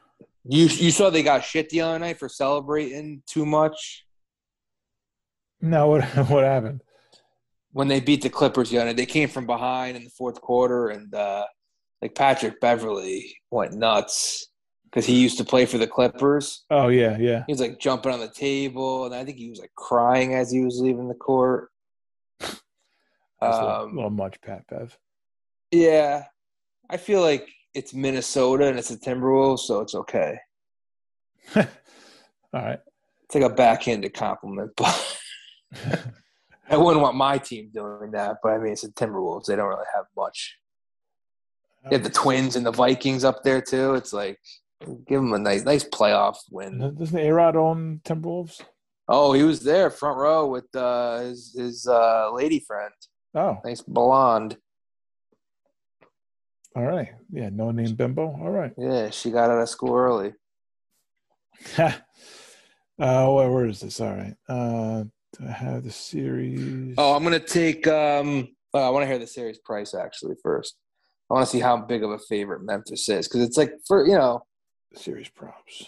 You 0.44 0.66
you 0.66 0.90
saw 0.90 1.10
they 1.10 1.22
got 1.22 1.44
shit 1.44 1.68
the 1.68 1.82
other 1.82 1.98
night 1.98 2.18
for 2.18 2.28
celebrating 2.30 3.22
too 3.26 3.44
much. 3.44 4.05
No, 5.60 5.88
what 5.88 6.04
what 6.28 6.44
happened? 6.44 6.82
When 7.72 7.88
they 7.88 8.00
beat 8.00 8.22
the 8.22 8.30
Clippers 8.30 8.72
other 8.72 8.86
night, 8.86 8.96
they 8.96 9.06
came 9.06 9.28
from 9.28 9.46
behind 9.46 9.96
in 9.96 10.04
the 10.04 10.10
fourth 10.10 10.40
quarter, 10.40 10.88
and 10.88 11.14
uh, 11.14 11.44
like 12.00 12.14
Patrick 12.14 12.60
Beverley 12.60 13.36
went 13.50 13.74
nuts 13.74 14.48
because 14.84 15.04
he 15.04 15.20
used 15.20 15.38
to 15.38 15.44
play 15.44 15.66
for 15.66 15.78
the 15.78 15.86
Clippers. 15.86 16.64
Oh 16.70 16.88
yeah, 16.88 17.18
yeah. 17.18 17.44
He 17.46 17.52
was 17.52 17.60
like 17.60 17.78
jumping 17.78 18.12
on 18.12 18.20
the 18.20 18.30
table, 18.30 19.04
and 19.04 19.14
I 19.14 19.24
think 19.24 19.36
he 19.36 19.50
was 19.50 19.60
like 19.60 19.74
crying 19.76 20.34
as 20.34 20.50
he 20.50 20.64
was 20.64 20.80
leaving 20.80 21.08
the 21.08 21.14
court. 21.14 21.70
That's 22.40 22.60
um, 23.40 23.50
a 23.50 23.66
little, 23.66 23.70
um, 23.70 23.96
little 23.96 24.10
much, 24.10 24.40
Pat 24.40 24.66
Bev. 24.68 24.98
Yeah, 25.70 26.24
I 26.88 26.96
feel 26.96 27.20
like 27.20 27.48
it's 27.74 27.92
Minnesota 27.92 28.68
and 28.68 28.78
it's 28.78 28.88
the 28.88 28.96
Timberwolves, 28.96 29.60
so 29.60 29.80
it's 29.80 29.94
okay. 29.94 30.38
All 31.56 31.64
right. 32.54 32.80
It's 33.24 33.34
like 33.34 33.44
a 33.44 33.54
backhanded 33.54 34.14
compliment, 34.14 34.70
but 34.76 35.18
I 36.68 36.76
wouldn't 36.76 37.02
want 37.02 37.16
my 37.16 37.38
team 37.38 37.70
doing 37.72 38.10
that. 38.12 38.38
But 38.42 38.52
I 38.52 38.58
mean, 38.58 38.72
it's 38.72 38.82
the 38.82 38.88
Timberwolves; 38.88 39.46
they 39.46 39.56
don't 39.56 39.68
really 39.68 39.84
have 39.94 40.06
much. 40.16 40.56
You 41.84 41.92
have 41.92 42.02
the 42.02 42.10
Twins 42.10 42.56
and 42.56 42.66
the 42.66 42.72
Vikings 42.72 43.22
up 43.22 43.44
there 43.44 43.60
too. 43.60 43.94
It's 43.94 44.12
like 44.12 44.40
give 45.06 45.20
them 45.20 45.32
a 45.32 45.38
nice, 45.38 45.64
nice 45.64 45.84
playoff 45.84 46.38
win. 46.50 46.96
Doesn't 46.98 47.18
A 47.18 47.30
Rod 47.30 47.56
own 47.56 48.00
Timberwolves? 48.04 48.60
Oh, 49.08 49.32
he 49.32 49.44
was 49.44 49.60
there 49.60 49.90
front 49.90 50.18
row 50.18 50.46
with 50.46 50.74
uh, 50.74 51.20
his 51.20 51.54
his 51.56 51.86
uh, 51.86 52.30
lady 52.32 52.58
friend. 52.58 52.92
Oh, 53.34 53.58
nice 53.64 53.82
blonde. 53.82 54.56
All 56.74 56.84
right. 56.84 57.08
Yeah, 57.30 57.48
no 57.50 57.70
name 57.70 57.94
bimbo. 57.94 58.36
All 58.40 58.50
right. 58.50 58.72
Yeah, 58.76 59.10
she 59.10 59.30
got 59.30 59.50
out 59.50 59.62
of 59.62 59.68
school 59.68 59.94
early. 59.94 60.34
uh, 61.78 61.92
where, 62.98 63.50
where 63.50 63.66
is 63.66 63.80
this? 63.80 64.00
All 64.00 64.14
right. 64.14 64.34
Uh, 64.48 65.04
I 65.46 65.50
have 65.50 65.84
the 65.84 65.90
series? 65.90 66.94
Oh, 66.98 67.14
I'm 67.14 67.22
gonna 67.22 67.38
take. 67.38 67.86
Um, 67.86 68.48
oh, 68.72 68.80
I 68.80 68.88
want 68.90 69.02
to 69.02 69.06
hear 69.06 69.18
the 69.18 69.26
series 69.26 69.58
price 69.58 69.94
actually 69.94 70.34
first. 70.42 70.76
I 71.30 71.34
want 71.34 71.46
to 71.46 71.50
see 71.50 71.60
how 71.60 71.76
big 71.76 72.04
of 72.04 72.10
a 72.10 72.18
favorite 72.18 72.62
Memphis 72.62 73.08
is 73.08 73.28
because 73.28 73.42
it's 73.42 73.56
like 73.56 73.72
for 73.86 74.06
you 74.06 74.14
know, 74.14 74.44
series 74.94 75.28
props. 75.28 75.84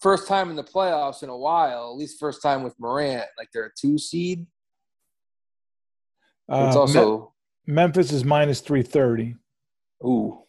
First 0.00 0.26
time 0.26 0.48
in 0.48 0.56
the 0.56 0.64
playoffs 0.64 1.22
in 1.22 1.28
a 1.28 1.36
while, 1.36 1.90
at 1.92 1.98
least 1.98 2.18
first 2.18 2.42
time 2.42 2.62
with 2.62 2.74
Morant. 2.78 3.26
Like 3.36 3.48
they're 3.52 3.66
a 3.66 3.70
two 3.78 3.98
seed. 3.98 4.46
Uh, 6.50 6.66
it's 6.68 6.76
also 6.76 7.32
Me- 7.66 7.74
Memphis 7.74 8.12
is 8.12 8.24
minus 8.24 8.60
three 8.60 8.82
thirty. 8.82 9.36
Ooh. 10.04 10.44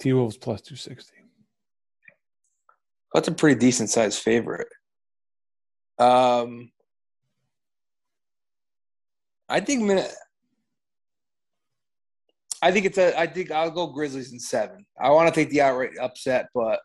T 0.00 0.12
Wolves 0.14 0.36
plus 0.38 0.62
260. 0.62 1.12
That's 3.12 3.28
a 3.28 3.32
pretty 3.32 3.58
decent 3.58 3.90
sized 3.90 4.20
favorite. 4.22 4.68
Um, 5.98 6.72
I 9.50 9.60
think 9.60 9.90
I 12.62 12.70
think 12.70 12.86
it's 12.86 12.98
a. 12.98 13.18
I 13.18 13.26
think 13.26 13.50
I'll 13.50 13.70
go 13.70 13.88
Grizzlies 13.88 14.32
in 14.32 14.38
seven. 14.38 14.86
I 15.00 15.10
want 15.10 15.28
to 15.28 15.34
take 15.34 15.50
the 15.50 15.60
outright 15.60 15.90
upset, 16.00 16.48
but 16.54 16.80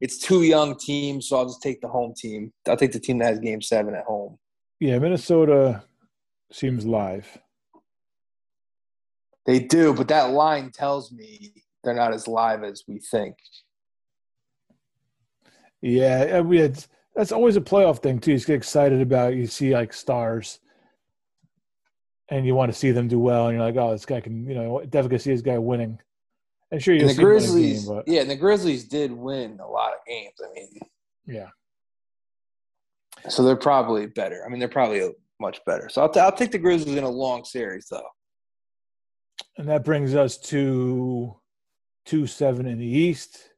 it's 0.00 0.18
two 0.18 0.42
young 0.42 0.76
teams, 0.78 1.28
so 1.28 1.38
I'll 1.38 1.46
just 1.46 1.62
take 1.62 1.80
the 1.80 1.88
home 1.88 2.14
team. 2.16 2.52
I'll 2.68 2.76
take 2.76 2.92
the 2.92 3.00
team 3.00 3.18
that 3.18 3.26
has 3.26 3.38
Game 3.40 3.60
Seven 3.60 3.94
at 3.94 4.04
home. 4.04 4.38
Yeah, 4.80 4.98
Minnesota 4.98 5.82
seems 6.52 6.86
live. 6.86 7.38
They 9.46 9.58
do, 9.58 9.92
but 9.92 10.08
that 10.08 10.30
line 10.30 10.70
tells 10.70 11.10
me 11.10 11.52
they're 11.82 11.94
not 11.94 12.14
as 12.14 12.28
live 12.28 12.64
as 12.64 12.84
we 12.86 12.98
think. 12.98 13.36
Yeah, 15.82 16.40
we 16.40 16.58
had, 16.58 16.82
that's 17.14 17.32
always 17.32 17.56
a 17.56 17.60
playoff 17.60 18.02
thing 18.02 18.18
too. 18.18 18.32
You 18.32 18.40
get 18.40 18.54
excited 18.54 19.02
about 19.02 19.34
you 19.34 19.46
see 19.46 19.74
like 19.74 19.92
stars, 19.92 20.60
and 22.28 22.46
you 22.46 22.54
want 22.54 22.72
to 22.72 22.78
see 22.78 22.90
them 22.90 23.08
do 23.08 23.18
well, 23.18 23.48
and 23.48 23.56
you're 23.56 23.64
like, 23.64 23.76
oh, 23.76 23.92
this 23.92 24.06
guy 24.06 24.20
can, 24.20 24.46
you 24.48 24.54
know, 24.54 24.80
definitely 24.88 25.18
see 25.18 25.32
this 25.32 25.42
guy 25.42 25.58
winning. 25.58 25.98
And 26.70 26.82
sure, 26.82 26.94
you 26.94 27.06
the 27.06 27.14
Grizzlies, 27.14 27.86
game, 27.86 28.02
yeah, 28.06 28.22
and 28.22 28.30
the 28.30 28.36
Grizzlies 28.36 28.84
did 28.84 29.12
win 29.12 29.60
a 29.60 29.68
lot 29.68 29.92
of 29.92 29.98
games. 30.06 30.34
I 30.42 30.52
mean, 30.54 30.80
yeah. 31.26 31.48
So 33.28 33.42
they're 33.42 33.56
probably 33.56 34.06
better. 34.06 34.44
I 34.44 34.48
mean, 34.48 34.58
they're 34.58 34.68
probably 34.68 35.08
much 35.40 35.60
better. 35.64 35.88
So 35.88 36.02
I'll, 36.02 36.08
t- 36.08 36.20
I'll 36.20 36.32
take 36.32 36.50
the 36.50 36.58
Grizzlies 36.58 36.96
in 36.96 37.04
a 37.04 37.08
long 37.08 37.44
series, 37.44 37.86
though. 37.90 38.08
And 39.56 39.68
that 39.68 39.84
brings 39.84 40.14
us 40.14 40.36
to 40.38 41.36
two 42.04 42.26
seven 42.26 42.66
in 42.66 42.78
the 42.78 42.86
East. 42.86 43.50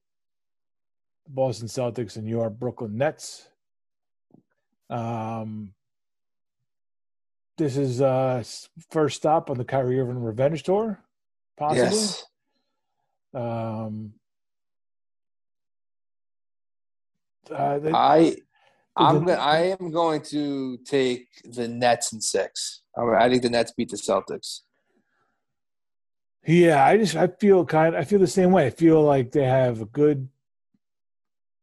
Boston 1.28 1.68
Celtics 1.68 2.16
and 2.16 2.24
New 2.24 2.30
York 2.30 2.58
Brooklyn 2.58 2.96
Nets. 2.96 3.48
Um, 4.88 5.72
this 7.56 7.76
is 7.76 8.00
uh 8.00 8.42
first 8.90 9.16
stop 9.16 9.50
on 9.50 9.58
the 9.58 9.64
Kyrie 9.64 9.98
Irving 10.00 10.22
revenge 10.22 10.62
tour, 10.62 11.00
possibly. 11.56 11.84
Yes. 11.84 12.24
Um, 13.34 14.14
uh, 17.50 17.78
they, 17.78 17.92
I 17.92 18.36
I'm 18.96 19.24
the, 19.26 19.38
I 19.38 19.76
am 19.78 19.90
going 19.90 20.22
to 20.22 20.78
take 20.78 21.28
the 21.44 21.68
Nets 21.68 22.12
in 22.12 22.20
six. 22.20 22.82
I 22.96 23.28
think 23.28 23.42
the 23.42 23.50
Nets 23.50 23.72
beat 23.72 23.90
the 23.90 23.96
Celtics. 23.96 24.60
Yeah, 26.46 26.84
I 26.84 26.96
just 26.96 27.16
I 27.16 27.26
feel 27.26 27.64
kind 27.64 27.96
I 27.96 28.04
feel 28.04 28.20
the 28.20 28.26
same 28.26 28.52
way. 28.52 28.66
I 28.66 28.70
feel 28.70 29.02
like 29.02 29.32
they 29.32 29.44
have 29.44 29.80
a 29.80 29.86
good 29.86 30.28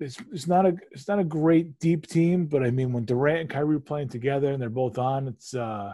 it's 0.04 0.18
it's 0.32 0.48
not 0.48 0.66
a 0.66 0.76
it's 0.92 1.08
not 1.08 1.20
a 1.20 1.24
great 1.24 1.80
deep 1.80 2.08
team, 2.08 2.46
but 2.46 2.64
I 2.64 2.72
mean 2.72 2.92
when 2.94 3.06
Durant 3.06 3.42
and 3.42 3.50
Kyrie 3.50 3.78
are 3.78 3.80
playing 3.80 4.10
together 4.10 4.52
and 4.52 4.62
they're 4.62 4.70
both 4.70 4.98
on, 4.98 5.28
it's 5.28 5.54
uh 5.54 5.94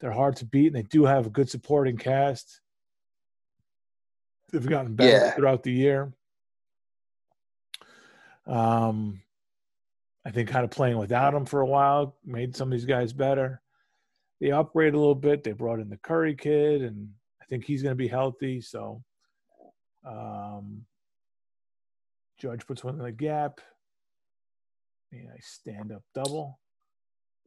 they're 0.00 0.12
hard 0.12 0.36
to 0.36 0.44
beat 0.44 0.68
and 0.68 0.76
they 0.76 0.82
do 0.82 1.04
have 1.04 1.26
a 1.26 1.30
good 1.30 1.48
supporting 1.48 1.96
cast. 1.96 2.60
They've 4.50 4.66
gotten 4.66 4.94
better 4.94 5.10
yeah. 5.10 5.30
throughout 5.32 5.62
the 5.62 5.72
year. 5.72 6.12
Um 8.46 9.22
I 10.24 10.30
think 10.30 10.48
kind 10.48 10.64
of 10.64 10.70
playing 10.70 10.98
without 10.98 11.32
them 11.32 11.46
for 11.46 11.60
a 11.60 11.66
while 11.66 12.16
made 12.24 12.54
some 12.54 12.68
of 12.68 12.72
these 12.72 12.84
guys 12.84 13.12
better. 13.12 13.62
They 14.40 14.48
upgraded 14.48 14.94
a 14.94 14.98
little 14.98 15.14
bit. 15.14 15.42
They 15.42 15.52
brought 15.52 15.80
in 15.80 15.88
the 15.88 15.96
Curry 15.96 16.34
kid 16.34 16.82
and 16.82 17.10
I 17.40 17.44
think 17.46 17.64
he's 17.64 17.82
going 17.82 17.92
to 17.92 17.96
be 17.96 18.08
healthy. 18.08 18.60
So, 18.60 19.02
um, 20.04 20.84
Judge 22.38 22.66
puts 22.66 22.84
one 22.84 22.94
in 22.94 23.02
the 23.02 23.12
gap. 23.12 23.60
Yeah, 25.12 25.30
I 25.34 25.38
stand 25.40 25.92
up 25.92 26.02
double. 26.14 26.58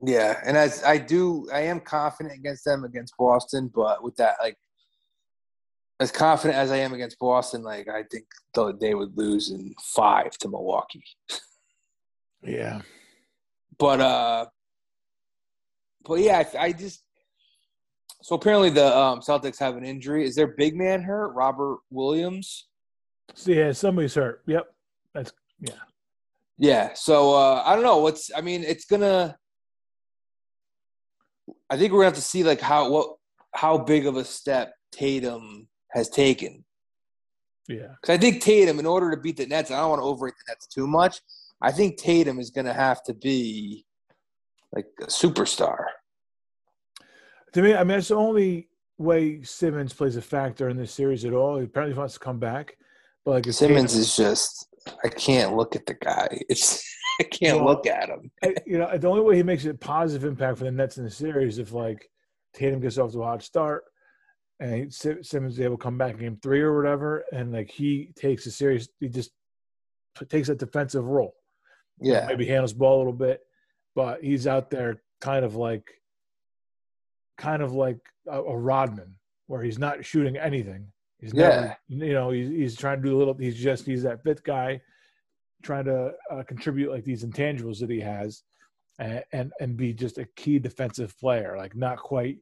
Yeah, 0.04 0.40
and 0.44 0.58
as 0.58 0.84
I 0.84 0.98
do, 0.98 1.48
I 1.54 1.62
am 1.62 1.80
confident 1.80 2.36
against 2.36 2.66
them 2.66 2.84
against 2.84 3.16
Boston, 3.18 3.72
but 3.74 4.04
with 4.04 4.16
that, 4.16 4.36
like, 4.42 4.58
as 6.00 6.12
confident 6.12 6.58
as 6.58 6.72
I 6.72 6.78
am 6.78 6.94
against 6.94 7.20
Boston, 7.20 7.62
like 7.62 7.88
I 7.88 8.04
think 8.04 8.26
they 8.80 8.96
would 8.96 9.16
lose 9.16 9.52
in 9.52 9.76
five 9.80 10.32
to 10.40 10.50
Milwaukee. 10.50 11.04
yeah, 12.44 12.82
but 13.78 14.02
uh, 14.02 14.46
but 16.04 16.20
yeah, 16.20 16.44
I, 16.56 16.58
I 16.58 16.72
just 16.72 17.04
so 18.24 18.36
apparently 18.36 18.72
the 18.72 18.98
um, 18.98 19.20
Celtics 19.20 19.60
have 19.60 19.78
an 19.78 19.86
injury. 19.86 20.26
Is 20.26 20.36
their 20.36 20.48
big 20.48 20.76
man 20.76 21.04
hurt? 21.04 21.34
Robert 21.34 21.80
Williams. 21.92 22.68
So 23.36 23.52
yeah, 23.52 23.72
somebody's 23.72 24.16
hurt. 24.16 24.42
Yep, 24.48 24.66
that's 25.14 25.32
yeah. 25.60 25.74
Yeah. 26.58 26.94
So 26.94 27.34
uh, 27.34 27.64
I 27.66 27.76
don't 27.76 27.84
know. 27.84 27.98
What's 27.98 28.32
I 28.36 28.42
mean, 28.42 28.64
it's 28.64 28.86
gonna. 28.86 29.38
I 31.70 31.78
think 31.78 31.92
we're 31.92 32.00
gonna 32.00 32.10
have 32.10 32.16
to 32.16 32.22
see 32.22 32.44
like 32.44 32.62
how 32.62 32.90
what 32.90 33.16
how 33.54 33.78
big 33.78 34.06
of 34.06 34.16
a 34.16 34.24
step 34.24 34.74
Tatum 34.92 35.68
has 35.90 36.10
taken. 36.10 36.64
Yeah. 37.68 37.88
Because 38.02 38.14
I 38.14 38.18
think 38.18 38.42
Tatum, 38.42 38.80
in 38.80 38.86
order 38.86 39.12
to 39.12 39.18
beat 39.18 39.38
the 39.38 39.46
Nets, 39.46 39.72
I 39.72 39.80
don't 39.80 39.90
want 39.90 40.02
to 40.02 40.06
overrate 40.06 40.34
the 40.38 40.52
Nets 40.52 40.68
too 40.68 40.88
much. 40.88 41.22
I 41.62 41.72
think 41.72 41.98
Tatum 41.98 42.40
is 42.40 42.50
going 42.50 42.66
to 42.66 42.74
have 42.74 43.04
to 43.04 43.14
be 43.14 43.86
like 44.74 44.88
a 45.02 45.06
superstar. 45.06 45.86
To 47.54 47.62
me, 47.62 47.76
I 47.76 47.80
mean, 47.80 47.98
that's 47.98 48.08
the 48.08 48.16
only 48.16 48.70
way 48.98 49.42
Simmons 49.44 49.94
plays 49.94 50.16
a 50.16 50.22
factor 50.22 50.70
in 50.70 50.78
this 50.78 50.94
series 50.94 51.26
at 51.26 51.34
all. 51.34 51.58
He 51.58 51.66
apparently 51.66 51.98
wants 51.98 52.14
to 52.16 52.20
come 52.20 52.40
back, 52.40 52.78
but 53.26 53.32
like 53.32 53.46
Simmons 53.46 53.92
Tatum, 53.92 54.02
is 54.02 54.16
just 54.16 54.68
I 55.04 55.10
can't 55.10 55.56
look 55.56 55.76
at 55.76 55.86
the 55.86 55.96
guy. 55.96 56.40
It's 56.50 56.84
I 57.20 57.24
can't 57.24 57.58
well, 57.58 57.76
look 57.76 57.86
at 57.88 58.10
him. 58.10 58.32
I, 58.44 58.56
you 58.66 58.80
know, 58.80 58.98
the 58.98 59.08
only 59.08 59.22
way 59.22 59.36
he 59.36 59.44
makes 59.44 59.66
a 59.66 59.74
positive 59.74 60.28
impact 60.28 60.58
for 60.58 60.64
the 60.64 60.72
Nets 60.72 60.98
in 60.98 61.04
the 61.04 61.12
series 61.12 61.60
if 61.60 61.72
like 61.72 62.10
Tatum 62.54 62.80
gets 62.80 62.98
off 62.98 63.12
to 63.12 63.22
a 63.22 63.26
hot 63.26 63.44
start 63.44 63.84
and 64.62 64.94
Simmons 64.94 65.54
is 65.54 65.60
able 65.60 65.78
to 65.78 65.84
come 65.84 65.98
back 65.98 66.14
in 66.14 66.20
game 66.20 66.40
three 66.42 66.62
or 66.62 66.78
whatever, 66.78 67.26
and 67.34 67.52
like 67.52 67.72
he 67.72 68.14
takes 68.16 68.46
a 68.46 68.52
serious, 68.52 68.88
he 69.00 69.10
just 69.10 69.32
takes 70.30 70.50
a 70.50 70.56
defensive 70.56 71.04
role. 71.04 71.34
Yeah, 72.00 72.28
maybe 72.28 72.46
handles 72.46 72.74
ball 72.74 72.98
a 72.98 73.00
little 73.00 73.14
bit, 73.14 73.42
but 73.96 74.24
he's 74.24 74.46
out 74.46 74.70
there 74.70 75.02
kind 75.20 75.44
of 75.44 75.56
like, 75.56 75.90
kind 77.40 77.64
of 77.64 77.74
like 77.74 77.98
a, 78.28 78.40
a 78.40 78.56
Rodman, 78.56 79.16
where 79.48 79.64
he's 79.64 79.80
not 79.80 80.06
shooting 80.06 80.38
anything. 80.38 80.88
He's 81.22 81.34
never, 81.36 81.78
yeah. 81.88 82.06
you 82.06 82.14
know, 82.14 82.32
he's, 82.32 82.50
he's 82.50 82.76
trying 82.76 83.02
to 83.02 83.08
do 83.08 83.16
a 83.16 83.20
little. 83.20 83.36
He's 83.36 83.56
just 83.56 83.86
he's 83.86 84.04
that 84.04 84.24
fifth 84.24 84.44
guy, 84.44 84.82
trying 85.62 85.86
to 85.86 86.14
uh, 86.32 86.44
contribute 86.44 86.92
like 86.92 87.06
these 87.06 87.24
intangibles 87.24 87.80
that 87.80 87.92
he 87.92 88.00
has, 88.00 88.44
and, 88.98 89.24
and 89.32 89.54
and 89.60 89.78
be 89.78 89.94
just 89.94 90.18
a 90.18 90.26
key 90.36 90.58
defensive 90.58 91.18
player. 91.20 91.56
Like 91.56 91.76
not 91.76 92.00
quite 92.00 92.40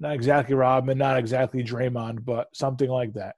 not 0.00 0.14
exactly 0.14 0.54
Rodman, 0.54 0.96
not 0.96 1.18
exactly 1.18 1.62
Draymond, 1.62 2.24
but 2.24 2.48
something 2.56 2.88
like 2.88 3.12
that. 3.12 3.36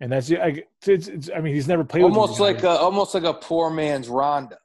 And 0.00 0.12
that's 0.12 0.30
I, 0.30 0.62
it's, 0.86 1.08
it's, 1.08 1.28
I 1.34 1.40
mean, 1.40 1.54
he's 1.54 1.68
never 1.68 1.84
played 1.84 2.04
almost 2.04 2.40
like 2.40 2.62
a, 2.62 2.70
almost 2.70 3.14
like 3.14 3.24
a 3.24 3.34
poor 3.34 3.68
man's 3.68 4.08
Rondo. 4.08 4.56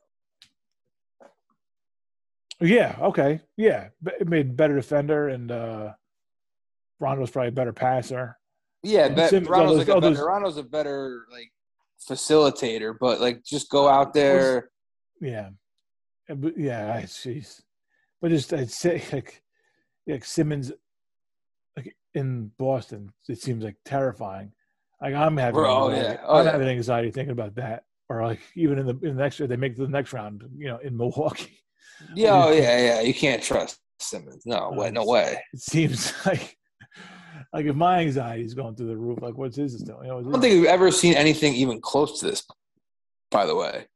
Yeah. 2.61 2.95
Okay. 3.01 3.41
Yeah. 3.57 3.89
It 4.19 4.29
made 4.29 4.55
better 4.55 4.75
defender, 4.75 5.27
and 5.27 5.51
uh, 5.51 5.93
Rondo's 6.99 7.31
probably 7.31 7.49
a 7.49 7.51
better 7.51 7.73
passer. 7.73 8.37
Yeah, 8.85 9.09
but 9.09 9.31
Rondo's, 9.47 9.77
like 9.77 9.87
a 9.89 10.01
better, 10.01 10.25
Rondo's 10.25 10.57
a 10.57 10.63
better 10.63 11.25
like 11.31 11.51
facilitator, 12.07 12.95
but 12.99 13.19
like 13.19 13.43
just 13.43 13.69
go 13.69 13.87
out 13.87 14.13
there. 14.13 14.69
Yeah, 15.21 15.49
yeah. 16.29 17.01
Jeez, 17.01 17.61
but 18.21 18.31
just 18.31 18.53
I'd 18.53 18.71
say 18.71 19.03
like 19.11 19.41
like 20.07 20.25
Simmons 20.25 20.71
like 21.75 21.95
in 22.13 22.51
Boston, 22.57 23.11
it 23.27 23.41
seems 23.41 23.63
like 23.63 23.77
terrifying. 23.85 24.51
Like 25.01 25.13
I'm 25.13 25.37
having, 25.37 25.59
oh, 25.59 25.89
yeah. 25.91 26.17
oh, 26.25 26.37
I'm 26.37 26.45
yeah. 26.45 26.51
having 26.51 26.67
anxiety 26.67 27.11
thinking 27.11 27.31
about 27.31 27.55
that. 27.55 27.83
Or 28.07 28.23
like 28.23 28.39
even 28.55 28.79
in 28.79 28.85
the, 28.85 28.97
in 29.01 29.15
the 29.15 29.23
next 29.23 29.39
year, 29.39 29.47
they 29.47 29.55
make 29.55 29.75
the 29.75 29.87
next 29.87 30.13
round, 30.13 30.43
you 30.57 30.67
know, 30.67 30.77
in 30.77 30.95
Milwaukee. 30.95 31.59
Yeah, 32.13 32.45
oh, 32.45 32.51
yeah, 32.53 32.79
yeah. 32.79 33.01
You 33.01 33.13
can't 33.13 33.41
trust 33.41 33.79
Simmons. 33.99 34.43
No 34.45 34.71
way, 34.71 34.91
no 34.91 35.05
way. 35.05 35.41
It 35.53 35.59
seems 35.59 36.13
like 36.25 36.57
like 37.53 37.65
if 37.65 37.75
my 37.75 37.99
anxiety 37.99 38.43
is 38.43 38.53
going 38.53 38.75
through 38.75 38.87
the 38.87 38.97
roof, 38.97 39.19
like 39.21 39.37
what's 39.37 39.55
his 39.55 39.79
still? 39.79 39.99
You 40.01 40.09
know, 40.09 40.19
I 40.19 40.23
don't 40.23 40.41
think 40.41 40.61
we've 40.61 40.65
ever 40.65 40.91
seen 40.91 41.13
anything 41.13 41.53
even 41.55 41.81
close 41.81 42.19
to 42.19 42.27
this. 42.27 42.45
By 43.31 43.45
the 43.45 43.55
way, 43.55 43.87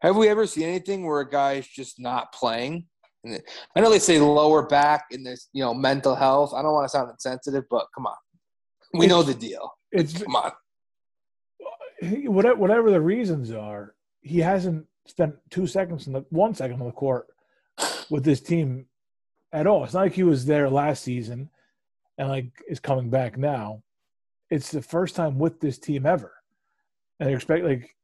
have 0.00 0.16
we 0.16 0.28
ever 0.28 0.46
seen 0.46 0.64
anything 0.64 1.06
where 1.06 1.20
a 1.20 1.28
guy's 1.28 1.66
just 1.66 2.00
not 2.00 2.32
playing? 2.32 2.86
I 3.26 3.80
know 3.80 3.90
they 3.90 3.98
say 3.98 4.20
lower 4.20 4.66
back 4.66 5.06
in 5.10 5.24
this, 5.24 5.48
you 5.52 5.62
know, 5.62 5.74
mental 5.74 6.14
health. 6.14 6.54
I 6.54 6.62
don't 6.62 6.72
want 6.72 6.84
to 6.84 6.88
sound 6.88 7.10
insensitive, 7.10 7.64
but 7.68 7.86
come 7.94 8.06
on, 8.06 8.16
we 8.94 9.06
it's, 9.06 9.10
know 9.10 9.22
the 9.22 9.34
deal. 9.34 9.72
It's 9.90 10.22
come 10.22 10.36
on. 10.36 10.52
Whatever, 12.02 12.56
whatever 12.56 12.90
the 12.90 13.00
reasons 13.00 13.50
are, 13.50 13.94
he 14.20 14.38
hasn't 14.38 14.86
spent 15.06 15.34
two 15.50 15.66
seconds 15.66 16.06
in 16.06 16.12
the 16.12 16.24
one 16.30 16.54
second 16.54 16.80
on 16.80 16.86
the 16.86 16.92
court 16.92 17.26
with 18.10 18.22
this 18.22 18.40
team 18.40 18.86
at 19.52 19.66
all. 19.66 19.84
It's 19.84 19.94
not 19.94 20.02
like 20.02 20.12
he 20.12 20.22
was 20.22 20.44
there 20.46 20.68
last 20.68 21.02
season 21.02 21.50
and 22.18 22.28
like 22.28 22.50
is 22.68 22.80
coming 22.80 23.10
back 23.10 23.36
now. 23.36 23.82
It's 24.50 24.70
the 24.70 24.82
first 24.82 25.16
time 25.16 25.38
with 25.38 25.60
this 25.60 25.78
team 25.78 26.06
ever, 26.06 26.32
and 27.18 27.28
I 27.28 27.32
expect 27.32 27.64
like 27.64 27.94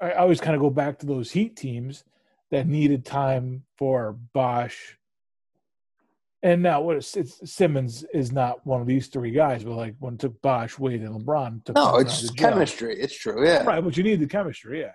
I 0.00 0.12
always 0.12 0.40
kind 0.40 0.56
of 0.56 0.60
go 0.60 0.70
back 0.70 0.98
to 0.98 1.06
those 1.06 1.30
Heat 1.30 1.56
teams 1.56 2.04
that 2.50 2.66
needed 2.66 3.04
time 3.04 3.64
for 3.76 4.16
Bosh. 4.32 4.98
And 6.44 6.60
now 6.60 6.80
what 6.80 6.96
it's, 6.96 7.16
it's, 7.16 7.50
Simmons 7.50 8.04
is 8.12 8.32
not 8.32 8.66
one 8.66 8.80
of 8.80 8.86
these 8.88 9.06
three 9.06 9.30
guys, 9.30 9.62
but 9.62 9.76
like 9.76 9.94
when 10.00 10.14
it 10.14 10.20
took 10.20 10.42
Bosh, 10.42 10.76
Wade, 10.76 11.02
and 11.02 11.14
LeBron. 11.14 11.64
Took 11.64 11.76
no, 11.76 11.96
it's 11.96 12.28
chemistry. 12.32 12.98
It's 12.98 13.16
true, 13.16 13.46
yeah. 13.46 13.62
Right, 13.62 13.82
but 13.82 13.96
you 13.96 14.02
need 14.02 14.18
the 14.18 14.26
chemistry, 14.26 14.80
yeah. 14.80 14.92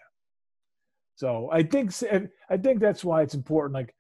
So 1.16 1.50
I 1.52 1.64
think 1.64 1.94
I 2.50 2.58
think 2.58 2.82
that's 2.82 3.04
why 3.04 3.22
it's 3.22 3.34
important. 3.34 3.74
Like, 3.74 3.96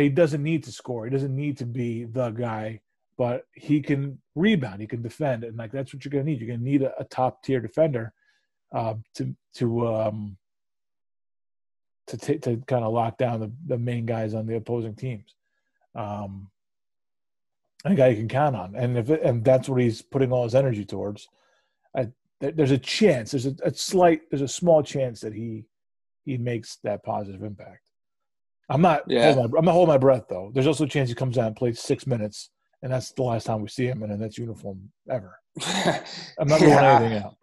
he 0.00 0.08
doesn't 0.08 0.42
need 0.42 0.64
to 0.64 0.72
score. 0.72 1.04
He 1.04 1.10
doesn't 1.10 1.34
need 1.34 1.58
to 1.58 1.66
be 1.66 2.04
the 2.04 2.30
guy, 2.30 2.80
but 3.18 3.46
he 3.54 3.80
can 3.80 4.18
rebound. 4.34 4.80
He 4.80 4.86
can 4.86 5.02
defend, 5.02 5.44
and 5.44 5.56
like 5.56 5.72
that's 5.72 5.92
what 5.92 6.04
you're 6.04 6.10
gonna 6.10 6.24
need. 6.24 6.40
You're 6.40 6.56
gonna 6.56 6.64
need 6.64 6.82
a, 6.82 6.98
a 6.98 7.04
top 7.04 7.42
tier 7.42 7.60
defender 7.60 8.12
uh, 8.72 8.94
to 9.14 9.34
to 9.54 9.94
um, 9.94 10.36
to 12.06 12.16
t- 12.16 12.38
to 12.38 12.56
kind 12.66 12.84
of 12.84 12.92
lock 12.92 13.18
down 13.18 13.40
the, 13.40 13.52
the 13.66 13.78
main 13.78 14.06
guys 14.06 14.34
on 14.34 14.46
the 14.46 14.56
opposing 14.56 14.94
teams. 14.94 15.34
Um, 15.94 16.48
a 17.84 17.94
guy 17.94 18.08
you 18.08 18.16
can 18.16 18.28
count 18.28 18.56
on, 18.56 18.74
and 18.76 18.96
if 18.96 19.10
it, 19.10 19.22
and 19.22 19.44
that's 19.44 19.68
what 19.68 19.80
he's 19.80 20.02
putting 20.02 20.32
all 20.32 20.44
his 20.44 20.54
energy 20.54 20.84
towards. 20.84 21.28
I, 21.96 22.08
there's 22.40 22.70
a 22.70 22.78
chance. 22.78 23.32
There's 23.32 23.46
a, 23.46 23.54
a, 23.62 23.74
slight. 23.74 24.22
There's 24.30 24.42
a 24.42 24.48
small 24.48 24.82
chance 24.82 25.20
that 25.20 25.34
he 25.34 25.64
he 26.24 26.38
makes 26.38 26.76
that 26.84 27.02
positive 27.02 27.42
impact. 27.42 27.91
I'm 28.68 28.80
not. 28.80 29.02
Yeah. 29.06 29.34
My, 29.34 29.58
I'm 29.58 29.64
not 29.64 29.72
holding 29.72 29.92
my 29.92 29.98
breath 29.98 30.24
though. 30.28 30.50
There's 30.54 30.66
also 30.66 30.84
a 30.84 30.88
chance 30.88 31.08
he 31.08 31.14
comes 31.14 31.38
out 31.38 31.46
and 31.46 31.56
plays 31.56 31.80
six 31.80 32.06
minutes, 32.06 32.50
and 32.82 32.92
that's 32.92 33.12
the 33.12 33.22
last 33.22 33.44
time 33.44 33.62
we 33.62 33.68
see 33.68 33.86
him 33.86 34.02
in 34.02 34.18
Nets 34.18 34.38
uniform 34.38 34.90
ever. 35.10 35.38
I'm 36.38 36.48
not 36.48 36.60
yeah, 36.60 36.98
anything 36.98 37.18
out. 37.18 37.36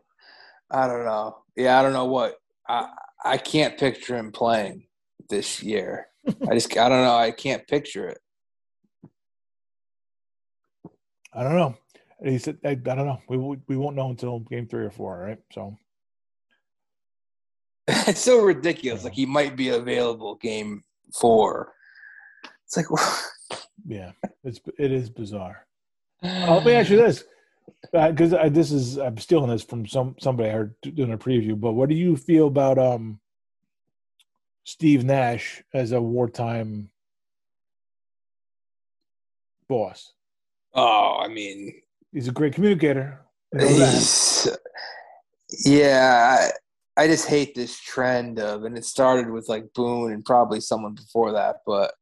I 0.72 0.88
don't 0.88 1.06
know. 1.06 1.38
Yeah, 1.56 1.80
I 1.80 1.84
don't 1.84 1.94
know 1.94 2.06
what. 2.06 2.36
I, 2.68 2.90
I 3.24 3.38
can't 3.38 3.78
picture 3.78 4.18
him 4.18 4.32
playing 4.32 4.88
this 5.30 5.62
year. 5.62 6.08
I 6.28 6.54
just 6.54 6.76
I 6.78 6.90
don't 6.90 7.04
know. 7.04 7.16
I 7.16 7.32
can't 7.32 7.68
picture 7.68 8.08
it. 8.10 8.20
I 11.34 11.44
don't 11.44 11.56
know. 11.56 11.76
He 12.24 12.38
said 12.38 12.58
I, 12.64 12.70
I 12.70 12.76
don't 12.76 13.06
know. 13.06 13.22
We 13.28 13.38
we 13.68 13.78
won't 13.78 13.96
know 13.96 14.10
until 14.10 14.40
game 14.40 14.68
three 14.68 14.86
or 14.86 14.91
four, 14.91 15.20
right? 15.20 15.40
So 15.54 15.78
it's 17.88 18.22
so 18.22 18.41
ridiculous. 18.41 19.04
Like 19.04 19.14
he 19.14 19.26
might 19.26 19.56
be 19.56 19.70
available 19.70 20.36
game 20.36 20.84
four. 21.14 21.73
It's 22.65 22.77
like 22.77 22.86
yeah, 23.88 24.11
it's 24.44 24.60
it 24.77 24.91
is 24.91 25.10
bizarre. 25.10 25.65
Uh, 26.23 26.56
let 26.56 26.65
me 26.65 26.73
ask 26.73 26.90
you 26.90 26.98
this 26.98 27.23
because 27.94 28.34
uh, 28.34 28.49
this 28.49 28.72
is 28.72 28.98
I'm 28.98 29.18
stealing 29.18 29.49
this 29.49 29.64
from 29.64 29.88
some 29.88 30.15
somebody 30.19 30.49
I 30.49 30.53
heard 30.53 30.76
doing 30.81 31.14
a 31.14 31.18
preview. 31.18 31.60
But 31.60 31.73
what 31.73 31.90
do 31.90 31.95
you 31.95 32.18
feel 32.18 32.48
about 32.48 32.77
um 32.77 33.19
Steve 34.64 35.03
Nash 35.03 35.64
as 35.73 35.91
a 35.91 36.02
wartime 36.02 36.90
boss? 39.68 40.14
Oh, 40.73 41.18
I 41.19 41.27
mean, 41.27 41.81
he's 42.11 42.27
a 42.27 42.31
great 42.31 42.53
communicator. 42.53 43.22
yeah, 45.65 46.52
I, 47.03 47.07
just 47.07 47.27
hate 47.27 47.55
this 47.55 47.80
trend 47.80 48.39
of, 48.39 48.63
and 48.63 48.77
it 48.77 48.85
started 48.85 49.31
with 49.31 49.47
like 49.49 49.65
Boone 49.73 50.11
and 50.11 50.23
probably 50.23 50.61
someone 50.61 50.95
before 50.95 51.31
that, 51.34 51.57
but 51.65 51.93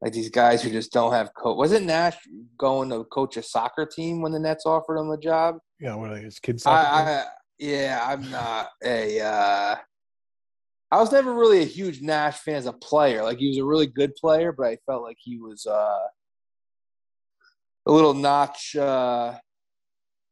like 0.00 0.12
these 0.12 0.30
guys 0.30 0.62
who 0.62 0.70
just 0.70 0.92
don't 0.92 1.12
have 1.12 1.32
coach. 1.34 1.56
Wasn't 1.56 1.86
Nash 1.86 2.16
going 2.58 2.90
to 2.90 3.04
coach 3.04 3.36
a 3.36 3.42
soccer 3.42 3.86
team 3.86 4.20
when 4.20 4.32
the 4.32 4.38
Nets 4.38 4.66
offered 4.66 4.98
him 4.98 5.10
a 5.10 5.18
job? 5.18 5.56
Yeah, 5.80 5.94
what 5.94 6.10
are 6.10 6.18
his 6.18 6.38
kids? 6.38 6.66
I, 6.66 6.72
I, 6.72 7.24
yeah, 7.58 8.00
I'm 8.06 8.30
not 8.30 8.68
a. 8.84 9.20
Uh, 9.20 9.76
I 10.90 11.00
was 11.00 11.12
never 11.12 11.34
really 11.34 11.62
a 11.62 11.66
huge 11.66 12.00
Nash 12.00 12.38
fan 12.38 12.56
as 12.56 12.66
a 12.66 12.72
player. 12.72 13.22
Like 13.22 13.38
he 13.38 13.48
was 13.48 13.58
a 13.58 13.64
really 13.64 13.86
good 13.86 14.14
player, 14.14 14.52
but 14.52 14.66
I 14.66 14.78
felt 14.86 15.02
like 15.02 15.18
he 15.18 15.38
was 15.38 15.66
uh, 15.66 16.06
a 17.86 17.92
little 17.92 18.14
notch. 18.14 18.76
Uh, 18.76 19.34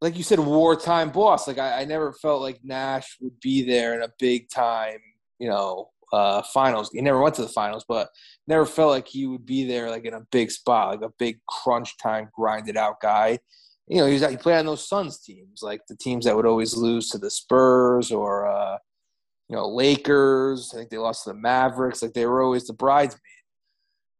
like 0.04 0.18
you 0.18 0.22
said, 0.22 0.38
wartime 0.38 1.08
boss. 1.08 1.48
Like 1.48 1.58
I, 1.58 1.80
I 1.80 1.84
never 1.86 2.12
felt 2.12 2.42
like 2.42 2.60
Nash 2.62 3.16
would 3.22 3.40
be 3.40 3.64
there 3.64 3.94
in 3.94 4.02
a 4.02 4.12
big 4.18 4.50
time, 4.50 4.98
you 5.38 5.48
know, 5.48 5.88
uh, 6.12 6.42
finals. 6.42 6.90
He 6.92 7.00
never 7.00 7.22
went 7.22 7.34
to 7.36 7.42
the 7.42 7.48
finals, 7.48 7.86
but 7.88 8.10
never 8.46 8.66
felt 8.66 8.90
like 8.90 9.08
he 9.08 9.26
would 9.26 9.46
be 9.46 9.66
there 9.66 9.88
like 9.88 10.04
in 10.04 10.12
a 10.12 10.26
big 10.30 10.50
spot, 10.50 10.90
like 10.90 11.08
a 11.08 11.14
big 11.18 11.40
crunch 11.48 11.96
time, 11.96 12.28
grinded 12.34 12.76
out 12.76 13.00
guy. 13.00 13.38
you 13.88 13.96
know, 13.96 14.06
he 14.06 14.12
was 14.12 14.28
he 14.28 14.36
played 14.36 14.58
on 14.58 14.66
those 14.66 14.86
Suns 14.86 15.20
teams, 15.20 15.62
like 15.62 15.80
the 15.88 15.96
teams 15.96 16.26
that 16.26 16.36
would 16.36 16.46
always 16.46 16.76
lose 16.76 17.08
to 17.08 17.18
the 17.18 17.30
Spurs 17.30 18.12
or 18.12 18.46
uh, 18.46 18.76
you 19.48 19.56
know 19.56 19.66
Lakers. 19.66 20.70
I 20.74 20.76
think 20.76 20.90
they 20.90 20.98
lost 20.98 21.24
to 21.24 21.30
the 21.30 21.38
Mavericks. 21.38 22.02
Like 22.02 22.12
they 22.12 22.26
were 22.26 22.42
always 22.42 22.66
the 22.66 22.74
bridesmaid. 22.74 23.20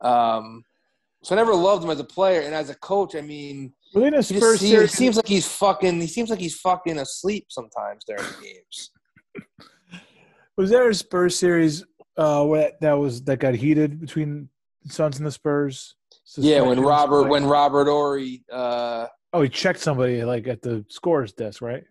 Um, 0.00 0.64
so 1.22 1.34
I 1.34 1.38
never 1.38 1.54
loved 1.54 1.84
him 1.84 1.90
as 1.90 2.00
a 2.00 2.04
player 2.04 2.40
and 2.40 2.54
as 2.54 2.70
a 2.70 2.74
coach. 2.74 3.14
I 3.14 3.20
mean, 3.20 3.74
Within 3.94 4.14
his 4.14 4.28
he, 4.28 4.40
first 4.40 4.60
seems, 4.60 4.70
series, 4.70 4.90
he 4.90 4.96
seems 4.96 5.16
like 5.16 5.28
he's 5.28 5.46
fucking. 5.46 6.00
He 6.00 6.06
seems 6.06 6.30
like 6.30 6.40
he's 6.40 6.58
fucking 6.58 6.98
asleep 6.98 7.46
sometimes 7.48 8.04
during 8.04 8.24
the 8.24 8.42
games. 8.42 8.90
was 10.56 10.70
there 10.70 10.88
a 10.88 10.94
Spurs 10.94 11.38
series 11.38 11.84
uh, 12.16 12.44
that 12.80 12.92
was 12.92 13.22
that 13.22 13.38
got 13.38 13.54
heated 13.54 14.00
between 14.00 14.48
the 14.84 14.92
Suns 14.92 15.18
and 15.18 15.26
the 15.26 15.30
Spurs? 15.30 15.94
Yeah, 16.36 16.62
when 16.62 16.80
Robert 16.80 17.28
when 17.28 17.46
Robert 17.46 17.86
Horry. 17.86 18.44
Uh, 18.50 19.06
oh, 19.32 19.42
he 19.42 19.48
checked 19.48 19.80
somebody 19.80 20.24
like 20.24 20.48
at 20.48 20.62
the 20.62 20.84
scores 20.88 21.32
desk, 21.32 21.62
right? 21.62 21.84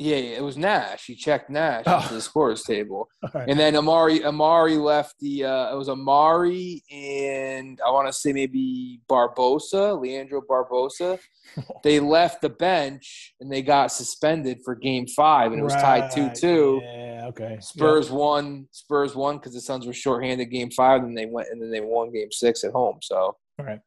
Yeah, 0.00 0.16
yeah, 0.16 0.36
it 0.38 0.42
was 0.42 0.56
Nash. 0.56 1.06
He 1.06 1.14
checked 1.14 1.48
Nash 1.50 1.84
Oh. 1.86 2.04
to 2.08 2.14
the 2.14 2.20
scores 2.20 2.64
table, 2.64 3.08
Right. 3.32 3.48
and 3.48 3.58
then 3.58 3.74
Amar'e 3.74 4.22
Amar'e 4.24 4.76
left 4.82 5.14
the. 5.20 5.44
Uh, 5.44 5.72
it 5.72 5.76
was 5.76 5.88
Amar'e 5.88 6.80
and 6.90 7.80
I 7.86 7.90
want 7.92 8.08
to 8.08 8.12
say 8.12 8.32
maybe 8.32 9.00
Barbosa, 9.08 10.00
Leandro 10.00 10.40
Barbosa. 10.40 11.20
they 11.84 12.00
left 12.00 12.42
the 12.42 12.48
bench 12.48 13.34
and 13.40 13.52
they 13.52 13.62
got 13.62 13.92
suspended 13.92 14.58
for 14.64 14.74
Game 14.74 15.06
Five, 15.06 15.52
and 15.52 15.60
it 15.60 15.64
was 15.64 15.74
tied 15.74 16.10
two 16.10 16.28
two. 16.34 16.80
Yeah, 16.82 17.26
okay. 17.28 17.58
Spurs 17.60 18.10
won. 18.10 18.66
Spurs 18.72 19.14
won 19.14 19.36
because 19.36 19.54
the 19.54 19.60
Suns 19.60 19.86
were 19.86 19.92
shorthanded 19.92 20.50
Game 20.50 20.72
Five, 20.72 21.04
and 21.04 21.16
they 21.16 21.26
went 21.26 21.48
and 21.52 21.62
then 21.62 21.70
they 21.70 21.80
won 21.80 22.12
Game 22.12 22.32
Six 22.32 22.64
at 22.64 22.72
home. 22.72 22.98
So 23.00 23.36
Yeah. 23.60 23.64
All 23.64 23.70
right. 23.70 23.80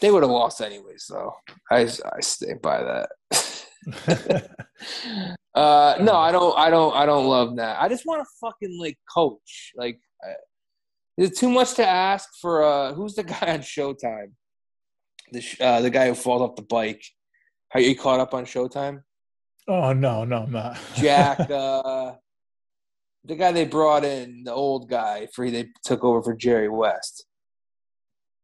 they 0.00 0.10
would 0.10 0.22
have 0.22 0.30
lost 0.30 0.60
anyways. 0.60 1.06
Though 1.08 1.32
I 1.70 1.88
I 2.12 2.20
stay 2.20 2.52
by 2.62 2.82
that. 2.82 3.08
uh, 5.54 5.94
no, 6.00 6.14
I 6.16 6.32
don't. 6.32 6.58
I 6.58 6.70
don't. 6.70 6.94
I 6.94 7.06
don't 7.06 7.26
love 7.26 7.56
that. 7.56 7.80
I 7.80 7.88
just 7.88 8.06
want 8.06 8.22
to 8.22 8.26
fucking 8.40 8.78
like 8.80 8.98
coach. 9.12 9.72
Like, 9.76 9.98
I, 10.22 10.30
is 11.16 11.30
it 11.30 11.36
too 11.36 11.48
much 11.48 11.74
to 11.74 11.86
ask 11.86 12.28
for? 12.40 12.62
Uh, 12.64 12.92
who's 12.94 13.14
the 13.14 13.22
guy 13.24 13.54
on 13.54 13.60
Showtime? 13.60 14.32
The 15.32 15.40
sh- 15.40 15.60
uh, 15.60 15.80
the 15.80 15.90
guy 15.90 16.08
who 16.08 16.14
falls 16.14 16.42
off 16.42 16.56
the 16.56 16.62
bike. 16.62 17.02
Are 17.74 17.80
you 17.80 17.96
caught 17.96 18.20
up 18.20 18.34
on 18.34 18.44
Showtime? 18.44 19.02
oh 19.68 19.92
no, 19.92 20.24
no, 20.24 20.44
I'm 20.44 20.50
not. 20.52 20.78
Jack, 20.96 21.40
uh, 21.50 22.12
the 23.24 23.36
guy 23.36 23.52
they 23.52 23.66
brought 23.66 24.04
in, 24.04 24.44
the 24.44 24.52
old 24.52 24.88
guy, 24.88 25.28
for 25.34 25.50
they 25.50 25.68
took 25.84 26.02
over 26.04 26.22
for 26.22 26.34
Jerry 26.34 26.68
West. 26.70 27.26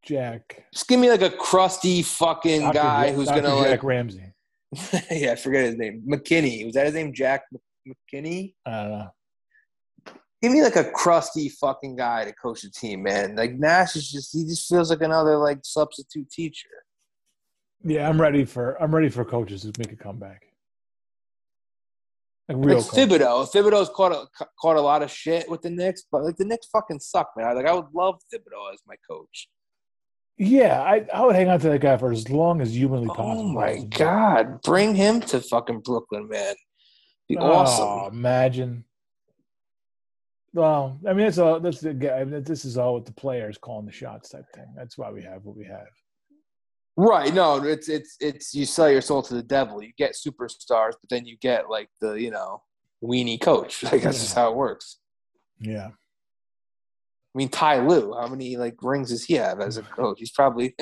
Jack. 0.03 0.67
Just 0.75 0.87
give 0.87 1.01
me 1.01 1.11
like 1.11 1.23
a 1.23 1.31
crusty 1.31 2.03
fucking 2.03 2.61
Dr. 2.61 2.75
guy 2.75 3.07
Ja- 3.07 3.13
who's 3.15 3.29
Dr. 3.29 3.41
gonna 3.41 3.63
Jack 3.63 3.71
like. 3.71 3.83
Ramsay. 3.83 4.34
yeah, 5.11 5.33
I 5.33 5.37
forget 5.37 5.65
his 5.65 5.77
name. 5.77 6.03
McKinney. 6.09 6.65
Was 6.65 6.75
that 6.75 6.87
his 6.87 6.95
name? 6.95 7.13
Jack 7.13 7.45
McKinney. 7.87 8.55
I 8.67 8.71
don't 8.71 8.91
know. 8.91 9.11
Give 10.43 10.53
me 10.53 10.63
like 10.63 10.77
a 10.77 10.85
crusty 10.91 11.49
fucking 11.49 11.97
guy 11.97 12.25
to 12.27 12.33
coach 12.35 12.63
the 12.63 12.71
team, 12.71 13.03
man. 13.03 13.35
Like 13.37 13.55
Nash 13.55 13.97
is 13.97 14.11
just 14.11 14.33
he 14.33 14.45
just 14.45 14.69
feels 14.69 14.91
like 14.91 15.01
another 15.01 15.39
like 15.39 15.61
substitute 15.63 16.31
teacher. 16.31 16.69
Yeah, 17.83 18.09
I'm 18.09 18.21
ready 18.21 18.45
for 18.45 18.81
I'm 18.83 18.95
ready 18.95 19.09
for 19.09 19.25
coaches 19.25 19.63
to 19.63 19.73
make 19.79 19.93
a 19.93 19.97
comeback. 19.97 20.43
Like 22.49 22.59
real 22.61 22.77
Like 22.77 22.87
coaches. 22.89 23.07
Thibodeau. 23.09 23.51
Thibodeau's 23.51 23.91
caught 23.95 24.13
a 24.13 24.27
caught 24.61 24.77
a 24.77 24.81
lot 24.81 25.03
of 25.03 25.11
shit 25.11 25.49
with 25.49 25.63
the 25.63 25.71
Knicks, 25.71 26.05
but 26.13 26.23
like 26.23 26.37
the 26.37 26.45
Knicks 26.45 26.67
fucking 26.67 27.01
suck, 27.01 27.31
man. 27.37 27.57
Like 27.57 27.67
I 27.67 27.73
would 27.73 27.93
love 27.95 28.21
Thibodeau 28.33 28.73
as 28.73 28.81
my 28.87 28.97
coach. 29.09 29.49
Yeah, 30.37 30.83
I, 30.83 31.07
I 31.15 31.25
would 31.25 31.37
hang 31.37 31.49
on 31.49 31.61
to 31.61 31.69
that 31.71 31.81
guy 31.81 31.97
for 31.97 32.11
as 32.11 32.29
long 32.29 32.61
as 32.61 32.75
humanly 32.77 33.07
oh 33.11 33.15
possible. 33.15 33.41
Oh 33.41 33.49
my 33.53 33.85
god, 33.85 34.63
bring 34.63 34.95
him 34.95 35.21
to 35.23 35.41
fucking 35.41 35.81
Brooklyn, 35.81 36.29
man. 36.29 36.55
Be 37.29 37.37
Oh, 37.39 37.53
awesome. 37.53 38.15
imagine. 38.17 38.85
Well, 40.53 40.99
I 41.07 41.13
mean, 41.15 41.27
that's 41.27 41.39
all. 41.39 41.59
That's 41.61 41.81
the 41.81 41.95
guy. 41.95 42.23
This 42.25 42.65
is 42.65 42.77
all 42.79 42.95
with 42.95 43.07
the 43.07 43.13
players 43.13 43.59
calling 43.59 43.87
the 43.87 43.93
shots 43.93 44.29
type 44.31 44.45
thing. 44.55 44.67
That's 44.77 44.97
why 44.99 45.11
we 45.11 45.23
have 45.23 45.45
what 45.45 45.57
we 45.57 45.65
have. 45.65 45.87
Right? 46.97 47.35
No, 47.35 47.63
it's 47.65 47.89
it's 47.89 48.17
it's 48.21 48.55
you 48.55 48.65
sell 48.67 48.89
your 48.91 49.01
soul 49.01 49.23
to 49.23 49.35
the 49.35 49.43
devil. 49.43 49.83
You 49.83 49.93
get 49.99 50.13
superstars, 50.15 50.93
but 51.01 51.11
then 51.11 51.27
you 51.27 51.37
get 51.39 51.69
like 51.71 51.89
the 52.01 52.13
you 52.13 52.31
know 52.31 52.63
weenie 53.03 53.41
coach. 53.41 53.83
Like 53.91 54.03
that's 54.03 54.21
just 54.21 54.35
how 54.37 54.51
it 54.51 54.57
works. 54.57 54.99
Yeah, 55.61 55.91
I 57.35 57.39
mean, 57.39 57.49
Ty 57.49 57.81
Lue, 57.81 58.15
how 58.19 58.29
many 58.29 58.57
like 58.57 58.77
rings 58.83 59.11
does 59.11 59.25
he 59.25 59.35
have 59.35 59.61
as 59.61 59.77
a 59.77 59.83
coach? 59.83 60.19
He's 60.21 60.31
probably 60.31 60.75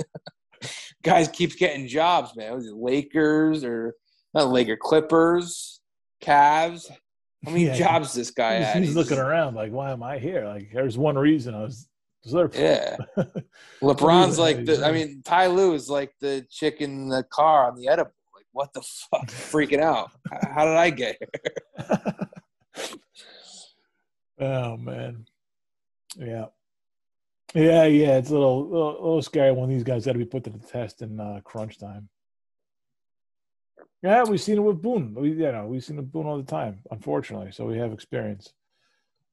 guys 1.02 1.28
keeps 1.28 1.54
getting 1.54 1.88
jobs, 1.88 2.36
man. 2.36 2.54
Was 2.54 2.66
it 2.66 2.74
Lakers 2.76 3.64
or 3.64 3.94
not 4.34 4.48
Laker 4.50 4.76
Clippers, 4.76 5.80
Cavs? 6.22 6.90
How 7.44 7.50
many 7.50 7.66
Yeah. 7.66 7.74
jobs 7.74 8.12
this 8.12 8.30
guy 8.30 8.58
he's, 8.58 8.66
had? 8.66 8.82
he's 8.82 8.94
looking 8.94 9.18
around 9.18 9.54
like, 9.54 9.72
why 9.72 9.90
am 9.92 10.02
I 10.02 10.18
here? 10.18 10.46
Like, 10.46 10.70
there's 10.72 10.98
one 10.98 11.16
reason 11.16 11.54
I 11.54 11.62
was. 11.62 11.88
Yeah. 12.24 12.96
LeBron's 13.82 14.38
like 14.38 14.64
the. 14.64 14.86
I 14.86 14.92
mean, 14.92 15.22
Ty 15.24 15.48
Lue 15.48 15.74
is 15.74 15.90
like 15.90 16.12
the 16.20 16.46
chick 16.50 16.80
in 16.80 17.08
the 17.08 17.24
car 17.24 17.66
on 17.66 17.74
the 17.76 17.88
edible. 17.88 18.12
Like, 18.32 18.46
what 18.52 18.72
the 18.72 18.82
fuck? 18.82 19.26
Freaking 19.26 19.80
out. 19.80 20.12
How 20.54 20.64
did 20.64 20.76
I 20.76 20.90
get 20.90 21.16
here? 21.18 22.14
oh 24.40 24.76
man, 24.76 25.26
yeah, 26.18 26.46
yeah, 27.54 27.84
yeah. 27.84 28.16
It's 28.16 28.30
a 28.30 28.34
little, 28.34 28.68
little, 28.68 28.92
little 28.92 29.22
scary 29.22 29.52
when 29.52 29.68
these 29.68 29.84
guys 29.84 30.06
got 30.06 30.12
to 30.12 30.18
be 30.18 30.24
put 30.24 30.44
to 30.44 30.50
the 30.50 30.58
test 30.58 31.02
in 31.02 31.18
uh, 31.20 31.40
crunch 31.44 31.78
time. 31.78 32.08
Yeah, 34.02 34.24
we've 34.24 34.40
seen 34.40 34.56
it 34.56 34.62
with 34.62 34.82
Boone. 34.82 35.14
We, 35.14 35.30
you 35.30 35.52
know, 35.52 35.66
we've 35.66 35.84
seen 35.84 35.96
it 35.96 36.00
with 36.00 36.12
Boone 36.12 36.26
all 36.26 36.36
the 36.36 36.42
time. 36.42 36.80
Unfortunately, 36.90 37.52
so 37.52 37.66
we 37.66 37.78
have 37.78 37.92
experience 37.92 38.52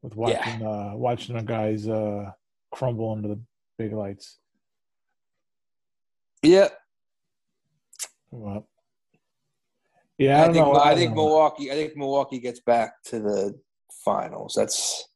with 0.01 0.15
watching, 0.15 0.65
uh, 0.65 0.91
watching 0.95 1.35
the 1.35 1.41
guys 1.41 1.87
uh, 1.87 2.31
crumble 2.71 3.11
under 3.11 3.29
the 3.29 3.39
big 3.77 3.93
lights. 3.93 4.37
Yeah, 6.43 6.69
Well, 8.31 8.67
yeah, 10.17 10.37
I, 10.37 10.41
I, 10.41 10.45
don't 10.45 10.53
think 10.53 10.65
know. 10.65 10.73
I 10.73 10.89
don't 10.89 10.97
think 10.97 11.09
know. 11.11 11.15
Milwaukee. 11.15 11.71
I 11.71 11.75
think 11.75 11.97
Milwaukee 11.97 12.39
gets 12.39 12.59
back 12.59 13.01
to 13.05 13.19
the 13.19 13.59
finals. 14.05 14.53
That's. 14.55 15.08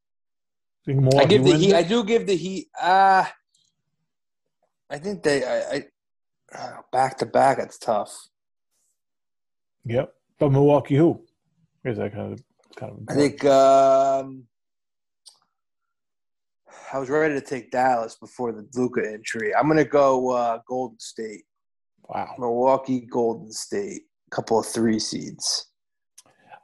Think 0.86 1.16
I 1.16 1.26
give 1.26 1.44
the 1.44 1.56
Heat. 1.56 1.70
it? 1.72 1.76
I 1.76 1.84
do 1.84 2.04
give 2.04 2.28
the 2.28 2.36
Heat. 2.36 2.68
Uh 2.82 3.26
I 4.90 5.00
think 5.00 5.24
they. 5.24 5.44
I, 5.44 5.86
I 6.54 6.80
back 6.92 7.18
to 7.18 7.26
back. 7.26 7.58
It's 7.58 7.80
tough. 7.80 8.16
Yep, 9.86 10.14
but 10.40 10.52
Milwaukee, 10.52 10.96
who? 10.96 11.26
Is 11.84 11.98
that 11.98 12.14
kind 12.14 12.34
of 12.34 12.44
kind 12.76 12.92
of? 12.92 13.00
I 13.10 13.16
think. 13.16 13.44
um 13.46 14.44
I 16.94 17.00
was 17.00 17.10
ready 17.10 17.34
to 17.34 17.42
take 17.42 17.72
Dallas 17.72 18.16
before 18.16 18.52
the 18.52 18.68
Luka 18.76 19.02
entry. 19.12 19.56
I'm 19.56 19.68
gonna 19.68 19.84
go 19.84 20.30
uh, 20.30 20.60
Golden 20.68 21.00
State, 21.00 21.44
Wow, 22.08 22.36
Milwaukee, 22.38 23.02
Golden 23.02 23.52
State. 23.52 24.04
Couple 24.30 24.60
of 24.60 24.66
three 24.66 25.00
seeds. 25.00 25.68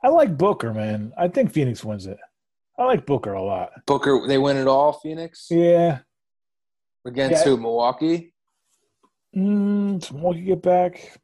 I 0.03 0.09
like 0.09 0.37
Booker, 0.37 0.73
man. 0.73 1.13
I 1.17 1.27
think 1.27 1.51
Phoenix 1.51 1.83
wins 1.83 2.05
it. 2.07 2.17
I 2.79 2.85
like 2.85 3.05
Booker 3.05 3.33
a 3.33 3.43
lot. 3.43 3.71
Booker. 3.85 4.25
They 4.25 4.37
win 4.37 4.55
it 4.55 4.67
all. 4.67 4.93
Phoenix 4.93 5.47
Yeah. 5.51 5.99
against 7.05 7.45
Yeah. 7.45 7.51
who? 7.51 7.57
Milwaukee. 7.57 8.33
Mm, 9.35 10.11
Milwaukee 10.13 10.41
get 10.41 10.61
back? 10.61 11.19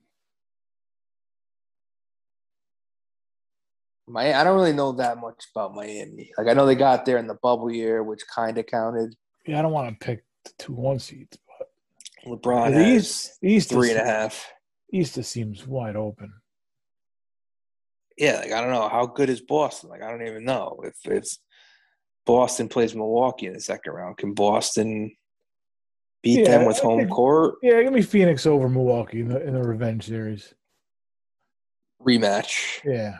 My, 4.07 4.33
I 4.39 4.43
don't 4.43 4.55
really 4.55 4.73
know 4.73 4.91
that 4.93 5.17
much 5.17 5.45
about 5.55 5.73
Miami. 5.73 6.31
Like 6.37 6.47
I 6.47 6.53
know 6.53 6.65
they 6.65 6.75
got 6.75 7.05
there 7.05 7.17
in 7.17 7.25
the 7.27 7.33
bubble 7.41 7.71
year, 7.71 8.03
which 8.03 8.27
kind 8.27 8.57
of 8.57 8.65
counted. 8.67 9.15
Yeah, 9.47 9.57
I 9.59 9.61
don't 9.61 9.71
want 9.71 9.99
to 9.99 10.05
pick 10.05 10.23
the 10.43 10.51
two 10.59 10.73
one 10.73 10.99
seeds, 10.99 11.37
but 11.57 11.69
LeBron 12.41 12.73
the 12.73 12.85
East, 12.85 13.39
East, 13.41 13.69
three 13.69 13.91
and 13.91 13.99
a 13.99 14.05
half. 14.05 14.51
East 14.93 15.15
just 15.15 15.31
seems 15.31 15.65
wide 15.65 15.95
open. 15.95 16.31
Yeah, 18.17 18.37
like 18.39 18.51
I 18.51 18.61
don't 18.61 18.71
know 18.71 18.87
how 18.89 19.07
good 19.07 19.29
is 19.29 19.41
Boston. 19.41 19.89
Like 19.89 20.03
I 20.03 20.11
don't 20.11 20.25
even 20.25 20.45
know 20.45 20.79
if 20.83 20.93
it's 21.11 21.39
Boston 22.25 22.67
plays 22.67 22.95
Milwaukee 22.95 23.47
in 23.47 23.53
the 23.53 23.59
second 23.61 23.93
round. 23.93 24.17
Can 24.17 24.33
Boston 24.33 25.15
beat 26.23 26.39
Yeah, 26.39 26.57
them 26.57 26.65
with 26.65 26.79
home 26.79 26.99
think- 26.99 27.11
court 27.11 27.55
Yeah, 27.61 27.81
give 27.83 27.93
me 27.93 28.01
Phoenix 28.01 28.45
over 28.45 28.67
Milwaukee 28.67 29.21
in 29.21 29.29
the 29.29 29.41
in 29.45 29.53
the 29.53 29.61
revenge 29.61 30.05
series. 30.07 30.53
rematch? 32.01 32.83
Yeah, 32.83 33.19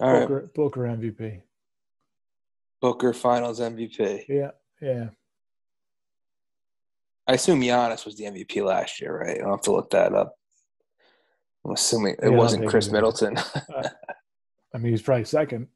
All 0.00 0.12
right, 0.12 0.28
Booker, 0.28 0.50
Booker 0.54 0.80
MVP. 0.82 1.42
Booker 2.80 3.12
Finals 3.14 3.60
MVP. 3.60 4.24
Yeah, 4.28 4.50
yeah. 4.80 5.08
I 7.26 7.32
assume 7.32 7.60
Giannis 7.60 8.04
was 8.04 8.16
the 8.16 8.24
MVP 8.24 8.62
last 8.64 9.00
year, 9.00 9.18
right? 9.18 9.40
I'll 9.42 9.52
have 9.52 9.62
to 9.62 9.72
look 9.72 9.90
that 9.90 10.14
up. 10.14 10.38
I'm 11.64 11.72
assuming 11.72 12.14
it 12.22 12.26
I 12.26 12.28
wasn't 12.28 12.68
Khris. 12.68 12.90
Middleton. 12.90 13.36
Uh, 13.74 13.88
I 14.76 14.78
mean, 14.78 14.92
he's 14.92 15.00
probably 15.00 15.24
second, 15.24 15.68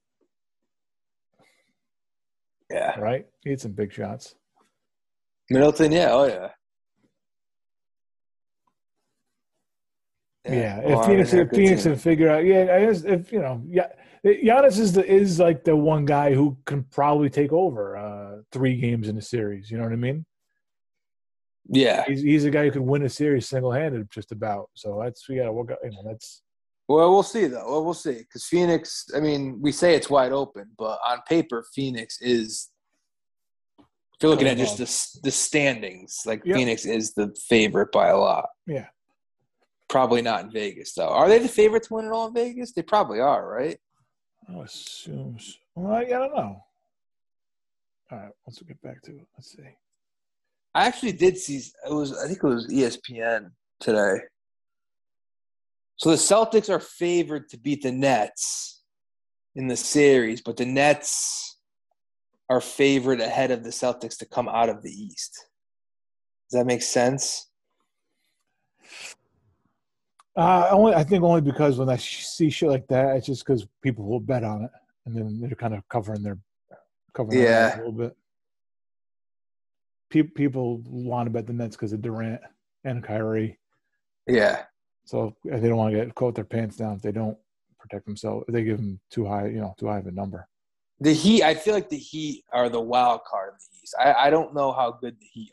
yeah, 2.70 3.00
right? 3.00 3.26
He 3.42 3.48
had 3.48 3.58
some 3.58 3.72
big 3.72 3.94
shots. 3.94 4.34
Middleton. 5.48 5.90
Yeah, 5.90 6.10
oh 6.12 6.24
yeah. 6.26 6.48
Yeah, 10.44 10.52
yeah. 10.52 10.80
if 10.84 11.06
Phoenix, 11.06 11.32
if 11.32 11.48
Phoenix 11.48 11.82
can 11.84 11.96
figure 11.96 12.28
out, 12.28 12.44
yeah, 12.44 12.74
I 12.74 12.84
guess 12.84 13.04
if 13.04 13.32
you 13.32 13.40
know, 13.40 13.62
yeah, 13.66 13.86
Giannis 14.22 14.78
is 14.78 14.92
the 14.92 15.06
is 15.06 15.40
like 15.40 15.64
the 15.64 15.74
one 15.74 16.04
guy 16.04 16.34
who 16.34 16.58
can 16.66 16.82
probably 16.84 17.30
take 17.30 17.54
over 17.54 17.96
uh 17.96 18.42
three 18.52 18.76
games 18.76 19.08
in 19.08 19.16
a 19.16 19.22
series. 19.22 19.70
You 19.70 19.78
know 19.78 19.84
what 19.84 19.94
I 19.94 19.96
mean? 19.96 20.26
Yeah, 21.70 22.04
he's 22.06 22.20
he's 22.20 22.44
a 22.44 22.50
guy 22.50 22.66
who 22.66 22.70
can 22.72 22.84
win 22.84 23.04
a 23.04 23.08
series 23.08 23.48
single 23.48 23.72
handed, 23.72 24.10
just 24.10 24.30
about. 24.30 24.68
So 24.74 25.00
that's 25.02 25.26
we 25.26 25.36
got 25.36 25.44
to 25.44 25.52
work. 25.54 25.72
You 25.82 25.90
know, 25.90 26.02
that's. 26.04 26.42
Well, 26.90 27.12
we'll 27.12 27.22
see 27.22 27.46
though. 27.46 27.70
Well, 27.70 27.84
we'll 27.84 27.94
see 27.94 28.14
because 28.14 28.46
Phoenix. 28.46 29.06
I 29.14 29.20
mean, 29.20 29.60
we 29.62 29.70
say 29.70 29.94
it's 29.94 30.10
wide 30.10 30.32
open, 30.32 30.70
but 30.76 30.98
on 31.08 31.20
paper, 31.28 31.64
Phoenix 31.72 32.20
is. 32.20 32.70
If 33.78 33.84
you're 34.20 34.30
looking 34.32 34.48
at 34.48 34.58
just 34.58 34.76
the 34.76 35.20
the 35.22 35.30
standings, 35.30 36.22
like 36.26 36.42
yep. 36.44 36.56
Phoenix 36.56 36.86
is 36.86 37.12
the 37.14 37.32
favorite 37.48 37.92
by 37.92 38.08
a 38.08 38.18
lot. 38.18 38.46
Yeah. 38.66 38.86
Probably 39.88 40.20
not 40.20 40.42
in 40.42 40.50
Vegas 40.50 40.92
though. 40.94 41.06
Are 41.06 41.28
they 41.28 41.38
the 41.38 41.46
favorite 41.46 41.84
to 41.84 41.94
win 41.94 42.06
it 42.06 42.10
all 42.10 42.26
in 42.26 42.34
Vegas? 42.34 42.72
They 42.72 42.82
probably 42.82 43.20
are, 43.20 43.48
right? 43.48 43.78
I 44.48 44.58
assume. 44.60 45.38
Well, 45.76 45.94
I, 45.94 46.00
I 46.00 46.08
don't 46.08 46.34
know. 46.34 46.60
All 48.10 48.18
right, 48.18 48.32
let's 48.48 48.60
get 48.62 48.82
back 48.82 49.00
to 49.02 49.12
it. 49.12 49.28
Let's 49.38 49.52
see. 49.52 49.62
I 50.74 50.88
actually 50.88 51.12
did 51.12 51.38
see. 51.38 51.58
It 51.58 51.92
was. 51.92 52.18
I 52.18 52.26
think 52.26 52.42
it 52.42 52.46
was 52.48 52.66
ESPN 52.66 53.52
today. 53.78 54.22
So 56.00 56.08
the 56.08 56.16
Celtics 56.16 56.70
are 56.70 56.80
favored 56.80 57.50
to 57.50 57.58
beat 57.58 57.82
the 57.82 57.92
Nets 57.92 58.80
in 59.54 59.66
the 59.66 59.76
series, 59.76 60.40
but 60.40 60.56
the 60.56 60.64
Nets 60.64 61.58
are 62.48 62.62
favored 62.62 63.20
ahead 63.20 63.50
of 63.50 63.62
the 63.62 63.68
Celtics 63.68 64.16
to 64.20 64.24
come 64.24 64.48
out 64.48 64.70
of 64.70 64.82
the 64.82 64.90
East. 64.90 65.46
Does 66.50 66.58
that 66.58 66.64
make 66.64 66.80
sense? 66.80 67.50
Uh, 70.34 70.68
only 70.70 70.94
I 70.94 71.04
think 71.04 71.22
only 71.22 71.42
because 71.42 71.78
when 71.78 71.90
I 71.90 71.96
see 71.96 72.48
shit 72.48 72.70
like 72.70 72.88
that, 72.88 73.16
it's 73.16 73.26
just 73.26 73.44
because 73.44 73.66
people 73.82 74.06
will 74.06 74.20
bet 74.20 74.42
on 74.42 74.64
it, 74.64 74.70
and 75.04 75.14
then 75.14 75.38
they're 75.38 75.50
kind 75.50 75.74
of 75.74 75.86
covering 75.90 76.22
their 76.22 76.38
covering 77.12 77.42
yeah 77.42 77.76
a 77.76 77.76
little 77.76 77.92
bit. 77.92 78.16
People 80.08 80.32
people 80.34 80.78
want 80.86 81.26
to 81.26 81.30
bet 81.30 81.46
the 81.46 81.52
Nets 81.52 81.76
because 81.76 81.92
of 81.92 82.00
Durant 82.00 82.40
and 82.84 83.04
Kyrie. 83.04 83.58
Yeah. 84.26 84.62
So 85.04 85.36
they 85.44 85.68
don't 85.68 85.76
want 85.76 85.92
to 85.92 86.04
get 86.04 86.14
caught 86.14 86.34
their 86.34 86.44
pants 86.44 86.76
down 86.76 86.96
if 86.96 87.02
they 87.02 87.12
don't 87.12 87.36
protect 87.78 88.06
themselves. 88.06 88.44
If 88.46 88.54
they 88.54 88.62
give 88.62 88.76
them 88.76 89.00
too 89.10 89.26
high, 89.26 89.46
you 89.48 89.60
know, 89.60 89.74
too 89.78 89.88
high 89.88 89.98
of 89.98 90.06
a 90.06 90.12
number. 90.12 90.46
The 91.00 91.14
Heat, 91.14 91.42
I 91.42 91.54
feel 91.54 91.74
like 91.74 91.88
the 91.88 91.96
Heat 91.96 92.44
are 92.52 92.68
the 92.68 92.80
wild 92.80 93.24
card 93.24 93.54
in 93.54 93.58
the 93.72 93.78
East. 93.82 93.94
I, 93.98 94.12
I 94.26 94.30
don't 94.30 94.54
know 94.54 94.70
how 94.70 94.92
good 94.92 95.16
the 95.18 95.26
Heat 95.32 95.50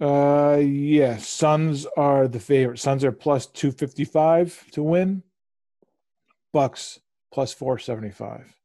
are. 0.00 0.54
Uh, 0.54 0.56
yeah. 0.58 1.16
Suns 1.16 1.86
are 1.96 2.28
the 2.28 2.38
favorite. 2.38 2.78
Suns 2.78 3.02
are 3.02 3.12
plus 3.12 3.46
two 3.46 3.72
fifty 3.72 4.04
five 4.04 4.62
to 4.72 4.82
win. 4.82 5.22
Bucks 6.52 7.00
plus 7.32 7.54
four 7.54 7.78
seventy 7.78 8.10
five. 8.10 8.55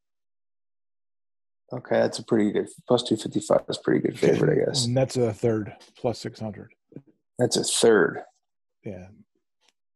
Okay, 1.74 2.00
that's 2.00 2.20
a 2.20 2.24
pretty 2.24 2.52
good 2.52 2.68
plus 2.88 3.04
two 3.04 3.16
fifty 3.16 3.40
five. 3.40 3.62
That's 3.66 3.78
pretty 3.78 4.02
good 4.02 4.20
favorite, 4.20 4.62
I 4.62 4.66
guess. 4.66 4.86
And 4.86 4.96
that's 4.96 5.16
a 5.16 5.34
third 5.34 5.74
plus 5.96 6.20
six 6.20 6.40
hundred. 6.40 6.74
That's 7.40 7.56
a 7.56 7.64
third. 7.64 8.24
Yeah, 8.84 9.08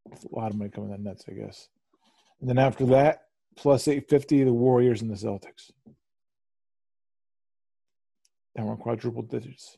a 0.09 0.35
lot 0.35 0.51
of 0.51 0.57
money 0.57 0.69
coming 0.69 0.91
in 0.91 1.03
the 1.03 1.09
Nets, 1.09 1.25
I 1.27 1.33
guess. 1.33 1.67
And 2.39 2.49
then 2.49 2.57
after 2.57 2.85
that, 2.87 3.23
plus 3.57 3.87
eight 3.87 4.09
fifty, 4.09 4.43
the 4.43 4.53
Warriors 4.53 5.01
and 5.01 5.11
the 5.11 5.15
Celtics. 5.15 5.71
And 8.55 8.67
we're 8.67 8.77
quadruple 8.77 9.23
digits. 9.23 9.77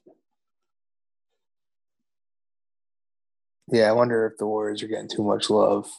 Yeah, 3.69 3.90
I 3.90 3.91
wonder 3.94 4.28
if 4.28 4.38
the 4.38 4.45
Warriors 4.45 4.84
are 4.84 4.88
getting 4.88 5.10
too 5.10 5.24
much 5.24 5.49
love. 5.49 5.90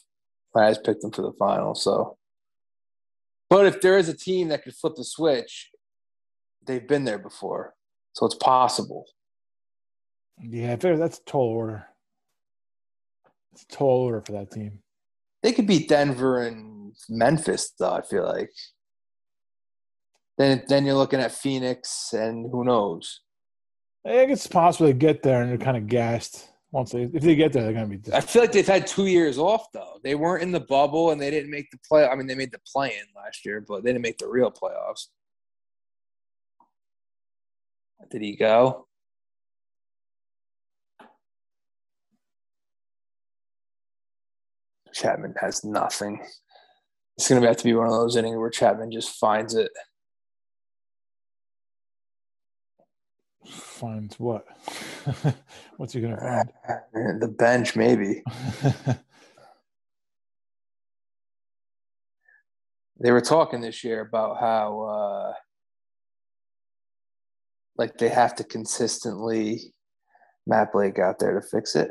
I 0.55 0.69
just 0.69 0.83
picked 0.83 1.01
them 1.01 1.11
for 1.11 1.21
the 1.21 1.33
final, 1.33 1.75
so. 1.75 2.17
But 3.49 3.65
if 3.65 3.81
there 3.81 3.97
is 3.97 4.07
a 4.09 4.15
team 4.15 4.47
that 4.47 4.63
could 4.63 4.75
flip 4.75 4.95
the 4.95 5.03
switch, 5.03 5.71
they've 6.69 6.87
been 6.87 7.03
there 7.03 7.19
before, 7.19 7.73
so 8.13 8.25
it's 8.25 8.35
possible. 8.35 9.05
Yeah, 10.41 10.75
that's 10.77 11.19
a 11.19 11.23
tall 11.25 11.49
order. 11.49 11.87
It's 13.51 13.63
a 13.63 13.67
tall 13.67 14.03
order 14.03 14.21
for 14.21 14.31
that 14.33 14.51
team. 14.51 14.79
They 15.43 15.51
could 15.51 15.67
beat 15.67 15.89
Denver 15.89 16.43
and 16.43 16.93
Memphis, 17.09 17.73
though. 17.77 17.93
I 17.93 18.01
feel 18.01 18.25
like. 18.25 18.51
Then, 20.37 20.63
then 20.69 20.85
you're 20.85 20.95
looking 20.95 21.19
at 21.19 21.33
Phoenix, 21.33 22.13
and 22.13 22.49
who 22.49 22.63
knows? 22.63 23.21
I 24.05 24.09
think 24.11 24.31
it's 24.31 24.47
possible 24.47 24.87
to 24.87 24.93
get 24.93 25.21
there 25.21 25.41
and 25.41 25.51
they're 25.51 25.57
kind 25.57 25.75
of 25.75 25.87
gassed 25.87 26.47
once 26.71 26.91
they 26.91 27.03
if 27.13 27.23
they 27.23 27.35
get 27.35 27.51
there, 27.51 27.63
they're 27.63 27.73
gonna 27.73 27.87
be. 27.87 27.99
I 28.13 28.21
feel 28.21 28.43
like 28.43 28.51
they've 28.51 28.67
had 28.67 28.85
two 28.85 29.07
years 29.07 29.37
off 29.37 29.71
though. 29.73 29.99
They 30.03 30.15
weren't 30.15 30.43
in 30.43 30.51
the 30.51 30.59
bubble 30.59 31.11
and 31.11 31.19
they 31.19 31.31
didn't 31.31 31.49
make 31.49 31.71
the 31.71 31.79
play. 31.79 32.07
I 32.07 32.15
mean, 32.15 32.27
they 32.27 32.35
made 32.35 32.51
the 32.51 32.61
play 32.71 32.89
in 32.89 33.05
last 33.15 33.45
year, 33.45 33.63
but 33.67 33.83
they 33.83 33.89
didn't 33.89 34.03
make 34.03 34.19
the 34.19 34.27
real 34.27 34.51
playoffs. 34.51 35.07
Did 38.09 38.21
he 38.21 38.35
go? 38.35 38.87
Chapman 44.93 45.35
has 45.39 45.63
nothing. 45.63 46.21
It's 47.17 47.29
gonna 47.29 47.45
have 47.45 47.57
to 47.57 47.63
be 47.63 47.73
one 47.73 47.87
of 47.87 47.93
those 47.93 48.15
innings 48.15 48.37
where 48.37 48.49
Chapman 48.49 48.91
just 48.91 49.11
finds 49.19 49.55
it. 49.55 49.71
finds 53.79 54.19
what? 54.19 54.45
What's 55.77 55.93
he 55.93 56.01
going 56.01 56.15
to 56.15 56.19
find? 56.19 56.49
The 57.21 57.27
bench, 57.27 57.75
maybe. 57.75 58.23
they 62.99 63.11
were 63.11 63.21
talking 63.21 63.61
this 63.61 63.83
year 63.83 64.01
about 64.01 64.39
how, 64.39 64.81
uh, 64.81 65.33
like, 67.79 67.97
they 67.97 68.09
have 68.09 68.35
to 68.35 68.43
consistently. 68.43 69.73
Matt 70.45 70.71
Blake 70.71 70.97
out 70.99 71.19
there 71.19 71.39
to 71.39 71.47
fix 71.47 71.75
it. 71.75 71.89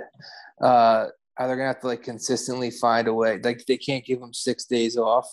Uh, 0.61 1.07
they're 1.39 1.57
gonna 1.57 1.69
have 1.69 1.81
to 1.81 1.87
like 1.87 2.03
consistently 2.03 2.71
find 2.71 3.07
a 3.07 3.15
way. 3.15 3.39
Like 3.43 3.65
they 3.67 3.77
can't 3.77 4.05
give 4.05 4.21
him 4.21 4.35
six 4.35 4.65
days 4.65 4.97
off 4.97 5.29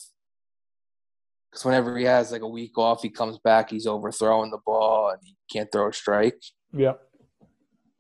because 1.50 1.66
whenever 1.66 1.98
he 1.98 2.04
has 2.04 2.32
like 2.32 2.42
a 2.42 2.48
week 2.48 2.78
off, 2.78 3.02
he 3.02 3.10
comes 3.10 3.40
back, 3.40 3.72
he's 3.72 3.88
overthrowing 3.88 4.52
the 4.52 4.60
ball 4.66 5.10
and 5.10 5.20
he 5.24 5.36
can't 5.52 5.72
throw 5.72 5.90
a 5.90 5.94
strike. 5.94 6.40
Yeah. 6.72 6.94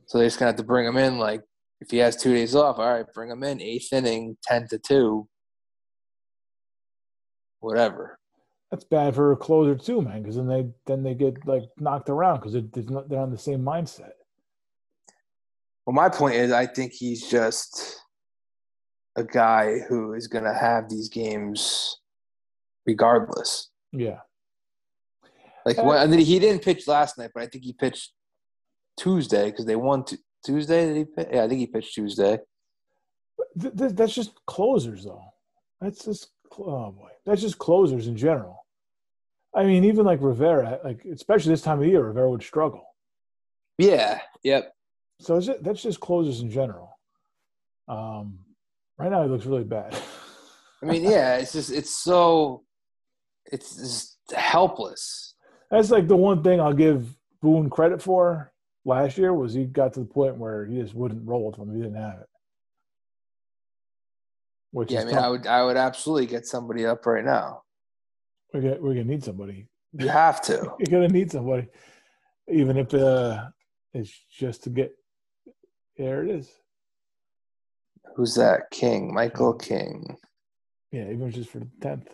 So 0.06 0.19
they 0.19 0.26
just 0.26 0.38
gonna 0.38 0.49
have 0.49 0.57
to 0.57 0.64
bring 0.64 0.86
him 0.86 0.98
in. 0.98 1.18
Like 1.18 1.41
if 1.82 1.90
he 1.90 1.98
has 1.98 2.15
two 2.15 2.34
days 2.34 2.53
off, 2.53 2.77
all 2.77 2.94
right, 2.94 3.06
bring 3.14 3.32
him 3.32 3.44
in 3.44 3.61
eighth 3.61 3.91
inning, 3.91 4.38
ten 4.44 4.68
to 4.68 4.77
two, 4.77 5.27
whatever. 7.60 8.19
That's 8.71 8.83
bad 8.83 9.15
for 9.15 9.31
a 9.31 9.37
closer 9.37 9.75
too, 9.75 10.01
man. 10.01 10.21
Because 10.21 10.35
then 10.35 10.47
they 10.47 10.67
then 10.85 11.03
they 11.03 11.13
get 11.13 11.45
like 11.47 11.63
knocked 11.79 12.09
around 12.09 12.39
because 12.39 12.53
they're, 12.53 13.03
they're 13.07 13.19
on 13.19 13.31
the 13.31 13.37
same 13.37 13.61
mindset. 13.61 14.11
Well, 15.85 15.93
my 15.93 16.09
point 16.09 16.35
is, 16.35 16.51
I 16.51 16.65
think 16.65 16.93
he's 16.93 17.29
just 17.29 18.01
a 19.15 19.23
guy 19.23 19.79
who 19.87 20.13
is 20.13 20.27
going 20.27 20.43
to 20.43 20.53
have 20.53 20.89
these 20.89 21.09
games 21.09 21.99
regardless. 22.85 23.69
Yeah. 23.91 24.19
Like 25.65 25.77
when, 25.77 25.97
I 25.97 26.07
mean, 26.07 26.19
he 26.19 26.39
didn't 26.39 26.63
pitch 26.63 26.87
last 26.87 27.17
night, 27.17 27.31
but 27.33 27.43
I 27.43 27.47
think 27.47 27.63
he 27.63 27.73
pitched 27.73 28.11
Tuesday 28.97 29.51
because 29.51 29.65
they 29.65 29.75
won 29.75 30.05
t- 30.05 30.17
Tuesday. 30.43 30.85
Did 30.87 30.97
he? 30.97 31.05
Pitch? 31.05 31.27
Yeah, 31.31 31.43
I 31.43 31.47
think 31.47 31.59
he 31.59 31.67
pitched 31.67 31.93
Tuesday. 31.93 32.39
Th- 33.59 33.75
th- 33.75 33.91
that's 33.93 34.13
just 34.13 34.33
closers, 34.45 35.05
though. 35.05 35.23
That's 35.81 36.05
just 36.05 36.29
oh 36.60 36.91
boy, 36.91 37.10
that's 37.26 37.41
just 37.41 37.57
closers 37.57 38.07
in 38.07 38.18
general. 38.18 38.65
I 39.56 39.64
mean, 39.64 39.86
even 39.86 40.06
like 40.06 40.22
Rivera, 40.22 40.80
like 40.84 41.06
especially 41.06 41.52
this 41.52 41.61
time 41.61 41.80
of 41.80 41.88
year, 41.88 42.03
Rivera 42.03 42.30
would 42.30 42.44
struggle. 42.44 42.86
Yeah. 43.77 44.19
Yep. 44.44 44.73
So 45.19 45.40
just, 45.40 45.64
that's 45.64 45.82
just 45.82 45.99
closers 45.99 46.41
in 46.41 46.52
general. 46.52 46.99
Um, 47.88 48.40
right 48.98 49.10
now, 49.10 49.23
he 49.23 49.30
looks 49.30 49.45
really 49.45 49.64
bad. 49.64 49.98
I 50.82 50.86
mean, 50.86 51.03
yeah, 51.03 51.38
it's 51.38 51.53
just 51.53 51.72
it's 51.72 51.95
so 51.95 52.64
it's 53.45 53.76
just 53.76 54.18
helpless. 54.36 55.36
That's 55.72 55.90
like 55.90 56.07
the 56.07 56.15
one 56.15 56.44
thing 56.44 56.60
I'll 56.60 56.73
give 56.73 57.07
Boone 57.41 57.69
credit 57.69 58.02
for 58.02 58.52
last 58.84 59.18
year 59.18 59.34
was 59.34 59.53
he 59.53 59.65
got 59.65 59.94
to 59.94 60.02
the 60.02 60.06
point 60.06 60.38
where 60.38 60.65
he 60.65 60.82
just 60.82 60.94
wouldn't 60.94 61.27
roll 61.27 61.45
with 61.48 61.57
him. 61.57 61.73
He 61.73 61.82
didn't 61.82 62.02
have 62.02 62.19
it. 62.19 62.27
Which 64.71 64.91
yeah, 64.91 65.01
I 65.01 65.05
mean, 65.05 65.13
tough. 65.15 65.23
I 65.23 65.29
would 65.29 65.47
I 65.47 65.63
would 65.63 65.77
absolutely 65.77 66.27
get 66.27 66.45
somebody 66.45 66.85
up 66.85 67.05
right 67.05 67.23
now. 67.23 67.61
We're 68.53 68.61
gonna, 68.61 68.77
we're 68.79 68.93
gonna 68.93 69.05
need 69.05 69.23
somebody. 69.23 69.67
You 69.93 70.09
have 70.09 70.41
to. 70.43 70.73
You're 70.79 70.91
gonna 70.91 71.07
need 71.07 71.31
somebody, 71.31 71.67
even 72.49 72.77
if 72.77 72.93
uh, 72.93 73.45
it's 73.93 74.11
just 74.31 74.63
to 74.63 74.69
get. 74.69 74.91
There 75.97 76.23
it 76.23 76.29
is. 76.29 76.51
Who's 78.15 78.35
that? 78.35 78.69
King, 78.71 79.13
Michael 79.13 79.53
King. 79.53 80.17
Yeah, 80.91 81.09
even 81.09 81.31
just 81.31 81.49
for 81.49 81.59
the 81.59 81.69
tenth. 81.81 82.13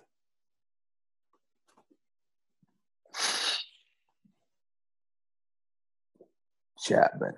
Chapman. 6.83 7.33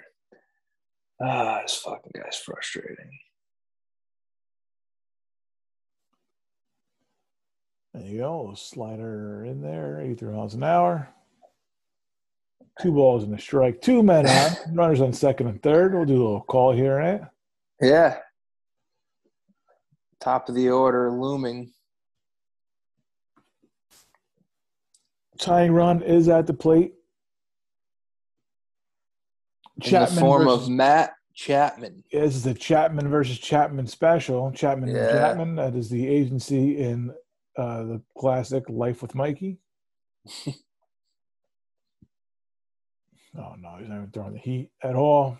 Ah, 1.21 1.59
this 1.61 1.77
fucking 1.77 2.11
guy's 2.15 2.37
frustrating. 2.37 3.09
There 7.93 8.03
you 8.03 8.17
go. 8.19 8.53
Slider 8.55 9.45
in 9.45 9.61
there, 9.61 10.01
83 10.01 10.33
miles 10.33 10.53
an 10.55 10.63
hour. 10.63 11.09
Two 12.81 12.91
balls 12.91 13.23
and 13.23 13.35
a 13.35 13.39
strike. 13.39 13.81
Two 13.81 14.01
men 14.01 14.25
out. 14.25 14.57
Runners 14.71 15.01
on 15.01 15.13
second 15.13 15.47
and 15.47 15.61
third. 15.61 15.93
We'll 15.93 16.05
do 16.05 16.15
a 16.15 16.23
little 16.23 16.41
call 16.41 16.71
here, 16.71 16.97
right? 16.97 17.21
Yeah. 17.79 18.17
Top 20.19 20.49
of 20.49 20.55
the 20.55 20.69
order 20.69 21.11
looming. 21.11 21.71
Tying 25.37 25.71
run 25.71 26.01
is 26.01 26.29
at 26.29 26.47
the 26.47 26.53
plate. 26.53 26.93
Chapman 29.81 30.09
in 30.09 30.15
the 30.15 30.21
form 30.21 30.45
versus, 30.45 30.67
of 30.67 30.69
Matt 30.69 31.13
Chapman. 31.35 32.03
This 32.11 32.35
is 32.35 32.43
the 32.43 32.53
Chapman 32.53 33.09
versus 33.09 33.37
Chapman 33.37 33.85
special. 33.85 34.51
Chapman 34.51 34.89
yeah. 34.89 34.95
and 34.95 35.11
Chapman. 35.11 35.55
That 35.55 35.75
is 35.75 35.89
the 35.89 36.07
agency 36.07 36.79
in 36.79 37.13
uh, 37.57 37.83
the 37.83 38.01
classic 38.17 38.63
Life 38.69 39.01
with 39.01 39.15
Mikey. 39.15 39.59
oh 40.47 40.53
no, 43.35 43.75
he's 43.79 43.89
not 43.89 43.97
even 43.97 44.11
throwing 44.13 44.33
the 44.33 44.39
heat 44.39 44.69
at 44.81 44.95
all. 44.95 45.37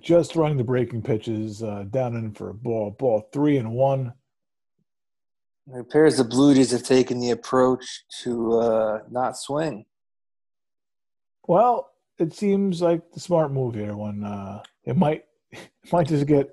Just 0.00 0.32
throwing 0.32 0.56
the 0.56 0.64
breaking 0.64 1.02
pitches 1.02 1.62
uh, 1.62 1.84
down 1.90 2.16
in 2.16 2.32
for 2.32 2.50
a 2.50 2.54
ball. 2.54 2.90
Ball 2.98 3.28
three 3.32 3.56
and 3.58 3.72
one. 3.72 4.12
It 5.68 5.80
appears 5.80 6.16
the 6.16 6.24
Blue 6.24 6.54
Jays 6.54 6.72
have 6.72 6.82
taken 6.82 7.20
the 7.20 7.30
approach 7.30 8.04
to 8.22 8.58
uh, 8.58 8.98
not 9.10 9.38
swing. 9.38 9.86
Well, 11.46 11.90
it 12.18 12.34
seems 12.34 12.82
like 12.82 13.00
the 13.12 13.20
smart 13.20 13.52
move 13.52 13.74
here. 13.74 13.96
When 13.96 14.24
uh, 14.24 14.62
it 14.84 14.96
might, 14.96 15.24
it 15.52 15.60
might 15.92 16.08
just 16.08 16.26
get, 16.26 16.50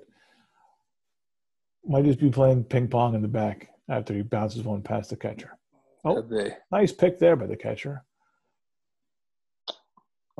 might 1.84 2.04
just 2.04 2.20
be 2.20 2.30
playing 2.30 2.64
ping 2.64 2.88
pong 2.88 3.14
in 3.14 3.20
the 3.22 3.28
back 3.28 3.71
after 3.92 4.14
he 4.14 4.22
bounces 4.22 4.62
one 4.62 4.82
past 4.82 5.10
the 5.10 5.16
catcher. 5.16 5.58
Oh, 6.04 6.24
nice 6.72 6.92
pick 6.92 7.18
there 7.18 7.36
by 7.36 7.46
the 7.46 7.56
catcher. 7.56 8.04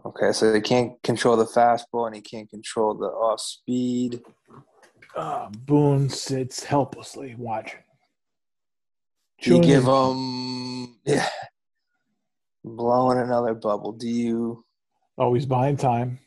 Okay, 0.05 0.33
so 0.33 0.53
he 0.53 0.61
can't 0.61 1.01
control 1.03 1.37
the 1.37 1.45
fastball 1.45 2.07
and 2.07 2.17
he 2.17 2.23
can't 2.23 2.51
control 2.51 2.95
the 2.95 3.07
off 3.07 3.41
speed. 3.41 4.23
Uh, 5.15 5.51
Boone 5.51 6.09
sits 6.09 6.65
helplessly 6.65 7.37
watching. 7.39 7.81
Do 9.43 9.57
you 9.57 9.63
give 9.63 9.85
him, 9.85 10.97
yeah, 11.05 11.29
blowing 12.65 13.19
another 13.19 13.55
bubble? 13.55 13.93
Do 13.93 14.09
you? 14.09 14.65
Oh, 15.19 15.35
he's 15.35 15.47
buying 15.47 15.77
time. 15.77 16.19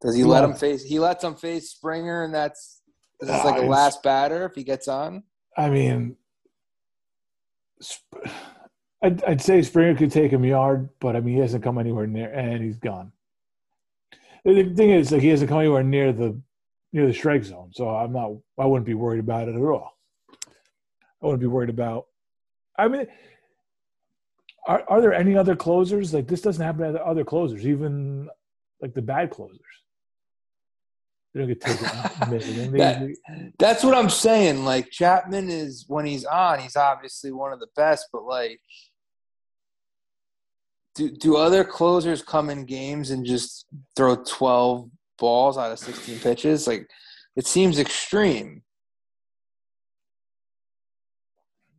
Does 0.00 0.14
he 0.14 0.22
yeah. 0.22 0.28
let 0.28 0.44
him 0.44 0.54
face? 0.54 0.84
He 0.84 0.98
lets 0.98 1.24
him 1.24 1.34
face 1.34 1.70
Springer, 1.70 2.24
and 2.24 2.34
that's 2.34 2.82
this 3.20 3.30
is 3.30 3.36
this 3.36 3.44
like 3.44 3.62
a 3.62 3.66
last 3.66 4.02
batter 4.02 4.44
if 4.44 4.54
he 4.54 4.62
gets 4.62 4.88
on? 4.88 5.24
I 5.56 5.70
mean, 5.70 6.16
I'd, 9.02 9.22
I'd 9.24 9.40
say 9.40 9.62
Springer 9.62 9.96
could 9.96 10.12
take 10.12 10.32
him 10.32 10.44
yard, 10.44 10.88
but 11.00 11.16
I 11.16 11.20
mean 11.20 11.34
he 11.34 11.40
hasn't 11.40 11.64
come 11.64 11.78
anywhere 11.78 12.06
near, 12.06 12.32
and 12.32 12.62
he's 12.62 12.78
gone. 12.78 13.12
The 14.44 14.72
thing 14.74 14.90
is, 14.90 15.12
like 15.12 15.22
he 15.22 15.28
hasn't 15.28 15.48
come 15.48 15.60
anywhere 15.60 15.82
near 15.82 16.12
the 16.12 16.40
near 16.92 17.06
the 17.06 17.14
strike 17.14 17.44
zone, 17.44 17.70
so 17.72 17.88
I'm 17.88 18.12
not. 18.12 18.32
I 18.58 18.66
wouldn't 18.66 18.86
be 18.86 18.94
worried 18.94 19.20
about 19.20 19.48
it 19.48 19.54
at 19.54 19.60
all. 19.60 19.96
I 21.22 21.26
wouldn't 21.26 21.40
be 21.40 21.46
worried 21.46 21.70
about. 21.70 22.06
I 22.76 22.88
mean, 22.88 23.06
are 24.66 24.84
are 24.88 25.00
there 25.00 25.14
any 25.14 25.36
other 25.36 25.56
closers 25.56 26.14
like 26.14 26.28
this? 26.28 26.40
Doesn't 26.40 26.64
happen 26.64 26.92
to 26.92 27.04
other 27.04 27.24
closers, 27.24 27.66
even 27.66 28.28
like 28.80 28.94
the 28.94 29.02
bad 29.02 29.30
closers. 29.30 29.60
They 31.34 31.40
don't 31.40 31.48
get 31.48 31.60
taken 31.62 31.86
out. 31.86 32.18
that, 32.20 33.52
that's 33.58 33.82
what 33.82 33.96
I'm 33.96 34.10
saying. 34.10 34.66
Like 34.66 34.90
Chapman 34.90 35.48
is 35.48 35.86
when 35.88 36.04
he's 36.04 36.26
on, 36.26 36.58
he's 36.60 36.76
obviously 36.76 37.32
one 37.32 37.54
of 37.54 37.58
the 37.60 37.68
best, 37.74 38.08
but 38.12 38.24
like 38.24 38.60
do 40.94 41.10
do 41.10 41.36
other 41.36 41.64
closers 41.64 42.22
come 42.22 42.50
in 42.50 42.66
games 42.66 43.10
and 43.10 43.24
just 43.24 43.66
throw 43.96 44.16
12 44.16 44.90
balls 45.18 45.56
out 45.56 45.72
of 45.72 45.78
16 45.78 46.18
pitches? 46.18 46.66
Like 46.66 46.86
it 47.34 47.46
seems 47.46 47.78
extreme. 47.78 48.62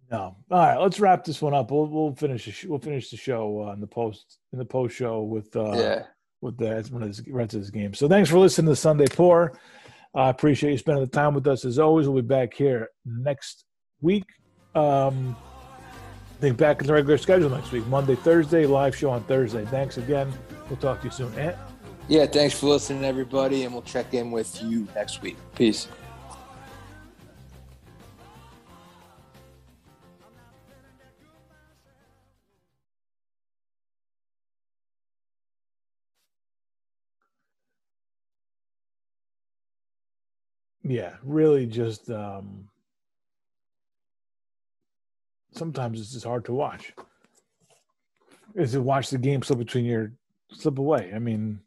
No. 0.10 0.36
All 0.52 0.60
right, 0.60 0.78
let's 0.78 1.00
wrap 1.00 1.24
this 1.24 1.42
one 1.42 1.54
up. 1.54 1.72
We'll 1.72 1.88
we'll 1.88 2.16
finish 2.16 2.46
the 2.46 2.52
sh- 2.52 2.66
we'll 2.66 2.80
finish 2.80 3.10
the 3.10 3.18
show 3.18 3.68
uh, 3.68 3.74
in 3.74 3.82
the 3.82 3.88
post 3.88 4.40
in 4.52 4.60
the 4.60 4.66
post 4.66 4.96
show 4.96 5.22
with 5.22 5.56
uh, 5.56 5.74
yeah 5.76 6.04
with 6.44 6.58
the 6.58 6.88
one 6.92 7.04
of 7.04 7.16
the 7.16 7.32
rest 7.32 7.54
of 7.54 7.62
his 7.62 7.72
game. 7.72 7.94
So 7.94 8.08
thanks 8.08 8.30
for 8.30 8.38
listening 8.38 8.72
to 8.72 8.76
Sunday 8.76 9.08
Pour. 9.08 9.54
I 10.16 10.30
appreciate 10.30 10.72
you 10.72 10.78
spending 10.78 11.04
the 11.04 11.10
time 11.10 11.34
with 11.34 11.48
us 11.48 11.66
as 11.66 11.80
always. 11.80 12.08
We'll 12.08 12.22
be 12.22 12.28
back 12.28 12.54
here 12.54 12.90
next 13.06 13.66
week. 14.02 14.26
Um, 14.76 15.36
I 16.38 16.42
think 16.42 16.58
back 16.58 16.82
in 16.82 16.88
the 16.88 16.94
regular 16.94 17.18
schedule 17.18 17.50
next 17.50 17.72
week, 17.72 17.88
Monday, 17.88 18.16
Thursday, 18.16 18.66
live 18.66 18.96
show 18.96 19.10
on 19.10 19.24
Thursday. 19.24 19.66
Thanks 19.66 19.98
again. 19.98 20.32
We'll 20.70 20.78
talk 20.78 21.00
to 21.00 21.06
you 21.06 21.12
soon. 21.12 21.34
Ant? 21.40 21.56
Yeah, 22.10 22.26
thanks 22.26 22.60
for 22.60 22.68
listening, 22.68 23.06
everybody, 23.06 23.64
and 23.64 23.74
we'll 23.74 23.82
check 23.84 24.14
in 24.14 24.30
with 24.30 24.62
you 24.62 24.88
next 24.94 25.22
week. 25.22 25.38
Peace. 25.56 25.88
Yeah, 40.84 41.14
really 41.24 41.66
just 41.66 42.10
um, 42.10 42.68
sometimes 45.54 46.00
it's 46.00 46.12
just 46.12 46.26
hard 46.26 46.46
to 46.46 46.54
watch. 46.54 46.94
Is 48.56 48.74
to 48.74 48.82
watch 48.82 49.10
the 49.10 49.18
game 49.18 49.42
slip 49.42 49.60
between 49.60 49.86
your 49.86 50.12
slip 50.52 50.78
away. 50.78 51.12
I 51.16 51.20
mean, 51.20 51.60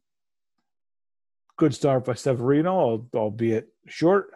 good 1.56 1.74
start 1.74 2.04
by 2.04 2.14
Severino, 2.14 3.06
albeit 3.14 3.68
short. 3.86 4.30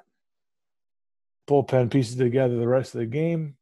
Bullpen 1.48 1.90
pieces 1.90 2.16
together 2.16 2.56
the 2.56 2.68
rest 2.68 2.94
of 2.94 3.00
the 3.00 3.06
game, 3.06 3.56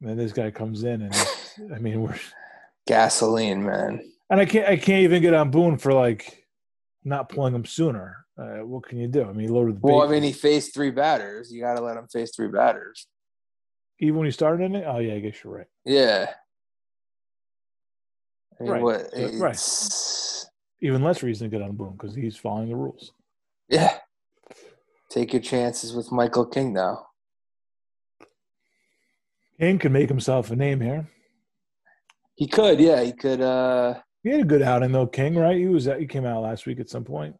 and 0.00 0.10
then 0.10 0.16
this 0.16 0.32
guy 0.32 0.50
comes 0.50 0.84
in, 0.84 1.02
and 1.02 1.14
I 1.74 1.78
mean, 1.78 2.02
we're 2.02 2.18
gasoline, 2.86 3.64
man. 3.64 4.00
And 4.30 4.40
I 4.40 4.46
can't, 4.46 4.68
I 4.68 4.76
can't 4.76 5.02
even 5.02 5.22
get 5.22 5.34
on 5.34 5.50
Boone 5.50 5.78
for 5.78 5.92
like 5.92 6.44
not 7.04 7.28
pulling 7.28 7.54
him 7.54 7.64
sooner. 7.64 8.24
Uh, 8.38 8.64
what 8.64 8.86
can 8.86 8.98
you 8.98 9.08
do? 9.08 9.24
I 9.24 9.32
mean, 9.32 9.48
he 9.48 9.48
loaded 9.48 9.76
the. 9.76 9.80
Well, 9.82 10.02
I 10.02 10.06
mean, 10.06 10.22
he 10.22 10.32
faced 10.32 10.72
three 10.72 10.92
batters. 10.92 11.52
You 11.52 11.60
got 11.60 11.74
to 11.74 11.82
let 11.82 11.96
him 11.96 12.06
face 12.06 12.30
three 12.34 12.48
batters. 12.48 13.08
Even 13.98 14.16
when 14.18 14.26
he 14.26 14.30
started 14.30 14.64
in 14.64 14.76
it. 14.76 14.84
Oh 14.86 14.98
yeah, 14.98 15.14
I 15.14 15.18
guess 15.18 15.42
you're 15.42 15.56
right. 15.56 15.66
Yeah. 15.84 16.26
I 18.60 18.62
mean, 18.62 18.72
right. 18.72 18.82
What, 18.82 19.10
right. 19.34 20.44
Even 20.80 21.02
less 21.02 21.22
reason 21.24 21.50
to 21.50 21.56
get 21.56 21.64
on 21.64 21.74
Boone 21.74 21.92
because 21.92 22.14
he's 22.14 22.36
following 22.36 22.68
the 22.68 22.76
rules. 22.76 23.12
Yeah. 23.68 23.98
Take 25.10 25.32
your 25.32 25.42
chances 25.42 25.92
with 25.92 26.12
Michael 26.12 26.46
King 26.46 26.72
now. 26.72 27.06
King 29.58 29.80
could 29.80 29.90
make 29.90 30.08
himself 30.08 30.52
a 30.52 30.56
name 30.56 30.80
here. 30.80 31.08
He 32.36 32.46
could, 32.46 32.78
yeah. 32.78 33.02
He 33.02 33.10
could. 33.10 33.40
uh 33.40 33.94
He 34.22 34.30
had 34.30 34.42
a 34.42 34.44
good 34.44 34.62
outing 34.62 34.92
though, 34.92 35.08
King. 35.08 35.34
Right? 35.34 35.56
He 35.56 35.66
was. 35.66 35.86
He 35.86 36.06
came 36.06 36.24
out 36.24 36.42
last 36.42 36.66
week 36.66 36.78
at 36.78 36.88
some 36.88 37.04
point 37.04 37.34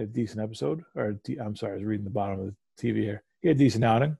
had 0.00 0.08
a 0.08 0.12
decent 0.12 0.40
episode. 0.40 0.82
Or 0.94 1.18
I'm 1.40 1.56
sorry, 1.56 1.72
I 1.72 1.76
was 1.76 1.84
reading 1.84 2.04
the 2.04 2.10
bottom 2.10 2.40
of 2.40 2.46
the 2.46 2.54
TV 2.82 3.02
here. 3.02 3.22
He 3.40 3.48
had 3.48 3.56
a 3.56 3.58
decent 3.58 3.84
outing. 3.84 4.16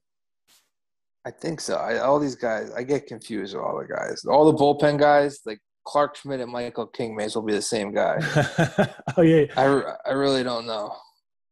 I 1.24 1.30
think 1.30 1.60
so. 1.60 1.76
I, 1.76 1.98
all 1.98 2.18
these 2.18 2.34
guys, 2.34 2.72
I 2.72 2.82
get 2.82 3.06
confused 3.06 3.54
with 3.54 3.62
all 3.62 3.78
the 3.78 3.86
guys. 3.86 4.24
All 4.24 4.50
the 4.50 4.58
bullpen 4.58 4.98
guys, 4.98 5.40
like 5.46 5.60
Clarke 5.84 6.16
Schmidt 6.16 6.40
and 6.40 6.50
Michael 6.50 6.86
King, 6.86 7.14
may 7.14 7.24
as 7.24 7.36
well 7.36 7.44
be 7.44 7.52
the 7.52 7.62
same 7.62 7.94
guy. 7.94 8.18
oh 9.16 9.22
yeah. 9.22 9.46
I, 9.56 9.94
I 10.04 10.12
really 10.12 10.42
don't 10.42 10.66
know. 10.66 10.94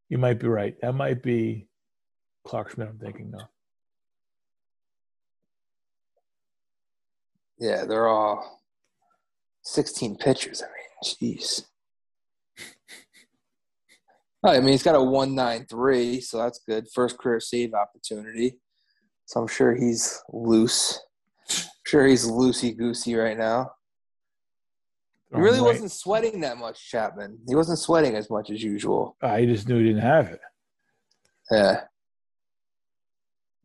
You 0.09 0.17
might 0.17 0.39
be 0.39 0.47
right. 0.47 0.75
That 0.81 0.93
might 0.93 1.23
be 1.23 1.67
Clarke 2.45 2.71
Schmidt. 2.71 2.89
I'm 2.89 2.97
thinking 2.97 3.31
though. 3.31 3.47
Yeah, 7.59 7.85
they're 7.85 8.07
all 8.07 8.59
16 9.61 10.17
pitchers. 10.17 10.63
I 10.63 10.65
mean, 10.65 11.37
jeez. 11.37 11.65
I 14.43 14.59
mean, 14.59 14.69
he's 14.69 14.83
got 14.83 14.95
a 14.95 15.01
193, 15.01 16.21
so 16.21 16.37
that's 16.39 16.61
good. 16.67 16.87
First 16.93 17.17
career 17.19 17.39
save 17.39 17.73
opportunity. 17.73 18.57
So 19.25 19.39
I'm 19.39 19.47
sure 19.47 19.75
he's 19.75 20.21
loose. 20.31 20.99
I'm 21.49 21.57
sure 21.85 22.07
he's 22.07 22.27
loosey 22.27 22.75
goosey 22.75 23.15
right 23.15 23.37
now. 23.37 23.71
He 25.29 25.37
oh, 25.37 25.39
really 25.39 25.59
right. 25.59 25.67
wasn't 25.67 25.91
sweating 25.91 26.41
that 26.41 26.57
much, 26.57 26.89
Chapman. 26.89 27.37
He 27.47 27.55
wasn't 27.55 27.79
sweating 27.79 28.15
as 28.15 28.29
much 28.29 28.49
as 28.49 28.63
usual. 28.63 29.15
I 29.21 29.45
just 29.45 29.69
knew 29.69 29.77
he 29.77 29.85
didn't 29.85 30.01
have 30.01 30.27
it. 30.27 30.41
Yeah. 31.51 31.81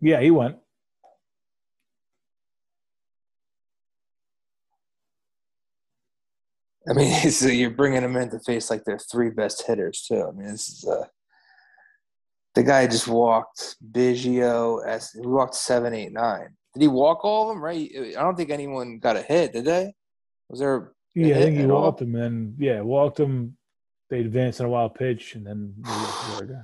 Yeah, 0.01 0.21
he 0.21 0.31
went. 0.31 0.57
I 6.89 6.93
mean, 6.93 7.31
so 7.31 7.49
you're 7.49 7.71
bringing 7.71 8.03
them 8.03 8.17
in 8.17 8.31
to 8.31 8.39
face 8.41 8.71
like 8.71 8.85
their 8.85 8.99
three 8.99 9.31
best 9.31 9.67
hitters 9.67 10.03
too. 10.03 10.25
I 10.27 10.33
mean, 10.33 10.49
this 10.49 10.69
is 10.69 10.89
uh, 10.89 11.07
the 12.55 12.63
guy 12.63 12.87
just 12.87 13.09
walked 13.09 13.77
Biggio. 13.93 14.87
S. 14.87 15.13
He 15.13 15.27
walked 15.27 15.55
seven, 15.55 15.95
eight, 15.95 16.13
nine. 16.13 16.49
Did 16.75 16.83
he 16.83 16.89
walk 16.89 17.25
all 17.25 17.51
of 17.51 17.55
them? 17.55 17.65
Right? 17.65 17.91
I 17.97 18.23
don't 18.23 18.37
think 18.37 18.51
anyone 18.51 18.99
got 18.99 19.17
a 19.17 19.23
hit. 19.23 19.53
Did 19.53 19.65
they? 19.65 19.95
Was 20.49 20.61
there? 20.61 20.93
Yeah, 21.15 21.37
I 21.37 21.43
think 21.43 21.57
he 21.57 21.67
walked 21.67 22.03
all? 22.03 22.07
them, 22.07 22.15
and 22.17 22.55
yeah, 22.59 22.81
walked 22.81 23.17
them. 23.17 23.57
They 24.09 24.21
advanced 24.21 24.61
in 24.61 24.67
a 24.67 24.69
wild 24.69 24.95
pitch, 24.95 25.35
and 25.35 25.47
then 25.47 25.75
the 25.79 26.35
other 26.35 26.47
guy. 26.47 26.63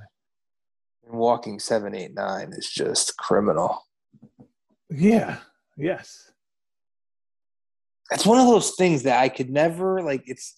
And 1.09 1.19
walking 1.19 1.59
seven, 1.59 1.93
eight, 1.93 2.13
nine 2.13 2.53
is 2.53 2.69
just 2.69 3.17
criminal. 3.17 3.85
Yeah. 4.89 5.37
Yes 5.75 6.32
it's 8.13 8.25
one 8.25 8.39
of 8.39 8.47
those 8.47 8.71
things 8.71 9.03
that 9.03 9.19
I 9.19 9.29
could 9.29 9.49
never 9.49 10.01
like. 10.01 10.23
It's 10.25 10.55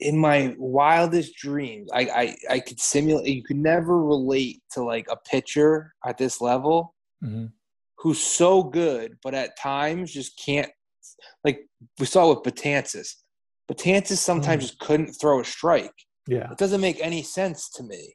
in 0.00 0.18
my 0.18 0.54
wildest 0.58 1.36
dreams. 1.36 1.90
I 1.92 2.00
I, 2.00 2.36
I 2.50 2.60
could 2.60 2.80
simulate. 2.80 3.26
You 3.26 3.42
could 3.42 3.56
never 3.56 4.02
relate 4.02 4.62
to 4.72 4.84
like 4.84 5.06
a 5.10 5.16
pitcher 5.16 5.94
at 6.06 6.18
this 6.18 6.40
level 6.40 6.94
mm-hmm. 7.22 7.46
who's 7.98 8.20
so 8.20 8.62
good, 8.62 9.16
but 9.22 9.34
at 9.34 9.58
times 9.58 10.12
just 10.12 10.40
can't. 10.44 10.70
Like 11.44 11.60
we 11.98 12.06
saw 12.06 12.28
with 12.28 12.42
Betances. 12.42 13.14
Betances 13.70 14.18
sometimes 14.18 14.64
mm. 14.64 14.66
just 14.68 14.78
couldn't 14.78 15.12
throw 15.14 15.40
a 15.40 15.44
strike. 15.44 15.92
Yeah, 16.26 16.50
it 16.50 16.58
doesn't 16.58 16.80
make 16.80 16.98
any 17.00 17.22
sense 17.22 17.68
to 17.70 17.82
me. 17.82 18.14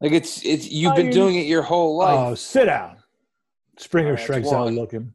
Like 0.00 0.12
it's 0.12 0.44
it's 0.44 0.70
you've 0.70 0.96
been 0.96 1.10
doing 1.10 1.36
it 1.36 1.46
your 1.46 1.62
whole 1.62 1.96
life. 1.96 2.18
Oh, 2.18 2.34
sit 2.34 2.66
down. 2.66 2.98
Springer 3.78 4.14
right, 4.14 4.20
strikes 4.22 4.52
out 4.52 4.72
looking. 4.72 5.14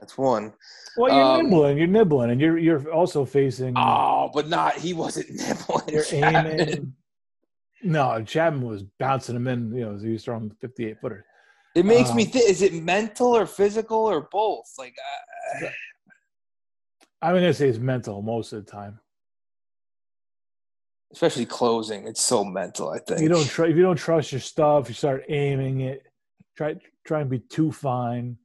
That's 0.00 0.18
one. 0.18 0.52
Well, 0.98 1.12
you're 1.12 1.24
um, 1.24 1.44
nibbling. 1.44 1.78
You're 1.78 1.86
nibbling, 1.86 2.30
and 2.30 2.40
you're 2.40 2.58
you're 2.58 2.92
also 2.92 3.24
facing. 3.24 3.74
Oh, 3.76 4.30
but 4.32 4.46
not. 4.46 4.76
He 4.76 4.92
wasn't 4.92 5.30
nibbling. 5.34 5.88
You're 5.88 6.04
Chapman. 6.04 6.60
aiming. 6.60 6.92
No, 7.82 8.22
Chapman 8.22 8.66
was 8.66 8.82
bouncing 8.98 9.36
him 9.36 9.46
in. 9.46 9.74
You 9.74 9.86
know, 9.86 9.98
he 9.98 10.12
was 10.12 10.24
throwing 10.24 10.50
58 10.60 11.00
footer. 11.00 11.24
It 11.74 11.86
makes 11.86 12.10
um, 12.10 12.16
me 12.16 12.26
think: 12.26 12.48
is 12.48 12.60
it 12.60 12.74
mental 12.74 13.34
or 13.34 13.46
physical 13.46 13.98
or 13.98 14.28
both? 14.30 14.70
Like, 14.78 14.94
uh, 15.62 15.68
I'm 17.22 17.34
gonna 17.34 17.54
say 17.54 17.68
it's 17.68 17.78
mental 17.78 18.20
most 18.20 18.52
of 18.52 18.64
the 18.64 18.70
time. 18.70 19.00
Especially 21.10 21.46
closing, 21.46 22.06
it's 22.06 22.20
so 22.20 22.44
mental. 22.44 22.90
I 22.90 22.98
think 22.98 23.20
you 23.20 23.30
don't 23.30 23.46
tr- 23.48 23.64
if 23.64 23.76
you 23.76 23.82
don't 23.82 23.96
trust 23.96 24.32
your 24.32 24.42
stuff, 24.42 24.88
you 24.88 24.94
start 24.94 25.24
aiming 25.30 25.80
it. 25.80 26.02
Try 26.54 26.74
try 27.06 27.22
and 27.22 27.30
be 27.30 27.38
too 27.38 27.72
fine 27.72 28.36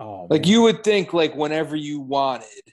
Oh, 0.00 0.26
like 0.30 0.46
you 0.46 0.62
would 0.62 0.82
think, 0.82 1.12
like 1.12 1.36
whenever 1.36 1.76
you 1.76 2.00
wanted, 2.00 2.72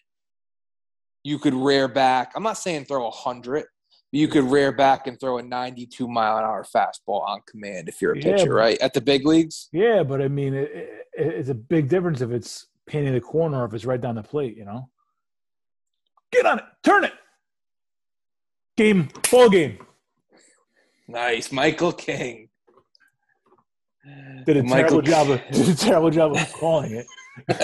you 1.24 1.38
could 1.38 1.54
rear 1.54 1.90
back. 1.90 2.32
I'm 2.36 2.44
not 2.44 2.58
saying 2.58 2.86
throw 2.86 3.06
a 3.06 3.12
hundred, 3.12 3.66
you 4.12 4.30
could 4.30 4.46
rear 4.46 4.72
back 4.72 5.08
and 5.08 5.20
throw 5.20 5.38
a 5.38 5.44
92 5.44 6.08
mile 6.08 6.38
an 6.38 6.46
hour 6.46 6.64
fastball 6.64 7.28
on 7.28 7.42
command 7.46 7.90
if 7.90 8.02
you're 8.02 8.14
a 8.14 8.20
pitcher, 8.20 8.46
but, 8.46 8.56
right? 8.56 8.78
At 8.80 8.94
the 8.94 9.02
big 9.02 9.26
leagues. 9.26 9.68
Yeah, 9.74 10.04
but 10.04 10.22
I 10.22 10.30
mean, 10.30 10.54
it, 10.54 10.72
it, 10.72 11.08
it's 11.18 11.50
a 11.50 11.54
big 11.54 11.90
difference 11.90 12.22
if 12.22 12.32
it's 12.32 12.68
painting 12.86 13.14
the 13.14 13.22
corner 13.22 13.62
or 13.62 13.66
if 13.66 13.74
it's 13.74 13.86
right 13.86 14.00
down 14.00 14.16
the 14.16 14.24
plate. 14.24 14.56
You 14.56 14.64
know, 14.64 14.90
get 16.32 16.46
on 16.46 16.60
it, 16.60 16.66
turn 16.84 17.04
it. 17.04 17.14
Game, 18.78 19.10
ball 19.30 19.50
game. 19.50 19.80
Nice, 21.10 21.52
Michael 21.52 21.92
King. 21.92 22.48
Did 24.46 24.58
a 24.58 24.64
Michael 24.64 25.02
terrible 25.02 25.02
job 25.02 25.30
of 25.30 25.42
did 25.52 25.70
a 25.70 25.76
terrible 25.76 26.10
job 26.10 26.36
of 26.36 26.54
calling 26.54 26.92
it. 26.94 27.06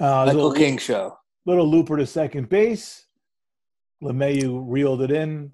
uh, 0.00 0.24
Michael 0.24 0.24
little, 0.26 0.52
King 0.52 0.78
show. 0.78 1.18
Little 1.44 1.70
looper 1.70 1.96
to 1.98 2.06
second 2.06 2.48
base. 2.48 3.06
LeMahieu 4.02 4.64
reeled 4.66 5.02
it 5.02 5.10
in, 5.10 5.52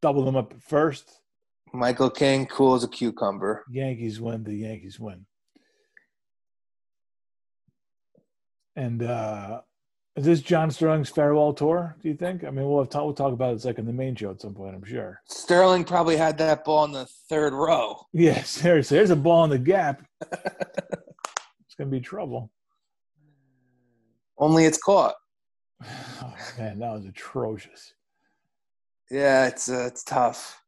doubled 0.00 0.26
them 0.26 0.36
up 0.36 0.52
at 0.52 0.62
first. 0.62 1.20
Michael 1.72 2.10
King, 2.10 2.46
cool 2.46 2.74
as 2.74 2.84
a 2.84 2.88
cucumber. 2.88 3.64
Yankees 3.70 4.20
win. 4.20 4.44
The 4.44 4.54
Yankees 4.54 5.00
win. 5.00 5.26
And 8.76 9.02
uh, 9.02 9.62
is 10.16 10.24
this 10.24 10.40
John 10.40 10.70
Sterling's 10.70 11.08
farewell 11.08 11.52
tour? 11.52 11.96
Do 12.00 12.08
you 12.08 12.14
think? 12.14 12.44
I 12.44 12.50
mean, 12.50 12.68
we'll 12.68 12.78
have 12.78 12.88
talk, 12.88 13.04
we'll 13.04 13.14
talk 13.14 13.32
about 13.32 13.56
it 13.56 13.64
like 13.64 13.78
in 13.78 13.86
the 13.86 13.92
main 13.92 14.14
show 14.14 14.30
at 14.30 14.40
some 14.40 14.54
point. 14.54 14.74
I'm 14.74 14.84
sure. 14.84 15.20
Sterling 15.26 15.84
probably 15.84 16.16
had 16.16 16.38
that 16.38 16.64
ball 16.64 16.84
in 16.84 16.92
the 16.92 17.06
third 17.28 17.52
row. 17.52 17.96
Yeah, 18.12 18.42
seriously. 18.44 18.96
There's 18.96 19.10
a 19.10 19.16
ball 19.16 19.44
in 19.44 19.50
the 19.50 19.58
gap. 19.58 20.06
it's 20.30 21.74
gonna 21.76 21.90
be 21.90 22.00
trouble. 22.00 22.50
Only 24.38 24.64
it's 24.64 24.78
caught. 24.78 25.14
Oh, 26.22 26.34
man, 26.56 26.78
that 26.78 26.92
was 26.92 27.04
atrocious. 27.04 27.92
Yeah, 29.10 29.46
it's 29.46 29.68
uh, 29.68 29.86
it's 29.86 30.02
tough. 30.02 30.60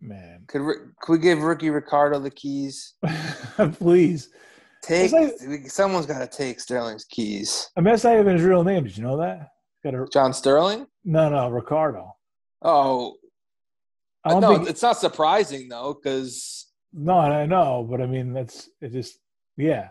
Man, 0.00 0.44
could 0.46 0.62
could 1.00 1.12
we 1.12 1.18
give 1.18 1.42
Ricky 1.42 1.68
Ricardo 1.68 2.18
the 2.18 2.30
keys? 2.30 2.94
Please. 3.74 4.30
Take 4.82 5.70
someone's 5.70 6.06
got 6.06 6.18
to 6.18 6.26
take 6.26 6.58
Sterling's 6.58 7.04
keys. 7.04 7.70
I 7.76 7.80
mean, 7.80 7.92
that's 7.92 8.02
not 8.02 8.18
even 8.18 8.36
his 8.36 8.42
real 8.42 8.64
name. 8.64 8.82
Did 8.82 8.96
you 8.96 9.04
know 9.04 9.16
that? 9.18 9.50
Got 9.84 9.94
a, 9.94 10.06
John 10.12 10.32
Sterling? 10.32 10.86
No, 11.04 11.28
no, 11.28 11.48
Ricardo. 11.50 12.16
Oh, 12.62 13.16
I 14.24 14.30
don't 14.30 14.40
no, 14.40 14.56
think, 14.56 14.68
it's 14.68 14.82
not 14.82 14.98
surprising 14.98 15.68
though, 15.68 15.94
because 15.94 16.66
no, 16.92 17.18
I 17.18 17.46
know, 17.46 17.86
but 17.88 18.00
I 18.00 18.06
mean, 18.06 18.32
that's 18.32 18.68
it. 18.80 18.92
Just 18.92 19.18
yeah. 19.56 19.88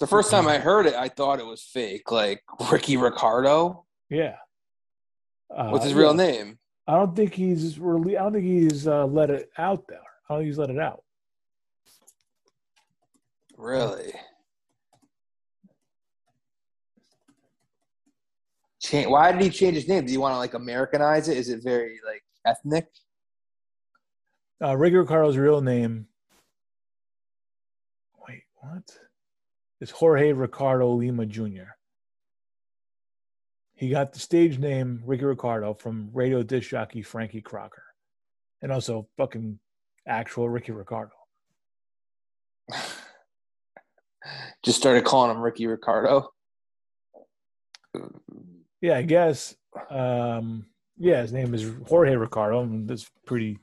The 0.00 0.06
first 0.08 0.30
time 0.32 0.48
I 0.48 0.58
heard 0.58 0.86
it, 0.86 0.94
I 0.94 1.08
thought 1.08 1.38
it 1.38 1.46
was 1.46 1.62
fake, 1.62 2.10
like 2.10 2.42
Ricky 2.72 2.96
Ricardo. 2.96 3.84
Yeah. 4.10 4.34
Uh, 5.54 5.68
What's 5.68 5.84
his 5.84 5.94
real 5.94 6.14
name? 6.14 6.58
I 6.88 6.94
don't 6.94 7.14
think 7.14 7.34
he's 7.34 7.78
really. 7.78 8.16
I 8.16 8.22
don't 8.22 8.32
think 8.32 8.44
he's 8.44 8.88
uh, 8.88 9.06
let 9.06 9.30
it 9.30 9.50
out 9.56 9.84
there. 9.88 10.00
I 10.28 10.34
don't 10.34 10.40
think 10.40 10.48
he's 10.48 10.58
let 10.58 10.70
it 10.70 10.78
out. 10.80 11.04
Really? 13.56 14.12
Change. 18.82 19.06
Why 19.06 19.32
did 19.32 19.40
he 19.40 19.50
change 19.50 19.76
his 19.76 19.88
name? 19.88 20.04
Do 20.04 20.12
you 20.12 20.20
want 20.20 20.34
to 20.34 20.38
like 20.38 20.54
Americanize 20.54 21.28
it? 21.28 21.36
Is 21.36 21.48
it 21.48 21.62
very 21.62 22.00
like 22.06 22.22
ethnic? 22.44 22.88
Uh, 24.62 24.76
Ricky 24.76 24.96
Ricardo's 24.96 25.36
real 25.36 25.60
name. 25.60 26.06
Wait, 28.28 28.42
what? 28.60 28.98
Is 29.80 29.90
Jorge 29.90 30.32
Ricardo 30.32 30.90
Lima 30.90 31.26
Jr. 31.26 31.74
He 33.74 33.88
got 33.88 34.12
the 34.12 34.20
stage 34.20 34.58
name 34.58 35.02
Ricky 35.04 35.24
Ricardo 35.24 35.74
from 35.74 36.10
radio 36.12 36.44
disc 36.44 36.70
jockey 36.70 37.02
Frankie 37.02 37.40
Crocker, 37.40 37.82
and 38.60 38.70
also 38.70 39.08
fucking 39.16 39.58
actual 40.06 40.48
Ricky 40.48 40.70
Ricardo. 40.70 41.10
Just 44.62 44.78
started 44.78 45.04
calling 45.04 45.32
him 45.32 45.42
Ricky 45.42 45.66
Ricardo. 45.66 46.28
Yeah, 48.82 48.98
I 48.98 49.02
guess. 49.02 49.54
Um, 49.88 50.66
yeah, 50.98 51.22
his 51.22 51.32
name 51.32 51.54
is 51.54 51.70
Jorge 51.88 52.14
Ricardo. 52.16 52.62
and 52.62 52.86
that's 52.86 53.10
pretty. 53.24 53.58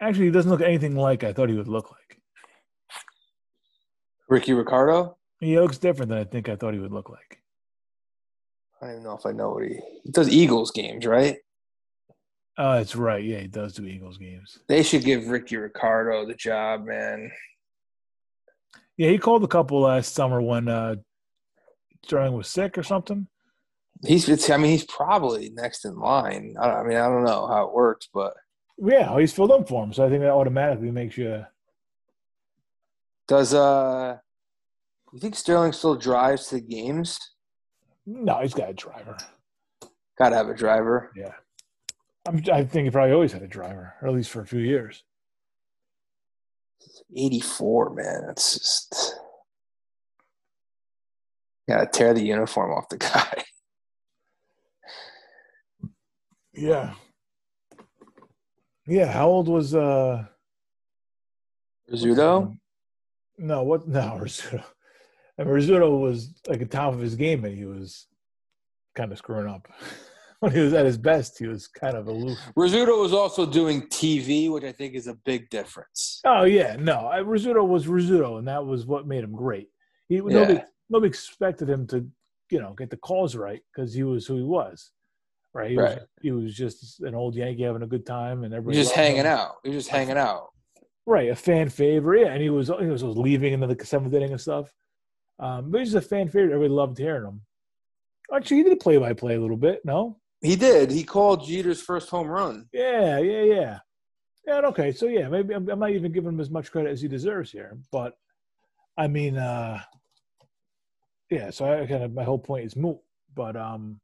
Actually, 0.00 0.24
he 0.24 0.30
doesn't 0.32 0.50
look 0.50 0.62
anything 0.62 0.96
like 0.96 1.22
I 1.22 1.32
thought 1.32 1.48
he 1.48 1.54
would 1.54 1.68
look 1.68 1.92
like. 1.92 2.18
Ricky 4.28 4.54
Ricardo. 4.54 5.16
He 5.38 5.58
looks 5.60 5.78
different 5.78 6.08
than 6.08 6.18
I 6.18 6.24
think 6.24 6.48
I 6.48 6.56
thought 6.56 6.74
he 6.74 6.80
would 6.80 6.92
look 6.92 7.10
like. 7.10 7.38
I 8.80 8.86
don't 8.86 8.94
even 8.94 9.04
know 9.04 9.16
if 9.16 9.26
I 9.26 9.32
know 9.32 9.50
what 9.50 9.64
he, 9.64 9.78
he 10.02 10.10
does. 10.10 10.28
Eagles 10.28 10.70
games, 10.70 11.06
right? 11.06 11.36
Oh, 12.58 12.74
that's 12.74 12.96
right. 12.96 13.22
Yeah, 13.22 13.40
he 13.40 13.46
does 13.46 13.74
do 13.74 13.84
Eagles 13.84 14.18
games. 14.18 14.58
They 14.68 14.82
should 14.82 15.04
give 15.04 15.28
Ricky 15.28 15.56
Ricardo 15.56 16.26
the 16.26 16.34
job, 16.34 16.86
man. 16.86 17.30
Yeah, 18.96 19.10
he 19.10 19.18
called 19.18 19.44
a 19.44 19.48
couple 19.48 19.80
last 19.80 20.14
summer 20.14 20.40
when 20.40 20.68
uh, 20.68 20.96
Sterling 22.04 22.34
was 22.34 22.48
sick 22.48 22.76
or 22.76 22.82
something? 22.82 23.26
He's. 24.04 24.28
It's, 24.28 24.50
I 24.50 24.56
mean, 24.56 24.72
he's 24.72 24.84
probably 24.84 25.50
next 25.50 25.84
in 25.84 25.98
line. 25.98 26.54
I, 26.60 26.70
I 26.70 26.82
mean, 26.82 26.96
I 26.96 27.06
don't 27.06 27.24
know 27.24 27.46
how 27.46 27.66
it 27.66 27.72
works, 27.72 28.08
but 28.12 28.34
yeah, 28.78 29.16
he's 29.18 29.32
filled 29.32 29.52
up 29.52 29.68
for 29.68 29.84
him, 29.84 29.92
so 29.92 30.04
I 30.04 30.08
think 30.08 30.22
that 30.22 30.30
automatically 30.30 30.90
makes 30.90 31.16
you. 31.16 31.44
Does 33.28 33.54
uh, 33.54 34.18
you 35.12 35.20
think 35.20 35.36
Sterling 35.36 35.72
still 35.72 35.94
drives 35.94 36.48
to 36.48 36.56
the 36.56 36.60
games? 36.60 37.18
No, 38.04 38.40
he's 38.40 38.54
got 38.54 38.70
a 38.70 38.74
driver. 38.74 39.16
Got 40.18 40.30
to 40.30 40.36
have 40.36 40.48
a 40.48 40.54
driver. 40.54 41.12
Yeah, 41.16 41.32
I'm, 42.26 42.42
I 42.52 42.64
think 42.64 42.84
he 42.84 42.90
probably 42.90 43.14
always 43.14 43.32
had 43.32 43.42
a 43.42 43.48
driver, 43.48 43.94
or 44.02 44.08
at 44.08 44.14
least 44.14 44.30
for 44.30 44.40
a 44.40 44.46
few 44.46 44.60
years. 44.60 45.04
84, 47.14 47.94
man. 47.94 48.24
That's 48.26 48.58
just 48.58 49.11
yeah, 51.68 51.84
tear 51.84 52.14
the 52.14 52.22
uniform 52.22 52.72
off 52.72 52.88
the 52.88 52.96
guy. 52.98 53.44
yeah. 56.54 56.94
Yeah, 58.86 59.12
how 59.12 59.28
old 59.28 59.48
was 59.48 59.74
uh 59.74 60.24
Rizzuto? 61.90 62.56
No, 63.38 63.62
what? 63.62 63.86
No, 63.88 64.18
Rizzuto. 64.20 64.64
And 65.38 65.48
Rizzuto 65.48 66.00
was 66.00 66.34
like 66.46 66.60
at 66.60 66.70
the 66.70 66.76
top 66.76 66.92
of 66.92 67.00
his 67.00 67.14
game, 67.14 67.44
and 67.44 67.56
he 67.56 67.64
was 67.64 68.06
kind 68.94 69.12
of 69.12 69.18
screwing 69.18 69.48
up. 69.48 69.68
when 70.40 70.52
he 70.52 70.60
was 70.60 70.74
at 70.74 70.84
his 70.84 70.98
best, 70.98 71.38
he 71.38 71.46
was 71.46 71.68
kind 71.68 71.96
of 71.96 72.08
aloof. 72.08 72.38
Rizzuto 72.56 73.00
was 73.00 73.12
also 73.12 73.46
doing 73.46 73.82
TV, 73.82 74.50
which 74.50 74.64
I 74.64 74.72
think 74.72 74.94
is 74.94 75.06
a 75.06 75.14
big 75.14 75.48
difference. 75.50 76.20
Oh 76.24 76.44
yeah, 76.44 76.76
no, 76.78 77.06
I, 77.06 77.20
Rizzuto 77.20 77.66
was 77.66 77.86
Rizzuto, 77.86 78.38
and 78.38 78.48
that 78.48 78.64
was 78.64 78.84
what 78.84 79.06
made 79.06 79.24
him 79.24 79.32
great. 79.32 79.68
He 80.08 80.16
yeah. 80.16 80.22
nobody, 80.22 80.60
nobody 80.92 81.08
expected 81.08 81.68
him 81.68 81.86
to, 81.88 82.06
you 82.50 82.60
know, 82.60 82.74
get 82.74 82.90
the 82.90 82.96
calls 82.96 83.34
right 83.34 83.62
because 83.74 83.92
he 83.94 84.04
was 84.04 84.26
who 84.26 84.36
he 84.36 84.42
was. 84.42 84.90
Right, 85.54 85.70
he 85.70 85.76
right. 85.76 85.96
was 85.96 86.06
he 86.22 86.30
was 86.30 86.54
just 86.54 87.00
an 87.00 87.14
old 87.14 87.34
Yankee 87.34 87.62
having 87.62 87.82
a 87.82 87.86
good 87.86 88.06
time, 88.06 88.44
and 88.44 88.54
everybody 88.54 88.78
was 88.78 88.86
just 88.86 88.96
hanging 88.96 89.20
him. 89.20 89.26
out. 89.26 89.56
He 89.62 89.70
was 89.70 89.84
just 89.84 89.90
hanging 89.90 90.16
out. 90.16 90.48
Right, 91.04 91.30
a 91.30 91.34
fan 91.34 91.68
favorite, 91.68 92.22
yeah, 92.22 92.32
and 92.32 92.40
he 92.40 92.48
was 92.48 92.68
he 92.68 92.86
was, 92.86 93.02
was 93.04 93.18
leaving 93.18 93.52
into 93.52 93.66
the 93.66 93.84
seventh 93.84 94.14
inning 94.14 94.30
and 94.30 94.40
stuff. 94.40 94.72
Um, 95.38 95.70
but 95.70 95.80
he's 95.80 95.94
a 95.94 96.00
fan 96.00 96.28
favorite. 96.28 96.54
Everybody 96.54 96.70
loved 96.70 96.96
hearing 96.96 97.24
him. 97.24 97.42
Actually, 98.32 98.58
he 98.58 98.62
did 98.62 98.72
a 98.74 98.76
play 98.76 98.96
by 98.96 99.12
play 99.12 99.34
a 99.34 99.40
little 99.40 99.56
bit. 99.56 99.84
No, 99.84 100.18
he 100.40 100.56
did. 100.56 100.90
He 100.90 101.04
called 101.04 101.46
Jeter's 101.46 101.82
first 101.82 102.08
home 102.08 102.28
run. 102.28 102.66
Yeah, 102.72 103.18
yeah, 103.18 103.42
yeah. 103.42 103.78
Yeah, 104.46 104.58
okay. 104.66 104.92
So 104.92 105.06
yeah, 105.06 105.28
maybe 105.28 105.54
I'm, 105.54 105.68
I'm, 105.68 105.78
not 105.78 105.90
even 105.90 106.12
giving 106.12 106.30
him 106.30 106.40
as 106.40 106.50
much 106.50 106.70
credit 106.72 106.90
as 106.90 107.00
he 107.00 107.08
deserves 107.08 107.50
here. 107.50 107.78
But 107.92 108.14
I 108.96 109.06
mean, 109.06 109.36
uh 109.36 109.80
yeah. 111.32 111.50
So 111.50 111.64
I 111.64 111.86
kind 111.86 112.04
of 112.04 112.12
my 112.12 112.24
whole 112.24 112.38
point 112.38 112.66
is 112.66 112.76
moot. 112.76 112.98
But 113.34 113.56
um, 113.56 113.98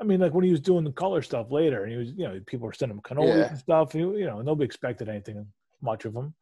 I 0.00 0.04
mean, 0.04 0.20
like 0.20 0.32
when 0.32 0.44
he 0.44 0.50
was 0.50 0.60
doing 0.60 0.84
the 0.84 0.92
color 0.92 1.22
stuff 1.22 1.50
later, 1.50 1.84
and 1.84 1.92
he 1.92 1.98
was, 1.98 2.08
you 2.10 2.26
know, 2.26 2.40
people 2.46 2.66
were 2.66 2.72
sending 2.72 2.96
him 2.96 3.02
cannolis 3.02 3.36
yeah. 3.36 3.48
and 3.48 3.58
stuff. 3.58 3.92
He, 3.92 3.98
you 3.98 4.26
know, 4.26 4.40
nobody 4.40 4.64
expected 4.64 5.08
anything 5.08 5.46
much 5.82 6.04
of 6.04 6.14
him. 6.14 6.34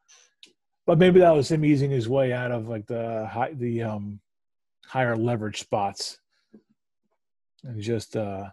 But 0.86 0.98
maybe 0.98 1.20
that 1.20 1.35
was 1.35 1.51
him 1.51 1.65
easing 1.65 1.90
his 1.90 2.09
way 2.09 2.32
out 2.32 2.52
of 2.52 2.69
like 2.69 2.86
the 2.86 3.28
high, 3.31 3.52
the 3.55 3.82
um 3.82 4.20
higher 4.86 5.16
leverage 5.16 5.61
spots, 5.61 6.19
and 7.65 7.81
just 7.81 8.16
uh 8.16 8.51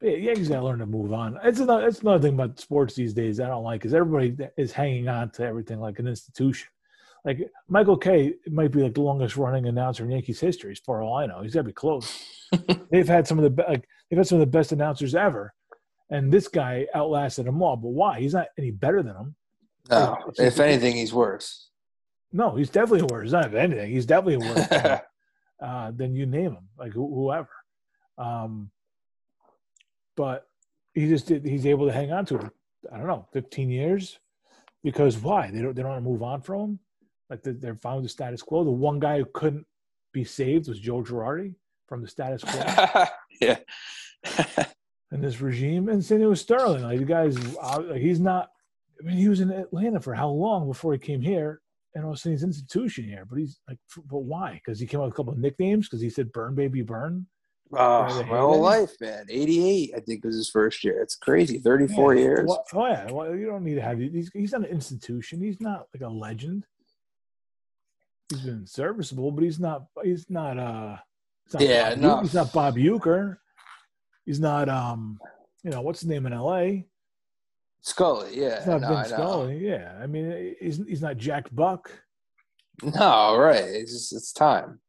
yeah, 0.00 0.16
Yankees 0.16 0.48
got 0.48 0.56
to 0.56 0.64
learn 0.64 0.80
to 0.80 0.86
move 0.86 1.12
on. 1.14 1.38
It's 1.42 1.60
another, 1.60 1.86
it's 1.86 2.00
another 2.00 2.20
thing 2.20 2.34
about 2.34 2.60
sports 2.60 2.94
these 2.94 3.14
days 3.14 3.40
I 3.40 3.46
don't 3.48 3.64
like 3.64 3.86
is 3.86 3.94
everybody 3.94 4.36
is 4.58 4.70
hanging 4.70 5.08
on 5.08 5.30
to 5.30 5.44
everything 5.44 5.80
like 5.80 5.98
an 5.98 6.06
institution. 6.06 6.68
Like 7.24 7.50
Michael 7.68 7.96
Kay 7.96 8.34
might 8.48 8.70
be 8.70 8.82
like 8.82 8.94
the 8.94 9.00
longest 9.00 9.36
running 9.36 9.66
announcer 9.66 10.04
in 10.04 10.10
Yankees 10.10 10.40
history, 10.40 10.72
as 10.72 10.78
far 10.78 11.02
as 11.02 11.08
I 11.08 11.26
know. 11.26 11.42
He's 11.42 11.54
got 11.54 11.60
to 11.60 11.64
be 11.64 11.72
close. 11.72 12.22
they've 12.90 13.08
had 13.08 13.26
some 13.26 13.38
of 13.38 13.56
the 13.56 13.62
like 13.62 13.88
they've 14.10 14.18
had 14.18 14.26
some 14.26 14.36
of 14.36 14.40
the 14.40 14.58
best 14.58 14.72
announcers 14.72 15.14
ever, 15.14 15.54
and 16.10 16.30
this 16.30 16.48
guy 16.48 16.86
outlasted 16.94 17.46
them 17.46 17.62
all. 17.62 17.76
But 17.76 17.88
why? 17.88 18.20
He's 18.20 18.34
not 18.34 18.48
any 18.58 18.70
better 18.70 19.02
than 19.02 19.14
them. 19.14 19.34
No, 19.90 20.16
if 20.38 20.60
anything, 20.60 20.96
he's 20.96 21.14
worse. 21.14 21.68
No, 22.32 22.56
he's 22.56 22.70
definitely 22.70 23.06
worse. 23.14 23.32
Not 23.32 23.46
if 23.46 23.54
anything, 23.54 23.90
he's 23.90 24.06
definitely 24.06 24.46
worse 24.46 24.66
than, 24.68 25.00
uh, 25.62 25.90
than 25.92 26.14
you 26.14 26.26
name 26.26 26.52
him, 26.52 26.68
like 26.78 26.92
whoever. 26.92 27.48
Um, 28.18 28.70
but 30.16 30.46
he 30.94 31.08
just 31.08 31.26
did, 31.26 31.44
he's 31.44 31.66
able 31.66 31.86
to 31.86 31.92
hang 31.92 32.12
on 32.12 32.26
to 32.26 32.36
it. 32.36 32.50
I 32.92 32.98
don't 32.98 33.06
know, 33.06 33.26
15 33.32 33.70
years, 33.70 34.18
because 34.82 35.16
why? 35.16 35.50
They 35.50 35.62
don't 35.62 35.74
they 35.74 35.82
don't 35.82 35.92
want 35.92 36.04
to 36.04 36.10
move 36.10 36.22
on 36.22 36.42
from 36.42 36.60
him. 36.60 36.78
Like 37.30 37.40
they're 37.42 37.76
fine 37.76 37.96
with 37.96 38.04
the 38.04 38.10
status 38.10 38.42
quo. 38.42 38.64
The 38.64 38.70
one 38.70 38.98
guy 38.98 39.18
who 39.18 39.26
couldn't 39.32 39.66
be 40.12 40.24
saved 40.24 40.68
was 40.68 40.78
Joe 40.78 41.02
Girardi 41.02 41.54
from 41.86 42.02
the 42.02 42.08
status 42.08 42.42
quo. 42.44 43.04
yeah. 43.40 43.58
and 45.10 45.22
this 45.22 45.40
regime, 45.40 45.88
and 45.88 46.04
same 46.04 46.28
with 46.28 46.38
Sterling. 46.38 46.82
Like 46.82 46.98
the 46.98 47.04
guy's, 47.04 47.36
like 47.56 48.00
he's 48.00 48.20
not. 48.20 48.50
I 49.00 49.06
mean, 49.06 49.16
he 49.16 49.28
was 49.28 49.40
in 49.40 49.50
Atlanta 49.50 50.00
for 50.00 50.14
how 50.14 50.28
long 50.28 50.68
before 50.68 50.92
he 50.92 50.98
came 50.98 51.20
here? 51.20 51.60
And 51.94 52.04
all 52.04 52.10
of 52.10 52.16
a 52.16 52.18
sudden 52.18 52.32
he's 52.32 52.42
institution 52.42 53.04
here. 53.04 53.24
But 53.28 53.38
he's 53.38 53.60
like, 53.68 53.78
but 54.10 54.18
why? 54.18 54.54
Because 54.54 54.80
he 54.80 54.86
came 54.86 55.00
up 55.00 55.06
with 55.06 55.14
a 55.14 55.16
couple 55.16 55.32
of 55.32 55.38
nicknames. 55.38 55.88
Because 55.88 56.00
he 56.00 56.10
said 56.10 56.32
"Burn, 56.32 56.54
baby, 56.54 56.82
burn." 56.82 57.26
Oh, 57.72 58.24
my 58.28 58.38
whole 58.38 58.60
life, 58.60 58.92
man. 59.00 59.26
88, 59.28 59.92
I 59.96 60.00
think, 60.00 60.24
was 60.24 60.36
his 60.36 60.50
first 60.50 60.84
year. 60.84 61.00
It's 61.00 61.16
crazy. 61.16 61.58
34 61.58 62.14
yeah. 62.14 62.20
years. 62.20 62.46
Well, 62.46 62.64
oh, 62.72 62.86
yeah. 62.86 63.10
Well, 63.10 63.34
you 63.34 63.46
don't 63.46 63.64
need 63.64 63.74
to 63.74 63.80
have 63.80 63.98
he's, 63.98 64.30
he's 64.32 64.52
not 64.52 64.62
an 64.62 64.66
institution. 64.66 65.40
He's 65.40 65.60
not 65.60 65.86
like 65.94 66.02
a 66.02 66.12
legend. 66.12 66.66
He's 68.30 68.40
been 68.40 68.66
serviceable, 68.66 69.30
but 69.30 69.44
he's 69.44 69.60
not, 69.60 69.86
he's 70.02 70.26
not, 70.30 70.58
uh, 70.58 70.96
he's 71.44 71.54
not 71.54 71.62
yeah, 71.62 71.90
Bob, 71.90 71.98
no. 71.98 72.20
He's 72.20 72.34
not 72.34 72.52
Bob 72.52 72.76
Uecker. 72.76 73.36
He's 74.24 74.40
not, 74.40 74.68
um, 74.68 75.18
you 75.62 75.70
know, 75.70 75.82
what's 75.82 76.00
his 76.00 76.08
name 76.08 76.26
in 76.26 76.32
LA? 76.32 76.84
Scully, 77.82 78.40
yeah. 78.40 78.58
He's 78.58 78.66
not 78.66 78.80
no, 78.80 78.88
Vince 78.88 79.08
Scully, 79.10 79.58
yeah. 79.58 79.98
I 80.00 80.06
mean, 80.06 80.54
he's, 80.60 80.80
he's 80.86 81.02
not 81.02 81.18
Jack 81.18 81.54
Buck. 81.54 81.90
No, 82.82 83.36
right. 83.36 83.62
It's 83.62 83.92
just, 83.92 84.12
it's 84.14 84.32
time. 84.32 84.80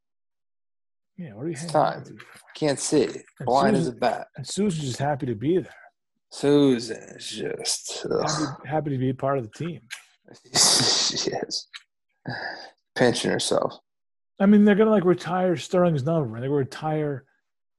Yeah, 1.17 1.33
what 1.33 1.45
are 1.45 1.49
you 1.49 1.53
it's 1.53 1.65
time. 1.65 2.03
Can't 2.55 2.79
see. 2.79 3.07
Blind 3.41 3.75
Suzyn, 3.75 3.79
as 3.79 3.87
a 3.87 3.91
bat. 3.93 4.27
And 4.35 4.45
Suzyn's 4.45 4.79
just 4.79 4.99
happy 4.99 5.25
to 5.27 5.35
be 5.35 5.59
there. 5.59 5.73
Suzyn 6.33 7.17
is 7.17 7.29
just 7.29 8.03
happy, 8.03 8.67
happy, 8.67 8.89
to 8.91 8.97
be 8.97 9.13
part 9.13 9.37
of 9.37 9.49
the 9.49 9.57
team. 9.57 9.81
is 10.53 11.67
pinching 12.95 13.31
herself. 13.31 13.80
I 14.39 14.45
mean, 14.45 14.65
they're 14.65 14.76
gonna 14.76 14.91
like 14.91 15.05
retire 15.05 15.55
Sterling's 15.55 16.03
number. 16.03 16.35
And 16.35 16.43
they're 16.43 16.49
gonna 16.49 16.59
retire 16.59 17.26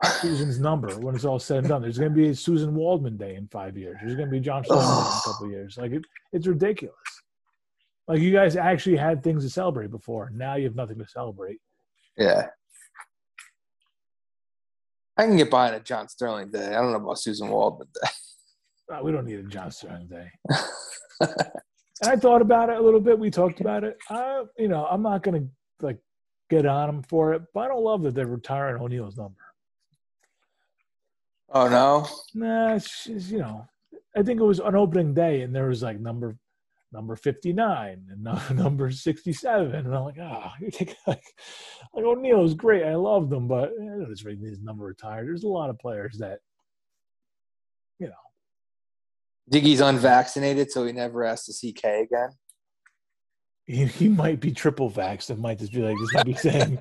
Suzyn's 0.04 0.58
number 0.58 0.98
when 0.98 1.14
it's 1.14 1.24
all 1.24 1.38
said 1.38 1.58
and 1.58 1.68
done. 1.68 1.82
There's 1.82 1.98
gonna 1.98 2.10
be 2.10 2.28
a 2.28 2.32
Suzyn 2.32 2.72
Waldman 2.72 3.16
Day 3.16 3.34
in 3.34 3.48
five 3.48 3.76
years. 3.76 3.96
There's 4.00 4.16
gonna 4.16 4.30
be 4.30 4.40
John 4.40 4.64
Sterling 4.64 4.84
in 4.84 4.88
a 4.88 5.20
couple 5.24 5.46
of 5.46 5.52
years. 5.52 5.76
Like 5.76 5.92
it, 5.92 6.02
it's 6.32 6.46
ridiculous. 6.46 6.94
Like 8.08 8.20
you 8.20 8.32
guys 8.32 8.56
actually 8.56 8.96
had 8.96 9.22
things 9.22 9.44
to 9.44 9.50
celebrate 9.50 9.90
before. 9.90 10.30
Now 10.32 10.54
you 10.54 10.64
have 10.64 10.76
nothing 10.76 10.98
to 10.98 11.08
celebrate. 11.08 11.58
Yeah. 12.16 12.46
I 15.18 15.24
can 15.24 15.36
get 15.36 15.50
by 15.50 15.68
on 15.68 15.74
a 15.74 15.80
John 15.80 16.08
Sterling 16.08 16.50
day. 16.50 16.68
I 16.68 16.80
don't 16.80 16.92
know 16.92 16.98
about 16.98 17.16
Suzyn 17.16 17.48
Waldman 17.48 17.88
day. 17.94 18.08
Oh, 18.88 19.02
we 19.02 19.10
don't 19.10 19.26
need 19.26 19.40
a 19.40 19.42
John 19.42 19.70
Sterling 19.70 20.06
day. 20.06 20.30
and 22.02 22.10
I 22.10 22.16
thought 22.16 22.42
about 22.42 22.70
it 22.70 22.76
a 22.76 22.80
little 22.80 23.00
bit. 23.00 23.18
We 23.18 23.30
talked 23.30 23.60
about 23.60 23.84
it. 23.84 23.96
I, 24.10 24.44
you 24.58 24.68
know, 24.68 24.86
I'm 24.90 25.02
not 25.02 25.22
going 25.22 25.42
to 25.42 25.86
like 25.86 25.98
get 26.50 26.66
on 26.66 26.88
him 26.88 27.02
for 27.02 27.34
it, 27.34 27.42
but 27.54 27.60
I 27.60 27.68
don't 27.68 27.84
love 27.84 28.02
that 28.02 28.14
they're 28.14 28.26
retiring 28.26 28.82
O'Neill's 28.82 29.16
number. 29.16 29.40
Oh 31.50 31.68
no. 31.68 32.06
Nah, 32.34 32.74
it's 32.74 33.04
just, 33.04 33.30
you 33.30 33.38
know, 33.38 33.66
I 34.16 34.22
think 34.22 34.40
it 34.40 34.44
was 34.44 34.60
on 34.60 34.74
opening 34.74 35.14
day, 35.14 35.42
and 35.42 35.54
there 35.54 35.68
was 35.68 35.82
like 35.82 36.00
number 36.00 36.36
number 36.92 37.16
59 37.16 38.06
and 38.10 38.22
number 38.56 38.90
67. 38.90 39.74
And 39.74 39.94
I'm 39.94 40.04
like, 40.04 40.18
oh, 40.18 40.50
you're 40.60 40.70
taking 40.70 40.94
like, 41.06 41.24
like 41.94 42.04
O'Neill 42.04 42.44
is 42.44 42.54
great. 42.54 42.84
I 42.84 42.94
love 42.94 43.28
them, 43.30 43.46
but 43.48 43.70
eh, 43.70 43.84
I 43.84 43.98
don't 43.98 44.08
just 44.08 44.26
his 44.26 44.60
number 44.60 44.84
retired. 44.84 45.26
There's 45.26 45.44
a 45.44 45.48
lot 45.48 45.70
of 45.70 45.78
players 45.78 46.18
that, 46.18 46.40
you 47.98 48.06
know. 48.06 48.12
Diggy's 49.48 49.80
unvaccinated, 49.80 50.70
so 50.70 50.84
he 50.84 50.92
never 50.92 51.24
has 51.24 51.44
to 51.44 51.52
see 51.52 51.72
K 51.72 52.02
again. 52.02 52.30
He, 53.64 53.84
he 53.84 54.08
might 54.08 54.40
be 54.40 54.52
triple 54.52 54.90
vaxxed 54.90 55.30
and 55.30 55.40
might 55.40 55.58
just 55.58 55.72
be 55.72 55.82
like, 55.82 55.96
this 55.98 56.14
might 56.14 56.26
be 56.26 56.34
saying 56.34 56.78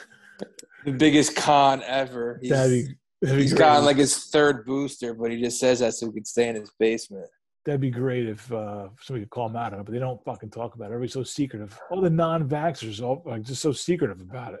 the 0.84 0.92
biggest 0.92 1.36
con 1.36 1.82
ever. 1.86 2.38
He's, 2.40 2.50
that'd 2.50 2.70
be, 2.70 2.94
that'd 3.20 3.40
he's 3.40 3.52
gotten 3.52 3.84
like 3.84 3.98
his 3.98 4.26
third 4.26 4.64
booster, 4.64 5.12
but 5.12 5.30
he 5.30 5.40
just 5.40 5.58
says 5.58 5.80
that 5.80 5.94
so 5.94 6.06
he 6.06 6.12
can 6.12 6.24
stay 6.24 6.48
in 6.48 6.56
his 6.56 6.70
basement 6.78 7.28
that'd 7.64 7.80
be 7.80 7.90
great 7.90 8.28
if 8.28 8.52
uh, 8.52 8.88
somebody 9.00 9.24
could 9.24 9.30
call 9.30 9.48
them 9.48 9.56
out 9.56 9.72
on 9.72 9.80
it, 9.80 9.84
but 9.84 9.92
they 9.92 9.98
don't 9.98 10.22
fucking 10.24 10.50
talk 10.50 10.74
about 10.74 10.86
it. 10.86 10.94
Everybody's 10.94 11.12
so 11.12 11.22
secretive. 11.22 11.78
All 11.90 12.00
the 12.00 12.10
non-vaxxers 12.10 13.02
all 13.02 13.22
like 13.24 13.42
just 13.42 13.62
so 13.62 13.72
secretive 13.72 14.20
about 14.20 14.54
it. 14.54 14.60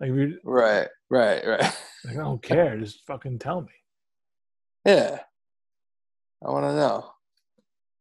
Like, 0.00 0.10
right, 0.44 0.88
right, 1.10 1.46
right. 1.46 1.76
Like, 2.04 2.18
I 2.18 2.20
don't 2.20 2.42
care. 2.42 2.78
Just 2.78 3.04
fucking 3.04 3.40
tell 3.40 3.62
me. 3.62 3.72
Yeah, 4.84 5.18
I 6.46 6.50
want 6.50 6.64
to 6.64 6.74
know. 6.74 7.10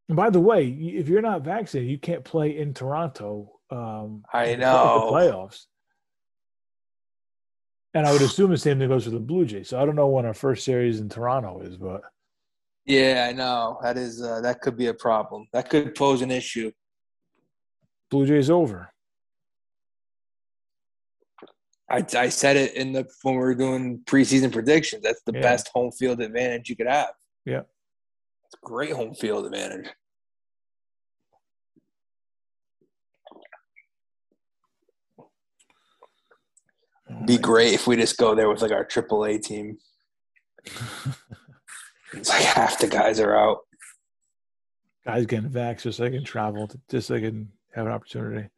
And 0.08 0.16
by 0.16 0.30
the 0.30 0.40
way, 0.40 0.68
if 0.68 1.10
you're 1.10 1.22
not 1.22 1.42
vaccinated, 1.42 1.90
you 1.90 1.98
can't 1.98 2.24
play 2.24 2.58
in 2.58 2.74
Toronto. 2.74 3.52
Um, 3.72 4.24
I 4.32 4.56
know 4.56 5.08
the 5.08 5.12
playoffs. 5.12 5.66
And 7.96 8.06
I 8.06 8.12
would 8.12 8.22
assume 8.22 8.52
the 8.52 8.58
same 8.58 8.78
thing 8.78 8.90
goes 8.90 9.06
for 9.06 9.10
the 9.10 9.20
Blue 9.20 9.46
Jays. 9.46 9.70
So 9.70 9.82
I 9.82 9.86
don't 9.86 9.96
know 9.96 10.08
when 10.08 10.26
our 10.26 10.34
first 10.34 10.64
series 10.64 11.00
in 11.00 11.10
Toronto 11.10 11.62
is, 11.62 11.78
but 11.78 12.02
yeah, 12.86 13.26
I 13.28 13.34
know 13.34 13.80
that 13.82 13.98
is 13.98 14.22
uh, 14.22 14.42
that 14.42 14.62
could 14.62 14.78
be 14.78 14.88
a 14.88 14.94
problem. 14.94 15.48
That 15.54 15.70
could 15.70 15.96
pose 15.96 16.22
an 16.22 16.30
issue. 16.30 16.72
Blue 18.12 18.28
Jays 18.28 18.50
over. 18.50 18.92
I, 21.90 22.04
I 22.16 22.30
said 22.30 22.58
it 22.58 22.76
in 22.76 22.94
the 22.94 23.08
when 23.24 23.36
we 23.36 23.42
were 23.42 23.56
doing 23.56 24.00
preseason 24.06 24.52
predictions. 24.52 25.02
That's 25.02 25.22
the 25.26 25.34
yeah. 25.34 25.42
best 25.42 25.70
home 25.74 25.92
field 25.92 26.20
advantage 26.20 26.70
you 26.70 26.76
could 26.76 26.88
have. 26.88 27.14
Yeah, 27.46 27.62
great 28.64 28.92
home 28.92 29.14
field 29.14 29.46
advantage. 29.46 29.88
Be 37.26 37.38
great 37.38 37.74
if 37.74 37.88
we 37.88 37.96
just 37.96 38.18
go 38.18 38.36
there 38.36 38.50
with 38.50 38.62
like 38.62 38.72
our 38.72 38.86
AAA 38.86 39.42
team. 39.42 39.78
It's 42.14 42.30
like 42.30 42.44
half 42.44 42.80
the 42.80 42.88
guys 42.88 43.20
are 43.20 43.36
out. 43.36 43.60
Guys 45.06 45.26
getting 45.26 45.50
vaxxed 45.50 45.84
just 45.84 45.98
so 45.98 46.04
they 46.04 46.12
can 46.12 46.24
travel, 46.24 46.70
just 46.90 47.08
so 47.08 47.14
they 47.16 47.22
can 47.22 47.52
have 47.74 47.86
an 47.86 47.92
opportunity. 47.92 48.50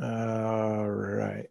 All 0.00 0.88
right. 0.88 1.48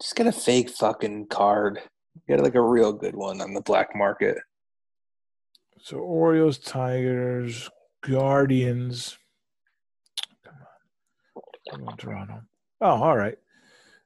Just 0.00 0.14
get 0.14 0.26
a 0.26 0.32
fake 0.32 0.70
fucking 0.70 1.26
card. 1.26 1.80
Get 2.26 2.42
like 2.42 2.54
a 2.54 2.62
real 2.62 2.92
good 2.92 3.14
one 3.14 3.40
on 3.40 3.54
the 3.54 3.60
black 3.60 3.94
market. 3.94 4.38
So 5.80 5.98
Orioles, 5.98 6.58
Tigers, 6.58 7.70
Guardians. 8.02 9.16
Come 10.44 10.54
on. 10.54 11.42
Come 11.70 11.88
on, 11.88 11.96
Toronto. 11.96 12.42
Oh, 12.80 13.02
all 13.02 13.16
right. 13.16 13.38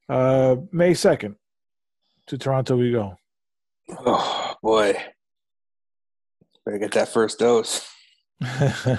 Uh, 0.09 0.57
May 0.71 0.93
2nd. 0.93 1.37
To 2.27 2.39
Toronto 2.39 2.77
we 2.77 2.93
go. 2.93 3.17
Oh, 3.91 4.55
boy. 4.63 4.95
Better 6.65 6.79
get 6.79 6.93
that 6.93 7.09
first 7.09 7.39
dose. 7.39 7.87
yeah, 8.41 8.97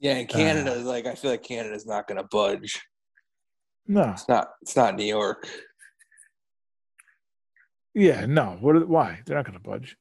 in 0.00 0.26
Canada, 0.26 0.80
uh, 0.80 0.84
like 0.84 1.06
I 1.06 1.14
feel 1.14 1.30
like 1.30 1.42
Canada's 1.42 1.86
not 1.86 2.08
going 2.08 2.18
to 2.18 2.28
budge. 2.30 2.82
No, 3.86 4.10
it's 4.10 4.28
not. 4.28 4.50
It's 4.62 4.76
not 4.76 4.96
New 4.96 5.04
York. 5.04 5.48
Yeah, 7.94 8.26
no. 8.26 8.56
What? 8.60 8.88
Why? 8.88 9.20
They're 9.24 9.36
not 9.36 9.44
going 9.44 9.58
to 9.58 9.62
budge. 9.62 9.96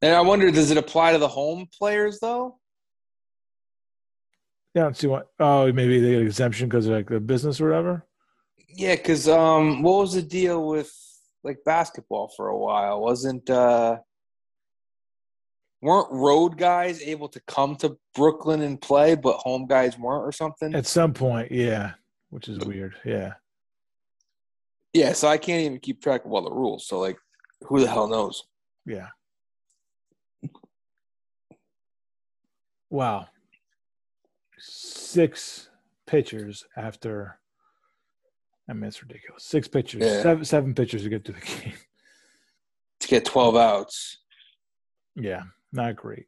And 0.00 0.14
I 0.14 0.20
wonder, 0.20 0.50
does 0.50 0.70
it 0.70 0.76
apply 0.76 1.12
to 1.12 1.18
the 1.18 1.28
home 1.28 1.68
players 1.78 2.18
though? 2.20 2.58
Yeah, 4.74 4.82
I 4.82 4.84
don't 4.86 4.96
see 4.96 5.06
what. 5.06 5.28
Oh, 5.38 5.70
maybe 5.72 6.00
they 6.00 6.12
get 6.12 6.22
exemption 6.22 6.68
because 6.68 6.86
of 6.86 6.92
like 6.92 7.08
the 7.08 7.20
business 7.20 7.60
or 7.60 7.68
whatever. 7.68 8.06
Yeah, 8.68 8.96
because 8.96 9.28
um, 9.28 9.82
what 9.82 10.00
was 10.00 10.14
the 10.14 10.22
deal 10.22 10.66
with 10.66 10.90
like 11.44 11.58
basketball 11.64 12.32
for 12.36 12.48
a 12.48 12.58
while? 12.58 13.00
Wasn't 13.00 13.48
uh, 13.50 13.98
weren't 15.82 16.10
road 16.10 16.56
guys 16.56 17.02
able 17.02 17.28
to 17.28 17.40
come 17.46 17.76
to 17.76 17.98
Brooklyn 18.14 18.62
and 18.62 18.80
play, 18.80 19.14
but 19.14 19.36
home 19.36 19.66
guys 19.66 19.98
weren't, 19.98 20.24
or 20.24 20.32
something? 20.32 20.74
At 20.74 20.86
some 20.86 21.12
point, 21.12 21.52
yeah, 21.52 21.92
which 22.32 22.48
is 22.48 22.58
weird. 22.60 22.94
Yeah. 23.04 23.34
Yeah, 24.94 25.12
so 25.12 25.28
I 25.28 25.36
can't 25.36 25.60
even 25.60 25.78
keep 25.78 26.02
track 26.02 26.24
of 26.24 26.32
all 26.32 26.42
the 26.42 26.50
rules. 26.50 26.86
So 26.86 26.98
like, 26.98 27.18
who 27.64 27.78
the 27.78 27.88
hell 27.88 28.08
knows? 28.08 28.44
Yeah. 28.86 29.08
Wow. 32.88 33.26
Six 34.58 35.68
pitchers 36.06 36.64
after. 36.74 37.38
I 38.68 38.72
mean, 38.72 38.84
it's 38.84 39.02
ridiculous. 39.02 39.44
Six 39.44 39.68
pitchers, 39.68 40.02
yeah. 40.02 40.22
seven, 40.22 40.44
seven 40.44 40.74
pitchers 40.74 41.02
to 41.02 41.10
get 41.10 41.26
to 41.26 41.32
the 41.32 41.40
game. 41.62 41.74
To 43.00 43.08
get 43.08 43.26
12 43.26 43.56
outs. 43.56 44.18
Yeah, 45.16 45.42
not 45.70 45.96
great. 45.96 46.26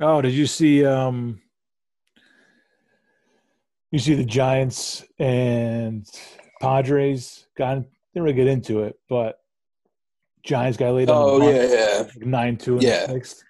Oh, 0.00 0.22
did 0.22 0.32
you 0.32 0.46
see 0.46 0.86
um 0.86 1.42
you 3.92 3.98
see 3.98 4.14
the 4.14 4.24
Giants 4.24 5.04
and 5.18 6.08
Padres 6.60 7.46
got 7.56 7.74
didn't 7.74 8.24
really 8.24 8.32
get 8.32 8.48
into 8.48 8.82
it, 8.82 8.98
but 9.08 9.38
Giants 10.44 10.76
got 10.76 10.94
laid 10.94 11.08
on 11.08 11.42
oh, 11.42 11.50
yeah, 11.50 11.66
yeah. 11.72 12.04
nine 12.16 12.56
two 12.56 12.76
in 12.76 12.82
yeah. 12.82 13.06
the 13.06 13.12
sixth. 13.12 13.42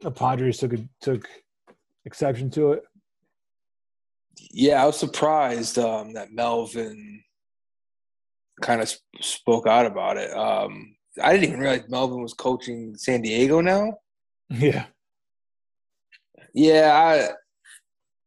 The 0.00 0.10
Padres 0.10 0.58
took 0.58 0.74
a, 0.74 0.78
took 1.00 1.28
exception 2.04 2.50
to 2.50 2.72
it. 2.72 2.82
Yeah, 4.50 4.82
I 4.82 4.86
was 4.86 4.98
surprised 4.98 5.78
um, 5.78 6.12
that 6.14 6.32
Melvin 6.32 7.24
kind 8.60 8.80
of 8.80 8.92
spoke 9.20 9.66
out 9.66 9.86
about 9.86 10.16
it. 10.16 10.30
Um, 10.36 10.94
I 11.22 11.32
didn't 11.32 11.48
even 11.48 11.60
realize 11.60 11.88
Melvin 11.88 12.22
was 12.22 12.34
coaching 12.34 12.94
San 12.96 13.22
Diego 13.22 13.60
now. 13.60 13.94
Yeah. 14.50 14.86
Yeah, 16.54 16.90
I, 16.94 17.34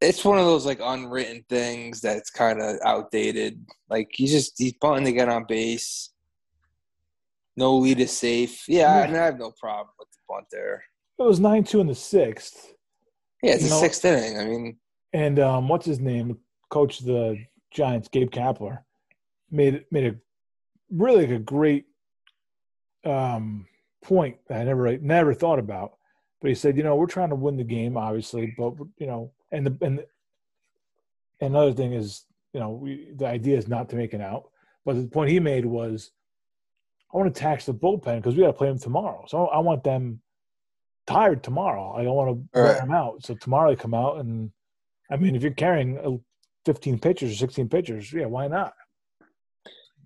it's 0.01 0.25
one 0.25 0.39
of 0.39 0.45
those 0.45 0.65
like 0.65 0.79
unwritten 0.81 1.45
things 1.47 2.01
that's 2.01 2.29
kind 2.31 2.59
of 2.61 2.77
outdated. 2.83 3.63
Like 3.89 4.09
he's 4.11 4.31
just 4.31 4.55
he's 4.57 4.73
punting 4.73 5.05
to 5.05 5.11
get 5.11 5.29
on 5.29 5.45
base. 5.47 6.09
No 7.55 7.77
lead 7.77 7.99
is 7.99 8.15
safe. 8.15 8.67
Yeah. 8.67 9.01
I, 9.01 9.07
mean, 9.07 9.15
I 9.15 9.25
have 9.25 9.39
no 9.39 9.51
problem 9.51 9.93
with 9.99 10.09
the 10.11 10.17
punt 10.27 10.47
there. 10.51 10.83
It 11.19 11.23
was 11.23 11.39
nine 11.39 11.63
two 11.63 11.79
in 11.79 11.87
the 11.87 11.95
sixth. 11.95 12.73
Yeah, 13.43 13.53
it's 13.53 13.63
you 13.63 13.69
know, 13.69 13.79
sixth 13.79 14.03
inning. 14.03 14.39
I 14.39 14.45
mean, 14.45 14.77
and 15.13 15.39
um, 15.39 15.67
what's 15.67 15.85
his 15.85 15.99
name? 15.99 16.37
Coach 16.69 16.99
the 16.99 17.37
Giants, 17.69 18.07
Gabe 18.07 18.31
Kapler, 18.31 18.79
made 19.51 19.85
made 19.91 20.05
a 20.05 20.15
really 20.89 21.27
like 21.27 21.35
a 21.35 21.39
great 21.39 21.85
um, 23.05 23.67
point 24.03 24.37
that 24.47 24.61
I 24.61 24.63
never 24.63 24.97
never 24.97 25.33
thought 25.33 25.59
about. 25.59 25.93
But 26.41 26.49
he 26.49 26.55
said, 26.55 26.75
you 26.75 26.81
know, 26.81 26.95
we're 26.95 27.05
trying 27.05 27.29
to 27.29 27.35
win 27.35 27.57
the 27.57 27.63
game, 27.63 27.97
obviously, 27.97 28.55
but 28.57 28.73
you 28.97 29.05
know, 29.05 29.31
and 29.51 29.65
the 29.65 29.77
and 29.85 30.03
and 31.41 31.55
another 31.55 31.73
thing 31.73 31.93
is, 31.93 32.25
you 32.53 32.59
know, 32.59 32.69
we, 32.69 33.09
the 33.15 33.25
idea 33.25 33.57
is 33.57 33.67
not 33.67 33.89
to 33.89 33.95
make 33.95 34.13
an 34.13 34.21
out. 34.21 34.49
But 34.85 34.95
the 34.95 35.07
point 35.07 35.31
he 35.31 35.39
made 35.39 35.65
was, 35.65 36.11
I 37.13 37.17
want 37.17 37.33
to 37.33 37.39
tax 37.39 37.65
the 37.65 37.73
bullpen 37.73 38.17
because 38.17 38.35
we 38.35 38.41
got 38.41 38.47
to 38.47 38.53
play 38.53 38.67
them 38.67 38.79
tomorrow. 38.79 39.25
So 39.27 39.47
I 39.47 39.59
want 39.59 39.83
them 39.83 40.21
tired 41.07 41.43
tomorrow. 41.43 41.93
I 41.97 42.03
don't 42.03 42.15
want 42.15 42.29
to 42.29 42.59
wear 42.59 42.73
right. 42.73 42.79
them 42.79 42.91
out. 42.91 43.25
So 43.25 43.33
tomorrow 43.35 43.71
they 43.71 43.75
come 43.75 43.93
out 43.93 44.17
and, 44.17 44.51
I 45.09 45.17
mean, 45.17 45.35
if 45.35 45.41
you're 45.41 45.51
carrying 45.51 45.97
uh, 45.97 46.17
15 46.65 46.99
pitchers 46.99 47.31
or 47.31 47.35
16 47.35 47.67
pitchers, 47.69 48.13
yeah, 48.13 48.25
why 48.25 48.47
not? 48.47 48.73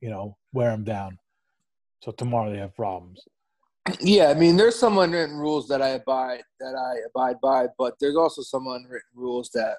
You 0.02 0.10
know, 0.10 0.38
wear 0.54 0.72
them 0.72 0.84
down. 0.84 1.20
So 2.02 2.12
tomorrow 2.12 2.52
they 2.52 2.58
have 2.58 2.76
problems. 2.76 3.22
Yeah, 4.00 4.30
I 4.30 4.34
mean, 4.34 4.58
there's 4.58 4.78
some 4.78 4.98
unwritten 4.98 5.38
rules 5.38 5.68
that 5.68 5.82
I 5.82 5.90
abide 5.90 6.44
that 6.60 6.76
I 6.76 7.06
abide 7.08 7.40
by, 7.42 7.68
but 7.78 7.94
there's 8.00 8.16
also 8.16 8.42
some 8.42 8.66
unwritten 8.68 9.12
rules 9.14 9.52
that 9.52 9.78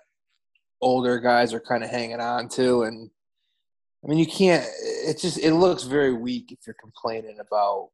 older 0.80 1.18
guys 1.18 1.52
are 1.52 1.60
kind 1.60 1.82
of 1.82 1.90
hanging 1.90 2.20
on 2.20 2.48
to, 2.50 2.82
and 2.84 3.10
I 4.04 4.08
mean, 4.08 4.18
you 4.18 4.26
can't. 4.26 4.64
It 4.80 5.18
just 5.18 5.38
it 5.38 5.54
looks 5.54 5.82
very 5.82 6.12
weak 6.12 6.52
if 6.52 6.60
you're 6.66 6.76
complaining 6.80 7.38
about 7.40 7.90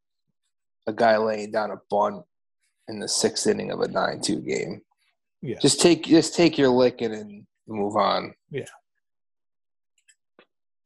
a 0.87 0.93
guy 0.93 1.17
laying 1.17 1.51
down 1.51 1.71
a 1.71 1.81
bunt 1.91 2.25
in 2.89 2.99
the 2.99 3.09
sixth 3.09 3.47
inning 3.47 3.71
of 3.71 3.81
a 3.81 3.89
nine-two 3.89 4.41
game. 4.41 4.83
Yeah, 5.41 5.59
just 5.61 5.81
take 5.81 6.05
just 6.05 6.35
take 6.35 6.59
your 6.59 6.69
licking 6.69 7.15
and 7.15 7.47
move 7.67 7.97
on. 7.97 8.35
Yeah, 8.51 8.67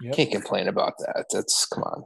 yep. 0.00 0.14
can't 0.14 0.30
complain 0.30 0.68
about 0.68 0.98
that. 0.98 1.26
That's 1.32 1.66
come 1.66 1.82
on. 1.82 2.04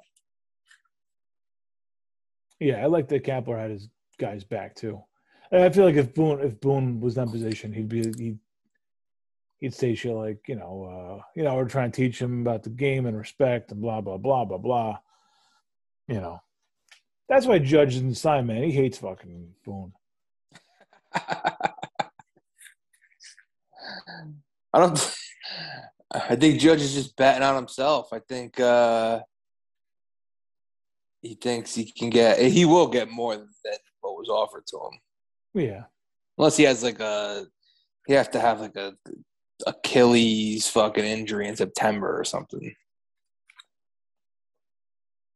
Yeah, 2.61 2.83
I 2.83 2.87
like 2.87 3.09
that 3.09 3.25
Kapler 3.25 3.59
had 3.59 3.71
his 3.71 3.89
guys 4.19 4.45
back 4.45 4.77
too. 4.77 5.03
And 5.51 5.65
I 5.65 5.71
feel 5.71 5.85
like 5.85 5.97
if 5.97 6.15
Boone 6.15 6.41
if 6.41 6.61
Boone 6.61 7.01
was 7.01 7.17
in 7.17 7.25
that 7.25 7.33
position, 7.33 7.73
he'd 7.73 7.89
be 7.89 8.05
he'd 8.19 8.39
he'd 9.59 9.75
say 9.75 9.95
shit 9.95 10.15
like, 10.15 10.47
you 10.47 10.57
know, 10.57 10.85
uh, 11.19 11.23
you 11.35 11.43
know, 11.43 11.57
we're 11.57 11.69
trying 11.69 11.91
to 11.91 11.97
teach 11.97 12.21
him 12.21 12.43
about 12.43 12.63
the 12.63 12.71
game 12.71 13.07
and 13.07 13.17
respect 13.17 13.73
and 13.73 13.81
blah 13.81 14.01
blah 14.01 14.19
blah 14.19 14.45
blah 14.45 14.59
blah. 14.59 14.99
You 16.07 16.21
know. 16.21 16.41
That's 17.29 17.47
why 17.47 17.61
Judge 17.61 17.95
didn't 17.95 18.17
sign, 18.17 18.47
man. 18.47 18.65
He 18.65 18.73
hates 18.73 18.99
fucking 18.99 19.55
Boone. 19.65 19.93
I 21.15 21.59
don't 24.75 25.17
I 26.13 26.37
think 26.37 26.61
Judge 26.61 26.83
is 26.83 26.93
just 26.93 27.17
betting 27.17 27.43
on 27.43 27.57
himself. 27.57 28.13
I 28.13 28.19
think 28.19 28.61
uh 28.61 29.21
he 31.23 31.35
thinks 31.35 31.75
he 31.75 31.91
can 31.91 32.11
get 32.11 32.39
eh, 32.39 32.49
he 32.49 32.65
will 32.65 32.87
get 32.87 33.11
more 33.11 33.37
than 33.37 33.49
what 34.01 34.17
was 34.17 34.29
offered 34.29 34.67
to 34.69 34.77
him. 34.77 35.01
Yeah. 35.55 35.83
Unless 36.39 36.57
he 36.57 36.65
has 36.65 36.83
like 36.83 37.01
a 37.01 37.47
he 38.07 38.15
have 38.15 38.31
to 38.31 38.41
have 38.41 38.61
like 38.61 38.77
a 38.77 38.95
Achilles 39.67 40.69
fucking 40.69 41.05
injury 41.05 41.47
in 41.49 41.57
September 41.57 42.19
or 42.19 42.25
something. 42.25 42.75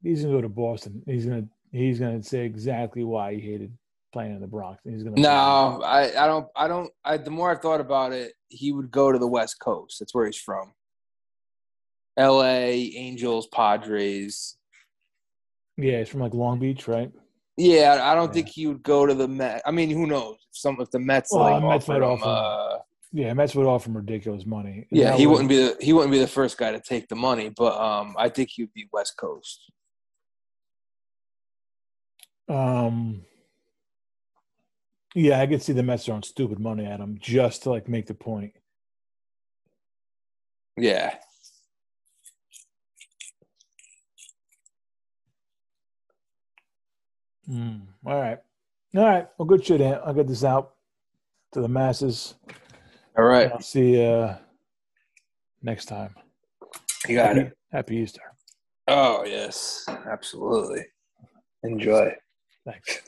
He's 0.02 0.22
gonna 0.22 0.34
go 0.34 0.40
to 0.40 0.48
Boston. 0.48 1.02
He's 1.06 1.26
gonna 1.26 1.46
he's 1.72 1.98
gonna 1.98 2.22
say 2.22 2.44
exactly 2.44 3.04
why 3.04 3.34
he 3.34 3.40
hated 3.40 3.76
playing 4.12 4.34
in 4.34 4.40
the 4.40 4.46
Bronx. 4.46 4.80
He's 4.84 5.02
gonna 5.02 5.20
No, 5.20 5.82
I, 5.84 6.24
I 6.24 6.26
don't 6.26 6.46
I 6.56 6.68
don't 6.68 6.90
I 7.04 7.16
the 7.16 7.30
more 7.30 7.50
I've 7.50 7.60
thought 7.60 7.80
about 7.80 8.12
it, 8.12 8.34
he 8.48 8.72
would 8.72 8.90
go 8.90 9.12
to 9.12 9.18
the 9.18 9.26
West 9.26 9.58
Coast. 9.60 9.98
That's 10.00 10.14
where 10.14 10.26
he's 10.26 10.38
from. 10.38 10.72
LA, 12.18 12.70
Angels, 12.94 13.48
Padres, 13.48 14.56
yeah, 15.76 15.98
he's 15.98 16.08
from 16.08 16.20
like 16.20 16.34
Long 16.34 16.58
Beach, 16.58 16.88
right? 16.88 17.10
Yeah, 17.56 18.00
I 18.02 18.14
don't 18.14 18.28
yeah. 18.28 18.32
think 18.32 18.48
he 18.48 18.66
would 18.66 18.82
go 18.82 19.06
to 19.06 19.14
the 19.14 19.28
Met. 19.28 19.62
I 19.64 19.70
mean, 19.70 19.90
who 19.90 20.06
knows? 20.06 20.36
If 20.50 20.56
some 20.56 20.80
if 20.80 20.90
the 20.90 20.98
Mets 20.98 21.32
well, 21.32 21.42
like 21.42 21.62
Mets 21.62 21.88
offer, 21.88 22.02
him, 22.02 22.20
uh, 22.24 22.78
yeah, 23.12 23.32
Mets 23.32 23.54
would 23.54 23.66
offer 23.66 23.88
him 23.88 23.96
ridiculous 23.96 24.44
money. 24.44 24.86
And 24.90 25.00
yeah, 25.00 25.16
he 25.16 25.26
wouldn't 25.26 25.48
be 25.48 25.56
the 25.56 25.76
he 25.80 25.92
wouldn't 25.92 26.12
be 26.12 26.18
the 26.18 26.26
first 26.26 26.58
guy 26.58 26.72
to 26.72 26.80
take 26.80 27.08
the 27.08 27.16
money, 27.16 27.50
but 27.56 27.78
um, 27.80 28.14
I 28.18 28.28
think 28.28 28.50
he 28.50 28.62
would 28.62 28.74
be 28.74 28.88
West 28.92 29.16
Coast. 29.16 29.70
Um. 32.48 33.22
Yeah, 35.16 35.40
I 35.40 35.46
could 35.46 35.62
see 35.62 35.72
the 35.72 35.84
Mets 35.84 36.06
throwing 36.06 36.24
stupid 36.24 36.58
money 36.58 36.86
at 36.86 36.98
him 36.98 37.18
just 37.20 37.62
to 37.62 37.70
like 37.70 37.88
make 37.88 38.06
the 38.06 38.14
point. 38.14 38.52
Yeah. 40.76 41.14
Mm, 47.50 47.82
all 48.06 48.20
right. 48.20 48.38
All 48.96 49.04
right. 49.04 49.28
Well, 49.36 49.46
good 49.46 49.64
shit, 49.64 49.80
Ant. 49.80 50.00
I'll 50.04 50.14
get 50.14 50.28
this 50.28 50.44
out 50.44 50.74
to 51.52 51.60
the 51.60 51.68
masses. 51.68 52.34
All 53.16 53.24
right. 53.24 53.50
I'll 53.52 53.60
see 53.60 53.96
you 53.96 54.02
uh, 54.02 54.38
next 55.62 55.86
time. 55.86 56.14
You 57.08 57.16
got 57.16 57.36
happy, 57.36 57.40
it. 57.40 57.56
Happy 57.72 57.96
Easter. 57.96 58.22
Oh, 58.88 59.24
yes. 59.24 59.84
Absolutely. 59.88 60.86
Enjoy. 61.62 62.12
Thanks. 62.64 63.02